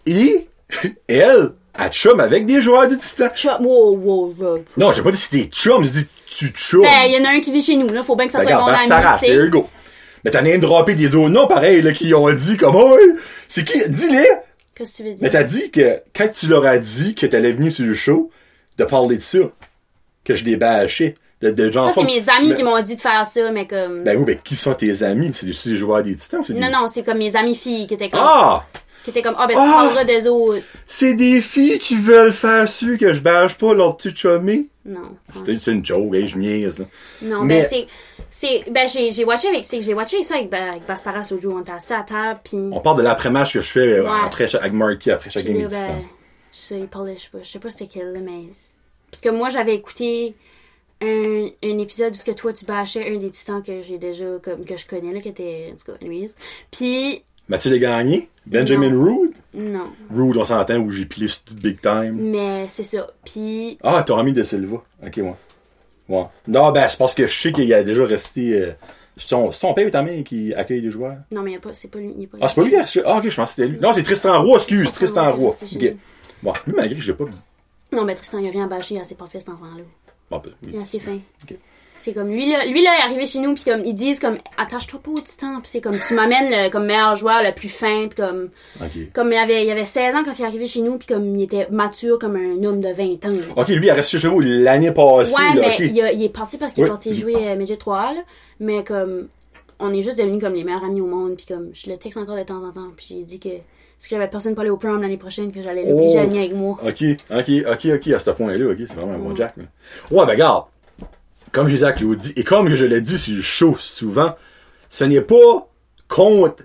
Et 0.08 0.48
elle, 1.08 1.52
elle 1.78 1.92
chum 1.92 2.22
avec 2.22 2.48
des 2.48 2.60
joueurs 2.60 2.88
du 2.88 2.98
Titan. 2.98 3.30
Chum, 3.36 3.64
wow, 3.64 3.96
wow, 3.96 4.34
wow. 4.40 4.60
Non, 4.78 4.92
j'ai 4.92 5.04
pas 5.04 5.12
dit 5.12 5.18
c'était 5.18 5.48
chum, 5.52 5.86
j'ai 5.86 5.92
dit 5.92 6.10
tu 6.36 6.48
chum. 6.48 6.82
Ben, 6.82 7.04
il 7.06 7.14
y 7.14 7.22
en 7.22 7.30
a 7.30 7.34
un 7.34 7.40
qui 7.40 7.52
vit 7.52 7.62
chez 7.62 7.76
nous, 7.76 7.88
là. 7.90 8.02
Faut 8.02 8.16
bien 8.16 8.26
que 8.26 8.32
ça 8.32 8.40
Ben, 8.40 8.48
soit 8.48 8.60
mon 8.60 8.68
ami, 8.68 8.88
there 8.90 9.20
sais. 9.20 9.36
you 9.36 9.50
go. 9.52 9.70
Mais 10.26 10.32
t'as 10.32 10.42
même 10.42 10.60
droppé 10.60 10.96
des 10.96 11.16
autres 11.16 11.30
noms 11.30 11.48
pareil, 11.48 11.82
là, 11.82 11.92
qui 11.94 12.14
ont 12.14 12.30
dit 12.34 12.58
comme, 12.58 12.76
oh, 12.76 12.98
c'est 13.48 13.64
qui? 13.64 13.88
Dis-les! 13.88 14.28
Qu'est-ce 14.76 14.92
que 14.92 14.98
tu 14.98 15.04
veux 15.04 15.14
dire? 15.14 15.20
Mais 15.24 15.30
t'as 15.30 15.44
dit 15.44 15.72
que, 15.72 16.02
quand 16.14 16.28
tu 16.34 16.48
leur 16.48 16.66
as 16.66 16.80
dit 16.80 17.16
que 17.16 17.26
t'allais 17.28 17.52
venir 17.52 17.72
sur 17.72 17.86
le 17.86 17.94
show, 17.94 18.30
de 18.78 18.84
parler 18.84 19.16
de 19.18 19.22
ça, 19.22 19.38
que 20.26 20.36
je 20.36 20.44
les 20.44 20.58
bâchais, 20.58 21.16
de, 21.42 21.52
de 21.52 21.72
genre. 21.72 21.86
Ça, 21.94 22.02
c'est 22.02 22.04
mes 22.06 22.28
amis 22.30 22.50
Ben- 22.50 22.56
qui 22.56 22.64
m'ont 22.64 22.82
dit 22.82 22.96
de 22.96 23.00
faire 23.02 23.26
ça, 23.26 23.52
mais 23.52 23.68
comme. 23.68 24.04
Ben 24.04 24.18
oui, 24.18 24.26
ben 24.26 24.38
qui 24.44 24.56
sont 24.56 24.74
tes 24.74 25.04
amis? 25.04 25.32
C'est 25.34 25.46
des, 25.46 25.78
joueurs 25.78 26.02
des 26.04 26.16
titans? 26.16 26.42
des- 26.46 26.54
non, 26.56 26.70
non, 26.72 26.88
c'est 26.88 27.04
comme 27.04 27.20
mes 27.20 27.36
amis 27.36 27.56
filles 27.56 27.88
qui 27.88 27.94
étaient 27.94 28.10
comme. 28.10 28.20
Ah! 28.24 28.66
Qui 29.04 29.12
étaient 29.12 29.22
comme, 29.22 29.36
ah, 29.38 29.46
ben, 29.46 29.54
tu 29.54 29.60
Ah! 29.62 29.72
parleras 29.84 30.04
des 30.04 30.28
autres. 30.28 30.64
C'est 30.88 31.14
des 31.14 31.40
filles 31.40 31.78
qui 31.78 31.96
veulent 31.96 32.34
faire 32.34 32.68
sûr 32.68 32.98
que 32.98 33.14
je 33.14 33.20
bâche 33.22 33.56
pas 33.56 33.74
leur 33.74 33.96
petit 33.96 34.16
chummy? 34.16 34.68
Non. 34.86 35.16
C'était 35.34 35.58
c'est 35.60 35.72
une 35.72 35.86
joke, 35.86 36.14
hey, 36.16 36.28
je 36.28 36.38
niaise, 36.38 36.80
là. 36.80 36.86
Non, 37.22 37.44
Mais- 37.44 37.62
ben, 37.62 37.68
c'est. 37.70 37.88
C'est. 38.38 38.70
Ben, 38.70 38.86
j'ai 38.86 39.14
j'ai 39.14 39.24
watché 39.24 39.48
avec. 39.48 39.66
J'ai 39.80 39.94
watché 39.94 40.22
ça 40.22 40.36
avec, 40.36 40.50
ben, 40.50 40.72
avec 40.72 40.86
Bastaras 40.86 41.28
l'autre 41.32 41.42
jour. 41.42 41.56
On 41.56 41.62
était 41.62 41.72
assis 41.72 41.94
à 41.94 42.04
table, 42.04 42.42
pis. 42.44 42.58
On 42.74 42.82
parle 42.82 42.98
de 42.98 43.04
l'après-match 43.04 43.54
que 43.54 43.62
je 43.62 43.70
fais 43.72 44.00
euh, 44.00 44.04
Ouais. 44.04 44.10
après, 44.26 44.54
avec 44.54 44.74
Marky 44.74 45.10
après 45.12 45.30
chaque 45.30 45.46
Puis 45.46 45.54
game 45.54 45.64
là, 45.64 45.68
ben, 45.70 46.02
je 46.52 46.58
sais, 46.58 46.80
il 46.80 46.88
parlait, 46.88 47.16
je 47.16 47.22
sais 47.22 47.30
pas, 47.32 47.38
je 47.42 47.48
sais 47.50 47.60
pas 47.60 47.70
c'est 47.70 47.88
quel, 47.88 48.12
mais. 48.22 48.44
Parce 49.10 49.22
que 49.22 49.30
moi, 49.30 49.48
j'avais 49.48 49.74
écouté 49.76 50.36
un, 51.02 51.48
un 51.64 51.78
épisode 51.78 52.14
où 52.14 52.18
ce 52.18 52.26
que 52.26 52.32
toi, 52.32 52.52
tu 52.52 52.66
bâchais 52.66 53.10
un 53.16 53.18
des 53.18 53.32
titans 53.32 53.64
que 53.64 53.82
j'ai 53.82 53.98
déjà, 53.98 54.26
comme, 54.44 54.66
que 54.66 54.76
je 54.76 54.86
connais, 54.86 55.14
là, 55.14 55.22
qui 55.22 55.30
était, 55.30 55.70
en 55.72 55.78
tout 55.78 55.94
cas, 55.94 55.98
anyways. 56.06 56.32
Puis, 56.72 57.24
Mathieu 57.48 57.72
les 57.72 57.80
gagné? 57.80 58.28
Benjamin 58.46 58.90
Rude? 59.02 59.32
non. 59.54 59.88
Rude, 60.14 60.36
on 60.36 60.44
s'entend, 60.44 60.76
où 60.80 60.92
j'ai 60.92 61.06
pilé 61.06 61.28
tout 61.46 61.56
big 61.56 61.80
time. 61.80 62.16
Mais 62.20 62.66
c'est 62.68 62.84
ça. 62.84 63.08
Puis, 63.24 63.78
Ah, 63.82 64.04
t'as 64.06 64.22
mis 64.24 64.34
de 64.34 64.44
Silva. 64.44 64.84
Ok, 65.06 65.14
ouais. 65.18 65.34
Ouais. 66.08 66.24
Non, 66.48 66.72
ben, 66.72 66.88
c'est 66.88 66.98
parce 66.98 67.16
que 67.16 67.26
je 67.28 67.42
sais 67.42 67.52
qu'il 67.52 67.74
a 67.74 67.84
déjà 67.84 68.06
resté. 68.06 68.54
Euh, 68.62 68.72
c'est 69.18 69.30
son, 69.30 69.74
père 69.74 69.90
ta 69.92 70.04
mère 70.04 70.24
qui 70.24 70.54
accueille 70.54 70.82
les 70.82 70.92
joueurs. 70.92 71.16
non, 71.32 71.42
mais 71.42 71.58
pas, 71.58 71.74
c'est 71.74 71.88
pas 71.88 72.00
lui. 72.00 72.14
il 72.18 72.28
pas 72.28 72.38
Ah, 72.42 72.50
c'est 72.50 72.56
pas 72.56 72.64
lui 72.64 72.70
qui 72.72 72.76
a 72.76 72.82
resté- 72.82 73.02
Ah, 73.06 73.18
ok, 73.18 73.30
je 73.30 73.36
pense 73.36 73.50
que 73.52 73.56
c'était 73.56 73.68
lui. 73.70 73.80
Non, 73.80 73.94
c'est 73.94 74.04
Tristan 74.04 74.42
Roy, 74.42 74.58
excuse, 74.58 74.92
Tristan 74.94 75.32
Roy. 75.34 75.56
Tristan 75.56 75.80
Roy, 75.80 75.90
Ok. 75.90 75.96
Bon, 76.44 76.54
lui, 76.68 76.74
malgré 76.76 76.96
que 76.96 77.02
j'ai 77.02 77.14
pas. 77.14 77.24
Non, 77.94 78.04
mais 78.04 78.14
Tristan, 78.14 78.40
il 78.40 78.48
a 78.48 78.52
rien 78.52 78.68
bâché, 78.68 78.96
il 78.96 78.98
a 78.98 79.02
assez 79.02 79.16
parfait, 79.16 79.40
cet 79.40 79.50
enfant-là. 79.50 79.84
Bon, 80.30 80.40
ben. 80.44 80.52
Il 80.64 80.76
est 80.76 80.80
assez 80.82 81.00
fin. 81.00 81.18
Ok. 81.44 81.58
C'est 81.98 82.14
comme 82.14 82.30
lui 82.30 82.50
là, 82.52 82.66
lui 82.66 82.84
là 82.84 82.92
il 82.98 83.00
est 83.02 83.04
arrivé 83.06 83.26
chez 83.26 83.40
nous 83.40 83.54
puis 83.54 83.64
comme 83.64 83.86
ils 83.86 83.94
disent 83.96 84.20
comme 84.20 84.38
attache-toi 84.58 85.00
pas 85.02 85.12
au 85.12 85.20
titan 85.22 85.60
puis 85.62 85.70
c'est 85.72 85.82
comme 85.82 85.98
tu 85.98 86.14
m'amènes 86.14 86.50
le 86.50 86.70
comme 86.70 86.86
meilleur 86.86 87.16
joueur 87.16 87.42
le 87.42 87.54
plus 87.54 87.70
fin 87.70 88.08
puis 88.08 88.22
comme 88.22 88.50
comme 89.14 89.32
il 89.32 89.38
avait 89.38 89.66
il 89.66 89.72
avait 89.72 89.86
16 89.86 90.14
ans 90.16 90.24
quand 90.26 90.38
il 90.38 90.42
est 90.42 90.46
arrivé 90.46 90.66
chez 90.66 90.82
nous 90.82 90.98
puis 90.98 91.08
comme 91.08 91.36
il 91.36 91.44
était 91.44 91.68
mature 91.72 92.20
comme 92.20 92.36
un 92.36 92.64
homme 92.66 92.82
de 92.82 92.90
20 92.90 93.26
ans. 93.26 93.30
là. 93.30 93.54
Ok, 93.56 93.70
lui, 93.70 93.86
il 93.88 93.90
a 93.90 93.94
resté 93.94 94.20
chez 94.20 94.28
vous 94.28 94.42
l'année 94.42 94.92
passée, 94.92 95.36
Ouais, 95.42 95.56
là, 95.62 95.68
mais 95.68 95.86
ok. 95.86 95.92
il, 95.94 96.02
a- 96.02 96.12
il 96.12 96.24
est 96.24 96.30
parti 96.30 96.58
parce 96.58 96.74
qu'il 96.74 96.84
Oui. 96.84 96.90
est 96.90 96.92
parti 96.92 97.16
jouer 97.16 97.36
euh, 97.48 97.56
Midget 97.56 97.78
3 97.78 98.14
là, 98.14 98.22
mais 98.60 98.84
comme 98.84 99.28
on 99.80 99.94
est 99.94 100.02
juste 100.02 100.18
devenus 100.18 100.42
comme 100.42 100.54
les 100.54 100.64
meilleurs 100.66 100.84
amis 100.84 101.02
au 101.02 101.08
monde 101.08 101.36
puis 101.38 101.46
comme 101.48 101.70
je 101.74 101.90
le 101.90 101.98
texte 101.98 102.18
encore 102.18 102.36
de 102.38 102.44
temps 102.44 102.62
en 102.64 102.72
temps 102.72 102.92
puis 102.96 103.08
j'ai 103.10 103.24
dit 103.24 103.40
que 103.40 103.50
si 103.98 104.10
j'avais 104.10 104.28
personne 104.28 104.54
pour 104.54 104.62
aller 104.62 104.70
au 104.70 104.76
prom 104.78 105.02
l'année 105.02 105.16
prochaine 105.18 105.52
que 105.54 105.64
j'allais 105.64 105.86
l'obliger 105.90 106.18
Oh. 106.18 106.22
à 106.22 106.26
venir 106.26 106.40
avec 106.42 106.54
moi. 106.54 106.78
Ok, 106.86 107.04
ok, 107.32 107.52
ok, 107.72 107.88
ok, 107.96 108.08
à 108.14 108.20
ce 108.20 108.32
point-là, 108.32 108.66
ok, 108.72 108.78
c'est 108.80 108.94
vraiment 108.94 109.14
un 109.14 109.18
bon 109.18 109.34
Jack. 109.36 109.54
Ouais, 110.12 110.26
ben 110.26 110.32
regarde, 110.34 110.66
comme 111.56 111.70
je 111.70 111.76
disais 111.76 111.86
à 111.86 111.94
Claudie, 111.94 112.34
et 112.36 112.44
comme 112.44 112.76
je 112.76 112.86
l'ai 112.86 113.00
dit 113.00 113.18
sur 113.18 113.34
le 113.34 113.42
show 113.42 113.78
souvent, 113.80 114.36
ce 114.90 115.06
n'est 115.06 115.22
pas 115.22 115.70
contre 116.10 116.64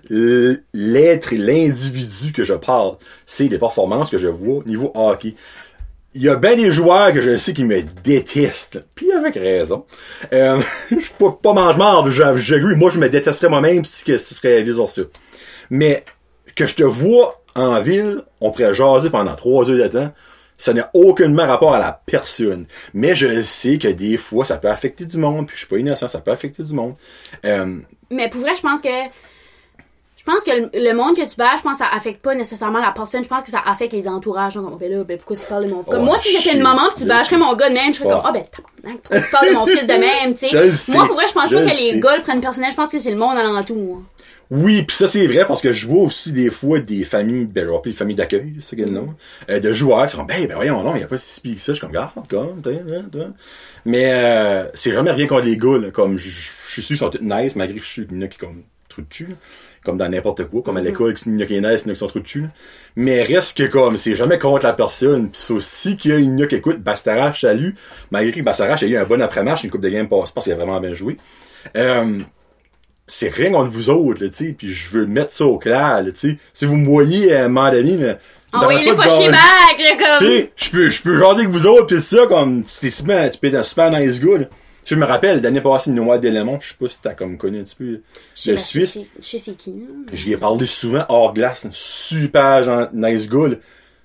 l'être 0.73 1.31
et 1.31 1.37
l'individu 1.37 2.33
que 2.33 2.43
je 2.43 2.53
parle, 2.53 2.97
c'est 3.25 3.47
les 3.47 3.57
performances 3.57 4.09
que 4.09 4.17
je 4.17 4.27
vois 4.27 4.57
au 4.57 4.63
niveau 4.65 4.91
hockey. 4.93 5.35
Il 6.13 6.21
y 6.21 6.27
a 6.27 6.35
bien 6.35 6.57
des 6.57 6.71
joueurs 6.71 7.13
que 7.13 7.21
je 7.21 7.37
sais 7.37 7.53
qui 7.53 7.63
me 7.63 7.81
détestent, 8.03 8.81
puis 8.93 9.13
avec 9.13 9.35
raison. 9.35 9.85
Euh, 10.33 10.59
je 10.91 10.99
suis 10.99 11.13
pas, 11.17 11.53
mange-marde, 11.53 12.09
j'agree, 12.09 12.75
moi 12.75 12.91
je 12.91 12.99
me 12.99 13.07
détesterais 13.07 13.49
moi-même 13.49 13.85
si 13.85 14.03
ce 14.03 14.17
serait 14.17 14.61
les 14.61 14.73
ça. 14.73 15.03
Mais 15.69 16.03
que 16.53 16.67
je 16.67 16.75
te 16.75 16.83
vois 16.83 17.41
en 17.55 17.79
ville, 17.79 18.23
on 18.41 18.51
pourrait 18.51 18.73
jaser 18.73 19.09
pendant 19.09 19.35
trois 19.35 19.71
heures 19.71 19.77
de 19.77 19.87
temps. 19.87 20.11
Ça 20.61 20.73
n'a 20.73 20.91
aucunement 20.93 21.47
rapport 21.47 21.73
à 21.73 21.79
la 21.79 21.99
personne. 22.05 22.67
Mais 22.93 23.15
je 23.15 23.41
sais 23.41 23.79
que 23.79 23.87
des 23.87 24.15
fois, 24.15 24.45
ça 24.45 24.57
peut 24.57 24.69
affecter 24.69 25.07
du 25.07 25.17
monde. 25.17 25.47
Puis 25.47 25.55
je 25.55 25.61
suis 25.61 25.67
pas 25.67 25.79
innocent, 25.79 26.07
ça 26.07 26.19
peut 26.19 26.29
affecter 26.29 26.61
du 26.61 26.75
monde. 26.75 26.93
Euh, 27.45 27.79
Mais 28.11 28.29
pour 28.29 28.41
vrai, 28.41 28.55
je 28.55 28.61
pense 28.61 28.79
que. 28.79 28.89
Je 30.17 30.23
pense 30.23 30.43
que 30.43 30.51
le, 30.51 30.93
monde 30.93 31.15
que 31.15 31.27
tu 31.27 31.35
bats, 31.35 31.55
je 31.57 31.63
pense 31.63 31.79
que 31.79 31.83
ça 31.83 31.91
affecte 31.91 32.21
pas 32.21 32.35
nécessairement 32.35 32.77
la 32.77 32.91
personne. 32.91 33.23
Je 33.23 33.27
pense 33.27 33.41
que 33.41 33.49
ça 33.49 33.63
affecte 33.65 33.91
les 33.93 34.07
entourages. 34.07 34.53
Genre, 34.53 34.77
ben 34.77 34.91
là, 34.91 35.03
ben 35.03 35.17
pourquoi 35.17 35.35
tu 35.35 35.45
parles 35.47 35.63
de 35.63 35.69
mon 35.71 35.81
fils? 35.81 35.89
Comme 35.89 36.03
Oh, 36.03 36.05
moi, 36.05 36.17
si 36.19 36.37
j'étais 36.37 36.55
une 36.55 36.61
maman 36.61 36.89
pis 36.93 37.01
tu 37.01 37.07
bâcherais 37.07 37.37
mon 37.37 37.55
gars 37.55 37.69
de 37.69 37.73
même, 37.73 37.91
je 37.91 37.97
serais 37.97 38.09
comme, 38.09 38.21
ah 38.23 38.31
ben, 38.31 38.43
tabarnak, 38.43 39.01
pourquoi 39.01 39.19
tu 39.19 39.31
parles 39.31 39.47
de 39.49 39.53
mon 39.55 39.65
fils 39.65 39.87
de 39.87 39.93
même, 39.93 40.35
tu 40.35 40.47
sais? 40.47 40.91
Moi, 40.93 41.07
pour 41.07 41.15
vrai, 41.15 41.25
je 41.27 41.33
pense 41.33 41.49
Je 41.49 41.55
pas 41.55 41.63
que 41.63 41.75
les 41.75 41.99
gars 41.99 42.17
le 42.17 42.21
prennent 42.21 42.39
personnel. 42.39 42.69
Je 42.69 42.75
pense 42.75 42.91
que 42.91 42.99
c'est 42.99 43.09
le 43.09 43.17
monde 43.17 43.35
alentour. 43.35 44.03
Oui, 44.51 44.83
puis 44.83 44.97
ça 44.97 45.07
c'est 45.07 45.25
vrai 45.27 45.45
parce 45.45 45.61
que 45.61 45.71
je 45.71 45.87
vois 45.87 46.03
aussi 46.03 46.33
des 46.33 46.51
fois 46.51 46.79
des 46.81 47.05
familles, 47.05 47.45
ben 47.45 47.65
je 47.65 47.89
des 47.89 47.95
familles 47.95 48.17
d'accueil, 48.17 48.55
c'est 48.59 48.75
quel 48.75 48.91
nom, 48.91 49.15
euh, 49.49 49.61
de 49.61 49.71
joueurs 49.71 50.05
qui 50.07 50.17
sont 50.17 50.25
ben 50.25 50.45
ben 50.45 50.55
voyons 50.55 50.83
non, 50.83 50.93
il 50.93 50.99
y 50.99 51.03
a 51.03 51.07
pas 51.07 51.17
si 51.17 51.39
pire 51.39 51.55
que 51.55 51.61
ça, 51.61 51.73
je 51.73 51.77
suis 51.77 51.87
comme 51.87 52.25
comme, 52.27 52.61
t'as, 52.61 52.71
t'as, 52.71 53.03
t'as. 53.09 53.27
mais 53.85 54.11
euh, 54.11 54.65
c'est 54.73 54.91
jamais 54.91 55.11
rien 55.11 55.25
contre 55.25 55.45
les 55.45 55.55
gars, 55.55 55.77
là, 55.77 55.89
comme 55.91 56.17
je 56.17 56.51
suis 56.67 56.81
sûr 56.81 56.87
qu'ils 56.87 56.97
sont 56.97 57.09
tous 57.09 57.21
nice 57.21 57.55
malgré 57.55 57.79
que 57.79 57.85
je 57.85 57.89
suis 57.89 58.07
a 58.21 58.27
qui 58.27 58.37
comme 58.37 58.63
trou 58.89 59.03
de 59.03 59.07
cul, 59.07 59.27
là. 59.27 59.35
comme 59.85 59.95
dans 59.95 60.09
n'importe 60.09 60.43
quoi, 60.43 60.61
comme 60.63 60.75
à 60.75 60.81
l'école, 60.81 61.15
il 61.25 61.31
y 61.31 61.35
en 61.37 61.39
a 61.39 61.45
qui 61.45 61.55
est 61.55 61.61
nice, 61.61 61.83
il 61.83 61.87
y 61.87 61.87
en 61.87 61.91
a 61.91 61.93
qui 61.93 61.99
sont 61.99 62.07
trou 62.07 62.19
de 62.19 62.27
cul, 62.27 62.41
là. 62.41 62.47
mais 62.97 63.23
reste 63.23 63.57
que 63.57 63.63
comme 63.67 63.95
c'est 63.95 64.17
jamais 64.17 64.37
contre 64.37 64.65
la 64.65 64.73
personne, 64.73 65.29
puis 65.29 65.41
c'est 65.41 65.53
aussi 65.53 65.95
qu'il 65.95 66.37
y 66.37 66.43
a 66.43 66.47
qui 66.47 66.55
écoutent 66.55 66.81
Bastarache, 66.81 67.39
salut, 67.39 67.73
malgré 68.11 68.33
que 68.33 68.41
Bastarache 68.43 68.83
a 68.83 68.87
eu 68.87 68.97
un 68.97 69.05
bon 69.05 69.21
après-match, 69.21 69.63
une 69.63 69.69
coupe 69.69 69.79
de 69.79 69.87
game 69.87 70.09
passe 70.09 70.33
parce 70.33 70.43
qu'il 70.43 70.51
a 70.51 70.57
vraiment 70.57 70.81
bien 70.81 70.93
joué. 70.93 71.15
Euh, 71.77 72.19
c'est 73.07 73.29
rien 73.29 73.51
contre 73.51 73.69
vous 73.71 73.89
autres, 73.89 74.23
là, 74.23 74.29
tu 74.29 74.47
sais, 74.47 74.55
puis 74.57 74.73
je 74.73 74.89
veux 74.89 75.05
mettre 75.05 75.31
ça 75.33 75.45
au 75.45 75.57
clair, 75.57 76.01
là, 76.03 76.11
tu 76.11 76.31
sais. 76.31 76.37
Si 76.53 76.65
vous 76.65 76.75
me 76.77 76.85
voyez 76.85 77.33
à 77.35 77.45
un 77.45 77.47
moment 77.49 77.71
donné, 77.71 77.97
là, 77.97 78.17
Envoyez-le 78.53 78.95
dans 78.95 79.03
pas 79.03 79.09
chez 79.17 79.29
là, 79.29 79.37
Tu 79.79 79.97
comme. 79.97 80.27
sais, 80.27 80.51
je 80.57 80.69
peux, 80.71 80.89
je 80.89 81.01
peux 81.01 81.17
jaser 81.19 81.31
avec 81.41 81.49
vous 81.49 81.67
autres, 81.67 81.95
pis 81.95 82.01
ça, 82.01 82.27
comme, 82.27 82.63
c'était 82.65 82.89
super, 82.91 83.31
tu 83.31 83.37
peux 83.39 83.47
être 83.47 83.55
un 83.55 83.63
super 83.63 83.91
nice 83.91 84.19
gars, 84.19 84.37
là. 84.39 84.45
Je 84.83 84.95
me 84.95 85.05
rappelle, 85.05 85.41
l'année 85.41 85.61
passée, 85.61 85.91
une 85.91 85.97
noix 85.97 86.17
d'éléments, 86.17 86.59
je 86.59 86.69
sais 86.69 86.75
pas 86.79 86.89
si 86.89 86.97
t'as 87.01 87.13
comme 87.13 87.37
connu 87.37 87.59
un 87.59 87.63
petit 87.63 87.75
peu, 87.75 87.85
le 87.85 88.57
Suisse. 88.57 88.97
Je 89.21 89.37
sais- 89.37 89.53
qui. 89.53 89.83
J'y 90.11 90.33
ai 90.33 90.37
parlé 90.37 90.65
souvent 90.65 91.05
hors 91.07 91.33
glace, 91.33 91.67
super 91.71 92.89
nice 92.91 93.29
gars. 93.29 93.49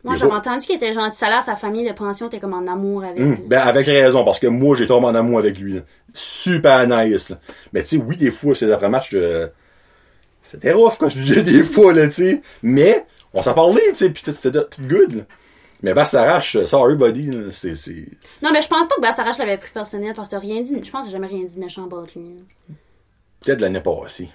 Moi, 0.07 0.17
j'avais 0.17 0.33
entendu 0.33 0.65
qu'il 0.65 0.77
était 0.77 0.93
gentil? 0.93 1.19
Ça 1.19 1.29
là, 1.29 1.41
sa 1.41 1.57
famille 1.57 1.87
de 1.87 1.93
pension 1.93 2.29
était 2.29 2.39
comme 2.39 2.55
en 2.55 2.67
amour 2.67 3.05
avec. 3.05 3.21
Hum, 3.21 3.35
lui. 3.35 3.43
ben 3.47 3.59
avec 3.59 3.87
raison, 3.87 4.25
parce 4.25 4.39
que 4.39 4.47
moi 4.47 4.77
j'ai 4.77 4.87
tombé 4.87 5.07
en 5.07 5.15
amour 5.15 5.41
avec 5.41 5.59
lui. 5.59 5.75
là. 5.75 5.81
Super 6.13 6.87
nice. 6.87 7.31
Là. 7.31 7.39
Mais 7.73 7.83
tu 7.83 7.89
sais, 7.89 7.97
oui, 7.97 8.17
des 8.17 8.31
fois, 8.31 8.55
c'est 8.55 8.71
après 8.71 8.89
match, 8.89 9.11
euh, 9.15 9.49
c'était 10.43 10.73
rough 10.73 10.95
quand 10.99 11.09
je 11.09 11.19
disais 11.19 11.43
des 11.43 11.65
fois, 11.65 11.93
là, 11.93 12.07
tu 12.07 12.13
sais. 12.13 12.43
Mais 12.63 13.05
on 13.35 13.43
s'en 13.43 13.53
parlait, 13.53 13.83
tu 13.89 13.97
sais, 13.97 14.13
tout, 14.13 14.33
c'était 14.33 14.53
tout 14.53 14.83
good. 14.83 15.13
Là. 15.17 15.23
Mais 15.83 15.93
bah 15.93 16.05
s'arrache, 16.05 16.57
sorry 16.65 16.95
buddy, 16.97 17.31
c'est. 17.53 17.75
Non, 18.43 18.51
mais 18.53 18.63
je 18.63 18.69
pense 18.69 18.87
pas 18.87 18.95
que 18.95 19.01
Bassarache 19.01 19.39
l'avait 19.39 19.59
pris 19.59 19.71
personnel 19.73 20.15
parce 20.15 20.29
que 20.29 20.37
t'as 20.37 20.41
rien 20.41 20.63
dit. 20.63 20.81
Je 20.83 20.91
pense 20.91 21.03
que 21.03 21.07
j'ai 21.07 21.13
jamais 21.13 21.27
rien 21.27 21.45
dit 21.45 21.55
de 21.55 21.61
méchant 21.61 21.87
de 21.87 21.97
lui. 22.15 22.37
Peut-être 23.41 23.61
l'année 23.61 23.81
passée. 23.81 24.31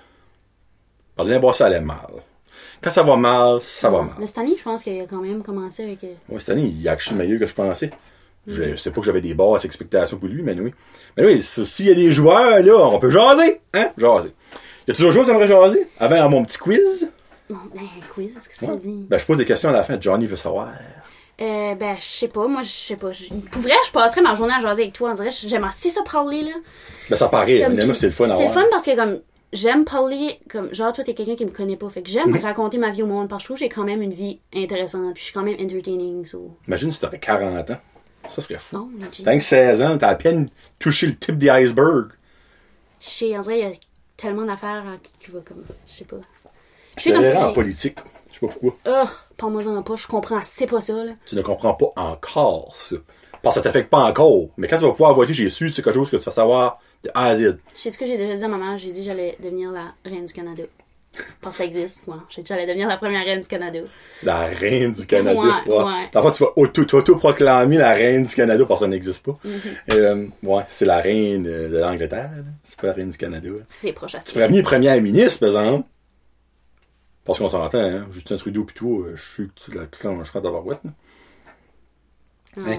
Parce 1.15 1.27
que 1.27 1.31
l'année 1.33 1.45
passée, 1.45 1.57
ça 1.59 1.65
allait 1.65 1.81
mal. 1.81 2.11
Quand 2.83 2.91
ça 2.91 3.03
va 3.03 3.15
mal, 3.15 3.59
ça 3.61 3.89
va 3.89 4.01
mal. 4.01 4.15
Mais 4.19 4.25
cette 4.25 4.37
année, 4.39 4.55
je 4.57 4.63
pense 4.63 4.83
qu'il 4.83 4.99
a 4.99 5.05
quand 5.05 5.21
même 5.21 5.43
commencé 5.43 5.83
avec. 5.83 6.03
euh, 6.03 6.13
Ouais, 6.29 6.39
cette 6.39 6.49
année, 6.49 6.73
il 6.75 6.87
a 6.89 6.93
acheté 6.93 7.13
meilleur 7.15 7.39
que 7.39 7.45
je 7.45 7.53
pensais. 7.53 7.91
Je, 8.47 8.71
je 8.71 8.75
sais 8.75 8.89
pas 8.89 9.01
que 9.01 9.05
j'avais 9.05 9.21
des 9.21 9.35
basses 9.35 9.65
expectations 9.65 10.17
pour 10.17 10.27
lui, 10.27 10.41
mais 10.41 10.53
oui. 10.59 10.71
Mais 11.15 11.25
oui, 11.25 11.43
s'il 11.43 11.85
y 11.87 11.91
a 11.91 11.93
des 11.93 12.11
joueurs, 12.11 12.59
là, 12.59 12.73
on 12.75 12.97
peut 12.97 13.11
jaser. 13.11 13.61
Hein? 13.73 13.89
Jaser. 13.97 14.33
Y 14.87 14.91
a 14.91 14.93
toujours 14.95 15.11
chose 15.11 15.27
que 15.27 15.31
j'aimerais 15.31 15.47
jaser? 15.47 15.87
Avant 15.99 16.27
mon 16.29 16.43
petit 16.43 16.57
quiz? 16.57 17.07
Bon, 17.47 17.57
ben, 17.75 17.81
quiz, 18.15 18.33
qu'est-ce 18.33 18.65
que 18.65 18.71
Ouais. 18.71 18.77
dire? 18.77 19.05
Ben, 19.09 19.19
je 19.19 19.25
pose 19.25 19.37
des 19.37 19.45
questions 19.45 19.69
à 19.69 19.73
la 19.73 19.83
fin. 19.83 19.97
Johnny 20.01 20.25
veut 20.25 20.37
savoir. 20.37 20.69
Euh, 21.39 21.75
ben, 21.75 21.95
je 21.99 22.03
sais 22.03 22.27
pas, 22.29 22.47
moi, 22.47 22.61
je 22.63 22.69
sais 22.69 22.95
pas. 22.95 23.11
Je- 23.11 23.29
Pour 23.51 23.61
vrai, 23.61 23.73
je 23.85 23.91
passerais 23.91 24.21
ma 24.21 24.33
journée 24.33 24.53
à 24.53 24.59
jaser 24.59 24.83
avec 24.83 24.93
toi, 24.93 25.11
on 25.11 25.13
dirait. 25.13 25.29
J'aime 25.31 25.63
assez 25.63 25.89
ça 25.91 26.01
parler, 26.01 26.41
là. 26.43 26.51
Ben, 27.11 27.15
ça 27.15 27.27
paraît. 27.29 27.61
Comme, 27.61 27.93
c'est 27.93 28.07
le 28.07 28.11
fun 28.13 28.25
C'est 28.27 28.45
le 28.45 28.51
fun 28.51 28.63
parce 28.71 28.85
que, 28.85 28.95
comme, 28.95 29.19
j'aime 29.53 29.85
parler, 29.85 30.39
comme, 30.49 30.73
genre, 30.73 30.93
toi, 30.93 31.03
t'es 31.03 31.13
quelqu'un 31.13 31.35
qui 31.35 31.45
me 31.45 31.51
connaît 31.51 31.75
pas. 31.77 31.89
Fait 31.89 32.01
que 32.01 32.09
j'aime 32.09 32.29
Mhm. 32.29 32.37
raconter 32.39 32.77
ma 32.77 32.89
vie 32.91 33.03
au 33.03 33.07
monde 33.07 33.27
parce 33.29 33.41
que 33.41 33.43
je 33.43 33.45
trouve 33.47 33.57
que 33.57 33.63
j'ai 33.65 33.69
quand 33.69 33.83
même 33.83 34.01
une 34.01 34.13
vie 34.13 34.39
intéressante, 34.55 35.13
puis 35.13 35.21
je 35.21 35.25
suis 35.25 35.33
quand 35.33 35.43
même 35.43 35.57
entertaining, 35.59 36.25
so. 36.25 36.57
Imagine 36.67 36.91
si 36.91 36.99
t'aurais 36.99 37.19
40 37.19 37.69
ans. 37.71 37.77
Ça 38.27 38.39
serait 38.41 38.59
fou. 38.59 38.77
Oh. 38.77 39.05
T'as 39.23 39.33
que 39.35 39.43
16 39.43 39.81
ans, 39.81 39.97
t'as 39.97 40.09
à 40.09 40.15
peine 40.15 40.47
touché 40.79 41.07
le 41.07 41.15
type 41.15 41.37
des 41.39 41.49
icebergs. 41.49 42.11
Je 42.99 43.09
sais, 43.09 43.29
il 43.29 43.31
y 43.31 43.63
a 43.63 43.71
tellement 44.15 44.45
d'affaires 44.45 44.83
euh, 44.85 44.97
qui 45.19 45.31
va 45.31 45.39
comme, 45.39 45.63
je 45.87 45.91
sais 45.93 46.03
pas. 46.05 46.17
Je 46.97 47.01
suis 47.01 47.11
comme 47.13 47.25
si. 47.25 47.35
en 47.37 47.51
politique. 47.51 47.97
Je 48.31 48.39
sais 48.39 48.47
pas 48.47 48.53
pourquoi. 48.53 48.73
Oh, 48.87 49.09
parle-moi 49.37 49.65
en 49.67 49.81
pas, 49.81 49.95
je 49.95 50.05
comprends, 50.07 50.39
c'est 50.43 50.67
pas 50.67 50.81
ça, 50.81 51.03
là. 51.03 51.13
Tu 51.25 51.35
ne 51.35 51.41
comprends 51.41 51.73
pas 51.73 51.91
encore 51.95 52.75
ça. 52.75 52.97
Parce 53.41 53.55
que 53.55 53.61
ça 53.61 53.63
t'affecte 53.63 53.89
pas 53.89 53.99
encore. 54.03 54.49
Mais 54.57 54.67
quand 54.67 54.77
tu 54.77 54.83
vas 54.83 54.91
pouvoir 54.91 55.13
voter, 55.13 55.33
j'ai 55.33 55.49
su, 55.49 55.69
c'est 55.69 55.81
quelque 55.81 55.95
chose 55.95 56.09
que 56.11 56.17
tu 56.17 56.23
vas 56.23 56.31
savoir 56.31 56.79
de 57.03 57.09
A 57.13 57.27
à 57.27 57.35
Z. 57.35 57.57
Je 57.73 57.79
sais 57.79 57.89
ce 57.91 57.97
que 57.97 58.05
j'ai 58.05 58.17
déjà 58.17 58.35
dit 58.35 58.43
à 58.43 58.47
ma 58.47 58.57
mère, 58.57 58.77
j'ai 58.77 58.91
dit 58.91 58.99
que 59.01 59.05
j'allais 59.07 59.35
devenir 59.41 59.71
la 59.71 59.93
reine 60.05 60.25
du 60.25 60.33
Canada. 60.33 60.63
Parce 61.41 61.55
que 61.55 61.57
ça 61.57 61.65
existe, 61.65 62.07
moi. 62.07 62.23
J'ai 62.29 62.41
dit 62.41 62.47
que 62.47 62.53
j'allais 62.53 62.67
devenir 62.67 62.87
la 62.87 62.95
première 62.97 63.25
reine 63.25 63.41
du 63.41 63.47
Canada. 63.47 63.79
La 64.23 64.45
reine 64.45 64.93
du 64.93 65.05
Canada. 65.05 65.39
Ouais, 65.67 65.73
ouais. 65.75 66.09
Parfois, 66.11 66.31
tu 66.31 66.43
vas 66.43 66.51
auto- 66.55 66.85
t'auto-proclamer 66.85 67.77
la 67.77 67.91
reine 67.91 68.23
du 68.25 68.33
Canada 68.33 68.63
parce 68.65 68.79
que 68.79 68.85
ça 68.85 68.89
n'existe 68.89 69.25
pas. 69.25 69.37
Mm-hmm. 69.45 69.93
Euh, 69.93 70.27
ouais, 70.43 70.63
c'est 70.69 70.85
la 70.85 70.99
reine 71.01 71.45
euh, 71.47 71.67
de 71.69 71.77
l'Angleterre. 71.79 72.31
C'est 72.63 72.79
pas 72.79 72.87
la 72.87 72.93
reine 72.93 73.09
du 73.09 73.17
Canada. 73.17 73.49
C'est 73.67 73.91
proche 73.91 74.15
à 74.15 74.19
Tu 74.19 74.25
ça. 74.27 74.31
pourrais 74.33 74.47
venir 74.47 74.63
premier 74.63 75.01
ministre, 75.01 75.39
par 75.41 75.49
exemple. 75.49 75.87
Parce 77.25 77.39
qu'on 77.39 77.49
s'entend, 77.49 77.79
hein. 77.79 78.07
Justin 78.11 78.37
Trudeau 78.37 78.63
pis 78.63 78.73
toi, 78.73 79.07
euh, 79.07 79.11
je 79.15 79.29
suis 79.33 79.47
que 79.47 79.53
tu 79.65 79.71
la 79.77 79.85
clencheras 79.87 80.39
d'avoir 80.41 80.63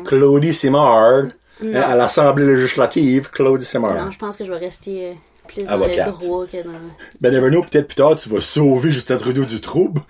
Claudie 0.05 0.55
Simard, 0.55 0.97
hein, 0.97 1.29
à 1.75 1.95
l'Assemblée 1.97 2.47
législative, 2.47 3.31
Claudie 3.31 3.65
Simard. 3.65 4.05
Non, 4.05 4.11
je 4.11 4.19
pense 4.19 4.37
que 4.37 4.45
je 4.45 4.53
vais 4.53 4.59
rester 4.59 5.11
euh, 5.11 5.13
plus 5.49 5.65
dans 5.65 5.73
Avocate. 5.73 6.07
le 6.07 6.13
droit 6.13 6.47
que 6.47 6.63
dans. 6.63 6.73
Ben, 7.21 7.33
never 7.33 7.49
know, 7.51 7.63
peut-être 7.63 7.87
plus 7.89 7.97
tard, 7.97 8.17
tu 8.17 8.29
vas 8.29 8.41
sauver 8.41 8.91
Justin 8.91 9.17
Trudeau 9.17 9.45
du 9.45 9.61
trouble 9.61 10.01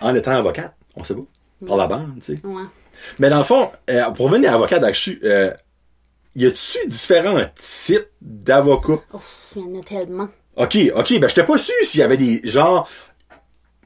en 0.00 0.14
étant 0.14 0.32
avocate. 0.32 0.74
On 0.96 1.04
sait 1.04 1.14
pas. 1.14 1.66
Par 1.66 1.76
la 1.76 1.86
bande, 1.86 2.14
tu 2.20 2.36
sais. 2.36 2.40
Ouais. 2.46 2.62
Mais 3.18 3.28
dans 3.28 3.38
le 3.38 3.44
fond, 3.44 3.70
euh, 3.90 4.10
pour 4.10 4.26
revenir 4.26 4.52
à 4.52 4.54
avocat 4.54 4.80
euh, 5.24 5.52
y 6.34 6.46
a-tu 6.46 6.78
différents 6.88 7.38
types 7.56 8.08
d'avocats? 8.20 9.02
Il 9.56 9.62
y 9.62 9.64
en 9.76 9.80
a 9.80 9.82
tellement. 9.82 10.28
Ok, 10.56 10.76
ok, 10.94 11.20
ben 11.20 11.28
j'étais 11.28 11.44
pas 11.44 11.58
sûr 11.58 11.74
s'il 11.82 12.00
y 12.00 12.02
avait 12.02 12.16
des 12.16 12.40
gens. 12.44 12.86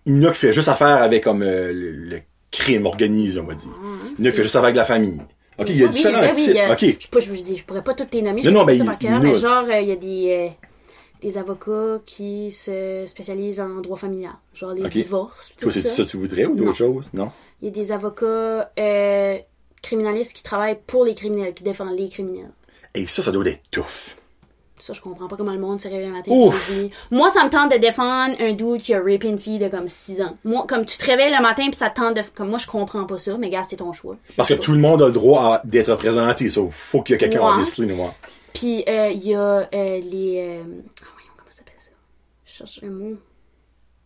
Il 0.07 0.23
y 0.23 0.27
en 0.27 0.29
a 0.29 0.33
qui 0.33 0.39
fait 0.39 0.53
juste 0.53 0.69
affaire 0.69 1.03
avec 1.03 1.25
comme 1.25 1.43
euh, 1.43 1.73
le, 1.73 1.91
le 1.93 2.21
crime 2.57 2.87
organisé, 2.87 3.41
on 3.41 3.45
va 3.45 3.55
dire. 3.55 3.69
Il 4.19 4.25
y 4.25 4.27
en 4.27 4.29
a 4.29 4.31
qui 4.31 4.37
fait 4.37 4.43
juste 4.45 4.57
avec 4.57 4.75
la 4.77 4.85
famille. 4.85 5.21
Ok, 5.59 5.67
il 5.71 5.77
y 5.77 5.83
a 5.83 5.87
Oui, 5.87 5.93
différents 5.93 6.23
oui, 6.23 6.33
types. 6.35 6.49
il 6.49 6.57
y 6.57 6.61
a- 6.61 6.73
Ok. 6.73 6.81
Je, 6.81 7.35
je, 7.37 7.43
dis, 7.43 7.57
je 7.57 7.65
pourrais 7.65 7.83
pas 7.85 7.95
toutes 7.95 8.13
les 8.15 8.23
nommer, 8.23 8.43
je 8.43 8.51
Non, 8.51 8.61
non, 8.61 8.65
ben, 8.67 8.77
ça 8.79 8.85
par 8.85 8.99
cœur, 8.99 9.21
mais 9.21 9.35
genre, 9.35 9.65
euh, 9.69 9.81
il 9.81 9.89
y 9.89 9.93
a 9.93 9.97
des, 9.97 10.51
euh, 10.53 10.67
des 11.23 11.39
avocats 11.39 11.99
qui 12.07 12.51
se 12.51 13.05
spécialisent 13.07 13.61
en 13.61 13.81
droit 13.81 13.97
familial. 13.97 14.33
Genre 14.53 14.75
les 14.75 14.85
Ok. 14.85 14.91
divorces, 14.93 15.51
tout 15.57 15.65
Toi, 15.65 15.73
c'est 15.73 15.83
ça. 15.83 15.89
ça 15.91 16.05
que 16.05 16.09
tu 16.09 16.17
voudrais 16.17 16.45
ou 16.47 16.55
d'autres 16.57 16.75
choses? 16.75 17.09
Non? 17.13 17.31
Il 17.63 17.67
y 17.67 17.71
a 17.71 17.73
des 17.73 17.93
avocats 17.93 18.71
euh, 18.79 19.39
criminalistes 19.83 20.33
qui 20.35 20.43
travaillent 20.43 20.79
pour 20.87 21.05
les 21.05 21.15
criminels, 21.15 21.55
qui 21.55 21.63
défendent 21.63 21.97
les 21.97 22.09
criminels. 22.09 22.51
Et 22.95 23.07
ça, 23.07 23.23
ça 23.23 23.31
doit 23.33 23.47
être 23.47 23.63
tough. 23.71 24.17
Ça, 24.87 24.93
je 24.93 25.01
comprends 25.01 25.29
pas 25.29 25.37
comment 25.37 25.53
le 25.53 25.59
monde 25.59 25.81
se 25.81 25.89
réveille 25.89 26.09
un 26.09 26.13
matin 26.13 26.31
et 26.31 26.51
dit 26.75 26.91
Moi, 27.11 27.31
ça 27.31 27.43
me 27.43 27.49
tente 27.49 27.73
de 27.73 27.79
défendre 27.79 28.35
un 28.39 28.53
dude 28.53 28.83
qui 28.83 28.93
a 28.93 28.99
rapé 28.99 29.29
une 29.29 29.39
fille 29.39 29.59
de 29.59 29.69
comme 29.69 29.89
6 29.89 30.21
ans. 30.21 30.37
Moi, 30.45 30.67
comme 30.69 30.85
tu 30.85 30.99
te 30.99 31.07
réveilles 31.07 31.33
le 31.35 31.41
matin 31.41 31.63
puis 31.69 31.75
ça 31.77 31.89
te 31.89 31.99
tente 31.99 32.15
de. 32.17 32.23
Comme 32.35 32.51
moi, 32.51 32.59
je 32.59 32.67
comprends 32.67 33.07
pas 33.07 33.17
ça, 33.19 33.39
mais 33.39 33.49
gars, 33.49 33.63
c'est 33.65 33.77
ton 33.77 33.95
choix. 33.95 34.17
Je 34.29 34.35
Parce 34.37 34.51
que 34.51 34.55
pas. 34.55 34.61
tout 34.61 34.73
le 34.73 34.79
monde 34.79 35.01
a 35.01 35.07
le 35.07 35.13
droit 35.13 35.63
d'être 35.65 35.91
représenté. 35.91 36.51
Ça, 36.51 36.61
faut 36.69 37.01
qu'il 37.01 37.15
y 37.15 37.17
ait 37.17 37.19
quelqu'un 37.19 37.41
en 37.41 37.57
nous 37.57 37.97
voir. 37.97 38.13
Puis, 38.53 38.85
euh, 38.87 39.09
il 39.09 39.27
y 39.27 39.35
a 39.35 39.41
euh, 39.41 39.67
les. 39.73 40.37
euh, 40.61 40.63
Ah, 41.01 41.07
voyons, 41.15 41.33
comment 41.35 41.49
ça 41.51 41.57
s'appelle 41.57 41.75
ça? 41.79 41.91
Je 42.45 42.53
cherche 42.53 42.81
le 42.83 42.91
mot. 42.91 43.17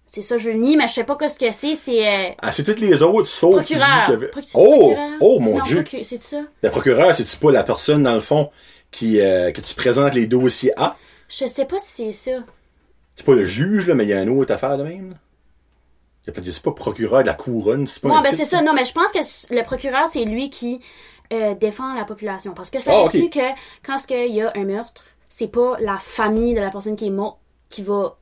C'est 0.07 0.23
ça, 0.23 0.37
je 0.39 0.49
le 0.51 0.57
nie, 0.59 0.77
mais 0.77 0.87
je 0.89 0.95
sais 0.95 1.05
pas 1.05 1.19
ce 1.29 1.39
que 1.41 1.51
c'est. 1.51 1.75
C'est. 1.75 2.07
euh, 2.09 2.31
Ah, 2.41 2.53
c'est 2.53 2.63
toutes 2.65 2.79
les 2.81 3.03
autres, 3.03 3.27
sauf 3.29 3.57
lui 3.59 3.65
qui 3.67 3.75
procureur. 3.75 4.11
avait- 4.11 4.31
Oh! 4.55 4.91
procureur? 4.93 5.09
Oh, 5.21 5.39
mon 5.41 5.59
Non, 5.59 5.63
Dieu! 5.65 5.85
C'est 6.05 6.23
ça? 6.23 6.43
Le 6.63 6.71
procureur, 6.71 7.15
c'est-tu 7.15 7.37
pas 7.37 7.51
la 7.51 7.63
personne, 7.65 8.05
dans 8.05 8.15
le 8.15 8.21
fond, 8.21 8.49
qui, 8.91 9.21
euh, 9.21 9.53
que 9.53 9.61
tu 9.61 9.75
présentes 9.75 10.15
les 10.15 10.27
dossiers 10.27 10.73
à? 10.77 10.97
Je 11.29 11.47
sais 11.47 11.65
pas 11.67 11.79
si 11.79 12.13
c'est 12.13 12.33
ça. 12.33 12.39
C'est 13.17 13.27
pas 13.27 13.35
le 13.35 13.45
juge, 13.47 13.87
là, 13.87 13.95
mais 13.95 14.05
il 14.05 14.11
y 14.11 14.13
a 14.13 14.23
une 14.23 14.31
autre 14.39 14.53
affaire 14.53 14.79
de 14.79 14.85
même. 14.85 15.17
C'est 16.23 16.63
pas 16.63 16.73
procureur 16.73 17.23
de 17.23 17.27
la 17.27 17.35
couronne, 17.35 17.87
c'est 17.87 18.03
pas 18.03 18.19
un 18.19 18.21
ben 18.21 18.33
c'est 18.35 18.45
ça. 18.45 18.61
Non, 18.63 18.75
mais 18.75 18.85
je 18.85 18.93
pense 18.93 19.13
que 19.13 19.55
le 19.55 19.63
procureur, 19.63 20.09
c'est 20.09 20.25
lui 20.25 20.51
qui 20.51 20.81
euh, 21.33 21.55
défend 21.55 21.95
la 21.95 22.05
population. 22.05 22.53
Parce 22.53 22.69
que 22.69 22.79
Ah, 22.79 22.83
savais-tu 22.83 23.23
ok. 23.25 23.33
que 23.33 23.61
quand 23.83 23.97
il 24.11 24.35
y 24.35 24.43
a 24.43 24.53
un 24.55 24.65
meurtre, 24.65 25.03
c'est 25.31 25.49
pas 25.49 25.77
la 25.81 25.97
famille 25.99 26.55
de 26.55 26.61
la 26.61 26.71
personne 26.71 26.97
qui 26.97 27.07
est 27.07 27.11
morte 27.11 27.39
qui 27.71 27.83
va 27.83 28.19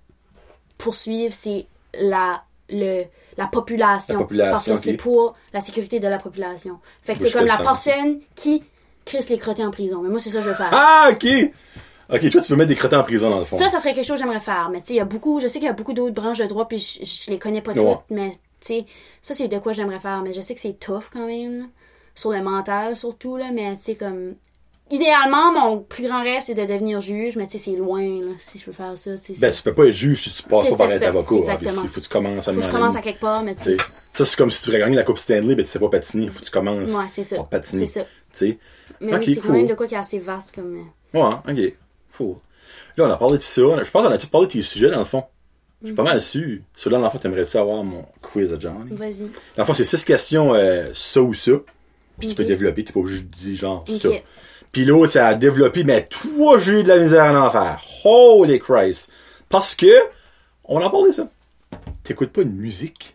poursuivre, 0.78 1.34
c'est 1.34 1.66
la, 1.94 2.42
le, 2.68 3.04
la 3.36 3.46
population. 3.48 4.14
La 4.14 4.20
population, 4.20 4.50
Parce 4.52 4.66
que 4.66 4.76
c'est 4.76 4.96
pour 4.96 5.34
la 5.52 5.60
sécurité 5.60 5.98
de 6.00 6.08
la 6.08 6.18
population. 6.18 6.78
Fait 7.02 7.14
que 7.14 7.20
c'est 7.20 7.32
comme 7.32 7.46
la 7.46 7.58
personne 7.58 8.20
qui 8.36 8.62
crisse 9.06 9.30
les 9.30 9.38
crottés 9.38 9.64
en 9.64 9.70
prison. 9.70 10.02
Mais 10.02 10.10
moi, 10.10 10.20
c'est 10.20 10.28
ça 10.30 10.38
que 10.38 10.44
je 10.44 10.48
veux 10.50 10.54
faire. 10.54 10.68
Ah, 10.72 11.08
ok! 11.12 11.26
Ok, 12.08 12.30
toi, 12.30 12.40
tu 12.42 12.52
veux 12.52 12.56
mettre 12.56 12.68
des 12.68 12.76
crétins 12.76 13.00
en 13.00 13.02
prison, 13.02 13.30
dans 13.30 13.38
le 13.40 13.44
fond. 13.46 13.56
Ça, 13.58 13.68
ça 13.68 13.78
serait 13.80 13.92
quelque 13.94 14.04
chose 14.06 14.18
que 14.20 14.22
j'aimerais 14.24 14.38
faire. 14.38 14.68
Mais 14.70 14.80
tu 14.80 14.88
sais, 14.88 14.94
il 14.94 14.96
y 14.98 15.00
a 15.00 15.04
beaucoup, 15.04 15.40
je 15.40 15.48
sais 15.48 15.58
qu'il 15.58 15.66
y 15.66 15.70
a 15.70 15.72
beaucoup 15.72 15.92
d'autres 15.94 16.14
branches 16.14 16.38
de 16.38 16.44
droit, 16.46 16.68
puis 16.68 16.78
je, 16.78 17.04
je 17.04 17.30
les 17.30 17.38
connais 17.38 17.62
pas 17.62 17.72
toutes. 17.72 17.82
Ouais. 17.82 17.96
Mais 18.10 18.30
tu 18.30 18.38
sais, 18.60 18.86
ça, 19.20 19.34
c'est 19.34 19.48
de 19.48 19.58
quoi 19.58 19.72
j'aimerais 19.72 19.98
faire. 19.98 20.20
Mais 20.22 20.32
je 20.32 20.40
sais 20.40 20.54
que 20.54 20.60
c'est 20.60 20.78
tough 20.78 21.04
quand 21.12 21.26
même. 21.26 21.58
là. 21.60 21.64
Sur 22.14 22.30
le 22.30 22.42
mental, 22.42 22.94
surtout, 22.94 23.36
là. 23.36 23.46
Mais 23.52 23.76
tu 23.76 23.82
sais, 23.84 23.94
comme. 23.96 24.34
Idéalement, 24.88 25.50
mon 25.50 25.78
plus 25.80 26.06
grand 26.06 26.22
rêve, 26.22 26.42
c'est 26.46 26.54
de 26.54 26.64
devenir 26.64 27.00
juge, 27.00 27.34
mais 27.34 27.48
tu 27.48 27.58
sais, 27.58 27.72
c'est 27.72 27.76
loin, 27.76 28.02
là, 28.02 28.34
si 28.38 28.60
je 28.60 28.66
veux 28.66 28.72
faire 28.72 28.96
ça. 28.96 29.10
tu 29.16 29.34
sais, 29.34 29.40
Ben, 29.40 29.50
tu 29.52 29.60
peux 29.64 29.74
pas 29.74 29.86
être 29.86 29.90
juge 29.92 30.22
si 30.30 30.42
tu 30.44 30.48
passes 30.48 30.68
pas 30.68 30.76
par 30.76 30.92
être 30.92 31.02
avocat. 31.02 31.34
exactement. 31.34 31.82
Il 31.82 31.88
faut 31.88 32.00
que 32.00 32.04
tu 32.06 32.08
commences 32.08 32.46
à 32.46 32.52
faut 32.52 32.60
que 32.60 32.66
je 32.66 32.70
commence 32.70 32.94
à 32.94 33.00
quelque 33.00 33.18
part, 33.18 33.42
mais 33.42 33.56
tu 33.56 33.62
sais. 33.64 33.76
Ça, 34.12 34.24
c'est 34.24 34.36
comme 34.36 34.52
si 34.52 34.60
tu 34.60 34.66
voudrais 34.66 34.78
gagner 34.78 34.94
la 34.94 35.02
Coupe 35.02 35.18
Stanley, 35.18 35.56
ben, 35.56 35.64
tu 35.64 35.70
sais 35.72 35.80
pas 35.80 35.88
patiner. 35.88 36.28
Faut 36.28 36.38
que 36.38 36.44
tu 36.44 36.50
commences 36.52 36.88
Ouais, 36.92 37.04
c'est 37.08 37.24
ça. 37.24 37.36
C'est 37.64 37.86
ça. 37.88 38.02
Tu 38.02 38.08
sais. 38.32 38.58
Mais 39.00 39.16
oui, 39.16 39.24
c'est 39.26 39.36
cool. 39.36 39.46
quand 39.46 39.52
même 39.52 39.66
de 39.66 39.74
quoi 39.74 39.86
qui 39.86 39.94
est 39.94 39.98
assez 39.98 40.18
vaste 40.18 40.54
comme. 40.54 40.76
euh, 41.14 41.18
Ouais, 41.18 41.22
hein, 41.22 41.42
ok. 41.48 41.72
Cool. 42.16 42.36
Là, 42.96 43.04
on 43.04 43.10
a 43.10 43.16
parlé 43.16 43.36
de 43.36 43.42
ça. 43.42 43.62
Je 43.82 43.90
pense 43.90 44.04
qu'on 44.04 44.10
a 44.12 44.18
tout 44.18 44.28
parlé 44.28 44.46
de 44.46 44.52
tes 44.52 44.62
sujets, 44.62 44.90
dans 44.90 44.98
le 44.98 45.04
fond. 45.04 45.24
Je 45.82 45.88
suis 45.88 45.94
pas 45.96 46.02
mal 46.02 46.20
sûr. 46.22 46.58
Celui-là, 46.74 46.98
dans 46.98 47.04
le 47.04 47.10
fond, 47.10 47.18
t'aimerais 47.18 47.44
savoir 47.44 47.84
mon 47.84 48.04
quiz 48.22 48.52
à 48.52 48.58
Johnny? 48.58 48.90
Vas-y. 48.90 49.20
Dans 49.20 49.28
le 49.58 49.64
fond, 49.64 49.74
c'est 49.74 49.84
six 49.84 50.04
questions, 50.04 50.54
euh, 50.54 50.86
ça 50.94 51.20
ou 51.20 51.34
ça. 51.34 51.52
Puis 52.18 52.28
tu 52.28 52.34
peux 52.34 52.44
développer, 52.44 52.82
t'es 52.82 52.92
pas 52.94 53.00
obligé 53.00 53.20
de 53.22 53.28
dire 53.28 53.56
genre 53.56 53.84
ça. 53.86 54.08
Ok. 54.08 54.22
Puis 54.72 54.84
l'autre, 54.86 55.12
c'est 55.12 55.20
à 55.20 55.34
développer, 55.34 55.84
mais 55.84 56.06
toi, 56.06 56.58
j'ai 56.58 56.80
eu 56.80 56.82
de 56.82 56.88
la 56.88 56.98
misère 56.98 57.22
à 57.24 57.46
en 57.46 57.50
faire. 57.50 57.82
Holy 58.04 58.58
Christ. 58.58 59.10
Parce 59.50 59.74
que, 59.74 59.86
on 60.64 60.82
en 60.82 60.90
parlé 60.90 61.12
ça. 61.12 61.28
T'écoutes 62.02 62.30
pas 62.32 62.42
de 62.44 62.50
musique? 62.50 63.14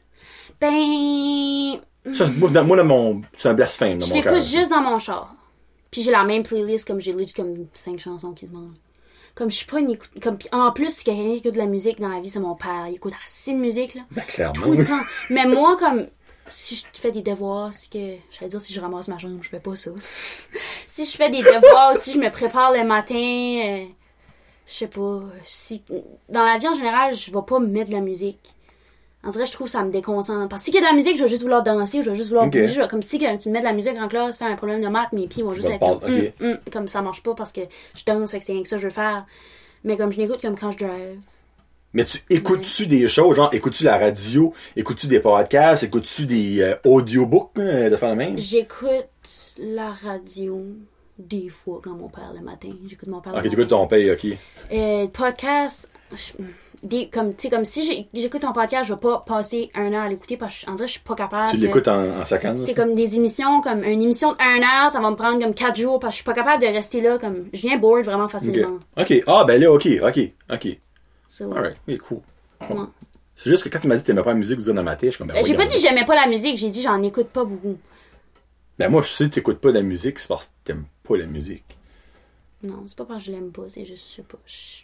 Ben. 0.60 1.80
Ça, 2.14 2.28
moi, 2.28 2.50
dans, 2.50 2.64
moi, 2.64 2.78
dans 2.78 2.86
mon, 2.86 3.22
c'est 3.38 3.50
un 3.50 3.54
blasphème 3.54 3.98
dans 4.00 4.06
Je 4.06 4.14
l'écoute 4.14 4.44
juste 4.44 4.70
dans 4.70 4.82
mon 4.82 5.00
char. 5.00 5.34
Puis 5.92 6.04
j'ai 6.04 6.12
la 6.12 6.24
même 6.24 6.44
playlist 6.44 6.88
comme 6.88 7.02
j'ai 7.02 7.12
juste 7.18 7.36
comme 7.36 7.68
cinq 7.74 8.00
chansons 8.00 8.32
qui 8.32 8.48
se 8.48 8.52
mangent. 8.52 8.78
Comme 9.36 9.50
je 9.50 9.56
suis 9.56 9.66
pas 9.66 9.80
une 9.80 9.92
écoute. 9.92 10.10
Comme, 10.22 10.38
pis 10.38 10.48
en 10.52 10.72
plus, 10.72 10.90
si 10.90 11.04
quelqu'un 11.04 11.34
écoute 11.34 11.54
de 11.54 11.58
la 11.58 11.66
musique 11.66 12.00
dans 12.00 12.10
la 12.10 12.20
vie, 12.20 12.30
c'est 12.30 12.40
mon 12.40 12.56
père. 12.56 12.86
Il 12.90 12.96
écoute 12.96 13.14
assez 13.26 13.54
de 13.54 13.58
musique, 13.58 13.96
là. 13.96 14.02
Ben, 14.12 14.22
clairement. 14.22 14.54
Tout 14.54 14.72
le 14.74 14.86
temps. 14.86 15.00
Mais 15.30 15.46
moi, 15.46 15.78
comme. 15.78 16.08
Si 16.48 16.76
je 16.76 17.00
fais 17.00 17.12
des 17.12 17.22
devoirs, 17.22 17.72
si 17.74 17.90
que. 17.90 18.16
J'allais 18.30 18.50
dire 18.50 18.60
si 18.60 18.74
je 18.74 18.82
ramasse 18.82 19.08
ma 19.08 19.18
jambe, 19.18 19.40
je 19.42 19.50
fais 19.50 19.60
pas 19.60 19.76
ça. 19.76 19.92
si 20.88 21.06
je 21.06 21.12
fais 21.16 21.30
des 21.30 21.42
devoirs, 21.42 21.96
si 21.96 22.12
je 22.14 22.18
me 22.20 22.30
prépare 22.30 22.74
le 22.74 22.84
matin. 22.84 23.16
euh, 23.16 23.86
je 24.68 24.74
sais 24.74 24.88
pas. 24.88 25.22
Si. 25.46 25.84
Dans 26.28 26.44
la 26.46 26.58
vie 26.58 26.68
en 26.68 26.76
général, 26.76 27.16
je 27.16 27.32
vais 27.32 27.40
pas 27.48 27.60
me 27.60 27.68
mettre 27.68 27.90
de 27.90 27.96
la 27.96 28.02
musique. 28.02 28.54
En 29.24 29.30
dirait, 29.30 29.46
je 29.46 29.52
trouve 29.52 29.68
que 29.68 29.72
ça 29.72 29.84
me 29.84 29.92
déconcentre. 29.92 30.50
Parce 30.50 30.62
que 30.62 30.66
si 30.66 30.72
qu'il 30.72 30.82
y 30.82 30.84
a 30.84 30.88
de 30.88 30.92
la 30.92 30.98
musique, 30.98 31.16
je 31.18 31.24
vais 31.24 31.30
juste 31.30 31.44
vouloir 31.44 31.62
danser 31.62 32.00
ou 32.00 32.02
je 32.04 32.10
vais 32.10 32.16
juste 32.16 32.30
vouloir 32.30 32.48
bouger. 32.64 32.74
Je 32.74 32.82
vais- 32.82 32.88
Comme 32.88 33.04
si 33.04 33.20
que 33.20 33.38
tu 33.38 33.50
me 33.50 33.54
mets 33.54 33.60
de 33.60 33.66
la 33.66 33.74
musique 33.74 33.96
en 34.00 34.08
classe, 34.08 34.38
faire 34.38 34.48
un 34.48 34.56
problème 34.56 34.82
de 34.82 34.88
maths, 34.88 35.14
mes 35.14 35.28
pieds 35.28 35.44
vont 35.44 35.54
juste 35.54 35.70
être 35.70 35.80
comme. 36.00 36.12
Hum, 36.12 36.32
hum 36.42 36.58
comme 36.74 36.88
ça 36.88 37.02
marche 37.04 37.22
pas 37.22 37.36
parce 37.36 37.52
que 37.52 37.62
je 37.96 38.04
danse, 38.06 38.32
fait 38.32 38.40
que 38.40 38.46
c'est 38.46 38.54
rien 38.54 38.64
que 38.64 38.68
ça 38.70 38.78
que 38.78 38.82
je 38.82 38.88
veux 38.88 38.94
faire. 38.94 39.26
Mais 39.84 39.96
comme 39.98 40.12
je 40.12 40.20
n'écoute 40.22 40.42
comme 40.42 40.58
quand 40.58 40.72
je 40.72 40.80
drive. 40.80 41.20
Mais 41.94 42.06
tu 42.06 42.20
écoutes-tu 42.30 42.88
des 42.88 43.08
choses, 43.10 43.36
genre, 43.36 43.50
écoutes-tu 43.54 43.84
la 43.84 43.98
radio, 43.98 44.54
écoutes-tu 44.78 45.08
des 45.08 45.20
podcasts, 45.20 45.84
écoutes-tu 45.84 46.26
des 46.26 46.62
euh, 46.62 46.76
audiobooks 46.86 47.52
euh, 47.60 47.90
de 47.90 47.98
faire 47.98 48.16
même? 48.16 48.38
J'écoute 48.40 49.10
la 49.60 49.92
radio 49.92 50.64
des 51.20 51.50
fois 51.50 51.80
quand 51.84 51.92
mon 51.96 52.08
père 52.08 52.32
le 52.34 52.42
matin. 52.42 52.70
J'écoute 52.88 53.10
mon 53.10 53.20
père 53.20 53.36
Ok, 53.36 53.44
t'écoutes 53.44 53.68
ton 53.68 53.86
paye, 53.88 54.10
ok. 54.10 54.26
Euh, 54.72 55.08
podcast, 55.08 55.90
je- 56.14 56.44
des, 56.84 57.10
comme, 57.10 57.36
tu 57.36 57.44
sais, 57.44 57.50
comme 57.50 57.66
si 57.66 58.08
j'écoute 58.14 58.42
ton 58.42 58.54
podcast, 58.54 58.88
je 58.90 58.94
vais 58.94 59.00
pas 59.00 59.24
passer 59.26 59.70
un 59.76 59.94
heure 59.94 60.04
à 60.04 60.10
l'écouter 60.10 60.38
parce 60.38 60.54
que 60.54 60.66
je- 60.66 60.72
en 60.72 60.76
dirait 60.76 60.88
je 60.88 60.94
suis 60.94 61.02
pas 61.02 61.16
capable. 61.16 61.50
Tu 61.50 61.58
l'écoutes 61.58 61.88
en, 61.88 62.22
en? 62.22 62.26
C'est 62.26 62.74
comme 62.76 62.96
des 62.96 63.16
émissions, 63.16 63.62
comme 63.62 63.84
une 63.84 64.02
émission 64.02 64.32
de 64.34 64.38
1 64.40 64.62
heure, 64.64 64.92
ça 64.92 65.00
va 65.00 65.10
me 65.12 65.16
prendre 65.16 65.40
comme 65.40 65.54
4 65.54 65.76
jours 65.76 66.00
parce 66.00 66.12
que 66.12 66.14
je 66.14 66.16
suis 66.18 66.26
pas 66.26 66.34
capable 66.34 66.62
de 66.64 66.68
rester 66.68 67.02
là, 67.02 67.18
comme, 67.18 67.46
je 67.54 67.62
viens 67.62 67.78
bored 67.78 68.06
vraiment 68.06 68.28
facilement. 68.28 68.80
Ok. 68.98 69.14
Ah, 69.28 69.44
ben 69.48 69.62
là, 69.62 69.72
ok, 69.72 69.88
ok, 70.02 70.20
ok. 70.52 70.78
So, 71.28 71.52
Alright, 71.54 71.78
ok, 71.88 71.98
cool. 72.00 72.20
ouais. 72.62 72.76
C'est 73.36 73.50
juste 73.50 73.64
que 73.64 73.70
quand 73.70 73.80
tu 73.80 73.88
m'as 73.88 73.96
dit 73.96 74.02
que 74.02 74.08
t'aimais 74.08 74.22
pas 74.24 74.32
la 74.34 74.38
musique, 74.38 74.60
vous 74.60 74.72
dans 74.72 74.84
ma 74.84 74.96
tête, 74.96 75.10
je 75.12 75.16
suis 75.16 75.18
comme, 75.20 75.28
ben, 75.28 75.38
Euh, 75.38 75.46
J'ai 75.46 75.56
pas 75.56 75.66
dit 75.66 75.74
que 75.76 75.80
j'aimais 75.80 76.06
pas 76.06 76.16
la 76.16 76.28
musique, 76.28 76.58
j'ai 76.58 76.70
dit 76.70 76.82
j'en 76.82 77.02
écoute 77.02 77.28
pas 77.30 77.44
beaucoup. 77.44 77.78
Ben, 78.78 78.90
moi, 78.90 79.02
je 79.02 79.08
sais 79.10 79.26
que 79.26 79.30
t'écoutes 79.36 79.60
pas 79.60 79.70
de 79.70 79.76
la 79.76 79.82
musique, 79.82 80.20
c'est 80.20 80.28
parce 80.28 80.46
que 80.48 80.52
t'aimes 80.64 80.86
pas 81.08 81.18
la 81.18 81.26
musique. 81.26 81.64
Non, 82.64 82.84
c'est 82.86 82.98
pas 82.98 83.06
parce 83.06 83.20
que 83.20 83.26
je 83.28 83.32
l'aime 83.32 83.52
pas, 83.52 83.64
c'est 83.68 83.86
juste, 83.86 84.10
je 84.12 84.16
sais 84.18 84.22
pas. 84.24 84.38
Je 84.46 84.82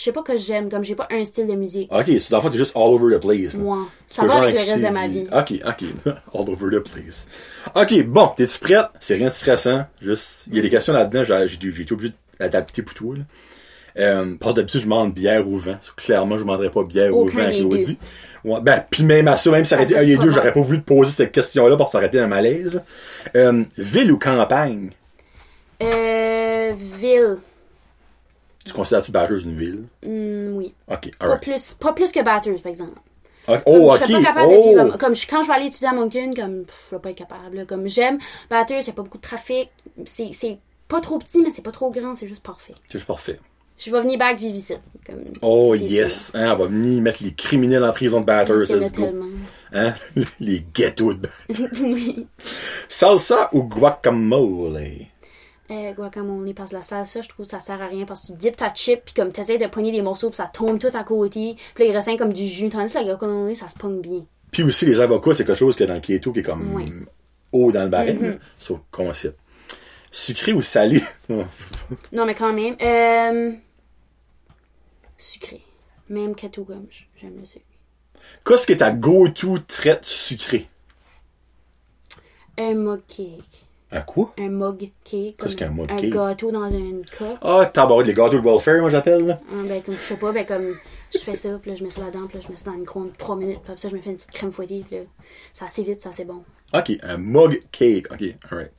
je 0.00 0.04
sais 0.06 0.12
pas 0.12 0.22
que 0.22 0.34
j'aime, 0.34 0.70
comme 0.70 0.82
j'ai 0.82 0.94
pas 0.94 1.06
un 1.10 1.26
style 1.26 1.46
de 1.46 1.52
musique. 1.52 1.92
Ok, 1.92 2.06
c'est 2.06 2.30
dans 2.30 2.38
le 2.38 2.42
fond, 2.44 2.48
t'es 2.48 2.56
juste 2.56 2.74
all 2.74 2.84
over 2.84 3.14
the 3.14 3.20
place. 3.20 3.52
là. 3.52 3.60
Moi, 3.62 3.86
ça 4.06 4.24
va 4.24 4.44
avec 4.44 4.54
le 4.54 4.60
reste 4.60 4.82
de 4.82 4.88
ma 4.88 5.06
du- 5.06 5.12
vie. 5.12 5.26
Ok, 5.30 5.52
ok. 5.62 5.84
all 6.34 6.50
over 6.50 6.70
the 6.74 6.80
place. 6.80 7.28
Ok, 7.74 8.02
bon, 8.06 8.28
t'es-tu 8.34 8.58
prête? 8.60 8.86
C'est 8.98 9.16
rien 9.16 9.28
de 9.28 9.34
stressant. 9.34 9.84
Juste, 10.00 10.44
il 10.48 10.56
y 10.56 10.58
a 10.58 10.62
des 10.62 10.70
questions 10.70 10.94
là-dedans, 10.94 11.22
j'ai 11.24 11.52
été 11.82 11.92
obligé 11.92 12.14
d'adapter 12.38 12.80
pour 12.80 12.94
toi, 12.94 13.16
là. 13.16 13.22
Euh, 13.98 14.36
parce 14.40 14.52
que 14.52 14.56
d'habitude, 14.56 14.80
je 14.80 14.84
demande 14.86 15.12
bière 15.12 15.46
ou 15.46 15.58
vin. 15.58 15.76
So, 15.82 15.92
clairement, 15.94 16.38
je 16.38 16.44
demanderais 16.44 16.70
pas 16.70 16.82
bière 16.82 17.14
ou 17.14 17.26
vin 17.26 17.44
à 17.44 17.50
Claudie. 17.50 17.98
Ouais, 18.42 18.60
ben, 18.62 18.82
puis 18.90 19.02
même 19.02 19.28
à 19.28 19.36
ça, 19.36 19.50
même 19.50 19.64
si 19.64 19.68
ça 19.70 19.76
aurait 19.76 19.84
été 19.84 19.98
un 19.98 20.04
des 20.06 20.16
deux, 20.16 20.30
j'aurais 20.30 20.54
pas 20.54 20.62
voulu 20.62 20.80
te 20.80 20.86
poser 20.86 21.12
cette 21.12 21.32
question-là 21.32 21.76
parce 21.76 21.90
que 21.90 21.92
ça 21.92 21.98
aurait 21.98 22.06
été 22.06 22.20
un 22.20 22.26
malaise. 22.26 22.80
Euh, 23.36 23.64
ville 23.76 24.12
ou 24.12 24.18
campagne? 24.18 24.92
Euh, 25.82 26.72
ville. 26.74 27.36
Tu 28.66 28.72
considères-tu 28.72 29.10
Batters 29.10 29.38
une 29.44 29.56
ville? 29.56 29.84
Hmm, 30.04 30.56
oui. 30.56 30.74
Ok, 30.88 31.10
Pas 31.18 31.36
plus, 31.38 31.74
pas 31.74 31.92
plus 31.92 32.12
que 32.12 32.22
Batters, 32.22 32.60
par 32.62 32.70
exemple. 32.70 32.92
Comme 33.46 33.60
Oh, 33.66 33.72
je 33.96 34.02
ok. 34.02 34.08
serais 34.08 34.12
pas 34.12 34.22
capable 34.28 34.52
de 34.52 34.56
Oh. 34.56 34.68
vivre. 34.68 34.98
Comme 34.98 35.14
quand 35.28 35.42
je 35.42 35.48
vais 35.48 35.54
aller 35.54 35.66
étudier 35.66 35.88
à 35.88 35.92
Moncton, 35.92 36.30
comme 36.36 36.64
pff, 36.64 36.86
je 36.90 36.94
vais 36.96 37.00
pas 37.00 37.10
être 37.10 37.16
capable. 37.18 37.56
là. 37.56 37.64
Comme 37.64 37.88
j'aime 37.88 38.18
Batters, 38.50 38.86
y 38.86 38.90
a 38.90 38.92
pas 38.92 39.02
beaucoup 39.02 39.16
de 39.18 39.22
trafic. 39.22 39.70
C'est 40.04 40.58
pas 40.88 41.00
trop 41.00 41.18
petit, 41.18 41.42
mais 41.42 41.50
c'est 41.50 41.62
pas 41.62 41.70
trop 41.70 41.90
grand, 41.90 42.14
c'est 42.14 42.26
juste 42.26 42.42
parfait. 42.42 42.74
C'est 42.86 42.98
juste 42.98 43.06
parfait. 43.06 43.40
Je 43.78 43.90
vais 43.90 44.00
venir 44.02 44.18
back 44.18 44.38
vivre 44.38 44.56
ici. 44.56 44.74
Comme, 45.06 45.24
Oh 45.40 45.74
yes, 45.74 46.32
hein, 46.34 46.52
on 46.52 46.56
va 46.56 46.66
venir 46.66 47.00
mettre 47.00 47.22
les 47.24 47.32
criminels 47.32 47.82
en 47.82 47.92
prison 47.92 48.20
de 48.20 48.26
Batters. 48.26 48.68
Il. 48.68 49.14
Hein? 49.72 49.94
Les 50.40 50.62
ghettos 50.74 51.14
de 51.14 51.28
Batters. 51.48 51.70
oui. 51.80 52.26
Salsa 52.90 53.48
ou 53.52 53.62
guacamole? 53.62 55.06
Euh, 55.70 55.92
guacamole, 55.92 56.52
parce 56.52 56.70
que 56.70 56.76
la 56.76 56.82
salsa, 56.82 57.22
je 57.22 57.28
trouve 57.28 57.46
que 57.46 57.50
ça 57.50 57.60
sert 57.60 57.80
à 57.80 57.86
rien 57.86 58.04
parce 58.04 58.22
que 58.22 58.26
tu 58.28 58.32
dips 58.32 58.56
ta 58.56 58.74
chip, 58.74 59.04
puis 59.04 59.14
comme 59.14 59.30
t'essaies 59.30 59.56
de 59.56 59.66
pogner 59.66 59.92
des 59.92 60.02
morceaux, 60.02 60.28
puis 60.28 60.36
ça 60.36 60.50
tombe 60.52 60.80
tout 60.80 60.90
à 60.92 61.04
côté, 61.04 61.54
puis 61.74 61.84
là, 61.84 61.90
il 61.90 61.96
reste 61.96 62.18
comme 62.18 62.32
du 62.32 62.44
jus. 62.44 62.68
Tandis 62.68 62.92
que 62.92 62.98
la 62.98 63.04
guacamole, 63.04 63.54
ça 63.54 63.68
se 63.68 63.78
pogne 63.78 64.00
bien. 64.00 64.26
Puis 64.50 64.64
aussi, 64.64 64.84
les 64.86 65.00
avocats, 65.00 65.34
c'est 65.34 65.44
quelque 65.44 65.56
chose 65.56 65.76
que 65.76 65.84
dans 65.84 65.94
le 65.94 66.00
keto 66.00 66.32
qui 66.32 66.40
est 66.40 66.42
comme 66.42 66.74
Oui. 66.74 66.92
haut 67.52 67.70
dans 67.70 67.84
le 67.84 67.88
barème. 67.88 68.18
Mm-hmm. 68.18 68.38
Sur 68.58 68.74
le 68.76 68.80
concept. 68.90 69.38
Sucré 70.10 70.52
ou 70.52 70.62
salé? 70.62 71.02
Non, 72.12 72.26
mais 72.26 72.34
quand 72.34 72.52
même. 72.52 72.74
Euh... 72.82 73.52
Sucré. 75.16 75.60
Même 76.08 76.34
keto 76.34 76.64
comme 76.64 76.86
j'aime 77.16 77.38
le 77.38 77.44
sucre. 77.44 77.64
Qu'est-ce 78.44 78.66
que 78.66 78.72
ta 78.72 78.90
go-to 78.90 79.60
traite 79.60 80.04
sucrée? 80.04 80.68
Un 82.58 82.98
cake. 83.06 83.64
Un 83.92 84.00
quoi? 84.02 84.32
Un 84.38 84.48
mug 84.50 84.90
cake. 85.04 85.36
Qu'est-ce 85.36 85.56
qu'un 85.56 85.70
mug 85.70 85.90
Un 85.90 85.96
cake? 85.96 86.10
gâteau 86.12 86.50
dans 86.52 86.70
une 86.70 87.04
cup. 87.04 87.26
Ah, 87.42 87.68
tabarouette, 87.72 88.06
les 88.06 88.14
gâteaux 88.14 88.38
de 88.38 88.44
welfare, 88.44 88.80
moi 88.80 88.90
j'appelle. 88.90 89.26
là. 89.26 89.40
Ah, 89.50 89.54
ben, 89.66 89.82
comme, 89.82 89.94
je 89.94 89.98
sais 90.00 90.16
pas, 90.16 90.30
ben, 90.32 90.46
comme, 90.46 90.64
je 91.12 91.18
fais 91.18 91.34
ça, 91.36 91.48
puis 91.60 91.70
là, 91.72 91.76
je 91.76 91.82
mets 91.82 91.90
ça 91.90 92.00
là-dedans, 92.02 92.26
puis 92.28 92.38
là, 92.38 92.44
je 92.46 92.50
mets 92.50 92.56
ça 92.56 92.66
dans 92.66 92.72
le 92.72 92.78
micro 92.80 93.04
3 93.18 93.36
minutes, 93.36 93.60
puis 93.62 93.72
après 93.72 93.80
ça, 93.82 93.88
je 93.88 93.96
me 93.96 94.00
fais 94.00 94.10
une 94.10 94.16
petite 94.16 94.30
crème 94.30 94.52
fouettée, 94.52 94.84
puis 94.88 94.98
là, 94.98 95.02
c'est 95.52 95.64
assez 95.64 95.82
vite, 95.82 96.00
c'est 96.02 96.08
assez 96.08 96.24
bon. 96.24 96.44
Ok, 96.72 96.92
un 97.02 97.16
mug 97.16 97.60
cake. 97.72 98.12
Ok, 98.12 98.22
alright. 98.50 98.70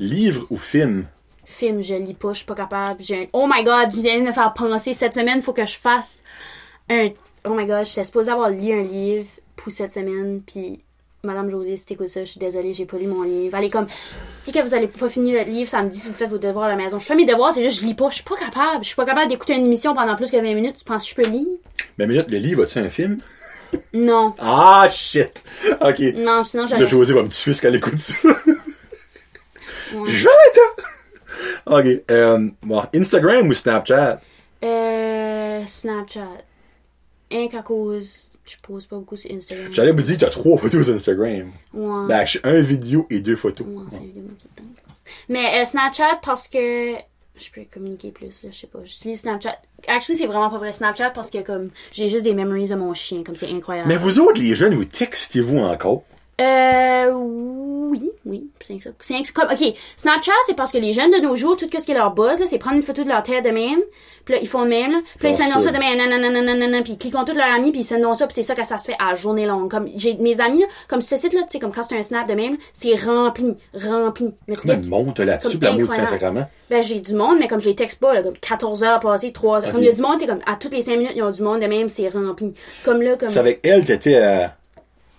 Livre 0.00 0.46
ou 0.50 0.56
film? 0.56 1.06
Film, 1.44 1.80
je 1.82 1.94
lis 1.94 2.14
pas, 2.14 2.32
je 2.32 2.38
suis 2.38 2.46
pas 2.46 2.54
capable. 2.56 3.00
J'ai 3.02 3.22
un... 3.22 3.26
Oh 3.32 3.46
my 3.48 3.62
god, 3.64 3.90
je 3.94 4.00
viens 4.00 4.18
de 4.20 4.26
me 4.26 4.32
faire 4.32 4.52
penser, 4.54 4.92
cette 4.92 5.14
semaine, 5.14 5.40
faut 5.40 5.52
que 5.52 5.64
je 5.66 5.76
fasse 5.78 6.22
un. 6.90 7.10
Oh 7.44 7.54
my 7.54 7.64
god, 7.64 7.86
j'étais 7.86 8.04
supposée 8.04 8.30
avoir 8.32 8.50
lu 8.50 8.72
un 8.72 8.82
livre 8.82 9.28
pour 9.56 9.70
cette 9.72 9.92
semaine, 9.92 10.42
puis 10.44 10.80
Madame 11.28 11.50
Josée, 11.50 11.76
si 11.76 11.86
t'écoutes 11.86 12.08
ça, 12.08 12.24
je 12.24 12.30
suis 12.30 12.40
désolée, 12.40 12.72
j'ai 12.72 12.86
pas 12.86 12.96
lu 12.96 13.06
mon 13.06 13.22
livre. 13.22 13.54
Allez, 13.54 13.70
comme, 13.70 13.86
si 14.24 14.50
que 14.50 14.60
vous 14.60 14.74
allez 14.74 14.88
pas 14.88 15.08
finir 15.08 15.38
votre 15.38 15.50
livre, 15.50 15.68
ça 15.68 15.82
me 15.82 15.88
dit 15.88 15.98
si 15.98 16.08
vous 16.08 16.14
faites 16.14 16.30
vos 16.30 16.38
devoirs 16.38 16.64
à 16.64 16.68
la 16.70 16.76
maison. 16.76 16.98
Je 16.98 17.04
fais 17.06 17.14
mes 17.14 17.26
devoirs, 17.26 17.52
c'est 17.52 17.62
juste, 17.62 17.80
je 17.80 17.86
lis 17.86 17.94
pas, 17.94 18.08
je 18.08 18.16
suis 18.16 18.24
pas 18.24 18.36
capable. 18.36 18.82
Je 18.82 18.88
suis 18.88 18.96
pas 18.96 19.04
capable 19.04 19.28
d'écouter 19.28 19.54
une 19.54 19.66
émission 19.66 19.94
pendant 19.94 20.16
plus 20.16 20.30
que 20.30 20.36
20 20.36 20.42
minutes, 20.54 20.76
tu 20.78 20.84
penses 20.84 21.04
que 21.04 21.10
je 21.10 21.14
peux 21.14 21.28
lire? 21.28 21.58
Mais 21.98 22.06
minute, 22.06 22.26
le 22.28 22.38
livre, 22.38 22.64
as-tu 22.64 22.78
un 22.78 22.88
film? 22.88 23.18
Non. 23.92 24.34
Ah, 24.38 24.88
shit! 24.90 25.44
Ok. 25.80 26.00
Non, 26.14 26.42
sinon, 26.44 26.64
Le 26.64 26.68
j'aurais. 26.70 26.86
José 26.86 27.12
va 27.14 27.22
me 27.22 27.28
tuer 27.28 27.52
ce 27.52 27.60
qu'elle 27.60 27.76
écoute 27.76 28.00
ça. 28.00 28.14
Ouais. 29.94 30.10
J'arrête! 30.10 30.58
Ok. 31.66 32.02
Euh, 32.10 32.48
bon, 32.62 32.82
Instagram 32.94 33.48
ou 33.48 33.54
Snapchat? 33.54 34.20
Euh. 34.64 35.64
Snapchat. 35.66 36.28
Un 37.30 37.48
qu'à 37.48 37.62
cause, 37.62 38.30
je 38.48 38.56
pose 38.62 38.86
pas 38.86 38.96
beaucoup 38.96 39.16
sur 39.16 39.30
Instagram. 39.30 39.72
J'allais 39.72 39.92
vous 39.92 40.02
dire, 40.02 40.18
t'as 40.18 40.30
trois 40.30 40.56
photos 40.58 40.86
sur 40.86 40.94
Instagram. 40.94 41.50
Ouais. 41.74 42.06
Ben, 42.08 42.24
je 42.24 42.30
suis 42.30 42.40
un 42.44 42.60
vidéo 42.60 43.06
et 43.10 43.20
deux 43.20 43.36
photos. 43.36 43.66
Ouais, 43.66 43.84
c'est 43.90 44.02
évidemment 44.02 44.28
tout 44.40 44.48
le 44.56 44.62
temps. 44.62 44.68
Mais 45.28 45.60
euh, 45.60 45.64
Snapchat 45.64 46.20
parce 46.22 46.48
que 46.48 46.94
je 47.36 47.50
peux 47.54 47.62
communiquer 47.72 48.10
plus, 48.10 48.42
là, 48.42 48.50
je 48.50 48.56
sais 48.56 48.66
pas. 48.66 48.80
J'utilise 48.84 49.20
Snapchat. 49.20 49.60
Actually, 49.86 50.18
c'est 50.18 50.26
vraiment 50.26 50.50
pas 50.50 50.58
vrai 50.58 50.72
Snapchat 50.72 51.10
parce 51.10 51.30
que 51.30 51.38
comme 51.38 51.70
j'ai 51.92 52.08
juste 52.08 52.24
des 52.24 52.34
memories 52.34 52.68
de 52.68 52.74
mon 52.74 52.94
chien, 52.94 53.22
comme 53.22 53.36
c'est 53.36 53.50
incroyable. 53.50 53.88
Mais 53.88 53.96
vous 53.96 54.18
autres, 54.18 54.40
les 54.40 54.54
jeunes, 54.54 54.74
vous 54.74 54.84
textez-vous 54.84 55.58
encore? 55.58 56.02
Euh, 56.40 57.10
oui, 57.12 58.12
oui, 58.24 58.50
c'est 58.64 58.78
ça. 58.80 58.90
C'est 59.00 59.32
comme, 59.32 59.48
ok, 59.50 59.74
Snapchat, 59.96 60.32
c'est 60.46 60.54
parce 60.54 60.70
que 60.70 60.78
les 60.78 60.92
jeunes 60.92 61.10
de 61.10 61.18
nos 61.18 61.34
jours, 61.34 61.56
tout 61.56 61.66
ce 61.70 61.84
qui 61.84 61.90
est 61.90 61.94
leur 61.94 62.12
buzz, 62.12 62.38
là, 62.38 62.46
c'est 62.46 62.58
prendre 62.58 62.76
une 62.76 62.82
photo 62.82 63.02
de 63.02 63.08
leur 63.08 63.22
tête 63.22 63.44
de 63.44 63.50
même, 63.50 63.80
puis 64.24 64.34
là, 64.34 64.40
ils 64.40 64.48
font 64.48 64.62
le 64.62 64.68
même, 64.68 64.92
là, 64.92 64.98
puis 65.18 65.28
là, 65.28 65.34
ils 65.34 65.50
sendent 65.52 65.62
ça. 65.62 65.72
de 65.72 65.78
même, 65.78 65.96
nanana, 65.96 66.42
nanana, 66.42 66.82
puis 66.82 66.92
ils 66.92 66.98
cliquent 66.98 67.16
tous 67.26 67.34
leurs 67.34 67.52
amis, 67.52 67.72
puis 67.72 67.80
ils 67.80 67.84
sendent 67.84 68.14
ça, 68.14 68.26
puis 68.26 68.34
c'est 68.34 68.42
ça 68.42 68.54
que 68.54 68.64
ça 68.64 68.78
se 68.78 68.86
fait 68.86 68.96
à 68.98 69.14
journée 69.14 69.46
longue. 69.46 69.70
Comme, 69.70 69.88
j'ai 69.96 70.16
mes 70.16 70.40
amis, 70.40 70.60
là, 70.60 70.66
comme 70.86 71.00
ce 71.00 71.16
site-là, 71.16 71.40
tu 71.42 71.50
sais, 71.50 71.58
comme 71.58 71.72
quand 71.72 71.82
c'est 71.82 71.98
un 71.98 72.02
snap 72.02 72.28
de 72.28 72.34
même, 72.34 72.56
c'est 72.72 72.94
rempli, 72.94 73.56
rempli. 73.74 74.34
Mais 74.46 74.54
tu 74.54 74.68
sais, 74.68 74.78
t'as 75.14 75.24
là-dessus, 75.24 75.58
du 75.58 75.66
incroyable. 75.66 75.92
Saint-Sacrement? 75.92 76.46
ben, 76.70 76.82
j'ai 76.82 77.00
du 77.00 77.14
monde, 77.14 77.38
mais 77.38 77.48
comme 77.48 77.60
je 77.60 77.68
les 77.68 77.74
texte 77.74 77.98
pas, 77.98 78.14
là, 78.14 78.22
comme 78.22 78.36
14 78.36 78.84
heures 78.84 79.00
passées, 79.00 79.32
3 79.32 79.64
heures. 79.64 79.72
Comme 79.72 79.82
il 79.82 79.86
y 79.86 79.88
a 79.88 79.92
du 79.92 80.02
monde, 80.02 80.16
c'est 80.18 80.26
comme, 80.26 80.42
à 80.46 80.56
toutes 80.56 80.74
les 80.74 80.82
5 80.82 80.98
minutes, 80.98 81.12
ils 81.16 81.22
ont 81.22 81.30
du 81.30 81.42
monde 81.42 81.60
de 81.60 81.66
même, 81.66 81.88
c'est 81.88 82.08
rempli. 82.08 82.52
Comme 82.84 83.02
là, 83.02 83.16
comme. 83.16 83.28
C'est 83.28 83.38
avec 83.38 83.60
elle, 83.64 83.84
t'étais 83.84 84.16
à... 84.16 84.57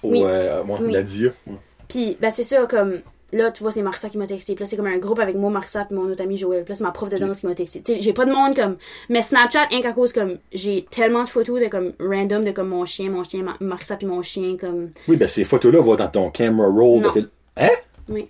Au, 0.04 0.10
Oui. 0.12 0.22
euh, 0.24 0.64
ouais, 0.64 0.78
Oui. 0.82 0.92
la 0.94 1.04
DIA. 1.04 1.30
Ouais. 1.48 1.54
Puis, 1.88 2.18
ben, 2.22 2.30
c'est 2.30 2.44
ça, 2.44 2.66
comme, 2.68 3.00
là, 3.34 3.52
tu 3.52 3.64
vois, 3.64 3.72
c'est 3.72 3.82
Marissa 3.82 4.10
qui 4.10 4.18
m'a 4.18 4.28
texté. 4.28 4.54
Puis 4.56 4.64
là, 4.64 4.70
c'est 4.70 4.78
comme 4.78 4.88
un 4.88 4.98
groupe 4.98 5.20
avec 5.20 5.36
moi, 5.36 5.50
Marissa, 5.50 5.86
puis 5.86 5.96
mon 5.98 6.04
autre 6.10 6.22
ami 6.22 6.38
Joël. 6.38 6.64
Puis 6.64 6.72
là, 6.72 6.76
c'est 6.76 6.84
ma 6.84 6.92
prof 6.92 7.10
de 7.10 7.18
danse 7.18 7.40
qui 7.42 7.48
m'a 7.48 7.56
texté. 7.56 7.82
Tu 7.82 7.94
sais, 7.96 8.02
j'ai 8.02 8.14
pas 8.14 8.26
de 8.26 8.32
monde 8.32 8.56
comme. 8.56 8.78
Mais 9.10 9.22
Snapchat, 9.22 9.66
rien 9.66 9.82
qu'à 9.82 9.94
cause, 9.94 10.14
comme, 10.14 10.38
j'ai 10.54 10.86
tellement 10.92 11.24
de 11.24 11.30
photos 11.30 11.60
de, 11.62 11.68
comme, 11.68 11.94
random 12.00 12.44
de, 12.44 12.52
comme, 12.52 12.70
mon 12.70 12.86
chien, 12.86 13.10
mon 13.10 13.24
chien, 13.24 13.44
Ma- 13.44 13.58
Marissa, 13.60 13.96
puis 13.96 14.08
mon 14.08 14.22
chien, 14.22 14.56
comme. 14.60 14.90
Oui, 15.08 15.18
ben 15.18 15.28
ces 15.28 15.44
photos-là 15.44 15.82
vont 15.82 15.96
dans 15.96 16.10
ton 16.10 16.30
camera 16.32 16.68
roll. 16.68 17.02
Non. 17.02 17.12
de 17.12 17.22
tes- 17.22 17.28
Hein? 17.58 17.70
Oui. 18.08 18.30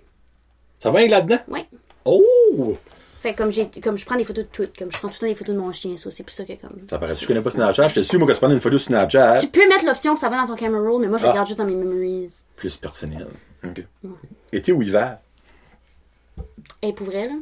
Ça 0.80 0.90
va 0.90 1.06
là-dedans? 1.06 1.38
Ouais. 1.48 1.66
Oh! 2.04 2.76
Fait 3.20 3.32
que, 3.34 3.38
comme, 3.38 3.52
j'ai, 3.52 3.68
comme, 3.82 3.98
je 3.98 4.06
prends 4.06 4.16
des 4.16 4.24
photos 4.24 4.44
de 4.46 4.50
tout. 4.50 4.68
Comme, 4.78 4.90
je 4.90 4.96
prends 4.98 5.08
tout 5.08 5.14
le 5.16 5.20
temps 5.20 5.26
des 5.26 5.34
photos 5.34 5.54
de 5.54 5.60
mon 5.60 5.70
chien, 5.72 5.94
ça. 5.98 6.10
C'est 6.10 6.22
pour 6.24 6.32
ça 6.32 6.44
que, 6.44 6.54
comme. 6.58 6.70
Ça 6.88 6.98
paraît, 6.98 7.14
je 7.14 7.26
connais 7.26 7.42
pas 7.42 7.50
Snapchat? 7.50 7.88
Je 7.88 7.94
te 7.96 8.00
suis, 8.00 8.16
moi, 8.16 8.26
quand 8.26 8.32
tu 8.32 8.40
prends 8.40 8.50
une 8.50 8.60
photo 8.60 8.78
Snapchat, 8.78 9.38
Tu 9.40 9.48
peux 9.48 9.68
mettre 9.68 9.84
l'option 9.84 10.14
que 10.14 10.20
ça 10.20 10.28
va 10.30 10.38
dans 10.38 10.46
ton 10.46 10.56
camera 10.56 10.80
roll, 10.80 11.02
mais 11.02 11.08
moi, 11.08 11.18
je 11.18 11.26
Ah. 11.26 11.30
regarde 11.32 11.46
juste 11.46 11.58
dans 11.58 11.66
mes 11.66 11.74
memories. 11.74 12.32
plus 12.56 12.76
personnel. 12.78 13.26
OK. 13.62 13.84
Été 14.52 14.72
ou 14.72 14.82
hiver? 14.82 15.18
Et 16.82 16.92
pour 16.94 17.06
vrai, 17.06 17.26
là, 17.28 17.34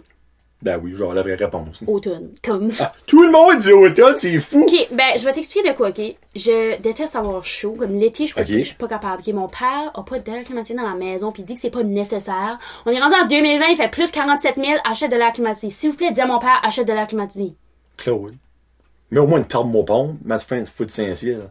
Ben 0.60 0.76
oui, 0.82 0.94
genre 0.96 1.14
la 1.14 1.22
vraie 1.22 1.36
réponse. 1.36 1.80
automne. 1.86 2.30
Comme. 2.42 2.72
Ah, 2.80 2.92
tout 3.06 3.22
le 3.22 3.30
monde 3.30 3.58
dit 3.58 3.72
automne, 3.72 4.14
c'est 4.18 4.40
fou! 4.40 4.62
Ok, 4.64 4.88
ben, 4.90 5.04
je 5.16 5.24
vais 5.24 5.32
t'expliquer 5.32 5.68
de 5.70 5.74
quoi, 5.76 5.90
ok? 5.90 6.00
Je 6.34 6.80
déteste 6.80 7.14
avoir 7.14 7.44
chaud. 7.44 7.76
Comme 7.78 7.94
l'été, 7.94 8.26
je, 8.26 8.34
peux- 8.34 8.40
Ok. 8.40 8.48
je 8.48 8.62
suis 8.62 8.74
pas 8.74 8.88
capable. 8.88 9.22
Ok, 9.24 9.32
mon 9.34 9.46
père 9.48 9.92
a 9.94 10.02
pas 10.02 10.18
d'air 10.18 10.42
climatisé 10.42 10.74
dans 10.76 10.88
la 10.88 10.96
maison, 10.96 11.30
puis 11.30 11.42
il 11.42 11.44
dit 11.44 11.54
que 11.54 11.60
c'est 11.60 11.70
pas 11.70 11.84
nécessaire. 11.84 12.58
On 12.86 12.90
est 12.90 12.98
rendu 12.98 13.14
en 13.14 13.26
2020, 13.26 13.66
il 13.70 13.76
fait 13.76 13.88
plus 13.88 14.10
47 14.10 14.56
000, 14.56 14.68
achète 14.84 15.12
de 15.12 15.16
l'air 15.16 15.32
climatisé. 15.32 15.70
S'il 15.70 15.90
vous 15.90 15.96
plaît, 15.96 16.10
dis 16.10 16.20
à 16.20 16.26
mon 16.26 16.40
père, 16.40 16.60
achète 16.64 16.88
de 16.88 16.92
l'air 16.92 17.06
climatisé. 17.06 17.52
Claude. 17.96 18.34
Mais 19.12 19.20
au 19.20 19.26
moins 19.28 19.38
une 19.38 19.46
thermopompe, 19.46 20.18
ma 20.24 20.38
fin 20.40 20.60
de 20.60 20.68
foot 20.68 20.90
Saint-Ciel. 20.90 21.50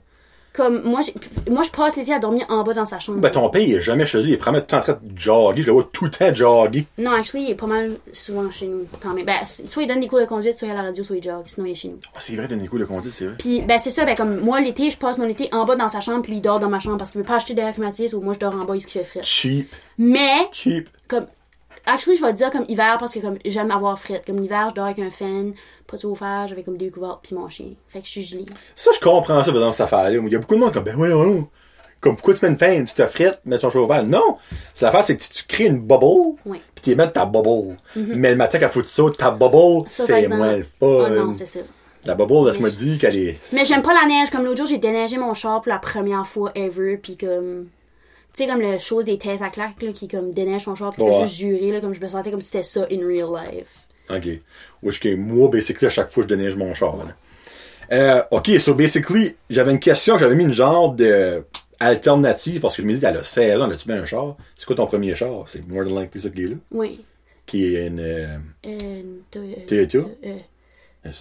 Comme, 0.57 0.81
moi, 0.83 1.01
j'ai- 1.03 1.13
moi, 1.51 1.61
je 1.61 1.69
passe 1.69 1.97
l'été 1.97 2.11
à 2.13 2.17
dormir 2.19 2.43
en 2.49 2.63
bas 2.63 2.73
dans 2.73 2.85
sa 2.85 2.97
chambre. 2.97 3.19
Ben 3.19 3.29
ton 3.29 3.47
père, 3.49 3.61
il 3.61 3.75
est 3.75 3.81
jamais 3.81 4.07
chez 4.07 4.17
lui, 4.21 4.29
il 4.29 4.33
est 4.33 4.37
probablement 4.37 4.65
tout 4.67 4.75
le 4.75 4.81
temps 4.81 4.91
en 4.91 4.95
train 4.95 4.99
de 5.03 5.17
jogger. 5.19 5.61
Je 5.61 5.67
le 5.67 5.73
vois 5.73 5.89
tout 5.93 6.05
le 6.05 6.09
temps 6.11 6.33
jogger. 6.33 6.87
Non, 6.97 7.11
actually, 7.11 7.43
il 7.45 7.51
est 7.51 7.55
pas 7.55 7.67
mal 7.67 7.97
souvent 8.11 8.49
chez 8.49 8.65
nous, 8.65 8.85
quand 9.01 9.13
même. 9.13 9.23
Ben, 9.23 9.37
soit 9.45 9.83
il 9.83 9.87
donne 9.87 9.99
des 9.99 10.07
cours 10.07 10.19
de 10.19 10.25
conduite, 10.25 10.55
soit 10.57 10.67
il 10.67 10.71
est 10.71 10.73
à 10.73 10.77
la 10.77 10.83
radio, 10.87 11.03
soit 11.03 11.15
il 11.15 11.23
jog. 11.23 11.43
Sinon, 11.45 11.67
il 11.67 11.71
est 11.73 11.75
chez 11.75 11.89
nous. 11.89 11.99
Ah, 12.13 12.17
c'est 12.19 12.35
vrai, 12.35 12.47
donner 12.47 12.63
des 12.63 12.67
coups 12.67 12.81
de 12.81 12.85
conduite, 12.87 13.13
c'est 13.15 13.25
vrai. 13.27 13.35
Puis, 13.37 13.61
ben, 13.61 13.77
c'est 13.77 13.91
ça, 13.91 14.03
ben, 14.03 14.15
comme, 14.15 14.39
moi, 14.39 14.59
l'été, 14.59 14.89
je 14.89 14.97
passe 14.97 15.19
mon 15.19 15.27
été 15.27 15.47
en 15.53 15.63
bas 15.65 15.75
dans 15.75 15.87
sa 15.87 15.99
chambre, 15.99 16.23
puis 16.23 16.33
il 16.37 16.41
dort 16.41 16.59
dans 16.59 16.69
ma 16.69 16.79
chambre 16.79 16.97
parce 16.97 17.11
qu'il 17.11 17.21
veut 17.21 17.27
pas 17.27 17.35
acheter 17.35 17.53
d'air 17.53 17.71
climatisé, 17.73 18.15
ou 18.15 18.21
moi, 18.21 18.33
je 18.33 18.39
dors 18.39 18.55
en 18.55 18.65
bas, 18.65 18.75
il 18.75 18.81
se 18.81 18.87
fait 18.87 19.03
frais. 19.03 19.21
Cheap. 19.23 19.69
Mais, 19.99 20.49
Cheap. 20.51 20.89
comme 21.07 21.27
actually 21.87 22.17
je 22.17 22.23
vais 22.25 22.33
dire 22.33 22.51
comme 22.51 22.65
hiver 22.67 22.97
parce 22.99 23.13
que 23.13 23.19
comme 23.19 23.37
j'aime 23.45 23.71
avoir 23.71 23.97
frais 23.97 24.21
comme 24.25 24.39
l'hiver 24.39 24.67
je 24.69 24.75
dors 24.75 24.85
avec 24.85 24.99
un 24.99 25.09
fan 25.09 25.53
pas 25.87 25.97
de 25.97 26.01
chauffage 26.03 26.51
avec 26.51 26.65
comme 26.65 26.77
deux 26.77 26.89
couvertes 26.91 27.19
puis 27.23 27.35
mon 27.35 27.47
chien 27.49 27.69
fait 27.87 27.99
que 28.01 28.05
je 28.05 28.11
suis 28.11 28.23
gelée 28.23 28.45
Ça, 28.75 28.91
je 28.93 28.99
comprends 28.99 29.43
ça 29.43 29.51
dans 29.51 29.71
cette 29.71 29.81
affaire-là. 29.81 30.11
Il 30.11 30.31
y 30.31 30.35
a 30.35 30.39
beaucoup 30.39 30.55
de 30.55 30.59
monde 30.59 30.73
comme, 30.73 30.83
ben 30.83 30.95
oui, 30.97 31.09
oui, 31.09 31.43
Comme, 31.99 32.15
pourquoi 32.15 32.33
tu 32.35 32.45
mets 32.45 32.51
une 32.51 32.59
fan 32.59 32.85
si 32.85 32.93
t'as 32.95 33.07
frette, 33.07 33.39
mets 33.45 33.57
ton 33.57 33.69
chauffage? 33.71 34.05
Non! 34.05 34.37
C'est 34.73 34.85
l'affaire, 34.85 35.03
c'est 35.03 35.17
que 35.17 35.23
tu, 35.23 35.29
tu 35.29 35.43
crées 35.45 35.65
une 35.65 35.79
bubble, 35.79 36.35
Oui. 36.45 36.61
pis 36.75 36.81
tu 36.83 36.95
mets 36.95 37.09
ta 37.11 37.25
bubble. 37.25 37.77
Mais 37.95 38.29
le 38.31 38.35
matin, 38.35 38.59
quand 38.59 38.69
faut 38.69 38.81
que 38.81 38.85
tu 38.85 38.91
sautes, 38.91 39.17
ta 39.17 39.31
bubble, 39.31 39.83
c'est 39.87 40.27
moins 40.29 40.57
le 40.57 40.65
oh 40.81 41.01
fun. 41.05 41.09
non 41.09 41.33
c'est 41.33 41.45
ça 41.47 41.59
La 42.05 42.13
bubble, 42.15 42.47
laisse-moi 42.47 42.69
te 42.69 42.75
dire 42.75 42.99
qu'elle 42.99 43.15
est... 43.17 43.39
Mais 43.53 43.65
j'aime 43.65 43.81
pas 43.81 43.93
la 43.93 44.05
neige. 44.07 44.29
Comme 44.29 44.43
l'autre 44.43 44.57
jour, 44.57 44.67
j'ai 44.67 44.77
déneigé 44.77 45.17
mon 45.17 45.33
char 45.33 45.61
pour 45.61 45.71
la 45.71 45.79
première 45.79 46.27
fois 46.27 46.51
ever. 46.53 46.97
Puis 46.97 47.17
comme. 47.17 47.67
Tu 48.37 48.43
sais, 48.43 48.49
comme 48.49 48.61
la 48.61 48.77
chose 48.77 49.05
des 49.05 49.17
têtes 49.17 49.41
à 49.41 49.49
claques, 49.49 49.81
là, 49.81 49.91
qui 49.93 50.07
comme 50.07 50.29
déneige 50.31 50.61
son 50.65 50.75
char. 50.75 50.93
Puis 50.93 51.01
Ouais. 51.01 51.21
juste 51.21 51.37
jurer, 51.37 51.71
là, 51.71 51.81
comme 51.81 51.95
je 51.95 52.01
me 52.01 52.07
sentais 52.07 52.29
comme 52.29 52.41
si 52.41 52.49
c'était 52.51 52.61
ça 52.63 52.85
in 52.91 52.99
real 53.07 53.29
life. 53.33 53.79
OK. 54.11 54.27
Est-ce 54.27 54.99
que 54.99 55.15
moi, 55.15 55.49
basically, 55.49 55.87
à 55.87 55.89
chaque 55.89 56.11
fois, 56.11 56.21
je 56.21 56.27
déneige 56.27 56.55
mon 56.55 56.71
char, 56.75 56.97
là. 56.97 57.15
Euh, 57.91 58.21
OK, 58.29 58.49
so 58.59 58.75
basically, 58.75 59.35
j'avais 59.49 59.71
une 59.71 59.79
question, 59.79 60.19
j'avais 60.19 60.35
mis 60.35 60.43
une 60.43 60.53
genre 60.53 60.93
de 60.93 61.43
alternative, 61.79 62.59
parce 62.59 62.75
que 62.75 62.83
je 62.83 62.87
me 62.87 62.93
dis, 62.93 63.03
elle 63.03 63.17
a 63.17 63.23
16 63.23 63.59
ans, 63.59 63.71
as-tu 63.71 63.87
bien 63.87 64.01
un 64.01 64.05
char? 64.05 64.37
C'est 64.55 64.67
quoi 64.67 64.75
ton 64.75 64.85
premier 64.85 65.15
char? 65.15 65.45
C'est 65.47 65.67
more 65.67 65.83
than 65.87 65.99
likely 65.99 66.21
ça 66.21 66.29
qui 66.29 66.43
est 66.43 66.47
là. 66.47 66.55
Oui. 66.71 67.03
Qui 67.47 67.73
est 67.75 67.87
une, 67.87 67.99
euh, 67.99 68.37
Euh, 68.67 69.01
Toy- 69.31 69.65
Toyota? 69.67 69.97
euh, 69.97 70.03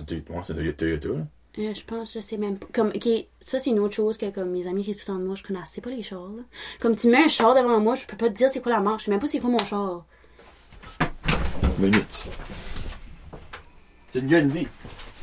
Toyota, 0.07 0.43
c'est 0.45 0.53
une 0.55 0.73
Toyota, 0.75 1.09
là. 1.09 1.15
Euh, 1.59 1.75
je 1.75 1.85
pense, 1.85 2.13
je 2.13 2.21
sais 2.21 2.37
même 2.37 2.59
pas. 2.59 2.67
Comme, 2.73 2.89
ok, 2.89 3.09
ça 3.41 3.59
c'est 3.59 3.71
une 3.71 3.79
autre 3.79 3.95
chose 3.95 4.19
que 4.19 4.29
comme 4.31 4.51
mes 4.51 4.67
amis 4.67 4.85
qui 4.85 4.93
tout 4.93 5.01
le 5.01 5.07
temps 5.07 5.19
de 5.19 5.25
moi, 5.25 5.35
je 5.35 5.43
connaissais 5.43 5.81
pas 5.81 5.91
les 5.91 6.03
chars. 6.03 6.29
Là. 6.37 6.43
Comme 6.81 6.97
tu 6.97 7.09
mets 7.09 7.25
un 7.25 7.29
char 7.29 7.55
devant 7.55 7.81
moi, 7.81 7.95
je 7.95 8.07
peux 8.07 8.17
pas 8.17 8.29
te 8.29 8.35
dire 8.35 8.51
c'est 8.51 8.61
quoi 8.61 8.73
la 8.73 8.81
marche. 8.81 9.03
Je 9.03 9.05
sais 9.07 9.11
même 9.11 9.21
pas 9.21 9.27
c'est 9.27 9.41
quoi 9.41 9.51
mon 9.51 9.65
char. 9.65 10.05
Minute. 11.79 12.25
C'est 14.11 14.19
une 14.19 14.31
Hyundai. 14.31 14.69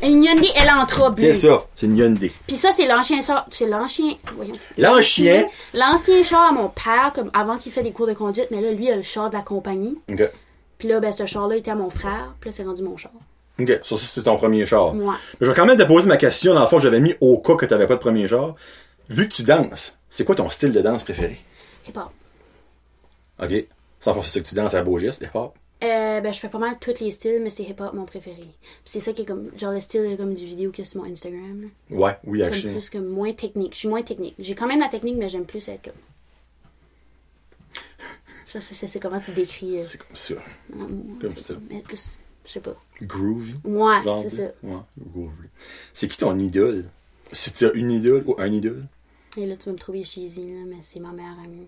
Une 0.01 0.23
Hyundai 0.23 0.49
Elantra 0.61 1.11
bleue. 1.11 1.33
C'est 1.33 1.47
ça, 1.47 1.65
c'est 1.75 1.85
une 1.85 1.97
Hyundai. 1.97 2.31
Puis 2.47 2.57
ça, 2.57 2.71
c'est 2.71 2.87
l'ancien 2.87 3.21
char. 3.21 3.47
C'est 3.51 3.67
l'ancien. 3.67 4.15
Voyons. 4.35 4.55
L'ancien? 4.77 5.47
L'ancien 5.73 6.23
char 6.23 6.49
à 6.49 6.51
mon 6.51 6.69
père, 6.69 7.11
comme 7.13 7.29
avant 7.33 7.57
qu'il 7.57 7.71
fait 7.71 7.83
des 7.83 7.91
cours 7.91 8.07
de 8.07 8.13
conduite, 8.13 8.47
mais 8.51 8.61
là, 8.61 8.71
lui, 8.71 8.85
il 8.85 8.91
a 8.91 8.95
le 8.95 9.03
char 9.03 9.29
de 9.29 9.35
la 9.35 9.43
compagnie. 9.43 9.99
OK. 10.11 10.23
Puis 10.77 10.87
là, 10.87 10.99
ben, 10.99 11.11
ce 11.11 11.25
char-là 11.25 11.55
était 11.55 11.71
à 11.71 11.75
mon 11.75 11.89
frère. 11.89 12.33
Puis 12.39 12.49
là, 12.49 12.55
c'est 12.55 12.63
rendu 12.63 12.83
mon 12.83 12.97
char. 12.97 13.13
OK, 13.59 13.69
ça, 13.83 13.97
ça, 13.97 14.05
c'est 14.05 14.23
ton 14.23 14.35
premier 14.35 14.65
char. 14.65 14.95
Ouais. 14.95 15.05
Mais 15.39 15.45
je 15.45 15.45
vais 15.47 15.53
quand 15.55 15.65
même 15.65 15.77
te 15.77 15.83
poser 15.83 16.07
ma 16.07 16.17
question 16.17 16.53
dans 16.53 16.61
le 16.61 16.67
fond 16.67 16.79
j'avais 16.79 16.99
mis 16.99 17.13
au 17.21 17.37
cas 17.39 17.55
que 17.55 17.65
t'avais 17.65 17.85
pas 17.87 17.95
de 17.95 17.99
premier 17.99 18.27
char. 18.27 18.55
Vu 19.09 19.27
que 19.29 19.33
tu 19.33 19.43
danses, 19.43 19.97
c'est 20.09 20.25
quoi 20.25 20.35
ton 20.35 20.49
style 20.49 20.71
de 20.71 20.81
danse 20.81 21.03
préféré? 21.03 21.39
Hip-hop. 21.87 22.09
OK. 23.41 23.65
Sans 23.99 24.13
force, 24.13 24.27
c'est 24.27 24.33
ça 24.33 24.39
que 24.43 24.47
tu 24.49 24.55
danses 24.55 24.73
à 24.73 24.81
beau 24.83 24.97
geste, 24.97 25.21
les 25.21 25.29
hop? 25.33 25.55
Euh, 25.83 26.21
ben, 26.21 26.31
je 26.33 26.39
fais 26.39 26.47
pas 26.47 26.59
mal 26.59 26.77
tous 26.79 26.99
les 27.01 27.11
styles, 27.11 27.41
mais 27.43 27.49
c'est 27.49 27.63
hip-hop 27.63 27.93
mon 27.93 28.05
préféré. 28.05 28.47
C'est 28.85 29.01
ça 29.01 29.11
qui 29.11 29.23
est 29.23 29.25
comme, 29.25 29.51
genre 29.57 29.73
le 29.73 29.81
style 29.81 30.15
comme 30.17 30.33
du 30.33 30.45
vidéo 30.45 30.71
que 30.71 30.83
sur 30.85 31.01
mon 31.03 31.11
Instagram. 31.11 31.63
là. 31.63 31.95
Ouais, 31.97 32.17
oui, 32.23 32.39
Comme 32.39 32.47
actually. 32.47 32.71
plus 32.73 32.89
comme 32.89 33.07
moins 33.07 33.33
technique. 33.33 33.73
Je 33.73 33.79
suis 33.79 33.87
moins 33.89 34.01
technique. 34.01 34.35
J'ai 34.39 34.55
quand 34.55 34.67
même 34.67 34.79
la 34.79 34.87
technique, 34.87 35.17
mais 35.17 35.27
j'aime 35.29 35.45
plus 35.45 35.67
être 35.67 35.83
comme. 35.83 35.93
Je 38.53 38.59
sais, 38.59 38.87
c'est 38.87 38.99
comment 38.99 39.19
tu 39.19 39.31
décris. 39.31 39.79
Euh, 39.79 39.83
C'est 39.85 39.97
comme 39.97 40.15
ça. 40.15 40.35
comme 41.19 41.29
ça. 41.29 41.53
Mais 41.69 41.81
plus, 41.81 42.17
je 42.45 42.51
sais 42.51 42.59
pas. 42.59 42.75
Groovy? 43.01 43.55
Ouais, 43.63 43.97
c'est 44.21 44.29
ça. 44.29 44.43
Ouais, 44.63 44.77
groovy. 44.99 45.47
C'est 45.93 46.07
qui 46.07 46.17
ton 46.17 46.37
idole? 46.39 46.85
Si 47.31 47.51
t'as 47.53 47.71
une 47.73 47.91
idole 47.91 48.23
ou 48.27 48.35
un 48.37 48.51
idole? 48.51 48.85
Et 49.37 49.45
là, 49.47 49.55
tu 49.55 49.65
vas 49.65 49.71
me 49.73 49.77
trouver 49.77 50.03
cheesy, 50.03 50.51
là, 50.53 50.61
mais 50.67 50.77
c'est 50.81 50.99
ma 50.99 51.11
meilleure 51.11 51.39
amie. 51.43 51.65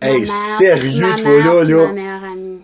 Hey, 0.00 0.20
Ma 0.20 0.26
mère- 0.26 0.58
sérieux, 0.58 1.14
vois 1.16 1.38
là, 1.38 1.64
là? 1.64 1.86
Ma 1.88 1.92
meilleure 1.92 2.24
amie. 2.24 2.60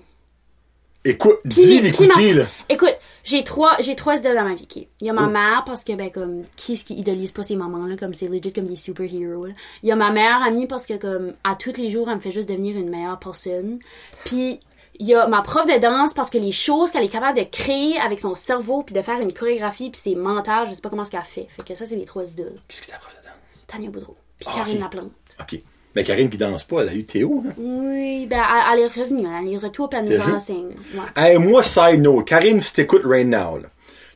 Écoute, 1.05 1.39
dis 1.45 1.81
d'écouter, 1.81 2.32
ma- 2.35 2.40
là. 2.40 2.47
Écoute, 2.69 2.95
j'ai 3.24 3.45
trois, 3.45 3.77
j'ai 3.81 3.95
trois 3.95 4.16
idoles 4.19 4.35
dans 4.36 4.45
ma 4.45 4.55
vie. 4.55 4.66
Il 5.01 5.07
y 5.07 5.11
a 5.11 5.12
ma 5.12 5.27
Oh. 5.27 5.31
mère 5.31 5.62
parce 5.65 5.85
que 5.85 5.93
ben 5.95 6.11
comme 6.11 6.43
qui 6.57 6.77
ce 6.77 6.85
qui 6.85 6.95
idolise 6.95 7.32
pas 7.32 7.43
ses 7.43 7.57
mamans 7.57 7.86
là, 7.86 7.97
comme 7.97 8.15
c'est 8.15 8.28
legit 8.28 8.53
comme 8.53 8.66
des 8.66 8.77
superhéros. 8.77 9.47
Il 9.82 9.89
y 9.89 9.93
a 9.93 9.97
ma 9.97 10.11
meilleure 10.11 10.43
amie 10.43 10.66
parce 10.66 10.86
que 10.86 10.95
comme 10.97 11.32
à 11.45 11.55
tous 11.55 11.77
les 11.77 11.90
jours 11.90 12.09
elle 12.11 12.16
me 12.16 12.20
fait 12.20 12.32
juste 12.32 12.49
devenir 12.49 12.77
une 12.77 12.90
meilleure 12.90 13.19
personne. 13.19 13.78
Puis 14.24 14.61
il 14.99 15.07
y 15.07 15.15
a 15.15 15.27
ma 15.29 15.43
prof 15.43 15.66
de 15.66 15.79
danse 15.79 16.12
parce 16.15 16.31
que 16.31 16.39
les 16.39 16.53
choses 16.53 16.91
qu'elle 16.91 17.05
est 17.05 17.09
capable 17.09 17.39
de 17.39 17.45
créer 17.45 17.99
avec 17.99 18.20
son 18.20 18.35
cerveau 18.35 18.83
puis 18.83 18.95
de 18.95 19.03
faire 19.03 19.20
une 19.20 19.33
chorégraphie 19.33 19.91
puis 19.91 20.01
c'est 20.03 20.15
mental, 20.15 20.66
je 20.69 20.75
sais 20.75 20.81
pas 20.81 20.91
comment 20.91 21.05
ce 21.05 21.11
qu'elle 21.11 21.20
fait. 21.23 21.47
Fait 21.49 21.62
que 21.65 21.75
ça 21.75 21.87
c'est 21.87 21.97
les 21.97 22.05
trois 22.05 22.25
idoles. 22.31 22.55
Qu'est-ce 22.69 22.83
que 22.83 22.91
t'as 22.91 22.99
prof 22.99 23.15
de 23.16 23.23
danse? 23.25 23.65
Tania 23.66 23.91
Boudreau 23.91 24.16
puis 24.39 24.49
Ah, 24.51 24.57
Karine. 24.59 24.81
Laplante. 24.81 25.11
OK. 25.41 25.61
Mais 25.97 26.05
Karine 26.05 26.31
qui 26.31 26.37
danse 26.37 26.65
pas, 26.65 26.83
elle 26.83 26.91
a 26.91 26.95
eu 26.95 27.05
Théo, 27.05 27.43
hein? 27.47 27.53
Oui, 27.57 28.27
ben 28.27 28.41
elle, 28.41 28.79
elle 28.79 28.85
est 28.85 28.87
revenue, 29.03 29.27
elle 29.41 29.53
est 29.53 29.57
retour 29.57 29.89
puis 29.89 29.99
elle 29.99 30.09
nous 30.09 30.35
enseigne. 30.35 30.75
Ouais. 30.95 31.01
Hey, 31.16 31.39
moi, 31.39 31.62
side 31.65 32.01
note, 32.03 32.27
Karine, 32.27 32.61
si 32.61 32.75
t'écoutes 32.75 33.03
right 33.05 33.27
now, 33.27 33.59
là, 33.59 33.69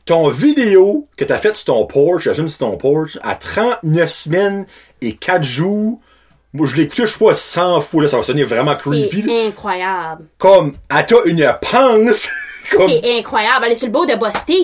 ton 0.05 0.29
vidéo 0.29 1.07
que 1.17 1.25
t'as 1.25 1.37
faite 1.39 1.55
sur 1.55 1.65
ton 1.73 1.85
porch, 1.85 2.23
j'assume 2.23 2.47
sur 2.47 2.59
ton 2.59 2.77
porch, 2.77 3.17
à 3.23 3.35
39 3.35 4.09
semaines 4.09 4.65
et 5.01 5.15
4 5.15 5.43
jours, 5.43 5.99
moi, 6.53 6.67
je 6.67 6.75
l'écoute, 6.75 6.95
je 6.99 7.05
sais 7.07 7.19
pas, 7.19 7.33
100 7.33 7.81
fois, 7.81 8.03
là, 8.03 8.07
ça 8.07 8.17
va 8.17 8.23
sonner 8.23 8.43
vraiment 8.43 8.75
creepy. 8.75 9.23
C'est 9.27 9.47
incroyable. 9.47 10.25
Comme, 10.37 10.73
elle 10.89 11.05
t'a 11.05 11.15
une 11.25 11.53
comme, 12.71 12.89
C'est 12.89 13.17
incroyable. 13.19 13.65
Elle 13.65 13.71
est 13.71 13.75
sur 13.75 13.87
le 13.87 13.93
beau 13.93 14.05
de 14.05 14.15
Bosté. 14.15 14.61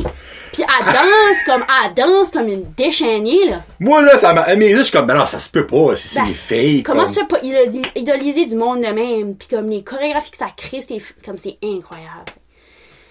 Puis 0.51 0.63
elle 0.63 0.85
danse 0.85 1.43
comme 1.45 1.63
elle 1.85 1.93
danse 1.93 2.31
comme 2.31 2.47
une 2.47 2.63
déchaînée 2.75 3.49
là. 3.51 3.61
moi, 3.79 4.01
là, 4.01 4.17
ça 4.17 4.33
m'a 4.33 4.41
amusé, 4.41 4.77
je 4.77 4.81
suis 4.83 4.91
comme, 4.91 5.05
ben 5.05 5.13
non, 5.13 5.27
ça 5.27 5.39
se 5.39 5.47
peut 5.47 5.67
pas, 5.67 5.95
c'est 5.95 6.07
c'est 6.07 6.21
Ben, 6.21 6.33
fake, 6.33 6.83
Comment 6.85 7.03
comme. 7.03 7.13
tu 7.13 7.19
fais 7.19 7.27
pas 7.27 7.39
idoli- 7.41 7.91
idoliser 7.95 8.45
du 8.47 8.55
monde 8.55 8.81
de 8.81 8.87
même 8.87 9.35
Puis 9.35 9.47
comme 9.47 9.69
les 9.69 9.83
chorégraphies 9.83 10.31
que 10.31 10.37
ça 10.37 10.47
crée, 10.57 10.81
c'est 10.81 10.97
comme 11.23 11.37
c'est 11.37 11.59
incroyable. 11.63 12.25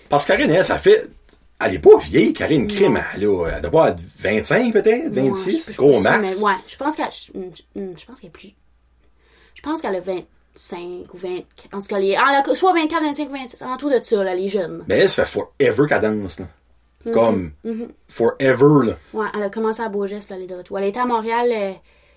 Parce 0.08 0.24
que 0.24 0.32
Karine, 0.32 0.50
elle, 0.50 0.64
ça 0.64 0.78
fait, 0.78 1.06
elle 1.64 1.74
est 1.74 1.78
pas 1.78 1.96
vieille, 1.98 2.32
Karine 2.32 2.66
Crime, 2.66 3.00
elle, 3.14 3.20
doit 3.20 3.70
pas 3.70 3.90
être 3.90 4.00
25, 4.18 4.72
peut-être, 4.72 5.04
Ouais, 5.14 5.28
26, 5.30 5.66
je- 5.68 5.72
je- 5.72 5.76
gros 5.76 6.00
max. 6.00 6.18
mais 6.20 6.34
ouais, 6.42 6.52
je 6.66 6.76
pense 6.76 6.96
qu'elle 6.96 7.06
je, 7.12 7.38
je- 7.76 7.80
je 8.00 8.04
pense 8.04 8.18
qu'elle 8.18 8.30
est 8.30 8.32
plus 8.32 8.52
Je 9.58 9.62
pense 9.62 9.82
qu'elle 9.82 9.96
a 9.96 10.00
25 10.00 11.12
ou 11.12 11.16
20 11.16 11.28
en 11.72 11.80
tout 11.80 11.88
cas 11.88 11.98
les 11.98 12.14
ah, 12.14 12.42
elle 12.44 12.52
a 12.52 12.54
soit 12.54 12.72
24, 12.72 13.02
25 13.02 13.28
ou 13.28 13.32
26, 13.32 13.62
alentour 13.62 13.90
de 13.90 13.98
ça 14.00 14.22
là, 14.22 14.36
les 14.36 14.46
jeunes. 14.46 14.84
Mais 14.86 14.98
elle, 14.98 15.08
ça 15.10 15.24
fait 15.24 15.40
forever 15.58 15.88
qu'elle 15.88 16.00
danse, 16.00 16.38
là. 16.38 16.46
Mhm. 17.04 17.12
Comme, 17.12 17.52
forever, 18.06 18.86
là. 18.86 18.98
Ouais, 19.12 19.26
elle 19.34 19.42
a 19.42 19.50
commencé 19.50 19.82
à 19.82 19.88
Beaugest 19.88 20.26
puis 20.28 20.36
elle 20.36 20.42
est 20.44 20.46
de 20.46 20.54
retour. 20.54 20.78
Elle 20.78 20.84
été 20.86 21.00
à 21.00 21.06
Montréal 21.06 21.50
euh, 21.52 21.72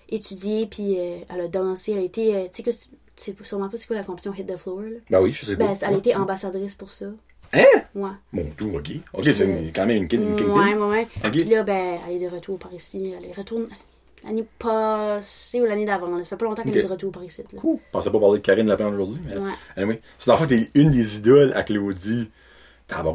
étudier 0.08 0.66
puis 0.66 0.96
euh, 1.00 1.18
elle 1.34 1.40
a 1.40 1.48
dansé, 1.48 1.92
elle 1.92 1.98
a 1.98 2.02
été 2.02 2.36
euh, 2.36 2.42
tu 2.44 2.48
sais 2.52 2.62
que 2.62 2.70
c'est- 3.16 3.44
sûrement 3.44 3.68
pas 3.68 3.76
c'est 3.76 3.88
quoi 3.88 3.96
la 3.96 4.04
compétition 4.04 4.32
Hit 4.34 4.46
the 4.46 4.56
Floor 4.56 4.82
là? 4.82 4.88
Ben 5.10 5.20
oui, 5.20 5.32
je 5.32 5.44
sais 5.44 5.56
pas. 5.56 5.64
Ben, 5.66 5.74
elle 5.82 5.94
a 5.94 5.98
été 5.98 6.14
ambassadrice 6.14 6.76
pour 6.76 6.90
ça. 6.90 7.06
Hein? 7.54 7.64
Ouais. 7.96 8.10
Bon, 8.32 8.46
tout, 8.56 8.70
ok. 8.74 8.90
Ok, 9.14 9.24
c'est 9.32 9.44
une- 9.44 9.72
quand 9.72 9.84
même 9.86 9.96
une, 9.96 10.08
kingpin. 10.08 10.44
Ouais, 10.44 10.74
ouais, 10.74 10.88
ouais. 10.90 11.08
Puis 11.30 11.44
là, 11.44 11.64
ben, 11.64 11.98
elle 12.08 12.22
est 12.22 12.28
de 12.28 12.34
retour 12.34 12.58
par 12.58 12.72
ici. 12.72 13.14
Elle 13.18 13.26
est 13.26 13.36
retourne 13.36 13.68
l'année 14.24 14.44
passée 14.58 15.60
ou 15.60 15.64
l'année 15.64 15.84
d'avant. 15.84 16.16
Ça 16.18 16.30
fait 16.30 16.36
pas 16.36 16.44
longtemps 16.44 16.62
qu'elle 16.62 16.76
est 16.78 16.82
de 16.82 16.88
retour 16.88 17.12
par 17.12 17.24
ici. 17.24 17.42
Là. 17.52 17.58
Cool. 17.60 17.76
Je 17.78 17.90
pensais 17.92 18.10
pas 18.10 18.18
parler 18.18 18.38
de 18.38 18.44
Karine 18.44 18.66
Lapin 18.68 18.88
aujourd'hui, 18.88 19.20
mais. 19.26 19.36
Ouais. 19.36 19.50
Anyway. 19.76 20.00
C'est 20.18 20.30
en 20.30 20.36
fait, 20.36 20.46
t'es 20.46 20.70
une 20.74 20.90
des 20.90 21.18
idoles 21.18 21.52
à 21.54 21.62
Claudie. 21.62 22.30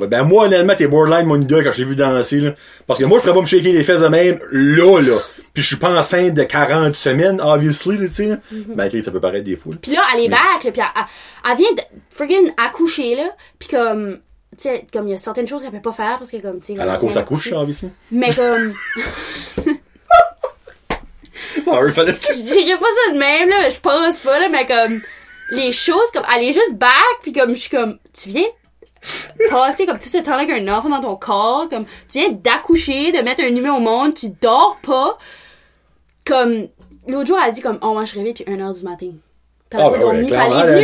Ben, 0.10 0.24
moi, 0.24 0.46
honnêtement, 0.46 0.74
t'es 0.76 0.88
borderline 0.88 1.28
mon 1.28 1.40
idole 1.40 1.64
quand 1.64 1.72
je 1.72 1.78
t'ai 1.78 1.84
vu 1.84 1.96
danser, 1.96 2.40
là. 2.40 2.56
Parce 2.88 3.00
que 3.00 3.06
moi, 3.06 3.20
je 3.20 3.24
ferais 3.24 3.36
pas 3.36 3.42
me 3.42 3.46
shaker 3.46 3.74
les 3.74 3.84
fesses 3.84 4.02
de 4.02 4.08
même, 4.08 4.40
là, 4.52 5.02
là. 5.02 5.20
Puis 5.54 5.62
je 5.62 5.68
suis 5.68 5.76
pas 5.76 5.96
enceinte 5.96 6.34
de 6.34 6.42
40 6.44 6.96
semaines, 6.96 7.40
obviously, 7.40 7.98
tu 8.00 8.08
sais. 8.08 8.38
Malgré 8.76 9.00
que 9.00 9.06
ça 9.06 9.12
peut 9.12 9.20
paraître 9.20 9.44
des 9.46 9.56
fous. 9.56 9.76
Puis 9.80 9.92
là, 9.92 10.02
elle 10.16 10.24
est 10.26 10.30
back, 10.30 10.64
là, 10.64 10.72
puis 10.72 10.82
elle, 10.82 10.86
elle- 10.96 11.52
elle 11.52 11.58
vient 11.58 11.72
de 11.74 11.82
friggin' 12.10 12.54
accoucher, 12.58 13.16
là. 13.18 13.36
Puis 13.60 13.70
comme, 13.70 14.14
tu 14.58 14.64
sais, 14.64 14.88
comme 14.92 15.08
il 15.08 15.12
y 15.12 15.14
a 15.14 15.18
certaines 15.20 15.48
choses 15.48 15.62
qu'elle 15.62 15.70
peut 15.72 15.80
pas 15.82 15.92
faire 15.94 16.18
parce 16.18 16.32
que 16.32 16.38
comme, 16.38 16.60
tu 16.60 16.74
sais... 16.74 16.74
Elle 16.82 16.90
en 16.90 16.98
course 16.98 17.14
vient 17.14 17.22
à 17.22 17.26
couche, 17.26 17.50
d'accoucher. 17.52 17.56
obviously. 17.56 17.90
Mais 18.12 18.34
comme, 18.34 18.74
Je 22.30 22.42
dirais 22.42 22.78
pas 22.78 22.86
ça 23.06 23.14
de 23.14 23.18
même, 23.18 23.50
là, 23.50 23.70
je 23.70 23.80
pense 23.80 24.20
pas, 24.20 24.40
là, 24.40 24.50
mais 24.50 24.66
comme, 24.66 25.00
les 25.52 25.72
choses, 25.72 26.12
comme, 26.14 26.24
elle 26.36 26.44
est 26.44 26.54
juste 26.54 26.76
back, 26.78 26.92
puis 27.22 27.34
comme, 27.34 27.54
je 27.54 27.60
suis 27.60 27.70
comme, 27.70 27.98
tu 28.14 28.30
viens 28.30 28.48
passer 29.50 29.86
comme 29.86 30.00
tout 30.00 30.10
ce 30.10 30.18
temps-là 30.18 30.44
avec 30.44 30.50
un 30.52 30.68
enfant 30.76 30.90
dans 30.90 31.02
ton 31.02 31.16
corps, 31.16 31.70
comme, 31.70 31.86
tu 32.12 32.20
viens 32.20 32.32
d'accoucher, 32.32 33.12
de 33.12 33.20
mettre 33.20 33.44
un 33.44 33.56
humain 33.56 33.74
au 33.74 33.80
monde, 33.80 34.14
tu 34.14 34.28
dors 34.42 34.78
pas, 34.82 35.18
comme, 36.26 36.68
l'autre 37.08 37.28
jour, 37.28 37.38
elle 37.42 37.50
a 37.50 37.54
dit 37.54 37.62
comme, 37.62 37.80
oh, 37.82 37.94
moi, 37.94 38.06
je 38.06 38.16
rêvais 38.16 38.34
depuis 38.34 38.52
1h 38.52 38.78
du 38.80 38.84
matin. 38.84 39.12
A 39.74 39.78
Ah, 39.80 39.90
pas 39.90 39.98
ben 39.98 40.06
ouais, 40.06 40.22
venue 40.22 40.30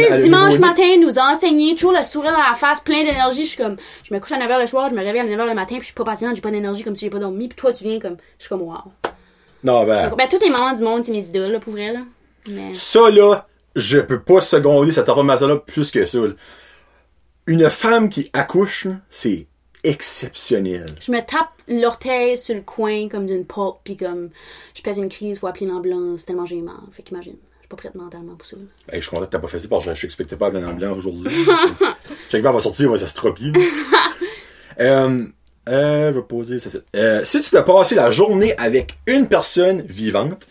elle 0.09 0.21
dimanche 0.21 0.59
matin 0.59 0.97
nous 0.99 1.17
enseigner, 1.17 1.73
toujours 1.75 1.93
le 1.93 2.03
sourire 2.03 2.33
dans 2.33 2.37
la 2.37 2.53
face, 2.53 2.81
plein 2.81 3.03
d'énergie. 3.03 3.43
Je 3.43 3.49
suis 3.49 3.57
comme, 3.57 3.77
je 4.03 4.13
me 4.13 4.19
couche 4.19 4.33
à 4.33 4.37
9h 4.37 4.59
le 4.59 4.67
soir, 4.67 4.89
je 4.89 4.93
me 4.93 4.99
réveille 5.01 5.21
à 5.21 5.25
9h 5.25 5.47
le 5.47 5.53
matin, 5.53 5.75
puis 5.75 5.79
je 5.79 5.85
suis 5.85 5.93
pas 5.93 6.03
patinante, 6.03 6.35
j'ai 6.35 6.41
pas 6.41 6.51
d'énergie 6.51 6.83
comme 6.83 6.95
si 6.95 7.05
j'ai 7.05 7.09
pas 7.09 7.19
dormi. 7.19 7.47
Puis 7.47 7.55
toi, 7.55 7.71
tu 7.71 7.85
viens 7.85 7.99
comme, 7.99 8.17
je 8.37 8.43
suis 8.43 8.49
comme, 8.49 8.61
wow. 8.63 8.79
Non, 9.63 9.85
ben. 9.85 10.13
Ben, 10.15 10.27
tous 10.29 10.39
les 10.39 10.49
mamans 10.49 10.73
du 10.73 10.83
monde, 10.83 11.03
c'est 11.03 11.11
mes 11.11 11.25
idoles, 11.25 11.51
là, 11.51 11.59
pour 11.59 11.73
vrai, 11.73 11.93
là. 11.93 12.01
Mais, 12.49 12.73
Ça, 12.73 13.09
là, 13.09 13.47
je 13.75 13.99
peux 13.99 14.21
pas 14.21 14.41
seconder 14.41 14.91
cette 14.91 15.09
information-là 15.09 15.57
plus 15.57 15.91
que 15.91 16.05
ça, 16.05 16.19
là. 16.19 16.33
Une 17.47 17.69
femme 17.69 18.09
qui 18.09 18.29
accouche, 18.33 18.85
là, 18.85 18.93
c'est 19.09 19.47
exceptionnel. 19.83 20.85
je 21.05 21.11
me 21.11 21.19
tape 21.19 21.49
l'orteil 21.67 22.37
sur 22.37 22.55
le 22.55 22.61
coin, 22.61 23.09
comme 23.09 23.25
d'une 23.25 23.45
porte, 23.45 23.81
puis 23.83 23.97
comme, 23.97 24.29
je 24.75 24.81
pèse 24.81 24.97
une 24.97 25.09
crise, 25.09 25.39
faut 25.39 25.47
appeler 25.47 25.65
l'ambulance, 25.67 26.25
tellement 26.25 26.45
j'ai 26.45 26.61
mal. 26.61 26.75
Fait 26.93 27.03
qu'imagine, 27.03 27.35
je 27.57 27.59
suis 27.61 27.67
pas 27.67 27.75
prête 27.75 27.95
mentalement 27.95 28.35
pour 28.35 28.47
ça. 28.47 28.55
là. 28.55 28.63
Hey, 28.93 29.01
je 29.01 29.07
suis 29.07 29.09
content 29.09 29.25
que 29.25 29.31
t'as 29.31 29.39
pas 29.39 29.47
fait 29.49 29.59
ça 29.59 29.67
parce 29.67 29.85
que 29.85 29.93
je 29.93 30.01
t'expectais 30.01 30.37
pas 30.37 30.49
une 30.49 30.65
ambiance 30.65 30.97
aujourd'hui. 30.97 31.29
Chaque 32.31 32.43
part 32.43 32.53
va 32.53 32.61
sortir, 32.61 32.85
il 32.85 32.91
va 32.91 32.97
s'astropie. 32.97 33.51
euh, 34.79 35.25
euh, 35.69 36.11
je 36.11 36.17
vais 36.19 36.25
poser 36.25 36.59
ça. 36.59 36.69
c'est- 36.69 36.83
Euh, 36.95 37.23
si 37.23 37.41
tu 37.41 37.49
peux 37.49 37.63
passer 37.63 37.95
la 37.95 38.09
journée 38.09 38.55
avec 38.57 38.97
une 39.07 39.27
personne 39.27 39.81
vivante, 39.81 40.47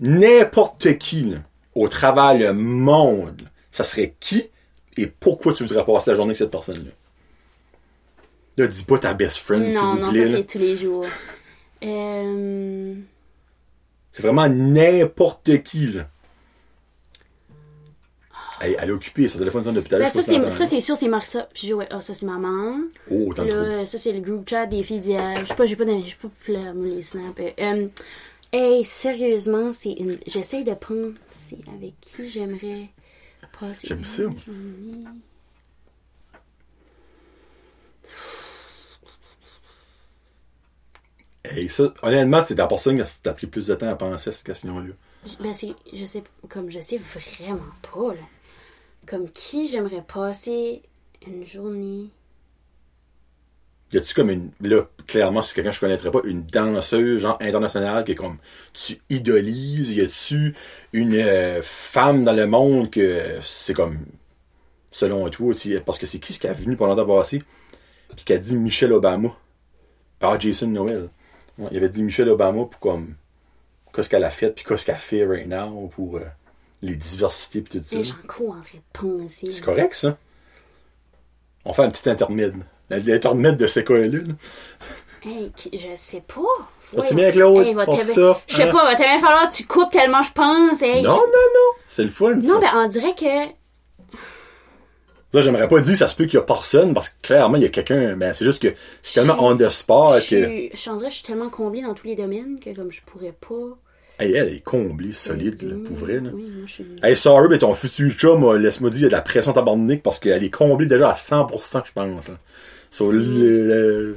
n'importe 0.00 0.98
qui, 0.98 1.22
là, 1.22 1.38
au 1.74 1.88
travers 1.88 2.34
le 2.34 2.52
monde, 2.52 3.42
ça 3.72 3.84
serait 3.84 4.14
qui 4.20 4.48
et 4.96 5.06
pourquoi 5.06 5.52
tu 5.52 5.64
voudrais 5.64 5.84
passer 5.84 6.10
la 6.10 6.16
journée 6.16 6.30
avec 6.30 6.38
cette 6.38 6.50
personne-là? 6.50 6.90
Là, 8.56 8.66
dis 8.68 8.84
pas 8.84 8.98
ta 8.98 9.14
best 9.14 9.38
friend, 9.38 9.64
s'il 9.64 9.74
Non, 9.74 9.94
vous 9.94 9.98
non, 10.00 10.10
plaît. 10.10 10.24
ça 10.26 10.30
là. 10.30 10.36
c'est 10.38 10.44
tous 10.46 10.58
les 10.58 10.76
jours. 10.76 11.06
Euh... 11.82 12.94
C'est 14.12 14.22
vraiment 14.22 14.48
n'importe 14.48 15.62
qui, 15.64 15.88
là. 15.88 16.08
Elle, 18.64 18.76
elle 18.78 18.88
est 18.88 18.92
occupée, 18.92 19.28
son 19.28 19.38
téléphone 19.38 19.64
sonne 19.64 19.74
depuis 19.74 19.88
tout 19.88 19.96
à 19.96 19.98
l'heure. 19.98 20.08
Ben, 20.08 20.22
je 20.22 20.26
ça, 20.26 20.38
pas 20.38 20.50
c'est, 20.50 20.66
ça, 20.66 20.80
sûr, 20.80 20.96
c'est 20.96 21.08
Marissa. 21.08 21.48
Puis 21.52 21.68
je 21.68 21.74
ouais, 21.74 21.86
ah, 21.90 22.00
ça, 22.00 22.14
c'est 22.14 22.26
maman. 22.26 22.78
Oh, 23.10 23.32
t'en 23.34 23.44
là, 23.44 23.84
ça, 23.86 23.98
c'est 23.98 24.12
le 24.12 24.20
group 24.20 24.48
chat 24.48 24.66
des 24.66 24.82
filles 24.82 25.00
d'hier. 25.00 25.34
Je 25.40 25.46
sais 25.46 25.54
pas, 25.54 25.66
j'ai 25.66 25.76
pas, 25.76 25.84
j'ai 25.86 26.14
pas 26.14 26.72
moi, 26.72 26.86
les 26.86 27.02
snaps. 27.02 27.40
Euh, 27.40 27.50
euh, 27.60 27.88
hey, 28.52 28.84
sérieusement, 28.84 29.72
c'est 29.72 29.92
une. 29.92 30.18
J'essaye 30.26 30.64
de 30.64 30.74
penser 30.74 31.58
avec 31.76 31.94
qui 32.00 32.28
j'aimerais 32.28 32.88
passer. 33.58 33.88
J'aime 33.88 34.04
ça. 34.04 34.22
journée. 34.22 35.04
Hey, 41.44 41.68
ça, 41.68 41.92
honnêtement, 42.02 42.40
c'est 42.40 42.54
la 42.54 42.66
personne 42.66 43.02
qui 43.02 43.10
t'a 43.22 43.34
pris 43.34 43.46
plus 43.46 43.66
de 43.66 43.74
temps 43.74 43.88
à 43.88 43.96
penser 43.96 44.30
à 44.30 44.32
cette 44.32 44.44
question-là. 44.44 44.94
Ben, 45.40 45.52
c'est. 45.52 45.74
Je 45.92 46.04
sais. 46.04 46.22
Comme, 46.48 46.70
je 46.70 46.80
sais 46.80 46.96
vraiment 46.98 47.60
pas, 47.82 48.14
là. 48.14 48.20
Comme 49.06 49.30
qui 49.30 49.68
j'aimerais 49.68 50.02
passer 50.06 50.82
une 51.26 51.46
journée? 51.46 52.10
Y 53.92 53.98
a-tu 53.98 54.14
comme 54.14 54.30
une. 54.30 54.50
Là, 54.60 54.88
clairement, 55.06 55.42
c'est 55.42 55.54
quelqu'un 55.54 55.70
que 55.70 55.76
je 55.76 55.80
connaîtrais 55.80 56.10
pas, 56.10 56.20
une 56.24 56.42
danseuse, 56.42 57.20
genre 57.20 57.38
internationale, 57.40 58.04
qui 58.04 58.12
est 58.12 58.16
comme. 58.16 58.38
Tu 58.72 59.00
idolises. 59.10 59.90
Y 59.90 60.00
a-tu 60.00 60.54
une 60.92 61.14
euh, 61.14 61.60
femme 61.62 62.24
dans 62.24 62.32
le 62.32 62.46
monde 62.46 62.90
que 62.90 63.38
c'est 63.40 63.74
comme. 63.74 63.98
Selon 64.90 65.28
toi, 65.28 65.48
aussi, 65.48 65.76
parce 65.84 65.98
que 65.98 66.06
c'est 66.06 66.18
qui 66.18 66.32
ce 66.32 66.40
qui 66.40 66.46
a 66.46 66.52
venu 66.52 66.76
pendant 66.76 66.94
l'an 66.94 67.06
passé, 67.06 67.42
puis 68.16 68.24
qui 68.24 68.32
a 68.32 68.38
dit 68.38 68.56
Michelle 68.56 68.92
Obama? 68.92 69.36
Ah, 70.20 70.38
Jason 70.38 70.68
Noel. 70.68 71.10
Ouais, 71.58 71.68
il 71.70 71.76
avait 71.76 71.88
dit 71.88 72.02
Michelle 72.02 72.28
Obama 72.30 72.64
pour 72.64 72.80
comme. 72.80 73.14
Qu'est-ce 73.92 74.08
qu'elle 74.08 74.24
a 74.24 74.30
fait, 74.30 74.50
puis 74.50 74.64
qu'est-ce 74.64 74.86
qu'elle 74.86 74.96
fait 74.96 75.24
right 75.24 75.46
now 75.46 75.88
pour 75.88 76.16
euh, 76.16 76.24
les 76.84 76.96
diversités, 76.96 77.62
puis 77.62 77.80
tout 77.80 77.84
ça. 77.86 78.02
J'en 78.02 78.26
cours 78.28 78.50
en. 78.56 78.60
C'est 79.28 79.60
correct, 79.60 79.94
ça. 79.94 80.16
On 81.64 81.72
fait 81.72 81.82
un 81.82 81.90
petit 81.90 82.08
intermède. 82.10 82.54
L'intermède 82.90 83.56
de 83.56 83.66
là. 83.66 84.34
Hey, 85.24 85.50
je 85.72 85.88
sais 85.96 86.20
pas. 86.20 86.42
Pour 86.92 87.02
te- 87.06 88.04
ça, 88.12 88.40
Je 88.46 88.54
sais 88.56 88.62
hein? 88.64 88.70
pas, 88.72 88.84
va 88.84 88.94
bien 88.94 89.18
falloir 89.18 89.48
que 89.48 89.54
tu 89.54 89.66
coupes 89.66 89.90
tellement 89.90 90.22
je 90.22 90.32
pense. 90.32 90.82
Hey, 90.82 91.02
Non, 91.02 91.16
non, 91.16 91.22
non. 91.24 91.80
C'est 91.88 92.04
le 92.04 92.10
fun, 92.10 92.34
Non, 92.34 92.42
ça. 92.54 92.60
ben 92.60 92.70
on 92.74 92.86
dirait 92.88 93.14
que. 93.14 93.52
Ça, 95.32 95.40
j'aimerais 95.40 95.66
pas 95.66 95.80
dire 95.80 95.96
ça 95.96 96.06
se 96.08 96.14
peut 96.14 96.26
qu'il 96.26 96.34
y 96.34 96.36
a 96.36 96.42
personne, 96.42 96.94
parce 96.94 97.08
que 97.08 97.14
clairement, 97.22 97.56
il 97.56 97.62
y 97.64 97.66
a 97.66 97.70
quelqu'un, 97.70 98.14
mais 98.14 98.34
c'est 98.34 98.44
juste 98.44 98.62
que 98.62 98.72
c'est 99.02 99.14
tellement 99.14 99.36
on 99.40 99.56
the 99.56 99.68
spot 99.70 100.22
Je 100.22 100.30
que. 100.30 100.76
je 100.76 100.90
dirais 100.96 101.10
je 101.10 101.14
suis 101.14 101.24
tellement 101.24 101.48
comblée 101.48 101.82
dans 101.82 101.94
tous 101.94 102.06
les 102.06 102.14
domaines 102.14 102.60
que 102.60 102.72
comme 102.74 102.92
je 102.92 103.00
pourrais 103.02 103.32
pas. 103.32 103.76
Hey, 104.18 104.32
elle 104.34 104.52
est 104.54 104.60
comblée, 104.60 105.12
solide, 105.12 105.60
là, 105.62 105.74
dire- 105.74 105.84
pour 105.88 105.96
vrai, 105.96 106.20
là. 106.20 106.30
Oui, 106.32 106.42
moi 106.56 106.66
je 106.66 106.72
suis. 106.72 106.86
Hey, 107.02 107.16
sorry, 107.16 107.48
mais 107.48 107.58
ton 107.58 107.74
futur 107.74 108.10
chum, 108.12 108.44
euh, 108.44 108.58
laisse-moi 108.58 108.90
dire, 108.90 108.98
il 109.00 109.02
y 109.02 109.06
a 109.06 109.08
de 109.08 109.12
la 109.14 109.22
pression 109.22 109.52
tabarnak 109.52 110.02
parce 110.02 110.20
qu'elle 110.20 110.44
est 110.44 110.50
comblée 110.50 110.86
déjà 110.86 111.10
à 111.10 111.14
100%, 111.16 111.82
je 111.84 111.92
pense. 111.92 112.28
Là. 112.28 112.38
Sur 112.90 113.10
le- 113.10 113.22
le- 113.22 114.16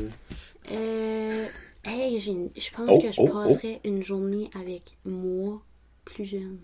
Euh. 0.72 1.46
Hey, 1.84 2.20
je 2.20 2.32
pense 2.76 2.90
Oh, 2.90 3.00
que 3.00 3.12
je 3.12 3.22
oh, 3.22 3.30
oh. 3.34 3.48
passerais 3.48 3.80
une 3.86 4.04
journée 4.04 4.50
avec 4.60 4.98
moi 5.06 5.62
plus 6.06 6.26
jeune. 6.26 6.60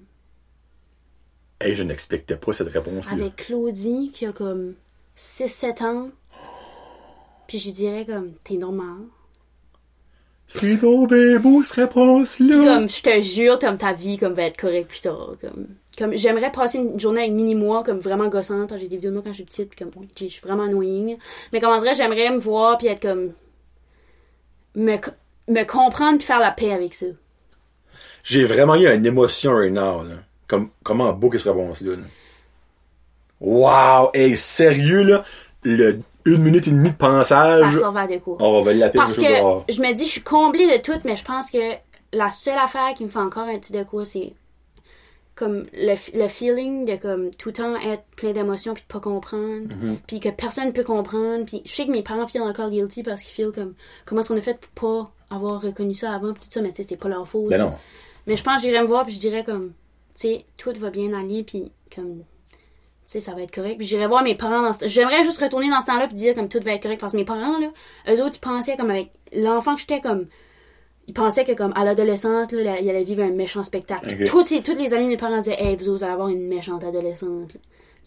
Hey, 1.61 1.76
je 1.76 1.84
n'expectais 1.84 2.35
pas 2.35 2.51
cette 2.53 2.68
réponse-là. 2.69 3.14
Avec 3.14 3.38
Claudie 3.38 4.11
qui 4.14 4.26
a 4.26 4.34
comme 4.34 4.73
6-7 5.15 5.81
ans. 5.81 6.10
Puis 7.47 7.57
je 7.60 7.72
dirais 7.72 8.05
comme, 8.05 8.34
t'es 8.43 8.57
normal. 8.57 8.97
C'est 10.59 10.75
donc 10.75 11.09
réponse-là. 11.11 12.75
Comme, 12.75 12.89
je 12.89 13.01
te 13.01 13.21
jure, 13.21 13.57
comme 13.57 13.77
ta 13.77 13.93
vie 13.93 14.19
comme, 14.19 14.34
va 14.34 14.43
être 14.43 14.57
correcte 14.57 14.88
plus 14.88 15.01
tard. 15.01 15.35
Comme, 15.41 15.67
comme 15.97 16.15
j'aimerais 16.15 16.51
passer 16.51 16.77
une 16.77 16.99
journée 16.99 17.21
avec 17.21 17.34
mini-moi, 17.34 17.84
comme 17.84 17.99
vraiment 17.99 18.27
gossante, 18.27 18.69
parce 18.69 18.80
que 18.80 18.84
j'ai 18.84 18.89
des 18.89 18.97
vidéos 18.97 19.09
de 19.09 19.15
moi 19.15 19.23
quand 19.25 19.31
je 19.31 19.38
suis 19.38 19.45
petite, 19.45 19.69
puis 19.69 19.84
comme, 19.84 19.91
je 20.15 20.27
suis 20.27 20.41
vraiment 20.41 20.63
annoying. 20.63 21.17
Mais 21.51 21.59
comme, 21.59 21.71
en 21.71 21.80
vrai, 21.80 21.95
j'aimerais 21.95 22.30
me 22.30 22.38
voir, 22.38 22.77
puis 22.77 22.88
être 22.88 23.01
comme. 23.01 23.34
Me, 24.75 24.97
me 25.47 25.63
comprendre, 25.63 26.19
puis 26.19 26.27
faire 26.27 26.39
la 26.39 26.51
paix 26.51 26.71
avec 26.71 26.93
ça. 26.93 27.07
J'ai 28.23 28.45
vraiment 28.45 28.75
eu 28.75 28.88
une 28.88 29.05
émotion 29.05 29.53
right 29.53 29.73
now, 29.73 30.03
là. 30.03 30.15
Comme, 30.47 30.69
comment 30.84 31.13
beau 31.13 31.30
que 31.30 31.39
cette 31.39 31.53
réponse-là, 31.53 31.95
là. 31.95 32.03
Wow! 33.39 34.11
Hey, 34.13 34.38
sérieux, 34.38 35.01
là? 35.01 35.23
Le 35.63 35.99
une 36.25 36.43
minute 36.43 36.67
et 36.67 36.71
demie 36.71 36.91
de 36.91 36.95
Ça 36.99 37.07
pensage. 37.07 37.73
servait 37.75 37.99
à 38.01 38.07
des 38.07 38.19
cours. 38.19 38.37
On 38.39 38.61
va 38.61 38.71
Parce 38.93 39.15
quelque 39.15 39.25
chose 39.25 39.37
de 39.39 39.43
rare. 39.43 39.65
que 39.67 39.73
je 39.73 39.81
me 39.81 39.93
dis, 39.93 40.05
je 40.05 40.11
suis 40.11 40.21
comblée 40.21 40.67
de 40.77 40.81
tout, 40.81 40.99
mais 41.05 41.15
je 41.15 41.23
pense 41.23 41.51
que 41.51 41.57
la 42.13 42.29
seule 42.31 42.57
affaire 42.57 42.93
qui 42.95 43.03
me 43.03 43.09
fait 43.09 43.19
encore 43.19 43.43
un 43.47 43.57
petit 43.57 43.73
de 43.73 43.83
quoi, 43.83 44.05
c'est 44.05 44.33
comme 45.35 45.65
le, 45.73 45.95
le 46.19 46.27
feeling 46.27 46.85
de 46.85 46.95
comme 46.95 47.31
tout 47.31 47.49
le 47.49 47.53
temps 47.53 47.75
être 47.75 48.03
plein 48.15 48.31
d'émotions 48.33 48.73
puis 48.75 48.83
de 48.83 48.93
pas 48.93 48.99
comprendre, 48.99 49.67
Mm-hmm. 49.67 49.97
puis 50.05 50.19
que 50.19 50.29
personne 50.29 50.67
ne 50.67 50.71
peut 50.71 50.83
comprendre. 50.83 51.45
Puis 51.45 51.63
je 51.65 51.71
sais 51.71 51.85
que 51.87 51.91
mes 51.91 52.03
parents 52.03 52.27
feel 52.27 52.41
encore 52.43 52.69
guilty 52.69 53.01
parce 53.01 53.23
qu'ils 53.23 53.33
feel 53.33 53.51
comme 53.51 53.73
comment 54.05 54.21
est-ce 54.21 54.29
qu'on 54.29 54.37
a 54.37 54.41
fait 54.41 54.59
pour 54.75 55.05
pas 55.05 55.35
avoir 55.35 55.59
reconnu 55.61 55.95
ça 55.95 56.13
avant 56.13 56.33
puis 56.33 56.43
tout 56.43 56.51
ça, 56.51 56.61
mais 56.61 56.69
tu 56.69 56.75
sais, 56.83 56.83
c'est 56.89 56.97
pas 56.97 57.09
leur 57.09 57.27
faute. 57.27 57.49
Ben 57.49 57.57
non. 57.59 57.73
Mais 58.27 58.37
je 58.37 58.43
pense 58.43 58.57
que 58.57 58.61
j'irais 58.67 58.83
me 58.83 58.87
voir 58.87 59.05
puis 59.05 59.15
je 59.15 59.19
dirais 59.19 59.43
comme, 59.43 59.69
tu 60.15 60.27
sais, 60.27 60.45
tout 60.57 60.71
va 60.77 60.91
bien 60.91 61.11
aller 61.19 61.43
puis 61.43 61.71
comme, 61.93 62.21
sais, 63.05 63.19
ça 63.19 63.34
va 63.34 63.41
être 63.41 63.53
correct. 63.53 63.77
Puis 63.77 63.85
j'irais 63.88 64.07
voir 64.07 64.23
mes 64.23 64.35
parents 64.35 64.61
dans 64.61 64.73
ce... 64.73 64.88
J'aimerais 64.88 65.23
juste 65.23 65.41
retourner 65.41 65.69
dans 65.69 65.81
ce 65.81 65.88
temps-là 65.88 66.07
puis 66.07 66.15
dire 66.15 66.34
comme 66.35 66.49
tout 66.49 66.59
va 66.63 66.71
être 66.73 66.84
correct 66.84 66.99
parce 66.99 67.13
que 67.13 67.17
mes 67.17 67.25
parents, 67.25 67.59
là, 67.59 67.67
eux 68.09 68.21
autres, 68.23 68.35
ils 68.38 68.39
pensaient 68.39 68.77
comme 68.77 68.89
avec 68.91 69.11
l'enfant 69.34 69.75
que 69.75 69.81
j'étais 69.81 70.01
comme, 70.01 70.27
ils 71.07 71.13
pensaient 71.13 71.45
que 71.45 71.51
comme 71.53 71.73
à 71.75 71.84
l'adolescence, 71.84 72.51
là, 72.51 72.80
il 72.80 72.89
allait 72.89 73.03
vivre 73.03 73.23
un 73.23 73.31
méchant 73.31 73.63
spectacle. 73.63 74.23
Tous, 74.25 74.49
les- 74.51 74.93
amis 74.93 75.05
de 75.05 75.09
mes 75.09 75.17
parents 75.17 75.39
disaient, 75.41 75.57
hey, 75.59 75.75
vous 75.75 75.89
autres, 75.89 75.97
vous 75.99 76.03
allez 76.03 76.13
avoir 76.13 76.30
une 76.30 76.47
méchante 76.47 76.84
adolescente. 76.84 77.57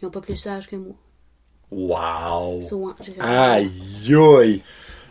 Ils 0.00 0.06
ont 0.06 0.10
pas 0.10 0.20
plus 0.20 0.36
sage 0.36 0.68
que 0.68 0.76
moi. 0.76 0.94
Wow! 1.70 2.62
So, 2.62 2.76
ouais, 2.76 2.92
Aïe! 3.20 4.62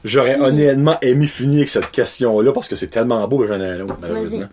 J'aurais 0.04 0.36
Si. 0.36 0.40
honnêtement 0.40 0.98
aimé 1.02 1.26
finir 1.26 1.58
avec 1.58 1.70
cette 1.70 1.90
question-là 1.92 2.54
parce 2.54 2.68
que 2.68 2.76
c'est 2.76 2.88
tellement 2.88 3.28
beau 3.28 3.40
que 3.40 3.48
j'en 3.48 3.60
ai 3.60 3.66
un 3.66 3.80
autre, 3.82 3.98
malheureusement. 4.00 4.48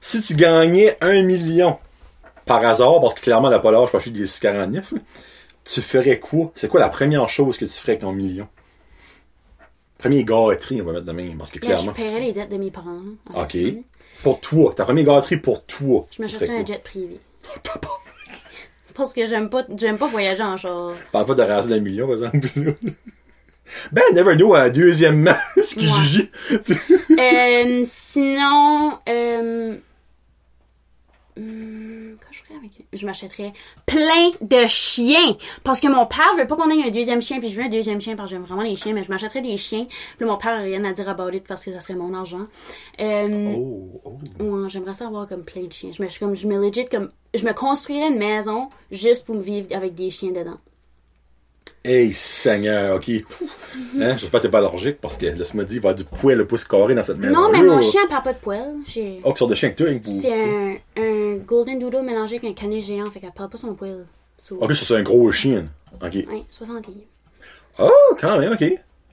Si 0.00 0.22
tu 0.22 0.34
gagnais 0.34 0.96
un 1.02 1.22
million 1.22 1.78
par 2.46 2.64
hasard, 2.64 3.00
parce 3.00 3.14
que 3.14 3.20
clairement, 3.20 3.50
la 3.50 3.58
pas 3.58 3.70
l'âge 3.72 3.90
pour 3.90 3.96
acheter 3.96 4.10
des 4.10 4.26
649, 4.26 4.92
là, 4.92 4.98
tu 5.64 5.82
ferais 5.82 6.18
quoi? 6.20 6.52
C'est 6.54 6.68
quoi 6.68 6.80
la 6.80 6.88
première 6.88 7.28
chose 7.28 7.58
que 7.58 7.64
tu 7.64 7.72
ferais 7.72 7.92
avec 7.92 8.02
ton 8.02 8.12
million? 8.12 8.48
Premier 9.98 10.24
gâterie, 10.24 10.80
on 10.80 10.84
va 10.84 10.92
mettre 10.92 11.06
de 11.06 11.12
même, 11.12 11.36
parce 11.38 11.50
que 11.50 11.58
Là, 11.58 11.76
je 11.76 11.82
clairement. 11.82 11.92
paierais 11.92 12.20
les 12.20 12.32
dettes 12.32 12.50
de 12.50 12.56
mes 12.56 12.70
parents. 12.70 13.00
en 13.34 13.42
Ok. 13.42 13.56
Pour 14.22 14.40
toi, 14.40 14.72
ta 14.74 14.84
première 14.84 15.04
gâterie 15.04 15.38
pour 15.38 15.64
toi. 15.66 16.04
Je 16.16 16.22
m'achèterais 16.22 16.60
un 16.60 16.64
jet 16.64 16.82
privé. 16.82 17.18
Parce 18.94 19.12
que 19.12 19.26
j'aime 19.26 19.50
pas, 19.50 19.64
j'aime 19.76 19.98
pas 19.98 20.06
voyager 20.06 20.42
en 20.42 20.56
char. 20.56 20.92
Parle 21.12 21.26
pas 21.26 21.34
de 21.34 21.42
raser 21.42 21.68
d'un 21.70 21.80
million, 21.80 22.06
par 22.06 22.16
exemple. 22.16 22.48
ben, 23.92 24.02
never 24.14 24.36
know, 24.36 24.54
un 24.54 24.70
deuxièmement, 24.70 25.36
ce 25.56 25.74
que 25.74 25.80
Ouais. 27.14 27.80
Euh, 27.80 27.82
sinon, 27.86 28.98
euh, 29.08 29.76
hum, 31.36 32.16
que 32.20 32.26
je 32.30 32.42
ferais 32.42 32.58
avec 32.58 32.86
Je 32.92 33.06
m'achèterais 33.06 33.52
plein 33.86 34.30
de 34.40 34.66
chiens. 34.66 35.36
Parce 35.64 35.80
que 35.80 35.88
mon 35.88 36.06
père 36.06 36.34
veut 36.36 36.46
pas 36.46 36.56
qu'on 36.56 36.70
ait 36.70 36.86
un 36.86 36.90
deuxième 36.90 37.22
chien, 37.22 37.38
puis 37.38 37.48
je 37.48 37.56
veux 37.56 37.64
un 37.64 37.68
deuxième 37.68 38.00
chien 38.00 38.16
parce 38.16 38.30
que 38.30 38.36
j'aime 38.36 38.44
vraiment 38.44 38.62
les 38.62 38.76
chiens, 38.76 38.92
mais 38.92 39.02
je 39.02 39.10
m'achèterais 39.10 39.42
des 39.42 39.56
chiens. 39.56 39.86
Puis 40.16 40.26
mon 40.26 40.36
père 40.36 40.54
a 40.54 40.62
rien 40.62 40.84
à 40.84 40.92
dire 40.92 41.08
about 41.08 41.30
it 41.30 41.46
parce 41.46 41.64
que 41.64 41.72
ça 41.72 41.80
serait 41.80 41.94
mon 41.94 42.14
argent. 42.14 42.46
Euh, 43.00 43.54
Oh, 43.56 44.00
oh. 44.04 44.44
ouais, 44.44 44.68
j'aimerais 44.68 44.94
ça 44.94 45.06
avoir 45.06 45.26
comme 45.28 45.44
plein 45.44 45.64
de 45.64 45.72
chiens. 45.72 45.90
Je 45.92 46.02
me, 46.02 46.08
je, 46.08 46.18
comme, 46.18 46.36
je 46.36 46.46
me 46.46 46.60
legit 46.60 46.86
comme, 46.86 47.10
je 47.34 47.44
me 47.44 47.52
construirais 47.52 48.08
une 48.08 48.18
maison 48.18 48.68
juste 48.90 49.24
pour 49.24 49.34
me 49.34 49.42
vivre 49.42 49.68
avec 49.74 49.94
des 49.94 50.10
chiens 50.10 50.32
dedans. 50.32 50.58
Hey, 51.86 52.12
Seigneur, 52.12 52.96
ok. 52.96 53.08
Hein, 54.00 54.16
J'espère 54.18 54.40
que 54.40 54.46
t'es 54.46 54.50
pas 54.50 54.58
allergique 54.58 55.00
parce 55.00 55.16
que 55.16 55.26
dire, 55.26 55.34
il 55.36 55.62
va 55.62 55.74
y 55.74 55.76
avoir 55.76 55.94
du 55.94 56.02
poil 56.02 56.36
le 56.36 56.44
pouce 56.46 56.64
carré 56.64 56.94
dans 56.96 57.02
cette 57.04 57.18
maison. 57.18 57.32
Non, 57.42 57.48
mais 57.52 57.62
mon 57.62 57.80
chien 57.80 58.00
parle 58.08 58.24
pas 58.24 58.32
de 58.32 58.38
poils. 58.38 58.74
J'ai... 58.86 59.20
Oh, 59.22 59.28
quelle 59.28 59.36
sorte 59.36 59.50
de 59.50 59.54
chien 59.54 59.70
que 59.70 59.76
toi, 59.76 59.92
hein, 59.92 59.98
pour... 60.02 60.12
C'est 60.12 60.32
un, 60.32 60.74
un 60.96 61.36
Golden 61.36 61.78
Doodle 61.78 62.02
mélangé 62.02 62.38
avec 62.38 62.50
un 62.50 62.54
caniche 62.54 62.86
géant, 62.86 63.04
fait 63.06 63.20
qu'elle 63.20 63.30
parle 63.30 63.50
pas 63.50 63.58
son 63.58 63.74
poil. 63.74 64.04
So, 64.42 64.58
Ok, 64.60 64.74
ça 64.74 64.84
c'est 64.84 64.96
un 64.96 65.02
gros 65.02 65.30
chien. 65.30 65.66
Ok. 66.02 66.14
Ouais, 66.14 66.42
60 66.50 66.88
livres. 66.88 67.00
Oh, 67.78 67.90
quand 68.20 68.38
même, 68.38 68.52
ok. 68.52 68.64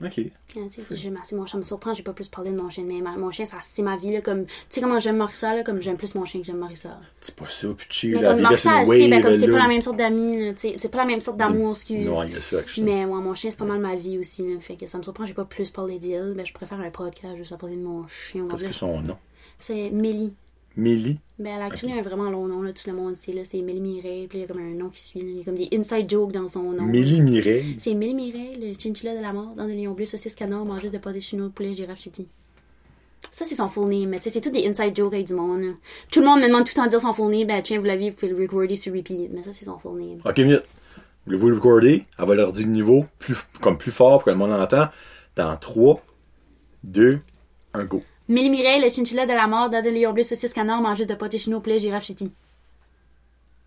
Ok. 0.02 0.20
C'est 0.48 1.34
mon 1.36 1.46
chien 1.46 1.58
me 1.58 1.64
surprend, 1.64 1.94
j'ai 1.94 2.02
pas 2.02 2.12
plus 2.12 2.28
parlé 2.28 2.50
de 2.50 2.56
mon 2.60 2.68
chien, 2.68 2.84
mais 2.84 3.00
ma- 3.00 3.16
mon 3.16 3.30
chien, 3.30 3.44
c'est 3.60 3.82
ma 3.82 3.96
vie, 3.96 4.12
là, 4.12 4.20
comme, 4.20 4.44
tu 4.46 4.52
sais 4.68 4.80
comment 4.80 4.98
j'aime 4.98 5.16
Marissa, 5.16 5.54
là, 5.54 5.62
comme 5.62 5.80
j'aime 5.80 5.96
plus 5.96 6.14
mon 6.14 6.24
chien 6.24 6.40
que 6.40 6.46
j'aime 6.46 6.58
Marissa. 6.58 6.98
C'est 7.20 7.34
pas 7.36 7.48
ça, 7.48 7.68
puis 7.76 7.86
chill, 7.90 8.12
la 8.22 8.30
Marissa, 8.42 8.70
sait, 8.84 9.08
ben, 9.08 9.22
comme 9.22 9.34
c'est 9.34 9.46
pas 9.52 9.58
la 9.62 9.68
même 9.68 9.82
sorte 9.82 9.96
d'amis, 9.96 10.52
c'est 10.56 10.88
pas 10.90 10.98
la 10.98 11.04
même 11.04 11.20
sorte 11.20 11.36
d'amour, 11.36 11.70
excuse. 11.70 12.06
Non, 12.06 12.22
il 12.24 12.32
y 12.32 12.36
a 12.36 12.40
ça. 12.40 12.56
Mais 12.82 13.04
ouais, 13.04 13.20
mon 13.20 13.34
chien, 13.34 13.50
c'est 13.50 13.58
pas 13.58 13.64
mal 13.64 13.78
ma 13.80 13.94
vie 13.94 14.18
aussi, 14.18 14.42
là, 14.42 14.60
fait 14.60 14.76
que 14.76 14.86
ça 14.86 14.98
me 14.98 15.02
surprend, 15.04 15.26
j'ai 15.26 15.34
pas 15.34 15.44
plus 15.44 15.70
parlé 15.70 15.98
d'elle, 15.98 16.34
mais 16.36 16.44
je 16.44 16.52
préfère 16.52 16.80
un 16.80 16.90
podcast 16.90 17.36
juste 17.36 17.52
à 17.52 17.56
parler 17.56 17.76
de 17.76 17.82
mon 17.82 18.06
chien. 18.08 18.46
Qu'est-ce 18.50 18.64
que 18.64 18.72
son 18.72 19.00
nom? 19.00 19.16
C'est 19.58 19.90
Mélie. 19.90 20.34
Mélie. 20.76 21.18
Ben, 21.38 21.54
elle 21.56 21.62
a 21.62 21.66
actually 21.66 21.92
un 21.92 22.02
vraiment 22.02 22.30
long 22.30 22.46
nom, 22.46 22.62
là, 22.62 22.72
tout 22.72 22.88
le 22.88 22.96
monde 22.96 23.16
sait, 23.16 23.32
là. 23.32 23.42
C'est 23.44 23.60
Mélie 23.60 23.80
Mireille, 23.80 24.26
puis 24.26 24.38
il 24.38 24.40
y 24.42 24.44
a 24.44 24.46
comme 24.46 24.58
un 24.58 24.74
nom 24.74 24.88
qui 24.88 25.02
suit, 25.02 25.20
là. 25.20 25.26
Il 25.28 25.38
y 25.38 25.40
a 25.40 25.44
comme 25.44 25.54
des 25.54 25.68
inside 25.72 26.08
jokes 26.10 26.32
dans 26.32 26.48
son 26.48 26.72
nom. 26.72 26.84
Mélie 26.84 27.20
Mireille. 27.20 27.76
C'est 27.78 27.94
Mélie 27.94 28.14
Mireille, 28.14 28.58
le 28.60 28.74
chinchilla 28.78 29.16
de 29.16 29.22
la 29.22 29.32
mort, 29.32 29.54
dans 29.56 29.66
des 29.66 29.74
lions 29.74 29.92
bleus, 29.92 30.06
saucisse 30.06 30.34
canard, 30.34 30.64
mangé 30.64 30.90
de 30.90 30.98
pâté 30.98 31.20
chinois, 31.20 31.50
poulet, 31.54 31.74
girafe, 31.74 32.00
chiti. 32.00 32.26
Ça, 33.30 33.44
c'est 33.44 33.54
son 33.54 33.68
full 33.68 33.88
name, 33.88 34.10
mais 34.10 34.18
tu 34.18 34.24
sais, 34.24 34.30
c'est 34.30 34.40
tout 34.40 34.50
des 34.50 34.66
inside 34.66 34.96
jokes 34.96 35.14
avec 35.14 35.26
du 35.26 35.34
monde, 35.34 35.60
là. 35.62 35.72
Tout 36.10 36.20
le 36.20 36.26
monde 36.26 36.40
me 36.40 36.46
demande 36.46 36.64
tout 36.64 36.72
le 36.74 36.76
temps 36.76 36.84
de 36.84 36.90
dire 36.90 37.00
son 37.00 37.12
full 37.12 37.30
name, 37.30 37.46
ben, 37.46 37.62
tiens, 37.62 37.78
vous 37.78 37.84
l'aviez, 37.84 38.10
vous 38.10 38.16
pouvez 38.16 38.32
le 38.32 38.40
recorder 38.40 38.76
sur 38.76 38.92
repeat, 38.92 39.30
mais 39.32 39.42
ça, 39.42 39.52
c'est 39.52 39.64
son 39.64 39.78
full 39.78 39.98
name. 39.98 40.18
Ok, 40.24 40.38
minute. 40.38 40.62
Voulez-vous 41.26 41.48
le 41.48 41.54
recorder? 41.54 42.04
Elle 42.18 42.26
va 42.26 42.34
leur 42.34 42.52
dire 42.52 42.66
le 42.66 42.72
niveau, 42.72 43.06
plus, 43.18 43.36
comme 43.60 43.78
plus 43.78 43.92
fort 43.92 44.18
pour 44.18 44.24
que 44.24 44.30
le 44.30 44.36
monde 44.36 44.52
entend. 44.52 44.88
Dans 45.36 45.56
3, 45.56 46.02
2, 46.84 47.18
1, 47.72 47.84
go. 47.86 48.02
Mélie 48.28 48.50
Mireille, 48.50 48.80
le 48.82 48.88
chinchilla 48.88 49.26
de 49.26 49.32
la 49.32 49.46
mort, 49.46 49.68
dans 49.70 49.82
des 49.82 49.90
lions 49.90 50.12
bleus, 50.12 50.22
saucisse 50.22 50.52
canard, 50.54 50.80
mangé 50.80 51.04
de 51.06 51.14
pâté 51.14 51.38
chinois, 51.38 51.60
poulet, 51.60 51.78
girafe, 51.78 52.04
chiti. 52.04 52.32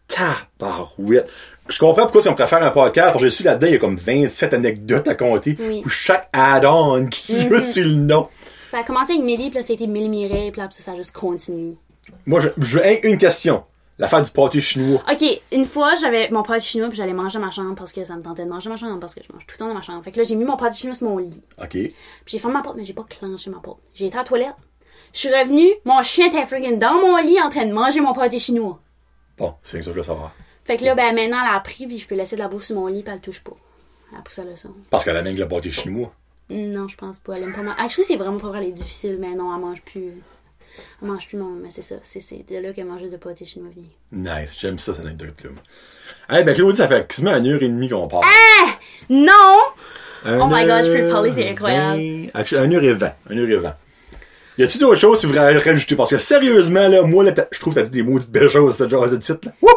Tabarouette. 0.08 1.30
Je 1.68 1.78
comprends 1.80 2.04
pourquoi 2.08 2.32
on 2.32 2.36
préfère 2.36 2.64
un 2.64 2.72
podcast, 2.72 3.08
parce 3.12 3.24
que 3.24 3.30
je 3.30 3.34
suis 3.36 3.44
là-dedans, 3.44 3.68
il 3.68 3.74
y 3.74 3.76
a 3.76 3.80
comme 3.80 3.98
27 3.98 4.54
anecdotes 4.54 5.08
à 5.08 5.16
compter, 5.16 5.58
Oui. 5.60 5.82
pour 5.82 5.92
chaque 5.92 6.30
add-on 6.34 7.08
qui 7.08 7.42
joue 7.48 7.62
sur 7.62 7.84
le 7.86 7.92
nom. 7.92 8.28
Ça 8.62 8.80
a 8.80 8.84
commencé 8.84 9.14
avec 9.14 9.26
Mélie, 9.26 9.50
puis 9.50 9.60
là, 9.60 9.64
ça 9.66 9.74
a 9.74 9.76
été 9.76 9.86
Mélie 9.88 10.10
Mireille, 10.10 10.52
puis 10.52 10.62
là, 10.62 10.70
ça, 10.72 10.82
ça 10.82 10.92
a 10.94 10.96
juste 10.96 11.12
continué. 11.12 11.76
Moi, 12.26 12.40
je, 12.40 12.50
je 12.58 13.08
une 13.08 13.18
question. 13.18 13.64
L'affaire 14.00 14.22
du 14.22 14.30
pâté 14.30 14.62
chinois. 14.62 15.02
Ok, 15.12 15.42
une 15.52 15.66
fois, 15.66 15.96
j'avais 15.96 16.30
mon 16.30 16.44
pâté 16.44 16.62
chinois, 16.62 16.88
puis 16.88 16.98
j'allais 16.98 17.14
manger 17.14 17.40
dans 17.40 17.46
ma 17.46 17.52
chambre 17.52 17.76
parce 17.76 17.92
que 17.92 18.06
ça 18.06 18.16
me 18.16 18.22
tentait 18.22 18.46
de 18.46 18.50
manger 18.50 18.70
ma 18.70 18.78
chambre, 18.78 19.00
parce 19.00 19.16
que 19.16 19.22
je 19.24 19.34
mange 19.34 19.46
tout 19.46 19.56
le 19.56 19.58
temps 19.58 19.68
dans 19.68 19.74
ma 19.74 19.82
chambre. 19.82 20.04
Fait 20.04 20.12
que 20.12 20.18
là, 20.18 20.24
j'ai 20.24 20.36
mis 20.36 20.46
mon 20.46 20.56
pâté 20.56 20.78
chinois 20.78 20.96
sur 20.96 21.10
mon 21.10 21.18
lit. 21.18 21.42
OK. 21.60 21.70
Puis 21.72 21.94
j'ai 22.26 22.40
fermé 22.40 22.58
ma 22.58 22.62
porte, 22.62 22.78
mais 22.78 22.86
j'ai 22.86 22.94
pas 22.94 23.06
clenché 23.10 23.50
ma 23.50 23.60
porte. 23.60 23.80
J'ai 23.94 24.06
été 24.06 24.16
à 24.16 24.20
la 24.20 24.26
toilette. 24.26 24.56
Je 25.14 25.20
suis 25.20 25.30
revenue, 25.30 25.70
mon 25.86 26.02
chien 26.04 26.28
était 26.28 26.46
friggin' 26.46 26.78
dans 26.78 26.94
mon 26.94 27.18
lit 27.18 27.42
en 27.42 27.50
train 27.50 27.66
de 27.66 27.74
manger 27.74 28.02
mon 28.02 28.14
pâté 28.14 28.38
chinois. 28.40 28.80
Bon, 29.38 29.56
c'est 29.64 29.78
ça 29.78 29.78
que 29.78 29.86
je 29.86 29.92
veux 29.92 30.04
savoir. 30.04 30.32
Fait 30.66 30.78
que 30.78 30.84
là, 30.84 30.96
ben 30.96 31.16
maintenant, 31.16 31.38
elle 31.44 31.56
a 31.56 31.60
pris, 31.60 31.88
puis 31.88 31.98
je 31.98 32.08
peux 32.08 32.16
laisser 32.16 32.36
de 32.36 32.42
la 32.42 32.48
bouffe 32.48 32.66
sur 32.66 32.76
mon 32.76 32.88
lit, 32.88 33.02
puis 33.02 33.12
elle 33.12 33.20
le 33.20 33.22
touche 33.22 33.42
pas. 33.42 33.56
Elle 34.12 34.20
a 34.20 34.22
pris 34.22 34.36
sa 34.36 34.44
leçon. 34.44 34.70
Parce 34.90 35.06
qu'elle 35.06 35.18
amène 35.18 35.38
le 35.38 35.48
pâté 35.48 35.72
chinois. 35.72 36.12
Non, 36.50 36.88
je 36.88 36.98
pense 36.98 37.20
pas. 37.20 37.36
Elle 37.36 37.44
aime 37.44 37.54
pas 37.54 37.62
manger. 37.62 37.78
Actually, 37.80 38.06
c'est 38.06 38.16
vraiment 38.16 38.38
pas 38.38 38.50
vrai, 38.50 38.60
elle 38.60 38.70
est 38.70 38.72
difficile, 38.72 39.18
mais 39.20 39.34
non, 39.34 39.54
elle 39.54 39.62
mange 39.62 39.82
plus. 39.82 40.22
Mange 41.02 41.28
plus 41.28 41.38
le 41.38 41.44
monde, 41.44 41.60
mais 41.62 41.70
c'est 41.70 41.82
ça. 41.82 41.96
C'est 42.04 42.46
de 42.50 42.58
là 42.58 42.74
qu'elle 42.74 42.86
mangeait 42.86 43.10
de 43.10 43.18
pâté 43.18 43.46
chinois 43.46 43.70
venir. 43.74 43.90
Nice, 44.12 44.56
j'aime 44.60 44.80
ça, 44.80 44.94
cette 44.94 45.06
anecdote-là. 45.06 45.50
Hey, 46.30 46.44
ben 46.44 46.54
Claudie, 46.54 46.78
ça 46.78 46.88
fait 46.88 47.08
quasiment 47.08 47.36
une 47.36 47.48
heure 47.48 47.64
et 47.64 47.70
demie 47.70 47.90
qu'on 47.90 48.08
parle. 48.08 48.26
Ah! 48.26 48.78
Non! 49.10 49.60
Oh 50.26 50.48
my 50.48 50.66
gosh, 50.66 50.88
Free 50.88 51.10
Polly, 51.10 51.34
c'est 51.34 51.50
incroyable. 51.50 52.00
20... 52.00 52.28
Actually, 52.34 52.76
1h20. 52.76 53.04
heure 53.32 53.50
et 53.50 53.58
20. 53.58 53.76
Y 54.58 54.64
a-tu 54.64 54.78
d'autres 54.80 54.96
choses 55.00 55.22
que 55.22 55.28
vous 55.28 55.34
voudriez 55.34 55.58
rajouter? 55.60 55.96
Parce 55.96 56.10
que 56.10 56.18
sérieusement, 56.18 56.88
là, 56.88 57.02
moi, 57.04 57.24
là, 57.24 57.32
je 57.52 57.60
trouve 57.60 57.76
que 57.76 57.80
t'as 57.80 57.86
dit 57.86 57.92
des 57.92 58.02
maudites 58.04 58.32
belles 58.32 58.50
choses, 58.50 58.74
cette 58.76 58.90
genre 58.90 59.08
de 59.10 59.18
titre, 59.18 59.40
là. 59.44 59.52
Wouh! 59.62 59.70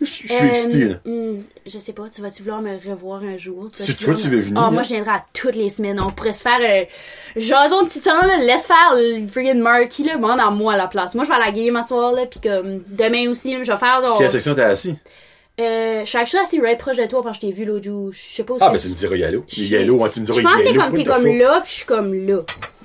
Je 0.00 0.04
je 0.06 0.10
suis 0.10 0.32
Euh, 0.34 0.48
excité, 0.48 0.84
là. 0.86 0.94
hmm, 1.04 1.40
je 1.66 1.78
sais 1.78 1.92
pas, 1.92 2.04
tu 2.14 2.20
vas-tu 2.20 2.42
vouloir 2.42 2.60
me 2.60 2.70
revoir 2.88 3.22
un 3.22 3.36
jour? 3.36 3.68
Si 3.76 3.92
vas-tu 3.92 4.04
toi, 4.04 4.14
tu 4.14 4.28
veux 4.28 4.40
venir, 4.40 4.60
Ah, 4.60 4.66
hein. 4.66 4.70
moi, 4.72 4.82
je 4.82 4.88
viendrai 4.88 5.10
à 5.12 5.24
toutes 5.32 5.54
les 5.56 5.68
semaines. 5.70 6.00
On 6.00 6.10
pourrait 6.10 6.32
se 6.32 6.42
faire 6.42 6.58
euh, 6.60 6.84
jason 7.36 7.82
de 7.82 7.88
titan, 7.88 8.20
là. 8.26 8.38
Laisse 8.38 8.66
faire 8.66 8.92
le 8.94 9.26
friggin' 9.26 9.54
Marky, 9.60 10.04
là. 10.04 10.16
Demande 10.16 10.40
à 10.40 10.50
moi 10.50 10.74
à 10.74 10.76
la 10.76 10.86
place. 10.88 11.14
Moi, 11.14 11.24
je 11.24 11.28
vais 11.28 11.34
à 11.36 11.38
la 11.38 11.52
game 11.52 11.76
à 11.76 11.82
soir, 11.82 12.12
là. 12.12 12.26
Pis 12.26 12.40
comme, 12.40 12.82
demain 12.88 13.28
aussi, 13.30 13.52
là, 13.56 13.62
je 13.62 13.70
vais 13.72 13.78
faire. 13.78 14.02
donc, 14.02 14.18
Quelle 14.18 14.30
section 14.30 14.54
t'es 14.54 14.62
assis? 14.62 14.94
euh, 15.60 16.00
je 16.04 16.08
suis 16.08 16.18
actually 16.18 16.42
assis 16.42 16.60
right 16.60 16.78
proche 16.78 16.96
de 16.96 17.06
toi 17.06 17.20
quand 17.22 17.32
je 17.32 17.38
t'ai 17.40 17.52
vu 17.52 17.64
l'autre 17.64 17.84
jour. 17.84 18.10
Je 18.12 18.18
sais 18.18 18.42
pas 18.42 18.54
où 18.54 18.58
Ah, 18.60 18.70
ben, 18.70 18.78
tu 18.78 18.88
me 18.88 18.94
diras 18.94 19.14
yellow. 19.14 19.44
Je- 19.48 19.62
Yellow, 19.62 19.96
ouais, 19.98 20.10
tu 20.10 20.20
me 20.20 20.26
diras 20.26 20.38
Je 20.38 20.42
pense 20.42 20.52
que 20.56 20.58
t'es 20.62 20.70
yellow. 20.70 20.80
comme, 20.82 20.94
t'es 20.94 21.04
comme 21.04 21.26
là, 21.26 21.60
pis 21.64 21.70
je 21.70 21.74
suis 21.76 21.84
comme 21.86 22.12
là. 22.26 22.38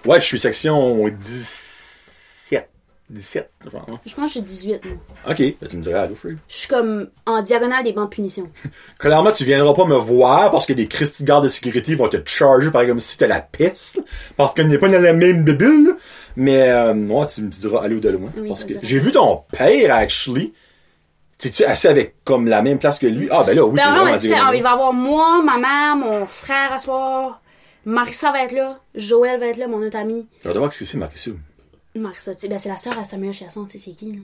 Ouais, 0.05 0.19
je 0.21 0.25
suis 0.25 0.39
section 0.39 1.07
17. 1.07 2.69
17, 3.11 3.49
je 3.65 3.69
pense. 3.71 3.81
Je 4.05 4.13
pense 4.13 4.15
que 4.15 4.27
je 4.27 4.31
suis 4.33 4.41
18, 4.43 4.85
moi. 4.85 4.95
Ok, 5.31 5.37
ben, 5.59 5.67
tu 5.67 5.77
me 5.77 5.81
diras 5.81 6.01
allô, 6.01 6.13
frère. 6.13 6.35
Je 6.47 6.53
suis 6.53 6.67
comme 6.67 7.09
en 7.25 7.41
diagonale 7.41 7.83
des 7.83 7.91
bancs 7.91 8.07
de 8.07 8.13
punition. 8.15 8.47
Clairement, 8.99 9.31
tu 9.31 9.45
viendras 9.45 9.73
pas 9.73 9.85
me 9.85 9.95
voir 9.95 10.51
parce 10.51 10.67
que 10.67 10.73
des 10.73 10.87
Christy 10.87 11.23
gardes 11.23 11.45
de 11.45 11.49
sécurité 11.49 11.95
vont 11.95 12.07
te 12.07 12.17
charger 12.23 12.69
par 12.69 12.85
comme 12.85 12.99
si 12.99 13.17
t'es 13.17 13.27
la 13.27 13.41
peste, 13.41 13.99
parce 14.37 14.53
qu'on 14.53 14.65
n'est 14.65 14.77
pas 14.77 14.89
dans 14.89 15.01
la 15.01 15.13
même 15.13 15.43
bulle. 15.43 15.95
Mais 16.35 16.69
euh, 16.69 16.93
moi, 16.93 17.25
tu 17.25 17.41
me 17.41 17.49
diras 17.49 17.81
allô 17.83 17.99
de 17.99 18.09
loin. 18.09 18.29
Oui, 18.37 18.49
parce 18.49 18.61
je 18.61 18.65
que 18.65 18.71
dirais. 18.73 18.81
j'ai 18.85 18.99
vu 18.99 19.11
ton 19.11 19.41
père, 19.51 19.95
actually. 19.95 20.53
T'es-tu 21.39 21.63
assis 21.63 21.87
avec 21.87 22.13
comme 22.23 22.47
la 22.47 22.61
même 22.61 22.77
place 22.77 22.99
que 22.99 23.07
lui? 23.07 23.27
Ah, 23.31 23.43
ben 23.43 23.55
là, 23.55 23.65
oui, 23.65 23.75
Ben 23.77 23.81
c'est 23.81 23.89
non, 23.89 23.95
vraiment 23.95 24.11
mais 24.11 24.17
tu 24.19 24.27
diagonal. 24.27 24.55
il 24.55 24.61
va 24.61 24.71
avoir 24.73 24.93
moi, 24.93 25.41
ma 25.43 25.57
mère, 25.57 25.95
mon 25.95 26.27
frère 26.27 26.73
à 26.73 26.77
soir. 26.77 27.41
Marissa 27.85 28.31
va 28.31 28.43
être 28.43 28.51
là. 28.51 28.79
Joël 28.95 29.39
va 29.39 29.47
être 29.47 29.57
là, 29.57 29.67
mon 29.67 29.85
autre 29.85 29.97
ami. 29.97 30.27
On 30.45 30.49
va 30.51 30.59
voir 30.59 30.73
ce 30.73 30.79
que 30.79 30.85
c'est. 30.85 30.97
Marissa, 31.95 32.33
tu 32.35 32.41
sais, 32.41 32.47
ben 32.47 32.59
c'est 32.59 32.69
la 32.69 32.77
sœur 32.77 32.97
à 32.99 33.05
Samuel 33.05 33.33
Chasson, 33.33 33.65
tu 33.65 33.77
sais, 33.79 33.85
c'est 33.89 33.95
qui, 33.97 34.11
là? 34.13 34.19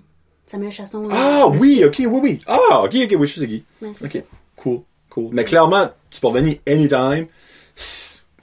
Samuel 0.46 0.72
Chasson. 0.72 1.08
Ah, 1.12 1.46
euh, 1.48 1.58
oui, 1.58 1.84
ok, 1.84 1.96
oui, 2.00 2.20
oui. 2.22 2.40
Ah, 2.46 2.84
ok, 2.84 2.96
ok, 3.06 3.16
oui, 3.20 3.28
je 3.28 3.40
sais 3.40 3.48
qui. 3.48 3.64
Ouais, 3.82 3.90
Ok, 3.90 4.08
ça. 4.08 4.20
cool, 4.56 4.82
cool. 5.10 5.30
Mais 5.34 5.44
clairement, 5.44 5.90
tu 6.12 6.22
peux 6.22 6.28
revenir 6.28 6.58
anytime. 6.68 7.28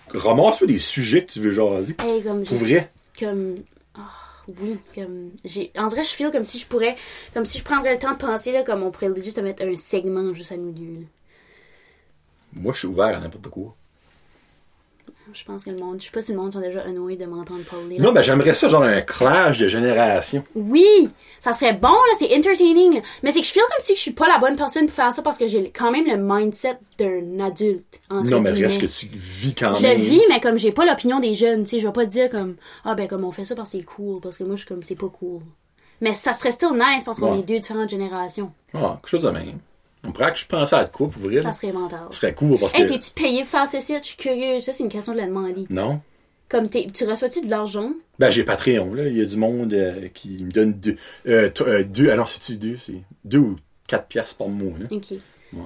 Ramasse-toi 0.08 0.66
des 0.66 0.78
sujets 0.78 1.24
que 1.24 1.32
tu 1.32 1.40
veux 1.40 1.52
jaser. 1.52 1.94
Hey, 2.04 2.22
comme 2.22 2.42
Pour 2.42 2.56
vrai. 2.56 2.90
Comme. 3.18 3.58
Ah, 3.96 4.00
oui, 4.48 4.76
comme. 4.94 5.30
J'ai. 5.44 5.70
En 5.78 5.86
vrai, 5.86 6.02
je 6.02 6.10
feel 6.10 6.30
comme 6.32 6.44
si 6.44 6.58
je 6.58 6.66
pourrais. 6.66 6.96
Comme 7.32 7.46
si 7.46 7.58
je 7.58 7.64
prendrais 7.64 7.92
le 7.94 7.98
temps 8.00 8.10
de 8.12 8.16
penser, 8.18 8.50
là, 8.52 8.64
comme 8.64 8.82
on 8.82 8.90
pourrait 8.90 9.10
juste 9.22 9.38
mettre 9.40 9.62
un 9.64 9.76
segment 9.76 10.34
juste 10.34 10.52
à 10.52 10.56
nous 10.56 10.72
deux, 10.72 11.00
là. 11.00 11.06
Moi, 12.54 12.72
je 12.72 12.78
suis 12.80 12.88
ouvert 12.88 13.16
à 13.16 13.20
n'importe 13.20 13.48
quoi. 13.48 13.74
Je 15.34 15.44
pense 15.44 15.64
que 15.64 15.70
le 15.70 15.76
monde. 15.78 15.96
Je 16.00 16.06
sais 16.06 16.10
pas 16.10 16.22
si 16.22 16.32
le 16.32 16.38
monde 16.38 16.52
sont 16.52 16.60
déjà 16.60 16.80
annoyés 16.82 17.16
de 17.16 17.24
m'entendre 17.26 17.62
parler. 17.64 17.98
là. 17.98 18.04
Non, 18.04 18.12
ben 18.12 18.22
j'aimerais 18.22 18.54
ça, 18.54 18.68
genre 18.68 18.82
un 18.82 19.00
clash 19.00 19.58
de 19.58 19.68
génération. 19.68 20.44
Oui, 20.54 21.08
ça 21.40 21.52
serait 21.52 21.72
bon, 21.74 21.88
là, 21.88 22.14
c'est 22.18 22.36
entertaining. 22.36 22.94
là. 22.96 23.00
Mais 23.22 23.32
c'est 23.32 23.40
que 23.40 23.46
je 23.46 23.52
feel 23.52 23.62
comme 23.62 23.80
si 23.80 23.94
je 23.96 24.00
suis 24.00 24.12
pas 24.12 24.28
la 24.28 24.38
bonne 24.38 24.56
personne 24.56 24.86
pour 24.86 24.94
faire 24.94 25.12
ça 25.12 25.22
parce 25.22 25.38
que 25.38 25.46
j'ai 25.46 25.70
quand 25.70 25.90
même 25.90 26.06
le 26.06 26.16
mindset 26.16 26.78
d'un 26.98 27.40
adulte. 27.40 28.00
Entre 28.10 28.28
Non, 28.30 28.40
mais 28.40 28.52
guillemets. 28.52 28.66
reste 28.68 28.80
que 28.80 28.86
tu 28.86 29.08
vis 29.12 29.54
quand 29.54 29.74
Je 29.74 29.82
même. 29.82 29.98
le 29.98 30.04
vis, 30.04 30.22
mais 30.28 30.40
comme 30.40 30.58
j'ai 30.58 30.72
pas 30.72 30.84
l'opinion 30.84 31.20
des 31.20 31.34
jeunes, 31.34 31.64
tu 31.64 31.70
sais, 31.70 31.78
je 31.80 31.86
vais 31.86 31.92
pas 31.92 32.04
te 32.04 32.10
dire 32.10 32.30
comme 32.30 32.56
ah 32.84 32.94
ben 32.94 33.08
comme 33.08 33.24
on 33.24 33.32
fait 33.32 33.44
ça 33.44 33.54
parce 33.54 33.72
que 33.72 33.78
c'est 33.78 33.84
cool, 33.84 34.20
parce 34.20 34.38
que 34.38 34.44
moi 34.44 34.54
je 34.54 34.60
suis 34.60 34.68
comme 34.68 34.82
c'est 34.82 34.94
pas 34.96 35.08
cool. 35.08 35.40
Mais 36.00 36.14
ça 36.14 36.32
serait 36.32 36.50
still 36.52 36.72
nice 36.72 37.04
parce 37.04 37.20
qu'on 37.20 37.32
Ouais. 37.32 37.38
est 37.38 37.42
deux 37.42 37.60
différentes 37.60 37.88
générations. 37.90 38.52
Ah, 38.74 38.98
quelque 39.00 39.08
chose 39.08 39.22
de 39.22 39.30
même. 39.30 39.58
On 40.06 40.12
pourrait 40.12 40.32
que 40.32 40.38
je 40.38 40.46
pense 40.46 40.72
à 40.72 40.84
de 40.84 40.90
quoi 40.90 41.08
pour 41.08 41.22
vrai. 41.22 41.40
Ça 41.42 41.52
serait 41.52 41.72
mental. 41.72 42.00
Ce 42.10 42.18
serait 42.18 42.34
cool 42.34 42.58
parce 42.58 42.74
Hey, 42.74 42.86
que. 42.86 42.92
t'es-tu 42.92 43.10
payé 43.12 43.40
pour 43.42 43.50
faire 43.50 43.68
ceci? 43.68 43.94
Je 44.00 44.06
suis 44.08 44.16
curieuse. 44.16 44.64
Ça, 44.64 44.72
c'est 44.72 44.82
une 44.82 44.88
question 44.88 45.12
de 45.12 45.18
la 45.18 45.26
demander. 45.26 45.66
Non. 45.70 46.00
Comme 46.48 46.68
t'es, 46.68 46.86
tu 46.92 47.04
reçois-tu 47.06 47.40
de 47.42 47.50
l'argent? 47.50 47.92
Ben, 48.18 48.30
j'ai 48.30 48.44
Patreon, 48.44 48.92
là. 48.94 49.06
Il 49.06 49.16
y 49.16 49.22
a 49.22 49.24
du 49.24 49.36
monde 49.36 49.72
euh, 49.72 50.08
qui 50.12 50.28
me 50.44 50.50
donne 50.50 50.74
deux. 50.74 50.96
Euh, 51.26 51.48
t- 51.48 51.64
euh, 51.64 51.84
deux. 51.84 52.10
Alors, 52.10 52.28
c'est-tu 52.28 52.56
deux? 52.56 52.76
C'est 52.76 53.00
deux 53.24 53.38
ou 53.38 53.56
quatre 53.86 54.06
piastres 54.06 54.36
par 54.36 54.48
mois, 54.48 54.76
là. 54.78 54.86
Ok. 54.90 55.14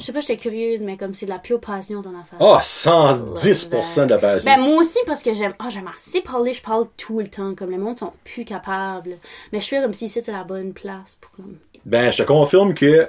Je 0.00 0.04
sais 0.04 0.12
pas, 0.12 0.20
j'étais 0.20 0.36
curieuse, 0.36 0.82
mais 0.82 0.96
comme 0.96 1.14
c'est 1.14 1.26
de 1.26 1.30
la 1.30 1.38
pure 1.38 1.60
passion 1.60 2.02
ton 2.02 2.10
affaire. 2.18 2.38
Ah, 2.40 2.58
110% 2.60 4.04
de 4.06 4.10
la 4.10 4.18
passion. 4.18 4.50
Ben 4.52 4.60
moi 4.60 4.78
aussi 4.80 4.98
parce 5.06 5.22
que 5.22 5.32
j'aime 5.32 5.54
ah 5.60 5.68
j'aime 5.70 5.86
assez 5.94 6.20
parler, 6.22 6.52
je 6.52 6.60
parle 6.60 6.86
tout 6.96 7.20
le 7.20 7.28
temps 7.28 7.54
comme 7.54 7.70
le 7.70 7.78
monde 7.78 7.96
sont 7.96 8.12
plus 8.24 8.44
capables. 8.44 9.16
Mais 9.52 9.60
je 9.60 9.68
fais 9.68 9.80
comme 9.80 9.94
si 9.94 10.06
ici 10.06 10.20
c'est 10.24 10.32
la 10.32 10.42
bonne 10.42 10.72
place 10.72 11.16
pour 11.20 11.30
comme 11.32 11.56
Ben, 11.84 12.10
je 12.10 12.18
te 12.18 12.22
confirme 12.24 12.74
que 12.74 13.08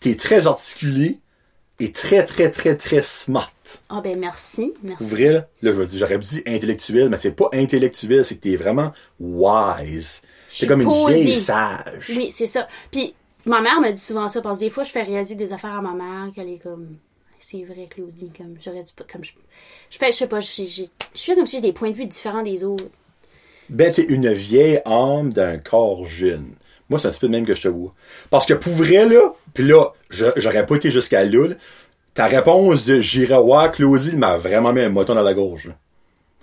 t'es 0.00 0.14
très 0.16 0.46
articulé 0.46 1.18
et 1.80 1.92
très, 1.92 2.24
très, 2.24 2.50
très, 2.50 2.76
très 2.76 3.02
smart. 3.02 3.52
ah 3.88 4.00
ben 4.00 4.18
merci, 4.18 4.74
merci. 4.82 4.98
Pour 4.98 5.06
vrai, 5.08 5.30
là, 5.30 5.48
là, 5.62 5.72
je 5.72 5.96
j'aurais 5.96 6.18
dit 6.18 6.42
intellectuel, 6.46 7.08
mais 7.08 7.16
c'est 7.16 7.32
pas 7.32 7.48
intellectuel, 7.52 8.24
c'est 8.24 8.34
que 8.36 8.40
t'es 8.40 8.56
vraiment 8.56 8.92
wise. 9.20 10.22
C'est 10.48 10.66
comme 10.66 10.82
une 10.82 11.06
vieille 11.06 11.36
sage. 11.36 12.10
Oui, 12.16 12.30
c'est 12.30 12.46
ça. 12.46 12.66
Puis 12.90 13.14
ma 13.46 13.60
mère 13.60 13.80
me 13.80 13.90
dit 13.92 14.00
souvent 14.00 14.28
ça 14.28 14.40
parce 14.40 14.58
que 14.58 14.64
des 14.64 14.70
fois 14.70 14.82
je 14.84 14.90
fais 14.90 15.02
réaliser 15.02 15.34
des 15.34 15.52
affaires 15.52 15.74
à 15.74 15.82
ma 15.82 15.92
mère 15.94 16.32
qu'elle 16.34 16.48
est 16.50 16.58
comme 16.62 16.96
c'est 17.38 17.62
vrai 17.62 17.86
Claudie 17.88 18.32
comme 18.36 18.54
j'aurais 18.60 18.82
dû 18.82 18.92
pas 18.94 19.04
comme 19.10 19.22
je, 19.22 19.32
je 19.90 19.96
fais 19.98 20.10
je 20.10 20.16
sais 20.16 20.26
pas 20.26 20.40
j'ai- 20.40 20.66
je 20.66 20.84
fais 21.14 21.34
comme 21.36 21.46
si 21.46 21.56
j'ai 21.56 21.62
des 21.62 21.72
points 21.72 21.90
de 21.90 21.96
vue 21.96 22.06
différents 22.06 22.42
des 22.42 22.64
autres. 22.64 22.86
Ben, 23.68 23.92
t'es 23.92 24.02
une 24.02 24.32
vieille 24.32 24.80
âme 24.86 25.30
d'un 25.32 25.58
corps 25.58 26.06
jeune. 26.06 26.50
Moi, 26.90 26.98
c'est 26.98 27.08
un 27.08 27.10
petit 27.10 27.20
peu 27.20 27.26
le 27.26 27.32
même 27.32 27.46
que 27.46 27.54
je 27.54 27.62
te 27.62 27.68
vois. 27.68 27.92
Parce 28.30 28.46
que 28.46 28.54
pour 28.54 28.72
vrai, 28.72 29.06
là, 29.06 29.32
pis 29.54 29.62
là, 29.62 29.86
j'aurais 30.10 30.64
pas 30.66 30.76
été 30.76 30.90
jusqu'à 30.90 31.24
là, 31.24 31.48
ta 32.14 32.26
réponse 32.26 32.86
de 32.86 33.00
j'irai 33.00 33.36
voir 33.40 33.70
Claudie 33.72 34.16
m'a 34.16 34.36
vraiment 34.38 34.72
mis 34.72 34.80
un 34.80 34.88
moton 34.88 35.14
dans 35.14 35.22
la 35.22 35.34
gorge. 35.34 35.70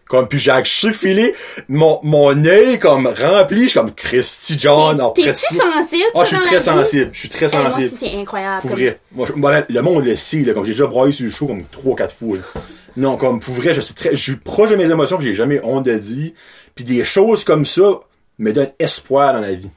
Comme, 0.08 0.28
puis 0.28 0.38
j'ai 0.38 0.54
filé, 0.94 1.34
mon, 1.68 2.00
mon 2.04 2.46
œil 2.46 2.78
comme 2.78 3.08
rempli, 3.08 3.64
je 3.64 3.68
suis 3.70 3.80
comme 3.80 3.92
Christy 3.92 4.56
John. 4.60 5.02
T'es- 5.16 5.24
T'es-tu 5.24 5.56
sensible? 5.56 6.04
Ah, 6.14 6.24
je 6.26 6.36
suis 6.36 6.38
très 6.46 6.60
sensible. 6.60 7.10
Je 7.12 7.20
suis 7.20 7.30
très 7.30 7.46
Eh, 7.48 7.50
sensible. 7.50 7.90
c'est 8.00 8.14
incroyable. 8.16 8.62
Pour 8.62 8.70
vrai. 8.72 9.00
Moi, 9.12 9.26
je- 9.28 9.34
moi, 9.34 9.64
le 9.68 9.82
monde 9.82 10.06
le 10.06 10.16
sait, 10.16 10.42
là, 10.44 10.54
comme 10.54 10.64
j'ai 10.64 10.74
déjà 10.74 10.86
broyé 10.86 11.12
sur 11.12 11.26
le 11.26 11.32
show 11.32 11.48
comme 11.48 11.64
trois, 11.66 11.96
quatre 11.96 12.14
fois. 12.14 12.38
là. 12.38 12.62
Non, 12.98 13.18
comme 13.18 13.40
pour 13.40 13.56
vrai, 13.56 13.74
je 13.74 13.82
suis 13.82 13.96
très, 13.96 14.12
je 14.12 14.22
suis 14.22 14.36
proche 14.36 14.70
de 14.70 14.76
mes 14.76 14.86
émotions 14.90 15.18
que 15.18 15.24
j'ai 15.24 15.34
jamais 15.34 15.60
honte 15.64 15.86
de 15.88 15.98
dire. 15.98 16.32
Puis 16.76 16.86
des 16.86 17.04
choses 17.04 17.44
comme 17.44 17.66
ça 17.66 18.00
me 18.38 18.54
donnent 18.54 18.72
espoir 18.78 19.34
dans 19.34 19.42
la 19.42 19.54
vie. 19.54 19.72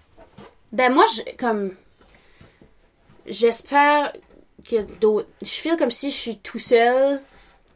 Ben 0.72 0.92
moi, 0.92 1.04
je, 1.14 1.36
comme 1.36 1.72
j'espère 3.26 4.12
que 4.68 4.82
d'autres. 5.00 5.28
Je 5.42 5.48
feel 5.48 5.76
comme 5.76 5.90
si 5.90 6.10
je 6.10 6.16
suis 6.16 6.38
tout 6.38 6.58
seul 6.58 7.20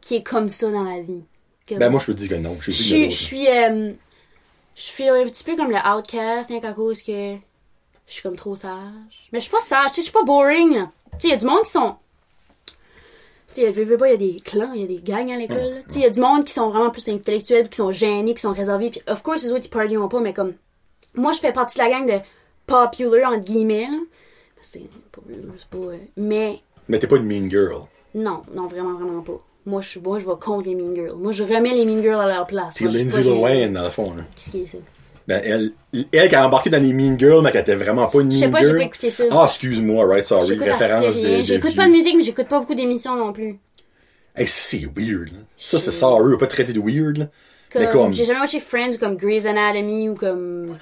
qui 0.01 0.15
est 0.15 0.23
comme 0.23 0.49
ça 0.49 0.69
dans 0.69 0.83
la 0.83 1.01
vie. 1.01 1.23
Ben 1.71 1.89
moi 1.89 1.99
je 1.99 2.07
peux 2.07 2.13
te 2.13 2.19
dire 2.19 2.29
que 2.29 2.35
non. 2.35 2.57
Je 2.59 2.71
je 2.71 2.83
suis, 2.83 3.09
je 3.09 3.15
suis, 3.15 3.47
euh, 3.47 3.93
je 4.75 4.83
feel 4.83 5.09
un 5.09 5.25
petit 5.25 5.43
peu 5.43 5.55
comme 5.55 5.71
le 5.71 5.77
outcast, 5.77 6.51
hein, 6.51 6.59
à 6.61 6.73
cause 6.73 7.01
que 7.01 7.35
je 8.05 8.13
suis 8.13 8.21
comme 8.21 8.35
trop 8.35 8.55
sage. 8.55 9.29
Mais 9.31 9.39
je 9.39 9.43
suis 9.43 9.51
pas 9.51 9.61
sage, 9.61 9.89
tu 9.89 9.95
sais, 9.95 10.01
je 10.01 10.03
suis 10.03 10.11
pas 10.11 10.23
boring, 10.23 10.75
là. 10.75 10.89
Tu 11.13 11.19
sais, 11.19 11.27
il 11.29 11.31
y 11.31 11.33
a 11.33 11.37
du 11.37 11.45
monde 11.45 11.63
qui 11.63 11.71
sont. 11.71 11.95
Tu 13.53 13.61
sais, 13.61 13.71
veux, 13.71 13.83
veux 13.83 13.97
pas, 13.97 14.07
il 14.07 14.11
y 14.11 14.13
a 14.13 14.33
des 14.33 14.39
clans, 14.41 14.73
il 14.73 14.81
y 14.81 14.83
a 14.83 14.87
des 14.87 15.01
gangs 15.01 15.31
à 15.31 15.37
l'école. 15.37 15.83
Tu 15.87 15.93
sais, 15.93 15.99
il 15.99 16.03
y 16.03 16.05
a 16.05 16.09
du 16.09 16.19
monde 16.19 16.43
qui 16.43 16.53
sont 16.53 16.69
vraiment 16.69 16.89
plus 16.89 17.07
intellectuels, 17.07 17.63
puis 17.63 17.69
qui 17.71 17.77
sont 17.77 17.91
gênés, 17.91 18.33
qui 18.33 18.41
sont 18.41 18.51
réservés. 18.51 18.89
Puis, 18.89 19.01
of 19.07 19.21
course, 19.21 19.43
les 19.43 19.51
autres, 19.51 19.65
ils 19.65 19.69
partieront 19.69 20.09
pas, 20.09 20.19
mais 20.19 20.33
comme. 20.33 20.53
Moi, 21.13 21.31
je 21.31 21.39
fais 21.39 21.53
partie 21.53 21.77
de 21.77 21.83
la 21.83 21.89
gang 21.89 22.07
de 22.07 22.19
popular, 22.65 23.31
entre 23.31 23.45
guillemets. 23.45 23.87
C'est 24.61 24.83
pas. 25.11 25.21
Pas. 25.69 25.77
Mais. 26.17 26.59
Mais 26.87 26.99
t'es 26.99 27.07
pas 27.07 27.17
une 27.17 27.25
mean 27.25 27.49
girl. 27.49 27.81
Non, 28.15 28.43
non, 28.53 28.67
vraiment, 28.67 28.93
vraiment 28.93 29.21
pas. 29.21 29.39
Moi, 29.65 29.81
je 29.81 29.87
suis 29.89 29.99
moi, 30.01 30.19
je 30.19 30.25
vais 30.25 30.33
contre 30.39 30.67
les 30.67 30.75
Mean 30.75 30.93
Girls. 30.93 31.15
Moi, 31.17 31.31
je 31.31 31.41
remets 31.43 31.73
les 31.73 31.85
Mean 31.85 32.01
Girls 32.01 32.19
à 32.19 32.27
leur 32.27 32.45
place. 32.45 32.75
Je 32.77 32.85
suis 32.87 32.97
Lindsay. 32.97 33.23
Lohan, 33.23 33.69
dans 33.71 33.83
le 33.83 33.89
fond. 33.89 34.13
Là. 34.13 34.23
Qu'est-ce 34.35 34.51
qui 34.51 34.61
est 34.63 34.65
ça? 34.67 34.77
Ben, 35.25 35.41
elle, 35.41 35.71
elle 36.11 36.27
qui 36.27 36.35
a 36.35 36.45
embarqué 36.45 36.69
dans 36.69 36.81
les 36.83 36.91
Mean 36.91 37.17
Girls, 37.17 37.41
mais 37.41 37.51
qu'elle 37.51 37.61
était 37.61 37.75
vraiment 37.75 38.07
pas 38.07 38.19
une 38.19 38.29
Je 38.29 38.35
Mean 38.39 38.45
sais 38.45 38.51
pas, 38.51 38.59
Girl. 38.59 38.71
j'ai 38.73 38.77
pas 38.77 38.83
écouté 38.83 39.09
ça. 39.09 39.23
Ah, 39.31 39.45
excuse-moi, 39.47 40.05
right, 40.05 40.25
sorry. 40.25 40.57
Référence 40.57 41.15
de, 41.17 41.43
J'écoute 41.43 41.75
pas 41.77 41.85
de 41.87 41.91
musique, 41.91 42.15
mais 42.17 42.23
j'écoute 42.23 42.47
pas 42.49 42.59
beaucoup 42.59 42.75
d'émissions 42.75 43.15
non 43.15 43.31
plus. 43.31 43.57
Hey, 44.35 44.47
c'est 44.47 44.79
weird. 44.97 45.27
là. 45.27 45.39
Ça, 45.57 45.79
c'est 45.79 45.91
sorry, 45.91 46.33
on 46.33 46.37
pas 46.37 46.47
te 46.47 46.51
traiter 46.55 46.73
de 46.73 46.81
weird. 46.81 47.17
Là. 47.19 47.29
Comme, 47.71 47.81
Mais 47.81 47.89
comme- 47.89 48.13
J'ai 48.13 48.25
jamais 48.25 48.41
watché 48.41 48.59
Friends 48.59 48.95
ou 48.95 48.97
comme 48.97 49.15
Grey's 49.15 49.45
Anatomy 49.45 50.09
ou 50.09 50.13
comme. 50.15 50.77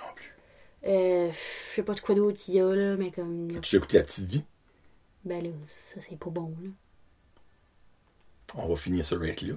Euh, 0.86 1.32
je 1.32 1.76
sais 1.76 1.84
pas 1.84 1.94
de 1.94 2.00
quoi 2.00 2.16
d'autre 2.16 2.38
qu'il 2.38 2.56
y 2.56 2.60
a 2.60 2.74
là, 2.74 2.96
mais 2.98 3.12
comme. 3.12 3.60
Tu 3.62 3.76
as 3.76 3.78
écouté 3.78 3.98
La 3.98 4.04
Petite 4.04 4.26
Vie? 4.28 4.44
Ben 5.24 5.44
là, 5.44 5.50
ça 5.94 6.02
c'est 6.02 6.18
pas 6.18 6.32
bon 6.32 6.54
là. 6.62 6.70
On 8.56 8.68
va 8.68 8.76
finir 8.76 9.06
ça 9.06 9.16
right 9.18 9.42
là. 9.44 9.54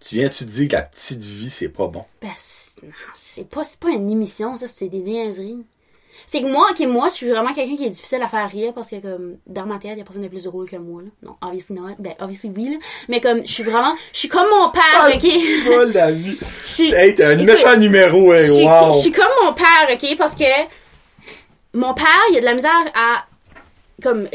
Tu 0.00 0.14
viens, 0.16 0.30
tu 0.30 0.44
dis 0.44 0.66
que 0.68 0.72
La 0.72 0.82
Petite 0.82 1.20
Vie, 1.20 1.50
c'est 1.50 1.68
pas 1.68 1.86
bon? 1.88 2.04
Ben, 2.22 2.32
c'est- 2.38 2.82
non, 2.82 2.90
c'est 3.14 3.44
pas, 3.44 3.62
c'est 3.64 3.78
pas 3.78 3.90
une 3.90 4.08
émission, 4.08 4.56
ça, 4.56 4.66
c'est 4.66 4.88
des 4.88 5.00
niaiseries. 5.02 5.64
C'est 6.26 6.42
que 6.42 6.46
moi, 6.46 6.66
ok, 6.70 6.80
moi, 6.86 7.08
je 7.08 7.14
suis 7.14 7.28
vraiment 7.30 7.52
quelqu'un 7.52 7.76
qui 7.76 7.84
est 7.86 7.90
difficile 7.90 8.22
à 8.22 8.28
faire 8.28 8.48
rire 8.48 8.72
parce 8.74 8.90
que, 8.90 8.96
comme, 9.00 9.36
dans 9.46 9.66
ma 9.66 9.78
tête, 9.78 9.92
il 9.94 9.98
y 9.98 10.00
a 10.00 10.04
personne 10.04 10.22
de 10.22 10.28
plus 10.28 10.44
drôle 10.44 10.68
que 10.68 10.76
moi, 10.76 11.02
là. 11.02 11.08
Non, 11.22 11.36
obviously 11.42 11.74
not. 11.74 11.94
Ben, 11.98 12.14
obviously 12.20 12.50
oui, 12.56 12.70
là. 12.70 12.76
Mais 13.08 13.20
comme, 13.20 13.44
je 13.46 13.52
suis 13.52 13.62
vraiment, 13.62 13.94
je 14.12 14.18
suis 14.18 14.28
comme 14.28 14.46
mon 14.50 14.70
père, 14.70 15.08
ok? 15.14 15.20
c'est 15.20 15.70
pas 15.74 15.84
la 15.86 16.12
vie. 16.12 16.36
Je 16.62 16.68
suis- 16.68 16.92
Hey, 16.92 17.14
t'as 17.14 17.28
un 17.28 17.32
Écoute, 17.32 17.46
méchant 17.46 17.76
numéro, 17.76 18.32
hein, 18.32 18.36
wow. 18.36 18.94
je 18.94 19.00
suis 19.00 19.12
comme 19.12 19.24
mon 19.44 19.52
père, 19.54 19.88
ok? 19.92 20.16
Parce 20.18 20.34
que 20.34 20.44
mon 21.74 21.94
père, 21.94 22.06
il 22.30 22.36
a 22.36 22.40
de 22.40 22.44
la 22.44 22.54
misère 22.54 22.70
à. 22.94 23.24
Comme. 24.02 24.28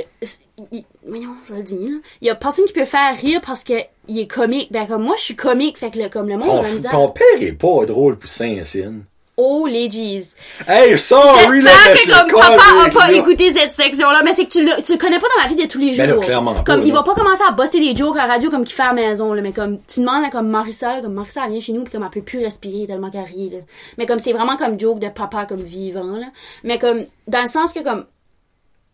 il- 0.72 0.86
voyons, 1.06 1.36
je 1.48 1.54
vais 1.54 1.60
le 1.60 1.66
dire, 1.66 1.80
là. 1.90 1.98
Il 2.22 2.28
y 2.28 2.30
a 2.30 2.36
personne 2.36 2.66
qui 2.66 2.74
peut 2.74 2.86
faire 2.86 3.16
rire 3.20 3.42
parce 3.46 3.64
que 3.64 3.74
il 4.08 4.20
est 4.20 4.28
comique. 4.28 4.72
Ben, 4.72 4.86
comme 4.88 5.04
moi, 5.04 5.16
je 5.18 5.24
suis 5.24 5.36
comique, 5.36 5.78
fait 5.78 5.90
que 5.92 5.98
le, 6.00 6.10
comme 6.10 6.28
le 6.30 6.38
monde 6.38 6.50
a 6.50 6.58
de 6.60 6.64
la 6.64 6.70
Ton, 6.70 6.76
misère. 6.76 6.92
ton 6.92 7.10
père 7.10 7.42
est 7.42 7.54
pas 7.54 7.86
drôle 7.86 8.18
pour 8.18 8.30
Saint-Cyr. 8.30 8.92
Oh, 9.38 9.68
les 9.68 9.90
G's. 9.90 10.34
Hey, 10.66 10.98
sorry, 10.98 11.62
là, 11.62 11.72
J'espère 11.94 12.26
que 12.26 12.32
comme 12.32 12.40
papa 12.40 12.64
a 12.86 12.90
pas 12.90 13.12
écouté 13.12 13.52
cette 13.52 13.74
section-là, 13.74 14.22
mais 14.24 14.32
c'est 14.32 14.46
que 14.46 14.52
tu 14.52 14.64
le, 14.64 14.82
tu 14.82 14.94
le 14.94 14.98
connais 14.98 15.20
pas 15.20 15.28
dans 15.36 15.44
la 15.44 15.50
vie 15.50 15.58
de 15.62 15.66
tous 15.68 15.78
les 15.80 15.92
jours. 15.92 16.06
Ben 16.06 16.16
là, 16.16 16.22
clairement 16.22 16.54
pas, 16.54 16.64
Comme, 16.64 16.84
il 16.84 16.88
là. 16.88 16.96
va 16.96 17.04
pas 17.04 17.16
commencer 17.16 17.44
à 17.46 17.52
bosser 17.52 17.82
des 17.82 17.94
jokes 17.98 18.16
à 18.16 18.28
la 18.28 18.34
radio 18.34 18.50
comme 18.50 18.64
qu'il 18.64 18.74
fait 18.76 18.84
à 18.84 18.88
la 18.88 18.94
maison, 18.94 19.34
là, 19.34 19.42
mais 19.42 19.52
comme, 19.52 19.78
tu 19.86 20.00
demandes 20.00 20.24
à 20.24 20.30
comme 20.30 20.48
Marissa, 20.48 20.94
là, 20.94 21.02
comme 21.02 21.14
Marissa, 21.14 21.44
elle 21.46 21.52
vient 21.52 21.60
chez 21.60 21.74
nous 21.74 21.84
pis 21.84 21.92
comme 21.92 22.04
elle 22.04 22.10
peut 22.12 22.22
plus 22.22 22.40
respirer 22.40 22.88
tellement 22.88 23.10
qu'elle 23.10 23.26
rit, 23.26 23.50
là. 23.50 23.60
Mais 23.98 24.06
comme, 24.06 24.20
c'est 24.20 24.32
vraiment 24.32 24.56
comme 24.56 24.80
joke 24.80 25.00
de 25.00 25.10
papa 25.10 25.46
comme 25.46 25.62
vivant, 25.62 26.16
là. 26.16 26.28
Mais 26.64 26.80
comme, 26.80 27.04
dans 27.28 27.42
le 27.42 27.50
sens 27.50 27.74
que 27.74 27.84
comme, 27.84 28.06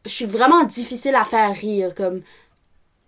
je 0.05 0.11
suis 0.11 0.26
vraiment 0.26 0.63
difficile 0.63 1.13
à 1.13 1.23
faire 1.23 1.53
rire, 1.53 1.93
comme, 1.95 2.22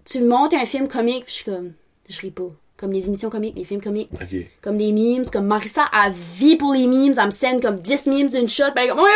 tu 0.06 0.20
me 0.22 0.28
montes 0.28 0.54
un 0.54 0.66
film 0.66 0.88
comique 0.88 1.26
pis 1.26 1.32
je 1.32 1.36
suis 1.38 1.52
comme, 1.52 1.72
je 2.10 2.20
ris 2.22 2.30
pas. 2.32 2.44
Comme 2.84 2.92
les 2.92 3.06
émissions 3.08 3.30
comiques, 3.30 3.56
les 3.56 3.64
films 3.64 3.80
comiques 3.82 4.10
Ok. 4.14 4.36
comme 4.62 4.76
des 4.78 4.92
memes, 4.92 5.26
comme 5.32 5.46
Marissa 5.46 5.86
a 5.94 6.10
vie 6.10 6.58
pour 6.58 6.74
les 6.74 6.86
memes, 6.86 7.14
elle 7.18 7.26
me 7.28 7.32
scène 7.32 7.62
comme 7.62 7.80
10 7.80 8.08
memes 8.08 8.28
d'une 8.30 8.50
shot, 8.50 8.74
ben 8.76 8.90
comme, 8.90 9.00
oh 9.00 9.08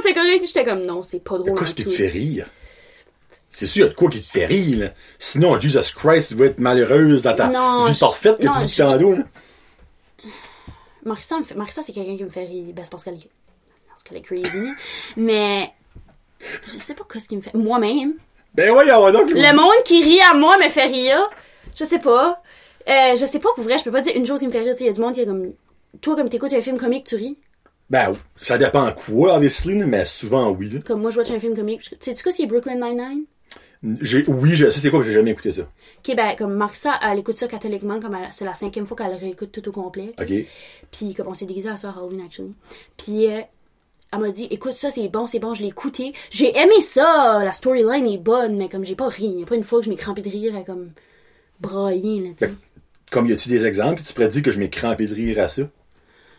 c'est 0.00 0.14
correct, 0.14 0.44
j'étais 0.46 0.62
comme, 0.62 0.84
non, 0.84 1.02
c'est 1.02 1.18
pas 1.24 1.36
drôle. 1.36 1.58
Qu'est-ce 1.58 1.74
qui 1.74 1.82
te 1.82 1.90
fait 1.90 2.06
rire? 2.06 2.46
C'est 3.50 3.66
sûr, 3.66 3.78
il 3.78 3.88
y 3.88 3.88
a 3.88 3.92
de 3.92 3.94
quoi 3.96 4.08
qui 4.10 4.20
te 4.22 4.26
fait 4.28 4.46
rire, 4.46 4.78
là? 4.78 4.90
Sinon, 5.18 5.58
Jesus 5.58 5.92
Christ, 5.96 6.28
tu 6.28 6.34
vas 6.36 6.44
être 6.46 6.60
malheureuse 6.60 7.24
dans 7.24 7.34
ta 7.34 7.48
Non, 7.48 7.86
vie 7.86 7.94
je- 7.94 7.98
parfaite 7.98 8.38
que 8.38 8.44
non, 8.44 8.52
tu 8.60 8.66
dis 8.66 8.74
je-. 8.76 9.22
Marissa, 11.04 11.36
fait- 11.44 11.54
Marissa, 11.56 11.82
c'est 11.82 11.92
quelqu'un 11.92 12.16
qui 12.16 12.24
me 12.24 12.30
fait 12.30 12.44
rire, 12.44 12.66
ben 12.74 12.84
c'est 12.84 12.90
parce 12.90 13.02
qu'elle 13.02 13.14
est, 13.14 13.28
parce 13.88 14.02
qu'elle 14.04 14.18
est 14.18 14.22
crazy, 14.22 14.68
mais, 15.16 15.70
je 16.40 16.78
sais 16.78 16.94
pas 16.94 17.04
qu'est-ce 17.12 17.28
qui 17.28 17.36
me 17.36 17.42
fait, 17.42 17.54
moi-même. 17.54 18.14
Ben 18.54 18.70
voyons 18.70 19.10
donc. 19.10 19.30
Le 19.30 19.56
monde 19.56 19.82
qui 19.84 20.02
rit 20.04 20.20
à 20.20 20.34
moi 20.34 20.56
me 20.58 20.68
fait 20.68 20.86
rire, 20.86 21.18
je 21.76 21.82
sais 21.84 21.98
pas. 21.98 22.40
Euh, 22.88 23.16
je 23.16 23.26
sais 23.26 23.38
pas, 23.38 23.48
pour 23.54 23.64
vrai, 23.64 23.78
je 23.78 23.84
peux 23.84 23.90
pas 23.90 24.00
dire 24.00 24.16
une 24.16 24.26
chose 24.26 24.40
qui 24.40 24.46
me 24.46 24.52
fait 24.52 24.60
rire, 24.60 24.74
tu 24.76 24.84
il 24.84 24.86
y 24.86 24.90
a 24.90 24.92
du 24.92 25.00
monde 25.00 25.14
qui 25.14 25.20
est 25.20 25.26
comme, 25.26 25.52
toi, 26.00 26.16
comme 26.16 26.28
t'écoutes 26.28 26.52
un 26.52 26.60
film 26.60 26.78
comique, 26.78 27.04
tu 27.04 27.16
ris. 27.16 27.38
Ben, 27.90 28.12
ça 28.36 28.58
dépend 28.58 28.92
quoi, 28.92 29.34
obviously, 29.36 29.74
mais 29.74 30.04
souvent, 30.04 30.50
oui. 30.50 30.78
Comme 30.84 31.02
moi, 31.02 31.10
je 31.10 31.18
watch 31.18 31.30
un 31.30 31.40
film 31.40 31.54
comique, 31.54 31.80
tu 31.82 31.90
sais, 32.00 32.14
tu 32.14 32.22
sais 32.22 32.30
ce 32.30 32.36
qui 32.36 32.42
est 32.42 32.46
Brooklyn 32.46 32.76
Nine-Nine? 32.76 33.24
J'ai, 34.00 34.24
oui, 34.26 34.56
je 34.56 34.70
sais 34.70 34.80
c'est 34.80 34.90
quoi, 34.90 35.02
j'ai 35.02 35.12
jamais 35.12 35.30
écouté 35.30 35.52
ça. 35.52 35.62
Ok, 35.62 36.16
ben, 36.16 36.34
comme 36.36 36.54
Marissa, 36.54 36.98
elle 37.02 37.18
écoute 37.18 37.36
ça 37.36 37.46
catholiquement, 37.46 38.00
comme 38.00 38.16
c'est 38.30 38.44
la 38.44 38.54
cinquième 38.54 38.86
fois 38.86 38.96
qu'elle 38.96 39.12
le 39.12 39.16
réécoute 39.16 39.52
tout 39.52 39.68
au 39.68 39.72
complet. 39.72 40.14
Ok. 40.20 40.32
Puis, 40.90 41.14
comme 41.14 41.28
on 41.28 41.34
s'est 41.34 41.46
déguisé 41.46 41.68
à 41.68 41.76
ça 41.76 41.90
Halloween, 41.90 42.22
actually. 42.24 42.54
Puis, 42.96 43.26
euh, 43.26 43.40
elle 44.12 44.18
m'a 44.18 44.30
dit, 44.30 44.48
écoute, 44.50 44.72
ça, 44.72 44.90
c'est 44.90 45.08
bon, 45.08 45.26
c'est 45.26 45.38
bon, 45.38 45.54
je 45.54 45.62
l'ai 45.62 45.68
écouté. 45.68 46.12
J'ai 46.30 46.56
aimé 46.56 46.80
ça, 46.80 47.40
la 47.44 47.52
storyline 47.52 48.06
est 48.06 48.18
bonne, 48.18 48.56
mais 48.56 48.68
comme 48.68 48.84
j'ai 48.84 48.94
pas 48.94 49.08
ri. 49.08 49.26
Y 49.26 49.42
a 49.42 49.46
pas 49.46 49.56
une 49.56 49.64
fois 49.64 49.80
que 49.80 49.84
je 49.84 49.90
m'ai 49.90 49.96
crampé 49.96 50.22
de 50.22 50.30
rire 50.30 50.56
à 50.56 50.62
comme 50.62 50.90
brailler, 51.60 52.20
là, 52.20 52.28
tu 52.30 52.46
sais. 52.46 52.46
Ben, 52.46 52.56
Comme 53.16 53.28
y 53.28 53.32
a-tu 53.32 53.48
des 53.48 53.64
exemples 53.64 54.02
que 54.02 54.06
tu 54.06 54.12
pourrais 54.12 54.28
dire 54.28 54.42
que 54.42 54.50
je 54.50 54.58
m'ai 54.58 54.68
crampé 54.68 55.06
de 55.06 55.14
rire 55.14 55.38
à 55.42 55.48
ça? 55.48 55.62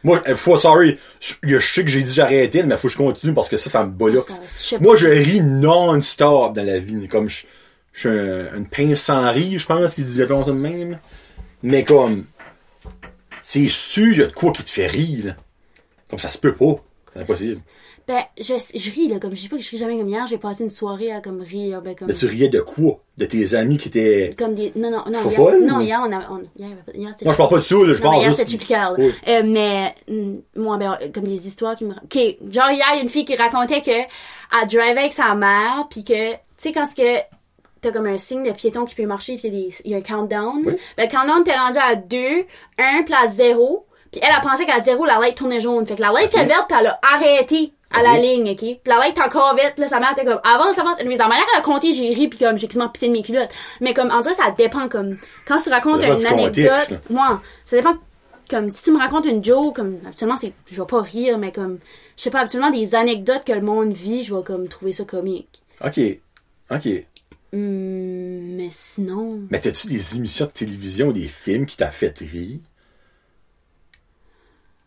Moi, 0.04 0.22
euh, 0.28 0.36
faut, 0.36 0.58
sorry, 0.58 1.00
je, 1.20 1.34
je 1.42 1.58
sais 1.58 1.84
que 1.84 1.90
j'ai 1.90 2.04
dit 2.04 2.14
j'arrêtais, 2.14 2.62
mais 2.62 2.78
faut 2.78 2.88
que 2.88 2.94
je 2.94 2.98
continue 3.00 3.34
parce 3.34 3.50
que 3.50 3.58
ça, 3.58 3.72
ça 3.72 3.84
me 3.84 4.22
sais 4.46 4.78
Moi, 4.80 4.96
je 4.96 5.08
ris 5.08 5.42
non-stop 5.42 6.54
dans 6.54 6.64
la 6.64 6.78
vie. 6.78 7.08
Comme 7.08 7.30
je, 7.30 7.46
je 7.94 8.00
suis 8.02 8.10
un, 8.10 8.58
une 8.58 8.68
pince 8.68 9.02
sans 9.02 9.32
rire, 9.32 9.58
je 9.58 9.66
pense 9.66 9.96
qu'ils 9.96 10.06
disaient 10.06 10.28
comme 10.28 10.46
ça 10.46 10.52
de 10.52 10.56
même. 10.56 11.00
Mais 11.64 11.84
comme, 11.84 12.26
c'est 13.42 13.66
sûr, 13.66 14.16
y 14.16 14.22
a 14.22 14.28
de 14.28 14.34
quoi 14.34 14.52
qui 14.52 14.64
te 14.64 14.70
fait 14.70 14.86
rire, 14.86 15.26
là. 15.26 15.36
Comme 16.12 16.20
ça 16.20 16.30
se 16.30 16.38
peut 16.38 16.54
pas. 16.54 16.76
C'est 17.12 17.22
impossible. 17.22 17.62
Ben, 18.08 18.24
je, 18.40 18.54
je 18.74 18.92
ris, 18.92 19.10
là, 19.10 19.20
comme 19.20 19.36
je 19.36 19.42
dis 19.42 19.50
pas 19.50 19.58
que 19.58 19.62
je 19.62 19.70
ris 19.70 19.78
jamais 19.78 19.98
comme 19.98 20.08
hier, 20.08 20.26
j'ai 20.28 20.38
passé 20.38 20.64
une 20.64 20.70
soirée 20.70 21.12
à 21.12 21.20
comme 21.20 21.42
rire, 21.42 21.82
ben, 21.82 21.94
comme. 21.94 22.08
Mais 22.08 22.14
tu 22.14 22.26
riais 22.26 22.48
de 22.48 22.62
quoi? 22.62 23.02
De 23.18 23.26
tes 23.26 23.54
amis 23.54 23.78
qui 23.78 23.90
étaient... 23.90 24.34
Comme 24.38 24.56
des. 24.56 24.72
Non, 24.76 24.90
non, 24.90 25.04
non. 25.12 25.30
Hier, 25.30 25.60
non, 25.60 25.82
hier, 25.82 26.02
on 26.02 26.14
a. 26.14 26.20
On, 26.32 26.42
hier, 26.58 26.70
hier, 26.94 27.12
Non, 27.26 27.32
je 27.34 27.38
parle 27.38 27.50
pas 27.50 27.58
de 27.58 27.62
ça, 27.62 27.76
là, 27.76 27.94
je 27.94 28.02
Non, 28.02 28.10
parle 28.12 28.22
hier, 28.22 28.32
juste... 28.32 28.48
c'était. 28.48 28.76
Oui. 28.98 29.12
Euh, 29.28 29.42
mais, 29.46 29.94
mm, 30.08 30.36
moi, 30.56 30.78
ben, 30.78 30.98
comme 31.14 31.26
des 31.26 31.48
histoires 31.48 31.76
qui 31.76 31.84
me. 31.84 31.92
Ok, 31.92 32.16
genre, 32.50 32.72
hier, 32.72 32.86
il 32.94 32.98
y 32.98 33.00
a 33.00 33.02
une 33.02 33.10
fille 33.10 33.26
qui 33.26 33.36
racontait 33.36 33.82
que 33.82 33.92
elle 33.92 34.68
drivait 34.68 35.00
avec 35.00 35.12
sa 35.12 35.36
mère, 35.36 35.88
puis 35.90 36.06
que, 36.06 36.32
tu 36.32 36.38
sais, 36.60 36.72
quand 36.72 36.88
ce 36.88 36.96
que 36.96 37.20
t'as 37.82 37.92
comme 37.92 38.08
un 38.08 38.18
signe 38.18 38.44
de 38.44 38.52
piéton 38.52 38.86
qui 38.86 38.96
peut 38.96 39.06
marcher, 39.06 39.36
puis 39.36 39.50
il 39.50 39.92
y 39.92 39.94
a 39.94 39.98
y, 39.98 40.00
a 40.00 40.02
un 40.02 40.02
countdown. 40.02 40.64
Oui. 40.66 40.78
Ben, 40.96 41.10
le 41.10 41.12
countdown, 41.12 41.44
t'es 41.44 41.58
rendu 41.58 41.78
à 41.78 41.96
2, 41.96 42.18
1, 42.78 43.04
puis 43.04 43.14
à 43.14 43.28
0. 43.28 43.86
Puis 44.14 44.22
elle, 44.24 44.30
elle 44.34 44.42
pensait 44.42 44.66
qu'à 44.66 44.80
0, 44.80 45.04
la 45.04 45.20
light 45.20 45.36
tournait 45.36 45.60
jaune. 45.60 45.86
Fait 45.86 45.96
que 45.96 46.02
la 46.02 46.14
light 46.14 46.30
était 46.30 46.46
verte, 46.46 46.68
puis 46.70 46.78
elle 46.80 46.88
a 46.88 47.00
arrêté 47.14 47.74
à 47.92 48.04
la 48.04 48.20
ligne, 48.20 48.50
ok? 48.52 48.58
Puis 48.58 48.80
la 48.86 48.98
light 48.98 49.12
était 49.12 49.22
encore 49.22 49.56
puis 49.56 49.82
là, 49.82 49.88
sa 49.88 50.00
mère 50.00 50.12
était 50.12 50.26
comme, 50.26 50.40
avance, 50.44 50.78
avance. 50.78 50.98
Mais 51.06 51.18
dans 51.18 51.26
la 51.26 51.30
manière 51.30 51.46
qu'elle 51.46 51.60
a 51.60 51.64
compté, 51.64 51.92
j'ai 51.92 52.10
ri, 52.10 52.28
puis 52.28 52.40
comme, 52.40 52.58
j'ai 52.58 52.68
quasiment 52.68 52.90
pissé 52.90 53.08
de 53.08 53.14
mes 53.14 53.22
culottes. 53.22 53.54
Mais 53.82 53.94
comme, 53.94 54.12
en 54.12 54.20
dirait, 54.20 54.34
ça 54.34 54.52
dépend, 54.58 54.88
comme, 54.90 55.18
quand 55.48 55.58
tu 55.58 55.70
racontes 55.70 56.04
une 56.04 56.26
anecdote, 56.26 57.00
moi, 57.10 57.42
ça 57.64 57.78
dépend, 57.78 57.96
comme, 58.50 58.70
si 58.70 58.84
tu 58.84 58.92
me 58.92 59.00
racontes 59.00 59.26
une 59.26 59.44
joke, 59.44 59.76
comme, 59.76 60.00
habituellement, 60.06 60.38
c'est, 60.38 60.54
je 60.70 60.82
vais 60.82 60.88
pas 60.88 61.02
rire, 61.02 61.38
mais 61.38 61.52
comme, 61.52 61.80
je 62.18 62.24
sais 62.24 62.30
pas, 62.30 62.42
habituellement, 62.42 62.72
des 62.72 62.96
anecdotes 62.96 63.44
que 63.46 63.54
le 63.54 63.62
monde 63.62 63.94
vit, 63.94 64.24
je 64.24 64.36
vais, 64.36 64.44
comme, 64.44 64.68
trouver 64.68 64.94
ça 64.94 65.06
comique. 65.06 65.62
OK. 65.84 66.00
OK. 66.70 66.88
Hum, 67.54 68.56
mais 68.58 68.68
sinon, 68.72 69.40
Mais 69.50 69.62
t'as-tu 69.62 69.88
des 69.88 70.18
émissions 70.18 70.46
de 70.48 70.52
télévision, 70.52 71.12
des 71.14 71.30
films 71.30 71.66
qui 71.66 71.78
t'a 71.78 71.92
fait 71.92 72.18
rire? 72.20 72.60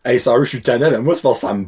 Hey, 0.05 0.19
sorry, 0.19 0.45
je 0.45 0.49
suis 0.49 0.61
tanné, 0.61 0.89
mais 0.89 0.99
moi, 0.99 1.15
c'est 1.15 1.21
parce 1.21 1.41
que 1.41 1.47
ça 1.47 1.53
me 1.53 1.65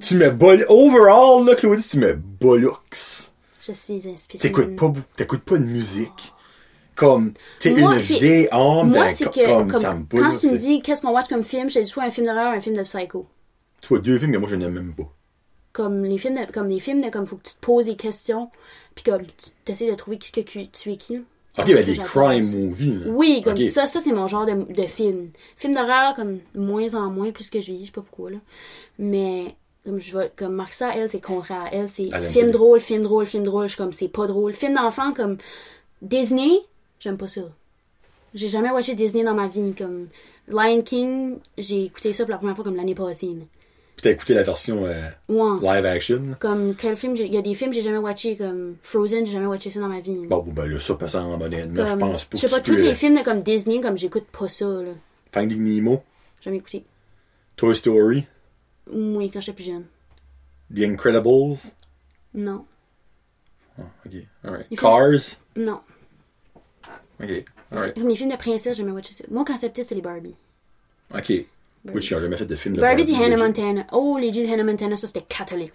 Tu 0.00 0.14
me 0.16 0.30
bol... 0.30 0.64
Overall, 0.68 1.46
là, 1.46 1.54
Claudie, 1.54 1.86
tu 1.88 1.98
me 1.98 2.14
bollocks. 2.14 3.30
je 3.60 3.72
suis 3.72 4.08
inspirée. 4.08 4.42
T'écoutes 4.42 4.76
pas, 4.76 4.92
t'écoutes 5.16 5.42
pas 5.42 5.58
de 5.58 5.64
musique. 5.64 6.32
Comme, 6.94 7.34
t'es 7.60 7.72
une 7.72 7.94
vieille 7.98 8.48
âme, 8.50 8.88
Moi, 8.88 9.08
c'est 9.08 9.26
que, 9.26 9.70
comme, 9.70 10.06
quand 10.08 10.38
tu 10.38 10.48
me 10.48 10.56
dis 10.56 10.80
qu'est-ce 10.80 11.02
qu'on 11.02 11.12
watch 11.12 11.28
comme 11.28 11.44
film, 11.44 11.68
dis 11.68 11.84
soit 11.84 12.04
un 12.04 12.10
film 12.10 12.26
d'horreur 12.26 12.52
ou 12.52 12.56
un 12.56 12.60
film 12.60 12.74
de 12.74 12.82
psycho. 12.82 13.26
Tu 13.82 13.88
vois, 13.88 13.98
deux 13.98 14.18
films 14.18 14.32
que 14.32 14.38
moi, 14.38 14.48
je 14.48 14.56
n'aime 14.56 14.72
même 14.72 14.94
pas. 14.94 15.12
Comme 15.72 16.04
les 16.04 16.16
films, 16.16 16.36
de, 16.36 16.50
comme 16.50 16.68
les 16.68 16.80
films 16.80 17.02
de, 17.02 17.10
comme 17.10 17.26
faut 17.26 17.36
que 17.36 17.48
tu 17.48 17.54
te 17.54 17.60
poses 17.60 17.84
des 17.84 17.96
questions, 17.96 18.50
puis 18.94 19.04
comme 19.04 19.26
tu 19.26 19.70
essaies 19.70 19.90
de 19.90 19.94
trouver 19.94 20.16
qui, 20.18 20.32
que 20.32 20.40
tu 20.40 20.90
es 20.90 20.96
qui. 20.96 21.22
Ok, 21.58 21.66
ben, 21.66 21.84
des 21.84 21.96
crime 21.96 22.66
movies. 22.66 23.02
Oui, 23.06 23.42
comme 23.42 23.58
ça, 23.58 23.86
ça 23.86 24.00
c'est 24.00 24.12
mon 24.12 24.26
genre 24.26 24.44
de, 24.44 24.72
de 24.72 24.86
film. 24.86 25.30
Film 25.56 25.74
d'horreur, 25.74 26.14
comme 26.14 26.40
moins 26.54 26.94
en 26.94 27.10
moins, 27.10 27.30
plus 27.30 27.48
que 27.48 27.60
je 27.60 27.72
vis, 27.72 27.80
je 27.80 27.86
sais 27.86 27.92
pas 27.92 28.02
pourquoi, 28.02 28.30
là. 28.30 28.38
Mais, 28.98 29.54
comme 29.84 29.98
je 29.98 30.12
vois, 30.12 30.28
comme 30.28 30.54
Marissa, 30.54 30.94
elle, 30.94 31.08
c'est 31.08 31.20
contraire. 31.20 31.68
Elle, 31.72 31.88
c'est 31.88 32.10
film 32.30 32.50
drôle, 32.50 32.80
film 32.80 33.02
drôle, 33.02 33.26
film 33.26 33.44
drôle. 33.44 33.64
Je 33.64 33.68
suis 33.68 33.78
comme, 33.78 33.92
c'est 33.92 34.08
pas 34.08 34.26
drôle. 34.26 34.52
Film 34.52 34.74
d'enfant, 34.74 35.12
comme 35.12 35.38
Disney, 36.02 36.50
j'aime 37.00 37.16
pas 37.16 37.28
ça. 37.28 37.42
J'ai 38.34 38.48
jamais 38.48 38.70
watché 38.70 38.94
Disney 38.94 39.24
dans 39.24 39.34
ma 39.34 39.48
vie. 39.48 39.72
Comme 39.76 40.08
Lion 40.48 40.82
King, 40.82 41.38
j'ai 41.56 41.84
écouté 41.84 42.12
ça 42.12 42.24
pour 42.24 42.32
la 42.32 42.38
première 42.38 42.54
fois 42.54 42.64
comme 42.64 42.76
l'année 42.76 42.94
passée. 42.94 43.34
Pis 43.96 44.02
t'as 44.02 44.10
écouté 44.10 44.34
la 44.34 44.42
version 44.42 44.84
euh, 44.84 45.08
Ouais. 45.28 45.74
live 45.76 45.86
action. 45.86 46.36
Comme 46.38 46.74
quel 46.76 46.96
film, 46.96 47.16
il 47.16 47.32
y 47.32 47.38
a 47.38 47.42
des 47.42 47.54
films 47.54 47.70
que 47.70 47.76
j'ai 47.76 47.82
jamais 47.82 47.96
watché, 47.98 48.36
comme 48.36 48.76
Frozen, 48.82 49.24
j'ai 49.26 49.32
jamais 49.32 49.46
watché 49.46 49.70
ça 49.70 49.80
dans 49.80 49.88
ma 49.88 50.00
vie. 50.00 50.26
Bon, 50.26 50.42
ben 50.46 50.66
là, 50.66 50.78
ça 50.78 50.92
honnêtement, 50.92 51.86
je 51.86 51.94
pense 51.96 52.24
pas 52.26 52.36
je 52.36 52.42
sais 52.42 52.48
pas, 52.48 52.60
tous 52.60 52.72
les 52.76 52.88
euh, 52.90 52.94
films 52.94 53.18
de 53.18 53.22
comme 53.24 53.40
Disney, 53.42 53.80
comme 53.80 53.96
j'écoute 53.96 54.26
pas 54.26 54.48
ça, 54.48 54.66
là. 54.66 54.90
Finding 55.32 55.60
Nemo, 55.62 56.02
Jamais 56.42 56.58
écouté. 56.58 56.84
Toy 57.56 57.74
Story, 57.74 58.26
Oui, 58.92 59.30
quand 59.30 59.40
j'étais 59.40 59.54
plus 59.56 59.64
jeune. 59.64 59.84
The 60.74 60.80
Incredibles. 60.80 61.56
Non. 62.34 62.66
Ah, 63.78 63.82
ok, 64.04 64.12
alright. 64.44 64.66
Films- 64.68 64.78
Cars. 64.80 65.38
Non. 65.56 65.80
Ok, 67.22 67.44
alright. 67.72 67.94
Comme 67.94 68.08
les 68.08 68.16
films 68.16 68.30
de 68.30 68.36
princesse, 68.36 68.76
j'ai 68.76 68.82
jamais 68.82 68.92
watché 68.92 69.14
ça. 69.14 69.24
Moi, 69.30 69.42
quand 69.46 69.56
c'était 69.56 69.70
petit, 69.70 69.84
c'est 69.84 69.94
les 69.94 70.02
Barbie. 70.02 70.34
Ok. 71.14 71.32
Which, 71.94 72.12
ont 72.12 72.18
jamais 72.18 72.36
fait 72.36 72.46
de 72.46 72.54
film 72.54 72.76
de 72.76 72.80
Barbie 72.80 73.04
puis 73.04 73.14
Hannah. 73.14 73.36
Montana. 73.36 73.86
Oh, 73.92 74.18
les 74.20 74.30
G's 74.30 74.46
de 74.46 74.52
Hannah 74.52 74.64
Montana, 74.64 74.96
ça 74.96 75.06
c'était 75.06 75.24
catholique. 75.28 75.72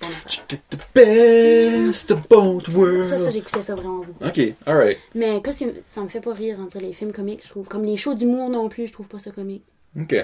Get 0.50 0.60
the 0.70 0.78
best 0.94 2.12
of 2.12 2.28
both 2.28 2.68
worlds. 2.70 3.10
Ça, 3.10 3.18
ça 3.18 3.32
j'écoutais 3.32 3.62
ça 3.62 3.76
vraiment 3.76 4.00
beaucoup. 4.00 4.26
Ok, 4.26 4.42
alright. 4.66 4.98
Mais 5.16 5.42
que 5.42 5.52
ça 5.52 6.02
me 6.02 6.08
fait 6.08 6.22
pas 6.22 6.34
rire, 6.34 6.60
en 6.60 6.66
dire, 6.66 6.82
les 6.82 6.94
films 6.94 7.14
comiques, 7.14 7.42
je 7.44 7.50
trouve. 7.50 7.68
Comme 7.68 7.84
les 7.84 7.98
shows 7.98 8.14
d'humour 8.14 8.50
non 8.50 8.70
plus, 8.70 8.88
je 8.88 8.94
trouve 8.94 9.08
pas 9.08 9.20
ça 9.20 9.32
comique. 9.32 9.64
Ok. 10.00 10.16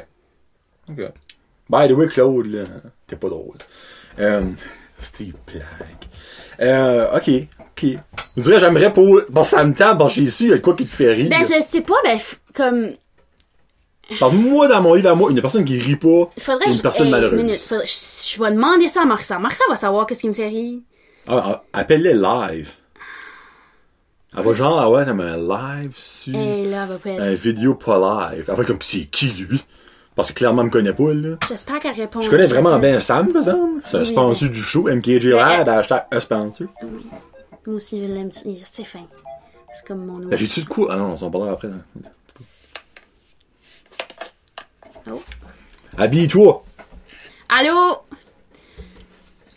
Ok. 0.89 0.99
By 1.69 1.87
the 1.87 1.91
way, 1.91 2.07
Claude, 2.07 2.45
là, 2.45 2.63
t'es 3.07 3.15
pas 3.15 3.29
drôle. 3.29 3.57
Euh, 4.19 4.41
C'était 4.99 5.31
blague. 5.45 5.63
Euh, 6.59 7.17
ok, 7.17 7.29
ok. 7.59 7.99
Je 8.35 8.41
dirais, 8.41 8.59
j'aimerais 8.59 8.91
pour. 8.91 9.21
Bon, 9.29 9.43
ça 9.43 9.63
me 9.63 9.73
tape, 9.73 9.97
bon, 9.97 10.07
j'ai 10.07 10.29
su, 10.29 10.45
il 10.45 10.49
y 10.49 10.53
a 10.53 10.59
quoi 10.59 10.75
qui 10.75 10.85
te 10.85 10.95
fait 10.95 11.13
rire. 11.13 11.29
Ben, 11.29 11.43
je 11.43 11.61
sais 11.61 11.81
pas, 11.81 11.95
ben, 12.03 12.17
comme. 12.53 12.89
Parle-moi 14.19 14.67
dans 14.67 14.81
mon 14.81 14.93
livre 14.93 15.09
à 15.09 15.15
moi, 15.15 15.29
une 15.31 15.41
personne 15.41 15.65
qui 15.65 15.79
rit 15.79 15.95
pas, 15.97 16.29
Faudrait 16.39 16.65
et 16.65 16.67
que 16.67 16.71
une 16.71 16.77
je. 16.77 16.81
personne 16.81 17.05
hey, 17.07 17.11
malheureuse. 17.11 17.37
minute, 17.37 17.59
faudrait- 17.59 17.87
je, 17.87 18.33
je 18.35 18.43
vais 18.43 18.51
demander 18.51 18.87
ça 18.87 19.01
à 19.01 19.05
Marissa. 19.05 19.37
Marissa 19.39 19.63
va 19.69 19.75
savoir 19.75 20.05
qu'est-ce 20.05 20.21
qui 20.21 20.29
me 20.29 20.33
fait 20.33 20.47
rire. 20.47 20.79
Ah, 21.27 21.43
ah, 21.45 21.63
appelle-les 21.73 22.13
live. 22.13 22.71
Elle 24.37 24.43
va 24.43 24.51
genre 24.53 24.79
avoir 24.79 25.05
comme 25.05 25.21
un 25.21 25.37
live 25.37 25.93
sur 25.95 26.33
là, 26.33 26.39
elle 26.39 26.69
va 26.69 26.97
pas 26.97 27.09
être. 27.09 27.21
un 27.21 27.33
vidéo 27.33 27.75
pas 27.75 28.29
live. 28.31 28.45
Elle 28.47 28.55
va 28.55 28.63
comme 28.65 28.77
c'est 28.81 29.05
qui 29.05 29.27
lui? 29.27 29.63
Parce 30.15 30.29
que 30.31 30.35
clairement, 30.37 30.61
elle 30.61 30.67
me 30.67 30.71
connaît 30.71 30.93
pas, 30.93 31.13
là. 31.13 31.35
J'espère 31.47 31.79
qu'elle 31.79 31.93
répond. 31.93 32.21
Je 32.21 32.29
connais 32.29 32.47
vraiment 32.47 32.77
bien 32.79 32.99
Sam, 32.99 33.27
par 33.31 33.37
exemple. 33.41 33.81
C'est 33.85 33.97
un 33.97 34.05
sponsor 34.05 34.49
du 34.49 34.61
show, 34.61 34.87
MKJ 34.89 35.25
Lab, 35.27 35.69
hashtag 35.69 36.05
un 36.11 36.19
sponsor. 36.19 36.67
Moi 37.65 37.75
aussi, 37.75 38.01
je 38.01 38.05
l'aime. 38.07 38.29
il- 38.45 38.61
C'est 38.65 38.83
fin. 38.83 39.05
C'est 39.73 39.85
comme 39.87 40.05
mon 40.05 40.19
nom. 40.19 40.27
Ben, 40.29 40.37
j'ai-tu 40.37 40.61
de 40.61 40.65
quoi? 40.65 40.87
Ah 40.91 40.97
non, 40.97 41.09
on 41.11 41.17
s'en 41.17 41.29
parlera 41.29 41.51
après. 41.53 41.67
là. 41.67 41.75
Habille-toi! 45.97 46.63
Allô? 47.49 47.71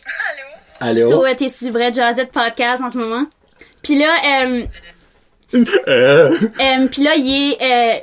Allô? 0.05 0.47
Allô? 0.79 1.09
So, 1.09 1.25
euh, 1.25 1.35
t'es 1.35 1.49
sur 1.49 1.71
Vrai 1.71 1.93
Jazette 1.93 2.31
Podcast 2.31 2.81
en 2.83 2.89
ce 2.89 2.97
moment? 2.97 3.25
Puis 3.83 3.99
là, 3.99 4.15
euh, 4.45 4.65
Euh, 5.53 6.31
euh, 6.61 6.87
puis 6.87 7.03
là, 7.03 7.15
il 7.17 7.51
est, 7.51 7.61
euh, 7.61 7.99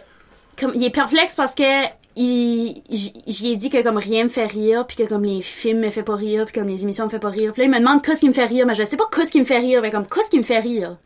comme, 0.59 0.73
il 0.74 0.85
est 0.85 0.90
perplexe 0.90 1.35
parce 1.35 1.55
que 1.55 1.86
il, 2.15 2.82
j'y 2.90 3.52
ai 3.52 3.56
dit 3.56 3.70
que 3.70 3.82
comme 3.82 3.97
rien 3.97 4.24
me 4.24 4.28
fait 4.28 4.44
rire, 4.44 4.86
puis 4.86 4.97
que 4.97 5.05
comme 5.05 5.24
les 5.24 5.40
films 5.40 5.81
me 5.81 5.90
fait 5.90 6.02
pas 6.02 6.16
rire, 6.16 6.44
puis 6.44 6.55
comme 6.60 6.69
les 6.69 6.82
émissions 6.82 7.06
me 7.06 7.10
fait 7.10 7.19
pas 7.20 7.31
rire. 7.31 7.52
Puis 7.52 7.62
là, 7.62 7.66
il 7.66 7.70
me 7.70 7.78
demande 7.78 8.02
qu'est-ce 8.05 8.20
qui 8.20 8.28
me 8.28 8.35
fait 8.35 8.44
rire, 8.44 8.66
mais 8.66 8.74
je 8.74 8.85
sais 8.85 8.97
pas 8.97 9.09
qu'est-ce 9.15 9.31
qui 9.32 9.39
me 9.40 9.44
fait 9.44 9.59
rire, 9.59 9.81
mais 9.81 9.90
comme 9.90 10.06
qu'est-ce 10.06 10.28
qui 10.31 10.39
me 10.39 10.43
fait 10.43 10.59
rire? 10.59 10.97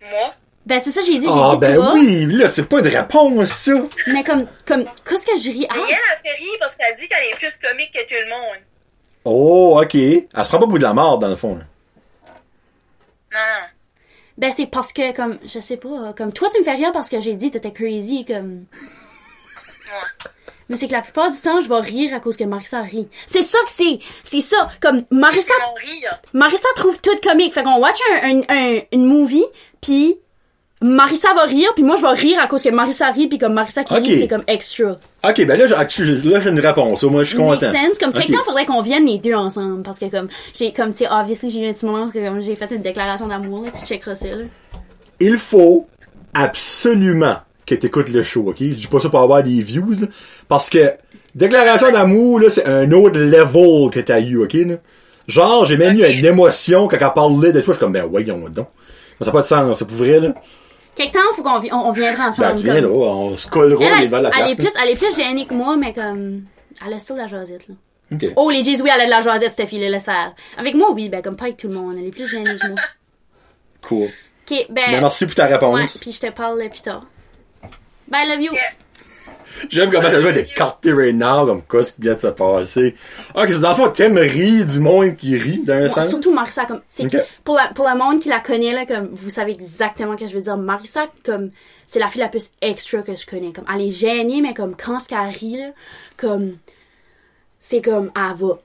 Moi? 0.00 0.34
Ben 0.68 0.78
c'est 0.80 0.90
ça 0.90 1.00
j'ai 1.00 1.18
dit, 1.18 1.24
j'ai 1.26 1.32
Ah, 1.34 1.52
dit 1.54 1.60
ben 1.60 1.74
toi. 1.76 1.92
oui, 1.94 2.26
là, 2.26 2.46
c'est 2.48 2.64
pas 2.66 2.80
une 2.80 2.88
réponse, 2.88 3.48
ça. 3.48 3.72
Mais 4.08 4.22
comme, 4.22 4.46
comme, 4.66 4.84
qu'est-ce 5.08 5.24
que 5.24 5.38
je 5.38 5.48
ris? 5.50 5.60
Mais 5.60 5.66
Ah, 5.70 5.76
elle 5.88 5.94
a 5.94 6.20
fait 6.22 6.34
rire 6.44 6.56
parce 6.60 6.76
qu'elle 6.76 6.94
dit 6.94 7.08
qu'elle 7.08 7.24
est 7.32 7.36
plus 7.36 7.56
comique 7.56 7.90
que 7.92 8.00
tout 8.06 8.14
le 8.22 8.28
monde. 8.28 8.62
Oh, 9.24 9.80
ok. 9.82 9.94
Elle 9.94 10.26
se 10.44 10.48
prend 10.48 10.58
pas 10.58 10.66
pour 10.66 10.76
de 10.78 10.82
la 10.82 10.92
mort, 10.92 11.18
dans 11.18 11.28
le 11.28 11.36
fond. 11.36 11.56
là. 11.56 11.64
Non, 13.32 13.38
non. 13.38 13.66
ben 14.36 14.52
c'est 14.52 14.66
parce 14.66 14.92
que 14.92 15.14
comme, 15.16 15.38
je 15.44 15.58
sais 15.58 15.76
pas, 15.78 16.12
comme 16.16 16.32
toi 16.34 16.48
tu 16.52 16.60
me 16.60 16.64
fais 16.64 16.72
rire 16.74 16.92
parce 16.92 17.08
que 17.08 17.18
j'ai 17.20 17.34
dit 17.36 17.50
que 17.50 17.58
t'étais 17.58 17.72
crazy, 17.72 18.24
comme. 18.26 18.64
Ouais. 18.74 20.30
Mais 20.68 20.76
c'est 20.76 20.86
que 20.86 20.92
la 20.92 21.00
plupart 21.00 21.30
du 21.30 21.40
temps, 21.40 21.62
je 21.62 21.68
vais 21.68 21.80
rire 21.80 22.14
à 22.14 22.20
cause 22.20 22.36
que 22.36 22.44
Marissa 22.44 22.82
rit. 22.82 23.08
C'est 23.26 23.42
ça 23.42 23.58
que 23.64 23.70
c'est. 23.70 24.00
C'est 24.22 24.42
ça. 24.42 24.70
Comme 24.82 25.02
Marissa. 25.10 25.54
Marissa 26.34 26.68
trouve 26.76 27.00
tout 27.00 27.16
comique. 27.22 27.54
Fait 27.54 27.62
qu'on 27.62 27.78
watch 27.80 27.96
un, 28.22 28.40
un, 28.40 28.42
un- 28.50 28.80
une 28.92 29.06
movie, 29.06 29.46
puis 29.80 30.18
Marissa 30.80 31.34
va 31.34 31.42
rire, 31.42 31.70
puis 31.74 31.82
moi 31.82 31.96
je 31.96 32.02
vais 32.02 32.12
rire 32.12 32.38
à 32.40 32.46
cause 32.46 32.62
que 32.62 32.68
Marissa 32.68 33.10
rit, 33.10 33.26
puis 33.26 33.38
comme 33.38 33.52
Marissa 33.52 33.82
qui 33.82 33.94
Ok. 33.94 34.04
rit, 34.04 34.18
c'est 34.20 34.28
comme 34.28 34.44
extra. 34.46 34.96
Ok, 35.28 35.44
ben 35.46 35.58
là, 35.58 35.66
là, 35.66 35.86
j'ai 35.88 36.50
une 36.50 36.60
réponse. 36.60 37.02
Moi, 37.02 37.24
je 37.24 37.30
suis 37.30 37.38
Make 37.38 37.60
content. 37.60 37.72
sense. 37.72 37.98
Comme 37.98 38.12
quelqu'un, 38.12 38.38
faudrait 38.44 38.64
qu'on 38.64 38.80
vienne 38.80 39.04
les 39.04 39.18
deux 39.18 39.34
ensemble. 39.34 39.82
Parce 39.82 39.98
que 39.98 40.04
comme, 40.06 40.28
j'ai, 40.56 40.72
comme, 40.72 40.92
tu 40.92 40.98
sais, 40.98 41.08
obviously, 41.10 41.50
j'ai 41.50 41.60
eu 41.60 41.68
un 41.68 41.72
petit 41.72 41.84
moment 41.84 42.00
parce 42.00 42.12
que 42.12 42.24
comme 42.24 42.40
j'ai 42.40 42.54
fait 42.54 42.70
une 42.70 42.82
déclaration 42.82 43.26
d'amour, 43.26 43.66
tu 43.76 43.84
checkeras 43.84 44.14
ça, 44.14 44.26
là. 44.26 44.44
Il 45.18 45.36
faut 45.36 45.88
absolument 46.32 47.36
que 47.66 47.74
t'écoutes 47.74 48.08
le 48.10 48.22
show, 48.22 48.44
ok? 48.48 48.56
Je 48.60 48.64
dis 48.74 48.86
pas 48.86 49.00
ça 49.00 49.08
pour 49.08 49.20
avoir 49.20 49.42
des 49.42 49.60
views, 49.60 49.94
parce 50.46 50.70
que 50.70 50.92
déclaration 51.34 51.90
d'amour, 51.90 52.38
là, 52.40 52.50
c'est 52.50 52.66
un 52.66 52.90
autre 52.92 53.18
level 53.18 53.90
que 53.90 54.00
t'as 54.00 54.20
eu, 54.20 54.38
ok? 54.42 54.52
Là? 54.54 54.74
Genre, 55.26 55.64
j'ai 55.66 55.76
même 55.76 55.96
eu 55.98 56.04
une 56.08 56.24
émotion 56.24 56.86
quand 56.88 56.96
elle 56.98 57.12
parlait 57.12 57.52
de 57.52 57.60
toi, 57.60 57.72
je 57.74 57.78
suis 57.78 57.80
comme, 57.80 57.92
ben 57.92 58.04
voyons 58.04 58.48
donc. 58.48 58.68
Ça 59.20 59.26
n'a 59.26 59.32
pas 59.32 59.42
de 59.42 59.46
sens, 59.46 59.78
c'est 59.78 59.86
pour 59.86 59.96
vrai, 59.96 60.20
là. 60.20 60.28
Quelque 60.98 61.14
temps, 61.14 61.20
faut 61.36 61.42
qu'on 61.42 61.58
vi- 61.60 61.72
on, 61.72 61.76
on 61.88 61.92
viendra 61.92 62.28
ensemble. 62.28 62.48
Ben, 62.48 62.56
tu 62.56 62.64
comme- 62.66 62.72
viendras, 62.76 62.92
on 63.06 63.36
se 63.36 63.46
collera 63.46 63.84
Elle, 63.84 63.96
les 63.98 64.04
elle, 64.04 64.10
balles 64.10 64.26
à 64.26 64.30
la 64.30 64.36
elle 64.38 64.44
place. 64.44 64.58
est 64.58 64.62
plus, 64.62 64.72
elle 64.82 64.90
est 64.90 64.96
plus 64.96 65.16
gênée 65.16 65.46
que 65.46 65.54
moi, 65.54 65.76
mais 65.76 65.92
comme, 65.94 66.42
elle 66.86 66.92
a 66.92 66.98
ça 66.98 67.14
de 67.14 67.18
la 67.20 67.26
jasette, 67.28 67.68
là. 67.68 67.74
Ok. 68.12 68.26
Oh, 68.36 68.50
les 68.50 68.64
J's, 68.64 68.80
oui, 68.82 68.90
elle 68.94 69.00
a 69.02 69.04
de 69.06 69.10
la 69.10 69.20
jasette, 69.20 69.50
cette 69.52 69.68
fille-là, 69.68 69.90
laisse 69.90 70.04
faire. 70.04 70.34
Avec 70.56 70.74
moi, 70.74 70.90
oui, 70.92 71.08
ben, 71.08 71.22
comme 71.22 71.36
pas 71.36 71.44
avec 71.44 71.56
tout 71.58 71.68
le 71.68 71.74
monde. 71.74 71.94
Elle 71.98 72.06
est 72.06 72.10
plus 72.10 72.26
gênée 72.28 72.58
que 72.58 72.66
moi. 72.68 72.76
Cool. 73.82 74.04
Ok, 74.06 74.66
ben. 74.70 74.84
Ben, 74.90 75.00
merci 75.00 75.24
pour 75.26 75.34
ta 75.34 75.46
réponse. 75.46 75.74
Ouais, 75.74 75.86
puis 76.00 76.12
je 76.12 76.20
te 76.20 76.30
parle 76.30 76.60
euh, 76.60 76.68
plus 76.68 76.82
tard. 76.82 77.04
Bye, 78.08 78.26
love 78.28 78.40
you. 78.40 78.52
J'aime 79.70 79.90
comment 79.90 80.10
ça 80.10 80.20
doit 80.20 80.30
être 80.30 80.50
écarté 80.50 80.92
right 80.92 81.14
now, 81.14 81.46
comme 81.46 81.62
quoi 81.62 81.84
ce 81.84 81.92
qui 81.92 82.02
vient 82.02 82.14
de 82.14 82.20
se 82.20 82.26
passer. 82.28 82.94
Ah, 83.34 83.46
que 83.46 83.52
c'est 83.52 83.60
dans 83.60 83.70
le 83.70 83.74
fond, 83.76 83.88
t'aimes 83.90 84.18
rire 84.18 84.64
du 84.66 84.80
monde 84.80 85.16
qui 85.16 85.36
rit, 85.36 85.60
d'un 85.64 85.82
Ouais, 85.82 85.88
sens? 85.88 86.08
surtout 86.08 86.32
Marissa, 86.32 86.64
comme, 86.66 86.80
pour 87.44 87.56
la, 87.56 87.68
pour 87.74 87.84
la 87.84 87.94
monde 87.94 88.20
qui 88.20 88.28
la 88.28 88.40
connaît, 88.40 88.72
là, 88.72 88.86
comme, 88.86 89.08
vous 89.12 89.30
savez 89.30 89.52
exactement 89.52 90.16
ce 90.16 90.24
que 90.24 90.30
je 90.30 90.34
veux 90.36 90.42
dire. 90.42 90.56
Marissa, 90.56 91.06
comme, 91.24 91.50
c'est 91.86 91.98
la 91.98 92.08
fille 92.08 92.20
la 92.20 92.28
plus 92.28 92.50
extra 92.62 93.02
que 93.02 93.14
je 93.14 93.26
connais. 93.26 93.52
Comme, 93.52 93.64
elle 93.74 93.82
est 93.88 93.92
gênée, 93.92 94.40
mais 94.42 94.54
comme, 94.54 94.74
quand 94.76 95.00
ce 95.00 95.08
qu'elle 95.08 95.18
rit, 95.30 95.56
là, 95.58 95.70
comme, 96.16 96.56
c'est 97.58 97.82
comme, 97.82 98.10
elle 98.16 98.36
va, 98.36 98.58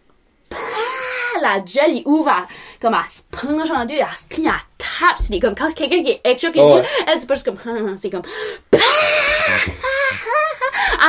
Ah, 0.51 1.39
la 1.41 1.59
gueule, 1.61 1.97
il 1.97 2.03
ouvre, 2.05 2.29
elle- 2.29 2.79
comme, 2.81 2.93
elle 3.01 3.09
se 3.09 3.21
penche 3.31 3.71
en 3.71 3.85
deux, 3.85 3.95
elle 3.95 4.05
se 4.17 4.27
plie, 4.27 4.45
elle 4.45 4.51
tape. 4.77 5.17
C'est 5.19 5.39
comme, 5.39 5.55
quand 5.55 5.73
quelqu'un 5.73 6.03
qui 6.03 6.11
est 6.11 6.21
extra, 6.23 6.51
qui 6.51 6.59
Ouais. 6.59 6.81
rit, 6.81 6.87
elle, 7.07 7.19
c'est 7.19 7.27
pas 7.27 7.33
juste 7.33 7.45
comme, 7.45 7.57
Ah, 7.65 7.93
c'est 7.97 8.09
comme, 8.11 8.21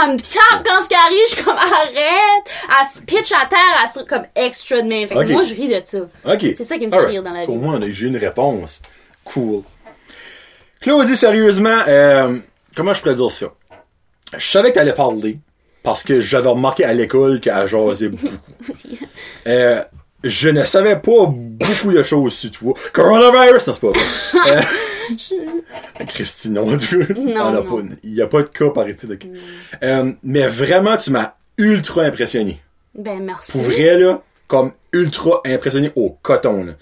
elle 0.02 0.12
me 0.12 0.18
tape 0.18 0.66
quand 0.66 0.82
ce 0.82 0.88
qui 0.88 0.94
arrive, 0.94 1.18
je 1.28 1.34
suis 1.34 1.44
comme, 1.44 1.56
arrête! 1.56 2.44
Elle 2.68 2.86
se 2.86 3.00
pitch 3.00 3.32
à 3.32 3.46
terre, 3.46 3.58
elle 3.82 3.88
se 3.88 4.00
comme 4.00 4.26
extra 4.34 4.82
de 4.82 4.88
même. 4.88 5.08
Fait 5.08 5.14
que 5.14 5.32
moi, 5.32 5.42
je 5.42 5.54
ris 5.54 5.68
de 5.68 5.80
ça. 5.84 5.98
C'est 6.40 6.64
ça 6.64 6.78
qui 6.78 6.86
me 6.86 6.92
fait 6.92 7.06
rire 7.06 7.22
dans 7.22 7.32
la 7.32 7.46
vie. 7.46 7.50
Au 7.50 7.56
moins, 7.56 7.80
eu 7.80 8.06
une 8.06 8.16
réponse. 8.16 8.80
Cool. 9.24 9.62
Claudie, 10.80 11.16
sérieusement, 11.16 11.80
euh, 11.88 12.38
comment 12.76 12.92
je 12.92 13.00
pourrais 13.00 13.14
dire 13.14 13.30
ça? 13.30 13.46
Je 14.36 14.46
savais 14.46 14.70
que 14.70 14.74
t'allais 14.74 14.92
parler, 14.92 15.38
parce 15.82 16.02
que 16.02 16.20
j'avais 16.20 16.48
remarqué 16.48 16.84
à 16.84 16.92
l'école 16.92 17.40
qu'elle 17.40 17.66
jasait 17.66 18.08
beaucoup. 18.08 18.28
Euh, 19.46 19.84
je 20.24 20.48
ne 20.48 20.64
savais 20.64 20.96
pas 20.96 21.26
beaucoup 21.28 21.92
de 21.92 22.02
choses 22.02 22.34
sur 22.34 22.50
toi. 22.50 22.74
Coronavirus, 22.92 23.68
non, 23.68 23.72
c'est 23.74 23.80
pas 23.80 23.90
vrai. 23.90 24.64
Euh, 26.00 26.04
Christine, 26.06 26.54
non, 26.54 26.64
Non, 26.64 26.76
Il 28.02 28.12
n'y 28.14 28.22
a 28.22 28.26
pas 28.26 28.42
de 28.42 28.48
cas 28.48 28.70
par 28.70 28.88
ici. 28.88 29.06
de- 29.06 29.18
Euh, 29.82 30.12
mais 30.22 30.46
vraiment, 30.48 30.96
tu 30.96 31.10
m'as 31.10 31.34
ultra 31.58 32.02
impressionné. 32.04 32.60
Ben, 32.94 33.20
merci. 33.22 33.52
Pour 33.52 33.62
vrai, 33.62 33.98
là, 33.98 34.22
comme 34.48 34.72
ultra 34.92 35.42
impressionné 35.44 35.92
au 35.96 36.10
coton, 36.22 36.64
là. 36.64 36.72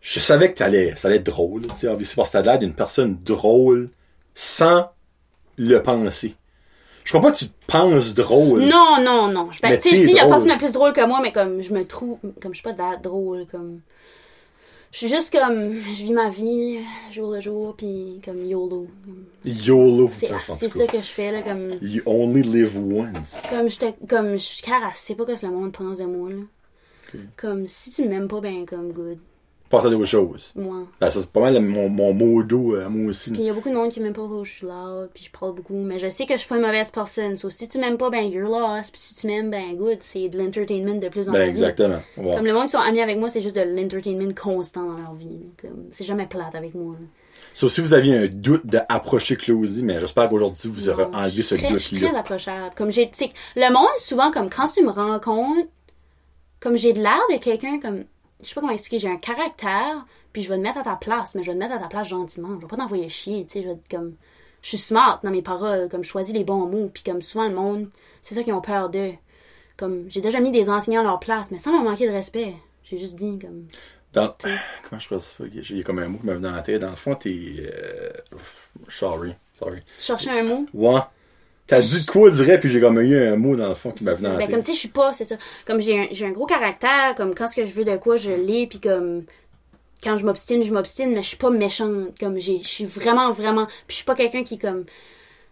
Je 0.00 0.20
savais 0.20 0.52
que 0.52 0.58
t'allais, 0.58 0.94
ça 0.96 1.08
allait 1.08 1.18
être 1.18 1.26
drôle, 1.26 1.62
tu 1.62 1.76
sais, 1.76 2.14
parce 2.16 2.28
que 2.30 2.32
t'as 2.32 2.42
l'air 2.42 2.58
d'une 2.58 2.74
personne 2.74 3.18
drôle 3.24 3.88
sans 4.34 4.90
le 5.56 5.80
penser. 5.80 6.34
Je 7.04 7.10
crois 7.10 7.20
pas 7.20 7.32
que 7.32 7.38
tu 7.38 7.48
te 7.48 7.66
penses 7.66 8.14
drôle. 8.14 8.62
Non, 8.64 8.96
non, 9.02 9.28
non. 9.28 9.52
Je- 9.52 9.60
Mais 9.62 9.70
je 9.76 9.80
dis, 9.80 9.88
il 10.10 10.16
y 10.16 10.18
a 10.18 10.26
personne 10.26 10.48
de 10.50 10.56
plus 10.58 10.72
drôle 10.72 10.92
que 10.92 11.06
moi, 11.06 11.20
mais 11.22 11.32
comme, 11.32 11.62
je 11.62 11.72
me 11.72 11.84
trouve, 11.84 12.18
comme, 12.40 12.52
je 12.54 12.60
suis 12.60 12.62
pas 12.74 12.96
drôle, 12.96 13.46
comme. 13.50 13.80
Je 14.90 14.98
suis 14.98 15.08
juste 15.08 15.36
comme, 15.36 15.72
je 15.80 16.04
vis 16.04 16.12
ma 16.12 16.28
vie, 16.30 16.78
jour 17.10 17.32
le 17.32 17.40
jour, 17.40 17.74
puis 17.76 18.20
comme 18.24 18.40
YOLO. 18.46 18.86
YOLO. 19.44 20.08
C'est 20.12 20.68
ça 20.68 20.86
que 20.86 20.98
je 20.98 21.02
fais, 21.02 21.32
là, 21.32 21.42
comme. 21.42 21.72
You 21.82 22.02
only 22.06 22.42
live 22.42 22.76
once. 22.78 23.42
Comme 23.50 23.68
j'étais, 23.68 23.94
comme, 24.08 24.38
je 24.38 24.62
car, 24.62 24.82
elle 24.88 24.94
sait 24.94 25.14
pas 25.16 25.24
que 25.24 25.32
le 25.32 25.52
monde 25.52 25.72
pense 25.72 25.98
de 25.98 26.04
moi, 26.04 26.30
là. 26.30 26.36
Comme, 27.36 27.66
si 27.66 27.90
tu 27.90 28.08
m'aimes 28.08 28.28
pas, 28.28 28.40
ben, 28.40 28.64
comme, 28.66 28.92
good. 28.92 29.18
Passe 29.70 29.86
à 29.86 29.90
d'autres 29.90 30.04
choses. 30.04 30.52
Moi. 30.54 30.86
Ben, 31.00 31.10
ça, 31.10 31.20
c'est 31.20 31.30
pas 31.30 31.40
mal 31.40 31.58
mon, 31.60 31.88
mon 31.88 32.12
mot 32.12 32.42
d'eau 32.44 32.76
à 32.76 32.88
moi 32.88 33.10
aussi. 33.10 33.30
Puis 33.30 33.40
il 33.40 33.46
y 33.46 33.50
a 33.50 33.52
beaucoup 33.52 33.70
de 33.70 33.74
monde 33.74 33.90
qui 33.90 33.98
m'aime 33.98 34.12
pas 34.12 34.22
quand 34.28 34.44
je 34.44 34.52
suis 34.52 34.66
là, 34.66 35.06
puis 35.12 35.24
je 35.24 35.30
parle 35.36 35.54
beaucoup, 35.54 35.74
mais 35.74 35.98
je 35.98 36.08
sais 36.10 36.26
que 36.26 36.34
je 36.34 36.38
suis 36.40 36.48
pas 36.48 36.56
une 36.56 36.62
mauvaise 36.62 36.90
personne. 36.90 37.36
So, 37.38 37.50
si 37.50 37.66
tu 37.66 37.78
m'aimes 37.78 37.96
pas, 37.96 38.10
ben 38.10 38.22
you're 38.30 38.48
lost. 38.48 38.92
Puis 38.92 39.00
si 39.00 39.14
tu 39.14 39.26
m'aimes, 39.26 39.50
ben 39.50 39.74
good. 39.76 39.96
C'est 40.00 40.28
de 40.28 40.38
l'entertainment 40.38 40.94
de 41.00 41.08
plus 41.08 41.28
en 41.28 41.32
Ben, 41.32 41.40
plus. 41.42 41.50
exactement. 41.50 42.00
Ouais. 42.18 42.36
Comme 42.36 42.44
le 42.46 42.52
monde 42.52 42.64
qui 42.64 42.70
sont 42.70 42.78
amis 42.78 43.00
avec 43.00 43.18
moi, 43.18 43.28
c'est 43.28 43.40
juste 43.40 43.56
de 43.56 43.62
l'entertainment 43.62 44.32
constant 44.34 44.84
dans 44.86 44.96
leur 44.98 45.14
vie. 45.14 45.40
C'est 45.90 46.04
jamais 46.04 46.26
plate 46.26 46.54
avec 46.54 46.74
moi. 46.74 46.94
là. 47.00 47.06
Sauf 47.52 47.72
si 47.72 47.80
vous 47.80 47.94
aviez 47.94 48.16
un 48.16 48.26
doute 48.28 48.64
d'approcher 48.66 49.36
Claudie, 49.36 49.82
mais 49.82 49.98
j'espère 49.98 50.28
qu'aujourd'hui 50.28 50.68
vous 50.70 50.88
aurez 50.88 51.06
Non, 51.06 51.18
enlevé 51.18 51.42
ce 51.42 51.54
très- 51.56 51.70
Je 51.72 51.78
suis 51.78 51.96
très 51.96 52.06
doute-là. 52.06 52.20
approchable. 52.20 52.74
Comme 52.76 52.92
j'ai, 52.92 53.10
le 53.56 53.72
monde, 53.72 53.86
souvent, 53.98 54.30
comme 54.30 54.48
quand 54.50 54.68
tu 54.68 54.82
me 54.84 54.90
rencontres, 54.90 55.68
comme 56.60 56.76
j'ai 56.76 56.92
de 56.92 57.00
l'air 57.00 57.20
de 57.32 57.38
quelqu'un, 57.38 57.78
comme, 57.80 58.04
je 58.44 58.48
sais 58.50 58.54
pas 58.54 58.60
comment 58.60 58.72
expliquer, 58.72 58.98
j'ai 58.98 59.10
un 59.10 59.16
caractère, 59.16 60.06
puis 60.32 60.42
je 60.42 60.48
vais 60.48 60.56
te 60.56 60.60
mettre 60.60 60.78
à 60.78 60.82
ta 60.82 60.96
place, 60.96 61.34
mais 61.34 61.42
je 61.42 61.50
vais 61.50 61.54
te 61.54 61.62
mettre 61.62 61.74
à 61.74 61.78
ta 61.78 61.88
place 61.88 62.08
gentiment. 62.08 62.56
Je 62.56 62.60
vais 62.60 62.66
pas 62.66 62.76
t'envoyer 62.76 63.08
chier, 63.08 63.44
tu 63.46 63.54
sais, 63.54 63.62
je 63.62 63.68
vais 63.68 63.74
être 63.74 63.88
comme, 63.90 64.14
je 64.62 64.68
suis 64.68 64.78
smart 64.78 65.20
dans 65.22 65.30
mes 65.30 65.42
paroles, 65.42 65.88
comme 65.88 66.04
je 66.04 66.08
choisis 66.08 66.34
les 66.34 66.44
bons 66.44 66.66
mots, 66.66 66.90
puis 66.92 67.02
comme 67.02 67.22
souvent 67.22 67.48
le 67.48 67.54
monde, 67.54 67.88
c'est 68.22 68.34
ça 68.34 68.42
qu'ils 68.42 68.52
ont 68.52 68.60
peur 68.60 68.90
d'eux. 68.90 69.12
Comme, 69.76 70.04
j'ai 70.08 70.20
déjà 70.20 70.40
mis 70.40 70.50
des 70.50 70.70
enseignants 70.70 71.00
à 71.00 71.04
leur 71.04 71.20
place, 71.20 71.50
mais 71.50 71.58
sans 71.58 71.72
leur 71.72 71.82
manquer 71.82 72.06
de 72.06 72.12
respect. 72.12 72.54
J'ai 72.84 72.98
juste 72.98 73.14
dit, 73.14 73.38
comme, 73.38 73.66
Dans... 74.12 74.32
Comment 74.88 75.00
je 75.00 75.08
dire 75.08 75.20
ça? 75.20 75.44
J'ai 75.52 75.82
comme 75.82 75.98
un 75.98 76.08
mot 76.08 76.18
qui 76.18 76.26
me 76.26 76.32
vient 76.32 76.50
dans 76.50 76.56
la 76.56 76.62
tête. 76.62 76.80
Dans 76.80 76.90
le 76.90 76.96
fond, 76.96 77.14
t'es... 77.14 77.54
Euh... 77.58 78.10
Sorry. 78.88 79.34
Sorry. 79.58 79.80
tu 79.86 80.04
cherchais 80.04 80.30
un 80.30 80.44
mot? 80.44 80.66
Ouais. 80.74 81.00
T'as 81.66 81.80
dit 81.80 82.04
de 82.04 82.10
quoi 82.10 82.30
direct, 82.30 82.60
puis 82.60 82.70
j'ai 82.70 82.80
comme 82.80 83.00
eu 83.00 83.16
un 83.16 83.36
mot 83.36 83.56
dans 83.56 83.68
le 83.68 83.74
fond 83.74 83.90
qui 83.90 84.04
m'a 84.04 84.12
venu 84.12 84.36
Ben, 84.36 84.50
comme 84.50 84.60
tu 84.60 84.66
sais, 84.66 84.72
je 84.74 84.78
suis 84.78 84.88
pas, 84.88 85.14
c'est 85.14 85.24
ça. 85.24 85.36
Comme 85.66 85.80
j'ai 85.80 85.98
un, 85.98 86.26
un 86.26 86.30
gros 86.30 86.44
caractère, 86.44 87.14
comme 87.16 87.34
quand 87.34 87.46
ce 87.46 87.56
que 87.56 87.64
je 87.64 87.72
veux 87.72 87.84
de 87.84 87.96
quoi, 87.96 88.16
je 88.16 88.30
l'ai, 88.30 88.66
puis 88.66 88.80
comme 88.80 89.24
quand 90.02 90.18
je 90.18 90.26
m'obstine, 90.26 90.62
je 90.62 90.72
m'obstine, 90.72 91.12
mais 91.12 91.22
je 91.22 91.28
suis 91.28 91.36
pas 91.38 91.50
méchante. 91.50 92.18
Comme 92.20 92.38
j'ai, 92.38 92.60
je 92.60 92.68
suis 92.68 92.84
vraiment, 92.84 93.32
vraiment. 93.32 93.66
Puis 93.66 93.76
je 93.88 93.94
suis 93.94 94.04
pas 94.04 94.14
quelqu'un 94.14 94.44
qui 94.44 94.58
comme, 94.58 94.84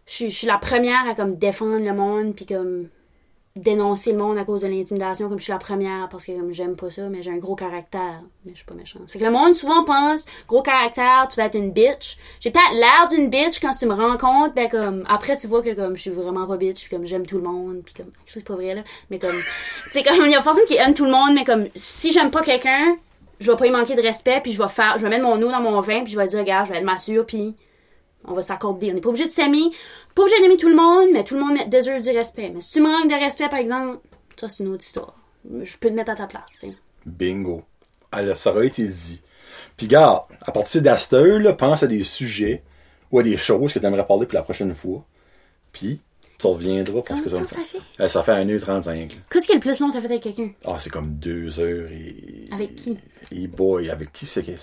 je 0.06 0.12
suis, 0.12 0.30
je 0.30 0.36
suis 0.36 0.46
la 0.46 0.58
première 0.58 1.08
à 1.08 1.14
comme 1.14 1.36
défendre 1.36 1.82
le 1.82 1.94
monde, 1.94 2.34
puis 2.36 2.44
comme 2.44 2.88
dénoncer 3.54 4.12
le 4.12 4.18
monde 4.18 4.38
à 4.38 4.44
cause 4.44 4.62
de 4.62 4.68
l'intimidation, 4.68 5.28
comme 5.28 5.38
je 5.38 5.44
suis 5.44 5.52
la 5.52 5.58
première 5.58 6.08
parce 6.08 6.24
que 6.24 6.32
comme 6.32 6.52
j'aime 6.52 6.74
pas 6.74 6.90
ça, 6.90 7.08
mais 7.10 7.22
j'ai 7.22 7.30
un 7.30 7.36
gros 7.36 7.54
caractère, 7.54 8.22
mais 8.44 8.52
je 8.52 8.56
suis 8.56 8.64
pas 8.64 8.74
méchante. 8.74 9.10
Fait 9.10 9.18
que 9.18 9.24
le 9.24 9.30
monde 9.30 9.54
souvent 9.54 9.84
pense, 9.84 10.24
gros 10.48 10.62
caractère, 10.62 11.28
tu 11.28 11.36
vas 11.36 11.46
être 11.46 11.56
une 11.56 11.70
bitch. 11.70 12.16
J'ai 12.40 12.50
peut-être 12.50 12.72
l'air 12.72 13.06
d'une 13.10 13.28
bitch 13.28 13.60
quand 13.60 13.74
tu 13.74 13.84
me 13.84 13.92
rencontres, 13.92 14.54
ben 14.54 14.70
comme 14.70 15.04
après 15.06 15.36
tu 15.36 15.48
vois 15.48 15.62
que 15.62 15.74
comme 15.74 15.96
je 15.96 16.00
suis 16.00 16.10
vraiment 16.10 16.46
pas 16.46 16.56
bitch, 16.56 16.88
comme 16.88 17.04
j'aime 17.04 17.26
tout 17.26 17.36
le 17.36 17.42
monde, 17.42 17.82
puis 17.84 17.94
comme 17.94 18.10
je 18.24 18.32
sais 18.32 18.40
pas 18.40 18.54
vrai 18.54 18.74
là, 18.74 18.82
mais 19.10 19.18
comme 19.18 19.36
tu 19.84 19.90
sais 19.90 20.02
comme 20.02 20.24
il 20.24 20.32
y 20.32 20.34
a 20.34 20.40
personne 20.40 20.64
qui 20.66 20.76
aime 20.76 20.94
tout 20.94 21.04
le 21.04 21.10
monde, 21.10 21.34
mais 21.34 21.44
comme 21.44 21.66
si 21.74 22.10
j'aime 22.10 22.30
pas 22.30 22.42
quelqu'un, 22.42 22.96
je 23.38 23.50
vais 23.50 23.56
pas 23.58 23.66
y 23.66 23.70
manquer 23.70 23.94
de 23.94 24.02
respect, 24.02 24.40
puis 24.42 24.52
je 24.52 24.62
vais 24.62 24.68
faire, 24.68 24.94
je 24.96 25.02
vais 25.02 25.10
mettre 25.10 25.24
mon 25.24 25.40
eau 25.42 25.50
dans 25.50 25.60
mon 25.60 25.78
vin, 25.80 26.04
puis 26.04 26.12
je 26.12 26.18
vais 26.18 26.26
dire 26.26 26.38
regarde, 26.38 26.68
je 26.68 26.72
vais 26.72 26.78
être 26.78 26.84
mature, 26.84 27.26
puis 27.26 27.54
on 28.24 28.34
va 28.34 28.42
s'accorder. 28.42 28.90
On 28.90 28.94
n'est 28.94 29.00
pas 29.00 29.08
obligé 29.08 29.26
de 29.26 29.30
s'aimer. 29.30 29.70
Pas 30.14 30.22
obligé 30.22 30.40
d'aimer 30.40 30.56
tout 30.56 30.68
le 30.68 30.76
monde, 30.76 31.08
mais 31.12 31.24
tout 31.24 31.34
le 31.34 31.40
monde 31.40 31.58
désire 31.68 32.00
du 32.00 32.10
respect. 32.10 32.50
Mais 32.54 32.60
si 32.60 32.72
tu 32.72 32.80
me 32.80 32.90
manques 32.90 33.10
de 33.10 33.14
respect, 33.14 33.48
par 33.48 33.58
exemple, 33.58 33.98
ça, 34.36 34.48
c'est 34.48 34.64
une 34.64 34.70
autre 34.72 34.84
histoire. 34.84 35.14
Je 35.62 35.76
peux 35.76 35.88
te 35.88 35.94
mettre 35.94 36.10
à 36.12 36.14
ta 36.14 36.26
place, 36.26 36.44
tu 36.60 36.68
sais. 36.68 36.72
Bingo. 37.06 37.62
Alors, 38.12 38.36
ça 38.36 38.50
aurait 38.50 38.68
été 38.68 38.86
dit. 38.86 39.22
Puis, 39.76 39.86
gars, 39.86 40.26
à 40.42 40.52
partir 40.52 40.82
d'Aster, 40.82 41.38
là, 41.38 41.52
pense 41.52 41.82
à 41.82 41.86
des 41.86 42.04
sujets 42.04 42.62
ou 43.10 43.18
à 43.18 43.22
des 43.22 43.36
choses 43.36 43.72
que 43.72 43.78
tu 43.78 43.86
aimerais 43.86 44.06
parler 44.06 44.26
pour 44.26 44.34
la 44.34 44.42
prochaine 44.42 44.74
fois. 44.74 45.04
Puis, 45.72 46.00
tu 46.38 46.46
reviendras 46.46 47.02
parce 47.02 47.20
que 47.20 47.28
ça, 47.28 47.36
Combien 47.36 47.46
de 47.46 47.62
temps 47.64 47.78
ça 47.98 48.08
ça 48.08 48.22
fait 48.22 48.32
1h35. 48.32 48.86
là. 48.86 49.14
Qu'est-ce 49.30 49.46
qui 49.46 49.52
est 49.52 49.56
le 49.56 49.60
plus 49.60 49.78
long 49.80 49.88
que 49.90 49.94
t'as 49.94 50.00
fait 50.00 50.06
avec 50.06 50.22
quelqu'un? 50.22 50.50
Ah, 50.64 50.76
c'est 50.78 50.90
comme 50.90 51.14
deux 51.14 51.60
heures 51.60 51.90
et. 51.90 52.46
Avec 52.52 52.74
qui? 52.74 52.98
Et 53.30 53.46
boy, 53.46 53.90
avec 53.90 54.12
qui 54.12 54.26
c'était? 54.26 54.56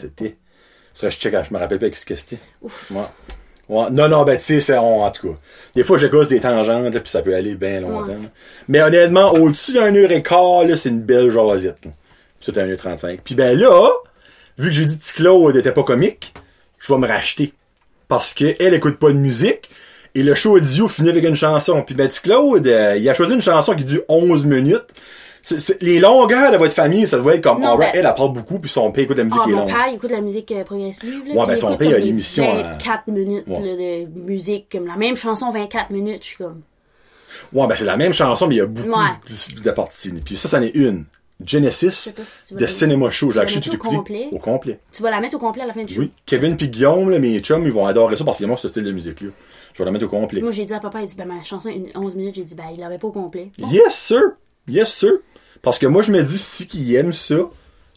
Ça, 0.94 1.10
je 1.10 1.18
check, 1.18 1.34
je 1.44 1.54
me 1.54 1.60
rappelle 1.60 1.80
pas 1.80 1.92
ce 1.94 2.06
que 2.06 2.16
c'était. 2.16 2.40
Ouf. 2.62 2.92
Ouais. 2.92 3.04
Ouais. 3.70 3.86
Non, 3.92 4.10
non, 4.10 4.24
ben, 4.24 4.38
tu 4.38 4.44
sais, 4.44 4.60
c'est, 4.60 4.78
on- 4.78 5.04
en 5.04 5.12
tout 5.12 5.30
cas. 5.30 5.36
Des 5.76 5.84
fois, 5.84 5.98
je 5.98 6.08
gosse 6.08 6.28
des 6.30 6.40
tangentes, 6.40 6.94
là, 6.94 7.00
puis 7.00 7.10
ça 7.10 7.22
peut 7.22 7.36
aller 7.36 7.56
bien 7.56 7.80
longtemps. 7.82 8.08
Ouais. 8.08 8.30
Mais 8.68 8.82
honnêtement, 8.82 9.32
au-dessus 9.34 9.74
d'un 9.74 9.94
heure 9.96 10.12
et 10.12 10.24
quart, 10.24 10.64
là, 10.66 10.76
c'est 10.76 10.90
une 10.90 11.02
belle 11.02 11.30
jasette, 11.30 11.78
c'est 12.42 12.58
un 12.58 12.68
heure 12.68 12.78
35. 12.78 13.22
Puis 13.24 13.36
ben 13.36 13.58
là, 13.58 13.92
vu 14.58 14.70
que 14.70 14.76
j'ai 14.76 14.86
dit 14.86 14.98
que 14.98 15.14
Claude 15.16 15.56
était 15.56 15.72
pas 15.72 15.84
comique, 15.84 16.34
je 16.80 16.92
vais 16.92 17.00
me 17.00 17.08
racheter. 17.08 17.54
Parce 18.08 18.34
que 18.34 18.56
elle 18.60 18.74
écoute 18.74 18.98
pas 18.98 19.10
de 19.10 19.18
musique. 19.18 19.70
Et 20.16 20.24
le 20.24 20.34
show 20.34 20.58
audio 20.58 20.88
finit 20.88 21.10
avec 21.10 21.24
une 21.24 21.36
chanson. 21.36 21.84
Puis 21.84 21.94
ben, 21.94 22.10
Claude, 22.10 22.66
euh, 22.68 22.98
il 22.98 23.08
a 23.08 23.14
choisi 23.14 23.34
une 23.36 23.44
chanson 23.44 23.76
qui 23.76 23.84
dure 23.84 24.02
11 24.10 24.46
minutes. 24.46 24.88
C'est- 25.58 25.82
les 25.82 26.00
longueurs 26.00 26.52
de 26.52 26.58
votre 26.58 26.74
famille, 26.74 27.08
ça 27.08 27.18
doit 27.18 27.36
être 27.36 27.44
comme, 27.44 27.60
Non, 27.62 27.70
alright, 27.72 27.94
ben- 27.94 28.06
elle, 28.06 28.14
parle 28.16 28.34
beaucoup, 28.34 28.60
puis 28.60 28.70
son 28.70 28.92
père 28.92 29.04
écoute 29.06 29.18
la 29.18 29.24
musique 29.24 29.40
Ah, 29.42 29.46
qui 29.46 29.52
est 29.52 29.56
mon 29.56 29.62
longue. 29.62 29.70
père, 29.72 29.88
il 29.90 29.96
écoute 29.96 30.10
de 30.10 30.16
la 30.16 30.22
musique 30.22 30.52
euh, 30.52 30.64
progressive. 30.64 31.24
Là, 31.28 31.34
Ouais, 31.36 31.48
ben, 31.48 31.58
ton 31.60 31.76
père, 31.78 31.88
il 31.88 31.94
a 31.94 31.96
comme 31.96 32.02
des 32.02 32.08
l'émission, 32.08 32.44
hein. 32.50 32.62
24 32.74 33.08
minutes 33.08 33.44
Ouais. 33.48 33.60
là, 33.60 33.76
de 34.06 34.20
musique, 34.32 34.68
comme 34.72 34.86
la 34.88 34.96
même 34.98 35.16
chanson, 35.16 35.52
24 35.52 35.90
minutes. 35.92 36.22
Je 36.24 36.28
suis 36.28 36.38
comme. 36.38 36.62
Ouais, 37.54 37.68
ben 37.68 37.76
c'est 37.76 37.86
la 37.86 37.96
même 37.98 38.12
chanson, 38.14 38.48
mais 38.48 38.56
il 38.56 38.58
y 38.58 38.62
a 38.62 38.66
beaucoup 38.66 38.90
Ouais. 38.90 39.64
de, 39.64 39.72
parties. 39.72 40.12
Puis 40.26 40.36
ça, 40.36 40.50
c'en 40.50 40.62
est 40.62 40.76
une. 40.76 41.06
Genesis 41.46 42.14
si 42.26 42.54
de 42.54 42.66
Cinema 42.68 43.10
Show. 43.10 43.28
tu 43.30 43.36
J'ai 43.36 43.40
acheté 43.40 43.62
tout 43.70 43.74
écouté. 43.76 44.28
Au 44.34 44.40
complet. 44.40 44.80
Tu 44.92 45.02
vas 45.02 45.10
la 45.10 45.22
mettre 45.22 45.38
au 45.38 45.40
complet 45.40 45.64
à 45.64 45.68
la 45.68 45.72
fin 45.74 45.84
du 45.86 45.94
show? 45.94 46.02
Oui. 46.02 46.12
Kevin 46.26 46.58
puis 46.58 46.68
Guillaume, 46.68 47.10
là, 47.10 47.18
mes 47.18 47.40
chums, 47.40 47.64
ils 47.64 47.72
vont 47.72 47.86
adorer 47.86 48.18
ça 48.18 48.26
parce 48.26 48.36
qu'ils 48.38 48.46
aiment 48.50 48.58
ce 48.58 48.68
style 48.68 48.84
de 48.84 48.92
musique-là. 48.92 49.30
Je 49.74 49.80
vais 49.80 49.86
la 49.86 49.92
mettre 49.92 50.04
au 50.04 50.10
complet. 50.10 50.42
Moi, 50.42 50.52
j'ai 50.52 50.66
dit 50.66 50.74
à 50.74 50.80
papa, 50.80 51.00
il 51.02 51.08
dit, 51.08 51.16
ben, 51.16 51.24
ma 51.26 51.42
chanson, 51.44 51.70
est 51.70 51.96
11 51.96 52.16
minutes, 52.16 52.36
j'ai 52.36 52.44
dit, 52.44 52.56
ben, 52.56 52.66
il 52.74 52.80
l'avait 52.82 52.98
pas 52.98 53.08
au 53.08 53.12
complet. 53.14 53.52
Yes, 53.58 53.96
sir! 53.96 54.22
Yes, 54.68 54.94
sir! 54.94 55.12
Parce 55.62 55.78
que 55.80 55.86
moi, 55.88 56.02
je 56.02 56.12
me 56.12 56.22
dis, 56.24 56.38
si 56.38 56.68
qu'ils 56.68 56.94
aiment 56.96 57.14
ça, 57.14 57.50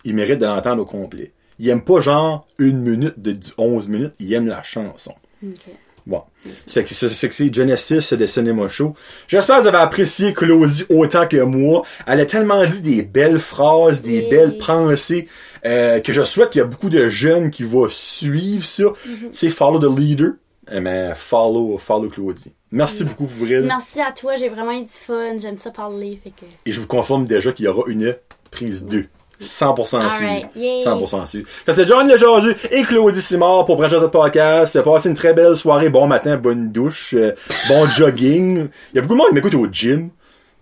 ils 0.05 0.15
méritent 0.15 0.41
de 0.41 0.47
l'entendre 0.47 0.83
au 0.83 0.87
complet. 0.87 1.33
Ils 1.59 1.69
aiment 1.69 1.85
pas 1.85 2.01
genre 2.01 2.45
une 2.59 2.83
minute 2.83 3.19
de 3.21 3.33
du 3.33 3.51
11 3.59 3.89
minutes, 3.89 4.15
ils 4.19 4.33
aiment 4.33 4.49
la 4.49 4.63
chanson. 4.63 5.15
Ok. 5.47 5.59
Bon. 6.05 6.23
C'est 6.67 6.83
que 6.83 6.93
c'est 6.93 7.09
c'est 7.11 7.33
c'est 7.33 7.55
Genesis 7.55 8.13
de 8.15 8.27
Cinema 8.27 8.67
Show. 8.69 8.95
J'espère 9.29 9.59
que 9.59 9.63
vous 9.63 9.69
avez 9.69 9.79
apprécié 9.79 10.35
Claudie 10.35 10.85
autant 10.91 11.29
que 11.29 11.37
moi. 11.37 11.83
Elle 12.09 12.19
a 12.19 12.27
tellement 12.27 12.67
dit 12.67 12.83
des 12.83 13.03
belles 13.03 13.39
phrases, 13.39 14.03
des 14.03 14.23
Oui. 14.23 14.29
belles 14.29 14.59
pensées, 14.59 15.29
euh, 15.65 16.01
que 16.01 16.13
je 16.13 16.23
souhaite 16.25 16.51
qu'il 16.51 16.59
y 16.59 16.63
a 16.63 16.67
beaucoup 16.67 16.91
de 16.91 17.09
jeunes 17.09 17.53
qui 17.53 17.63
vont 17.63 17.87
suivre 17.89 18.67
ça. 18.67 18.83
Mhm. 18.83 18.95
Tu 19.07 19.29
sais, 19.31 19.51
follow 19.51 19.79
the 19.79 19.97
leader. 19.97 20.33
Eh 20.73 20.81
ben, 20.81 21.15
follow, 21.15 21.79
follow 21.79 22.09
Claudie. 22.09 22.51
Merci 22.73 23.05
beaucoup 23.05 23.27
pour 23.27 23.47
vrai. 23.47 23.61
Merci 23.61 24.01
à 24.01 24.13
toi, 24.13 24.35
j'ai 24.37 24.49
vraiment 24.49 24.73
eu 24.73 24.81
du 24.85 24.93
fun, 24.93 25.37
j'aime 25.39 25.59
ça 25.59 25.71
parler, 25.71 26.19
fait 26.23 26.31
que. 26.31 26.47
Et 26.67 26.73
je 26.73 26.81
vous 26.81 26.87
confirme 26.87 27.27
déjà 27.27 27.53
qu'il 27.53 27.67
y 27.67 27.69
aura 27.69 27.83
une 27.89 28.17
prise 28.51 28.85
2. 28.85 29.07
100% 29.41 29.97
Alright, 29.97 30.47
sûr. 30.53 30.63
yay. 30.63 30.85
100% 30.85 31.27
sûr. 31.27 31.43
C'est 31.69 31.87
John 31.89 32.09
Lejardu 32.09 32.55
et 32.71 32.83
Claudie 32.85 33.21
Simard 33.21 33.65
pour 33.67 33.77
Branchage 33.77 34.01
de 34.01 34.07
podcast. 34.07 34.81
Passez 34.83 35.09
une 35.09 35.17
très 35.17 35.35
belle 35.35 35.57
soirée, 35.57 35.91
bon 35.91 36.07
matin, 36.07 36.37
bonne 36.37 36.71
douche, 36.71 37.15
euh, 37.15 37.33
bon 37.69 37.89
jogging. 37.91 38.69
Il 38.93 38.97
y 38.97 38.99
a 38.99 39.03
beaucoup 39.03 39.15
de 39.15 39.19
monde 39.19 39.29
qui 39.31 39.35
m'écoute 39.35 39.55
au 39.55 39.67
gym. 39.71 40.11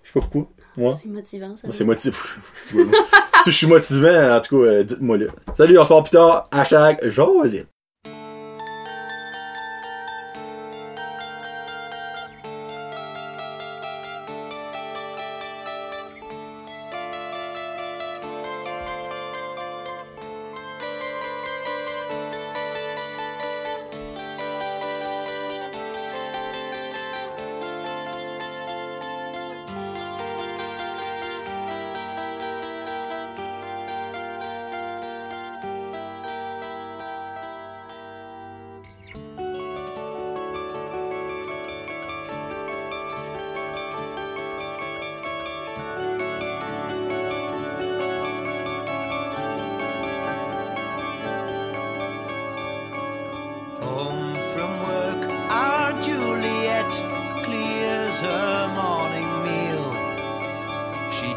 Je 0.03 0.09
sais 0.09 0.13
pas 0.15 0.21
pourquoi. 0.21 0.47
Moi, 0.77 0.97
C'est 1.01 1.09
motivant, 1.09 1.55
ça. 1.57 1.63
moi, 1.65 1.73
c'est 1.77 1.85
motivant. 1.85 2.17
si 3.45 3.51
je 3.51 3.51
suis 3.51 3.67
motivant, 3.67 4.37
en 4.37 4.41
tout 4.41 4.61
cas, 4.61 4.67
euh, 4.67 4.83
dites-moi 4.83 5.19
là. 5.19 5.27
Salut, 5.55 5.79
on 5.79 5.85
se 5.85 5.89
parle 5.89 6.03
plus 6.05 6.11
tard. 6.13 6.49
Hashtag 6.51 6.99
Josette. 7.09 7.67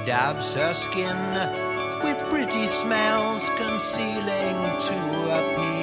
Dabs 0.06 0.54
her 0.54 0.74
skin 0.74 1.18
with 2.04 2.18
pretty 2.30 2.68
smells 2.68 3.48
concealing 3.58 4.58
to 4.82 4.98
appeal. 5.38 5.83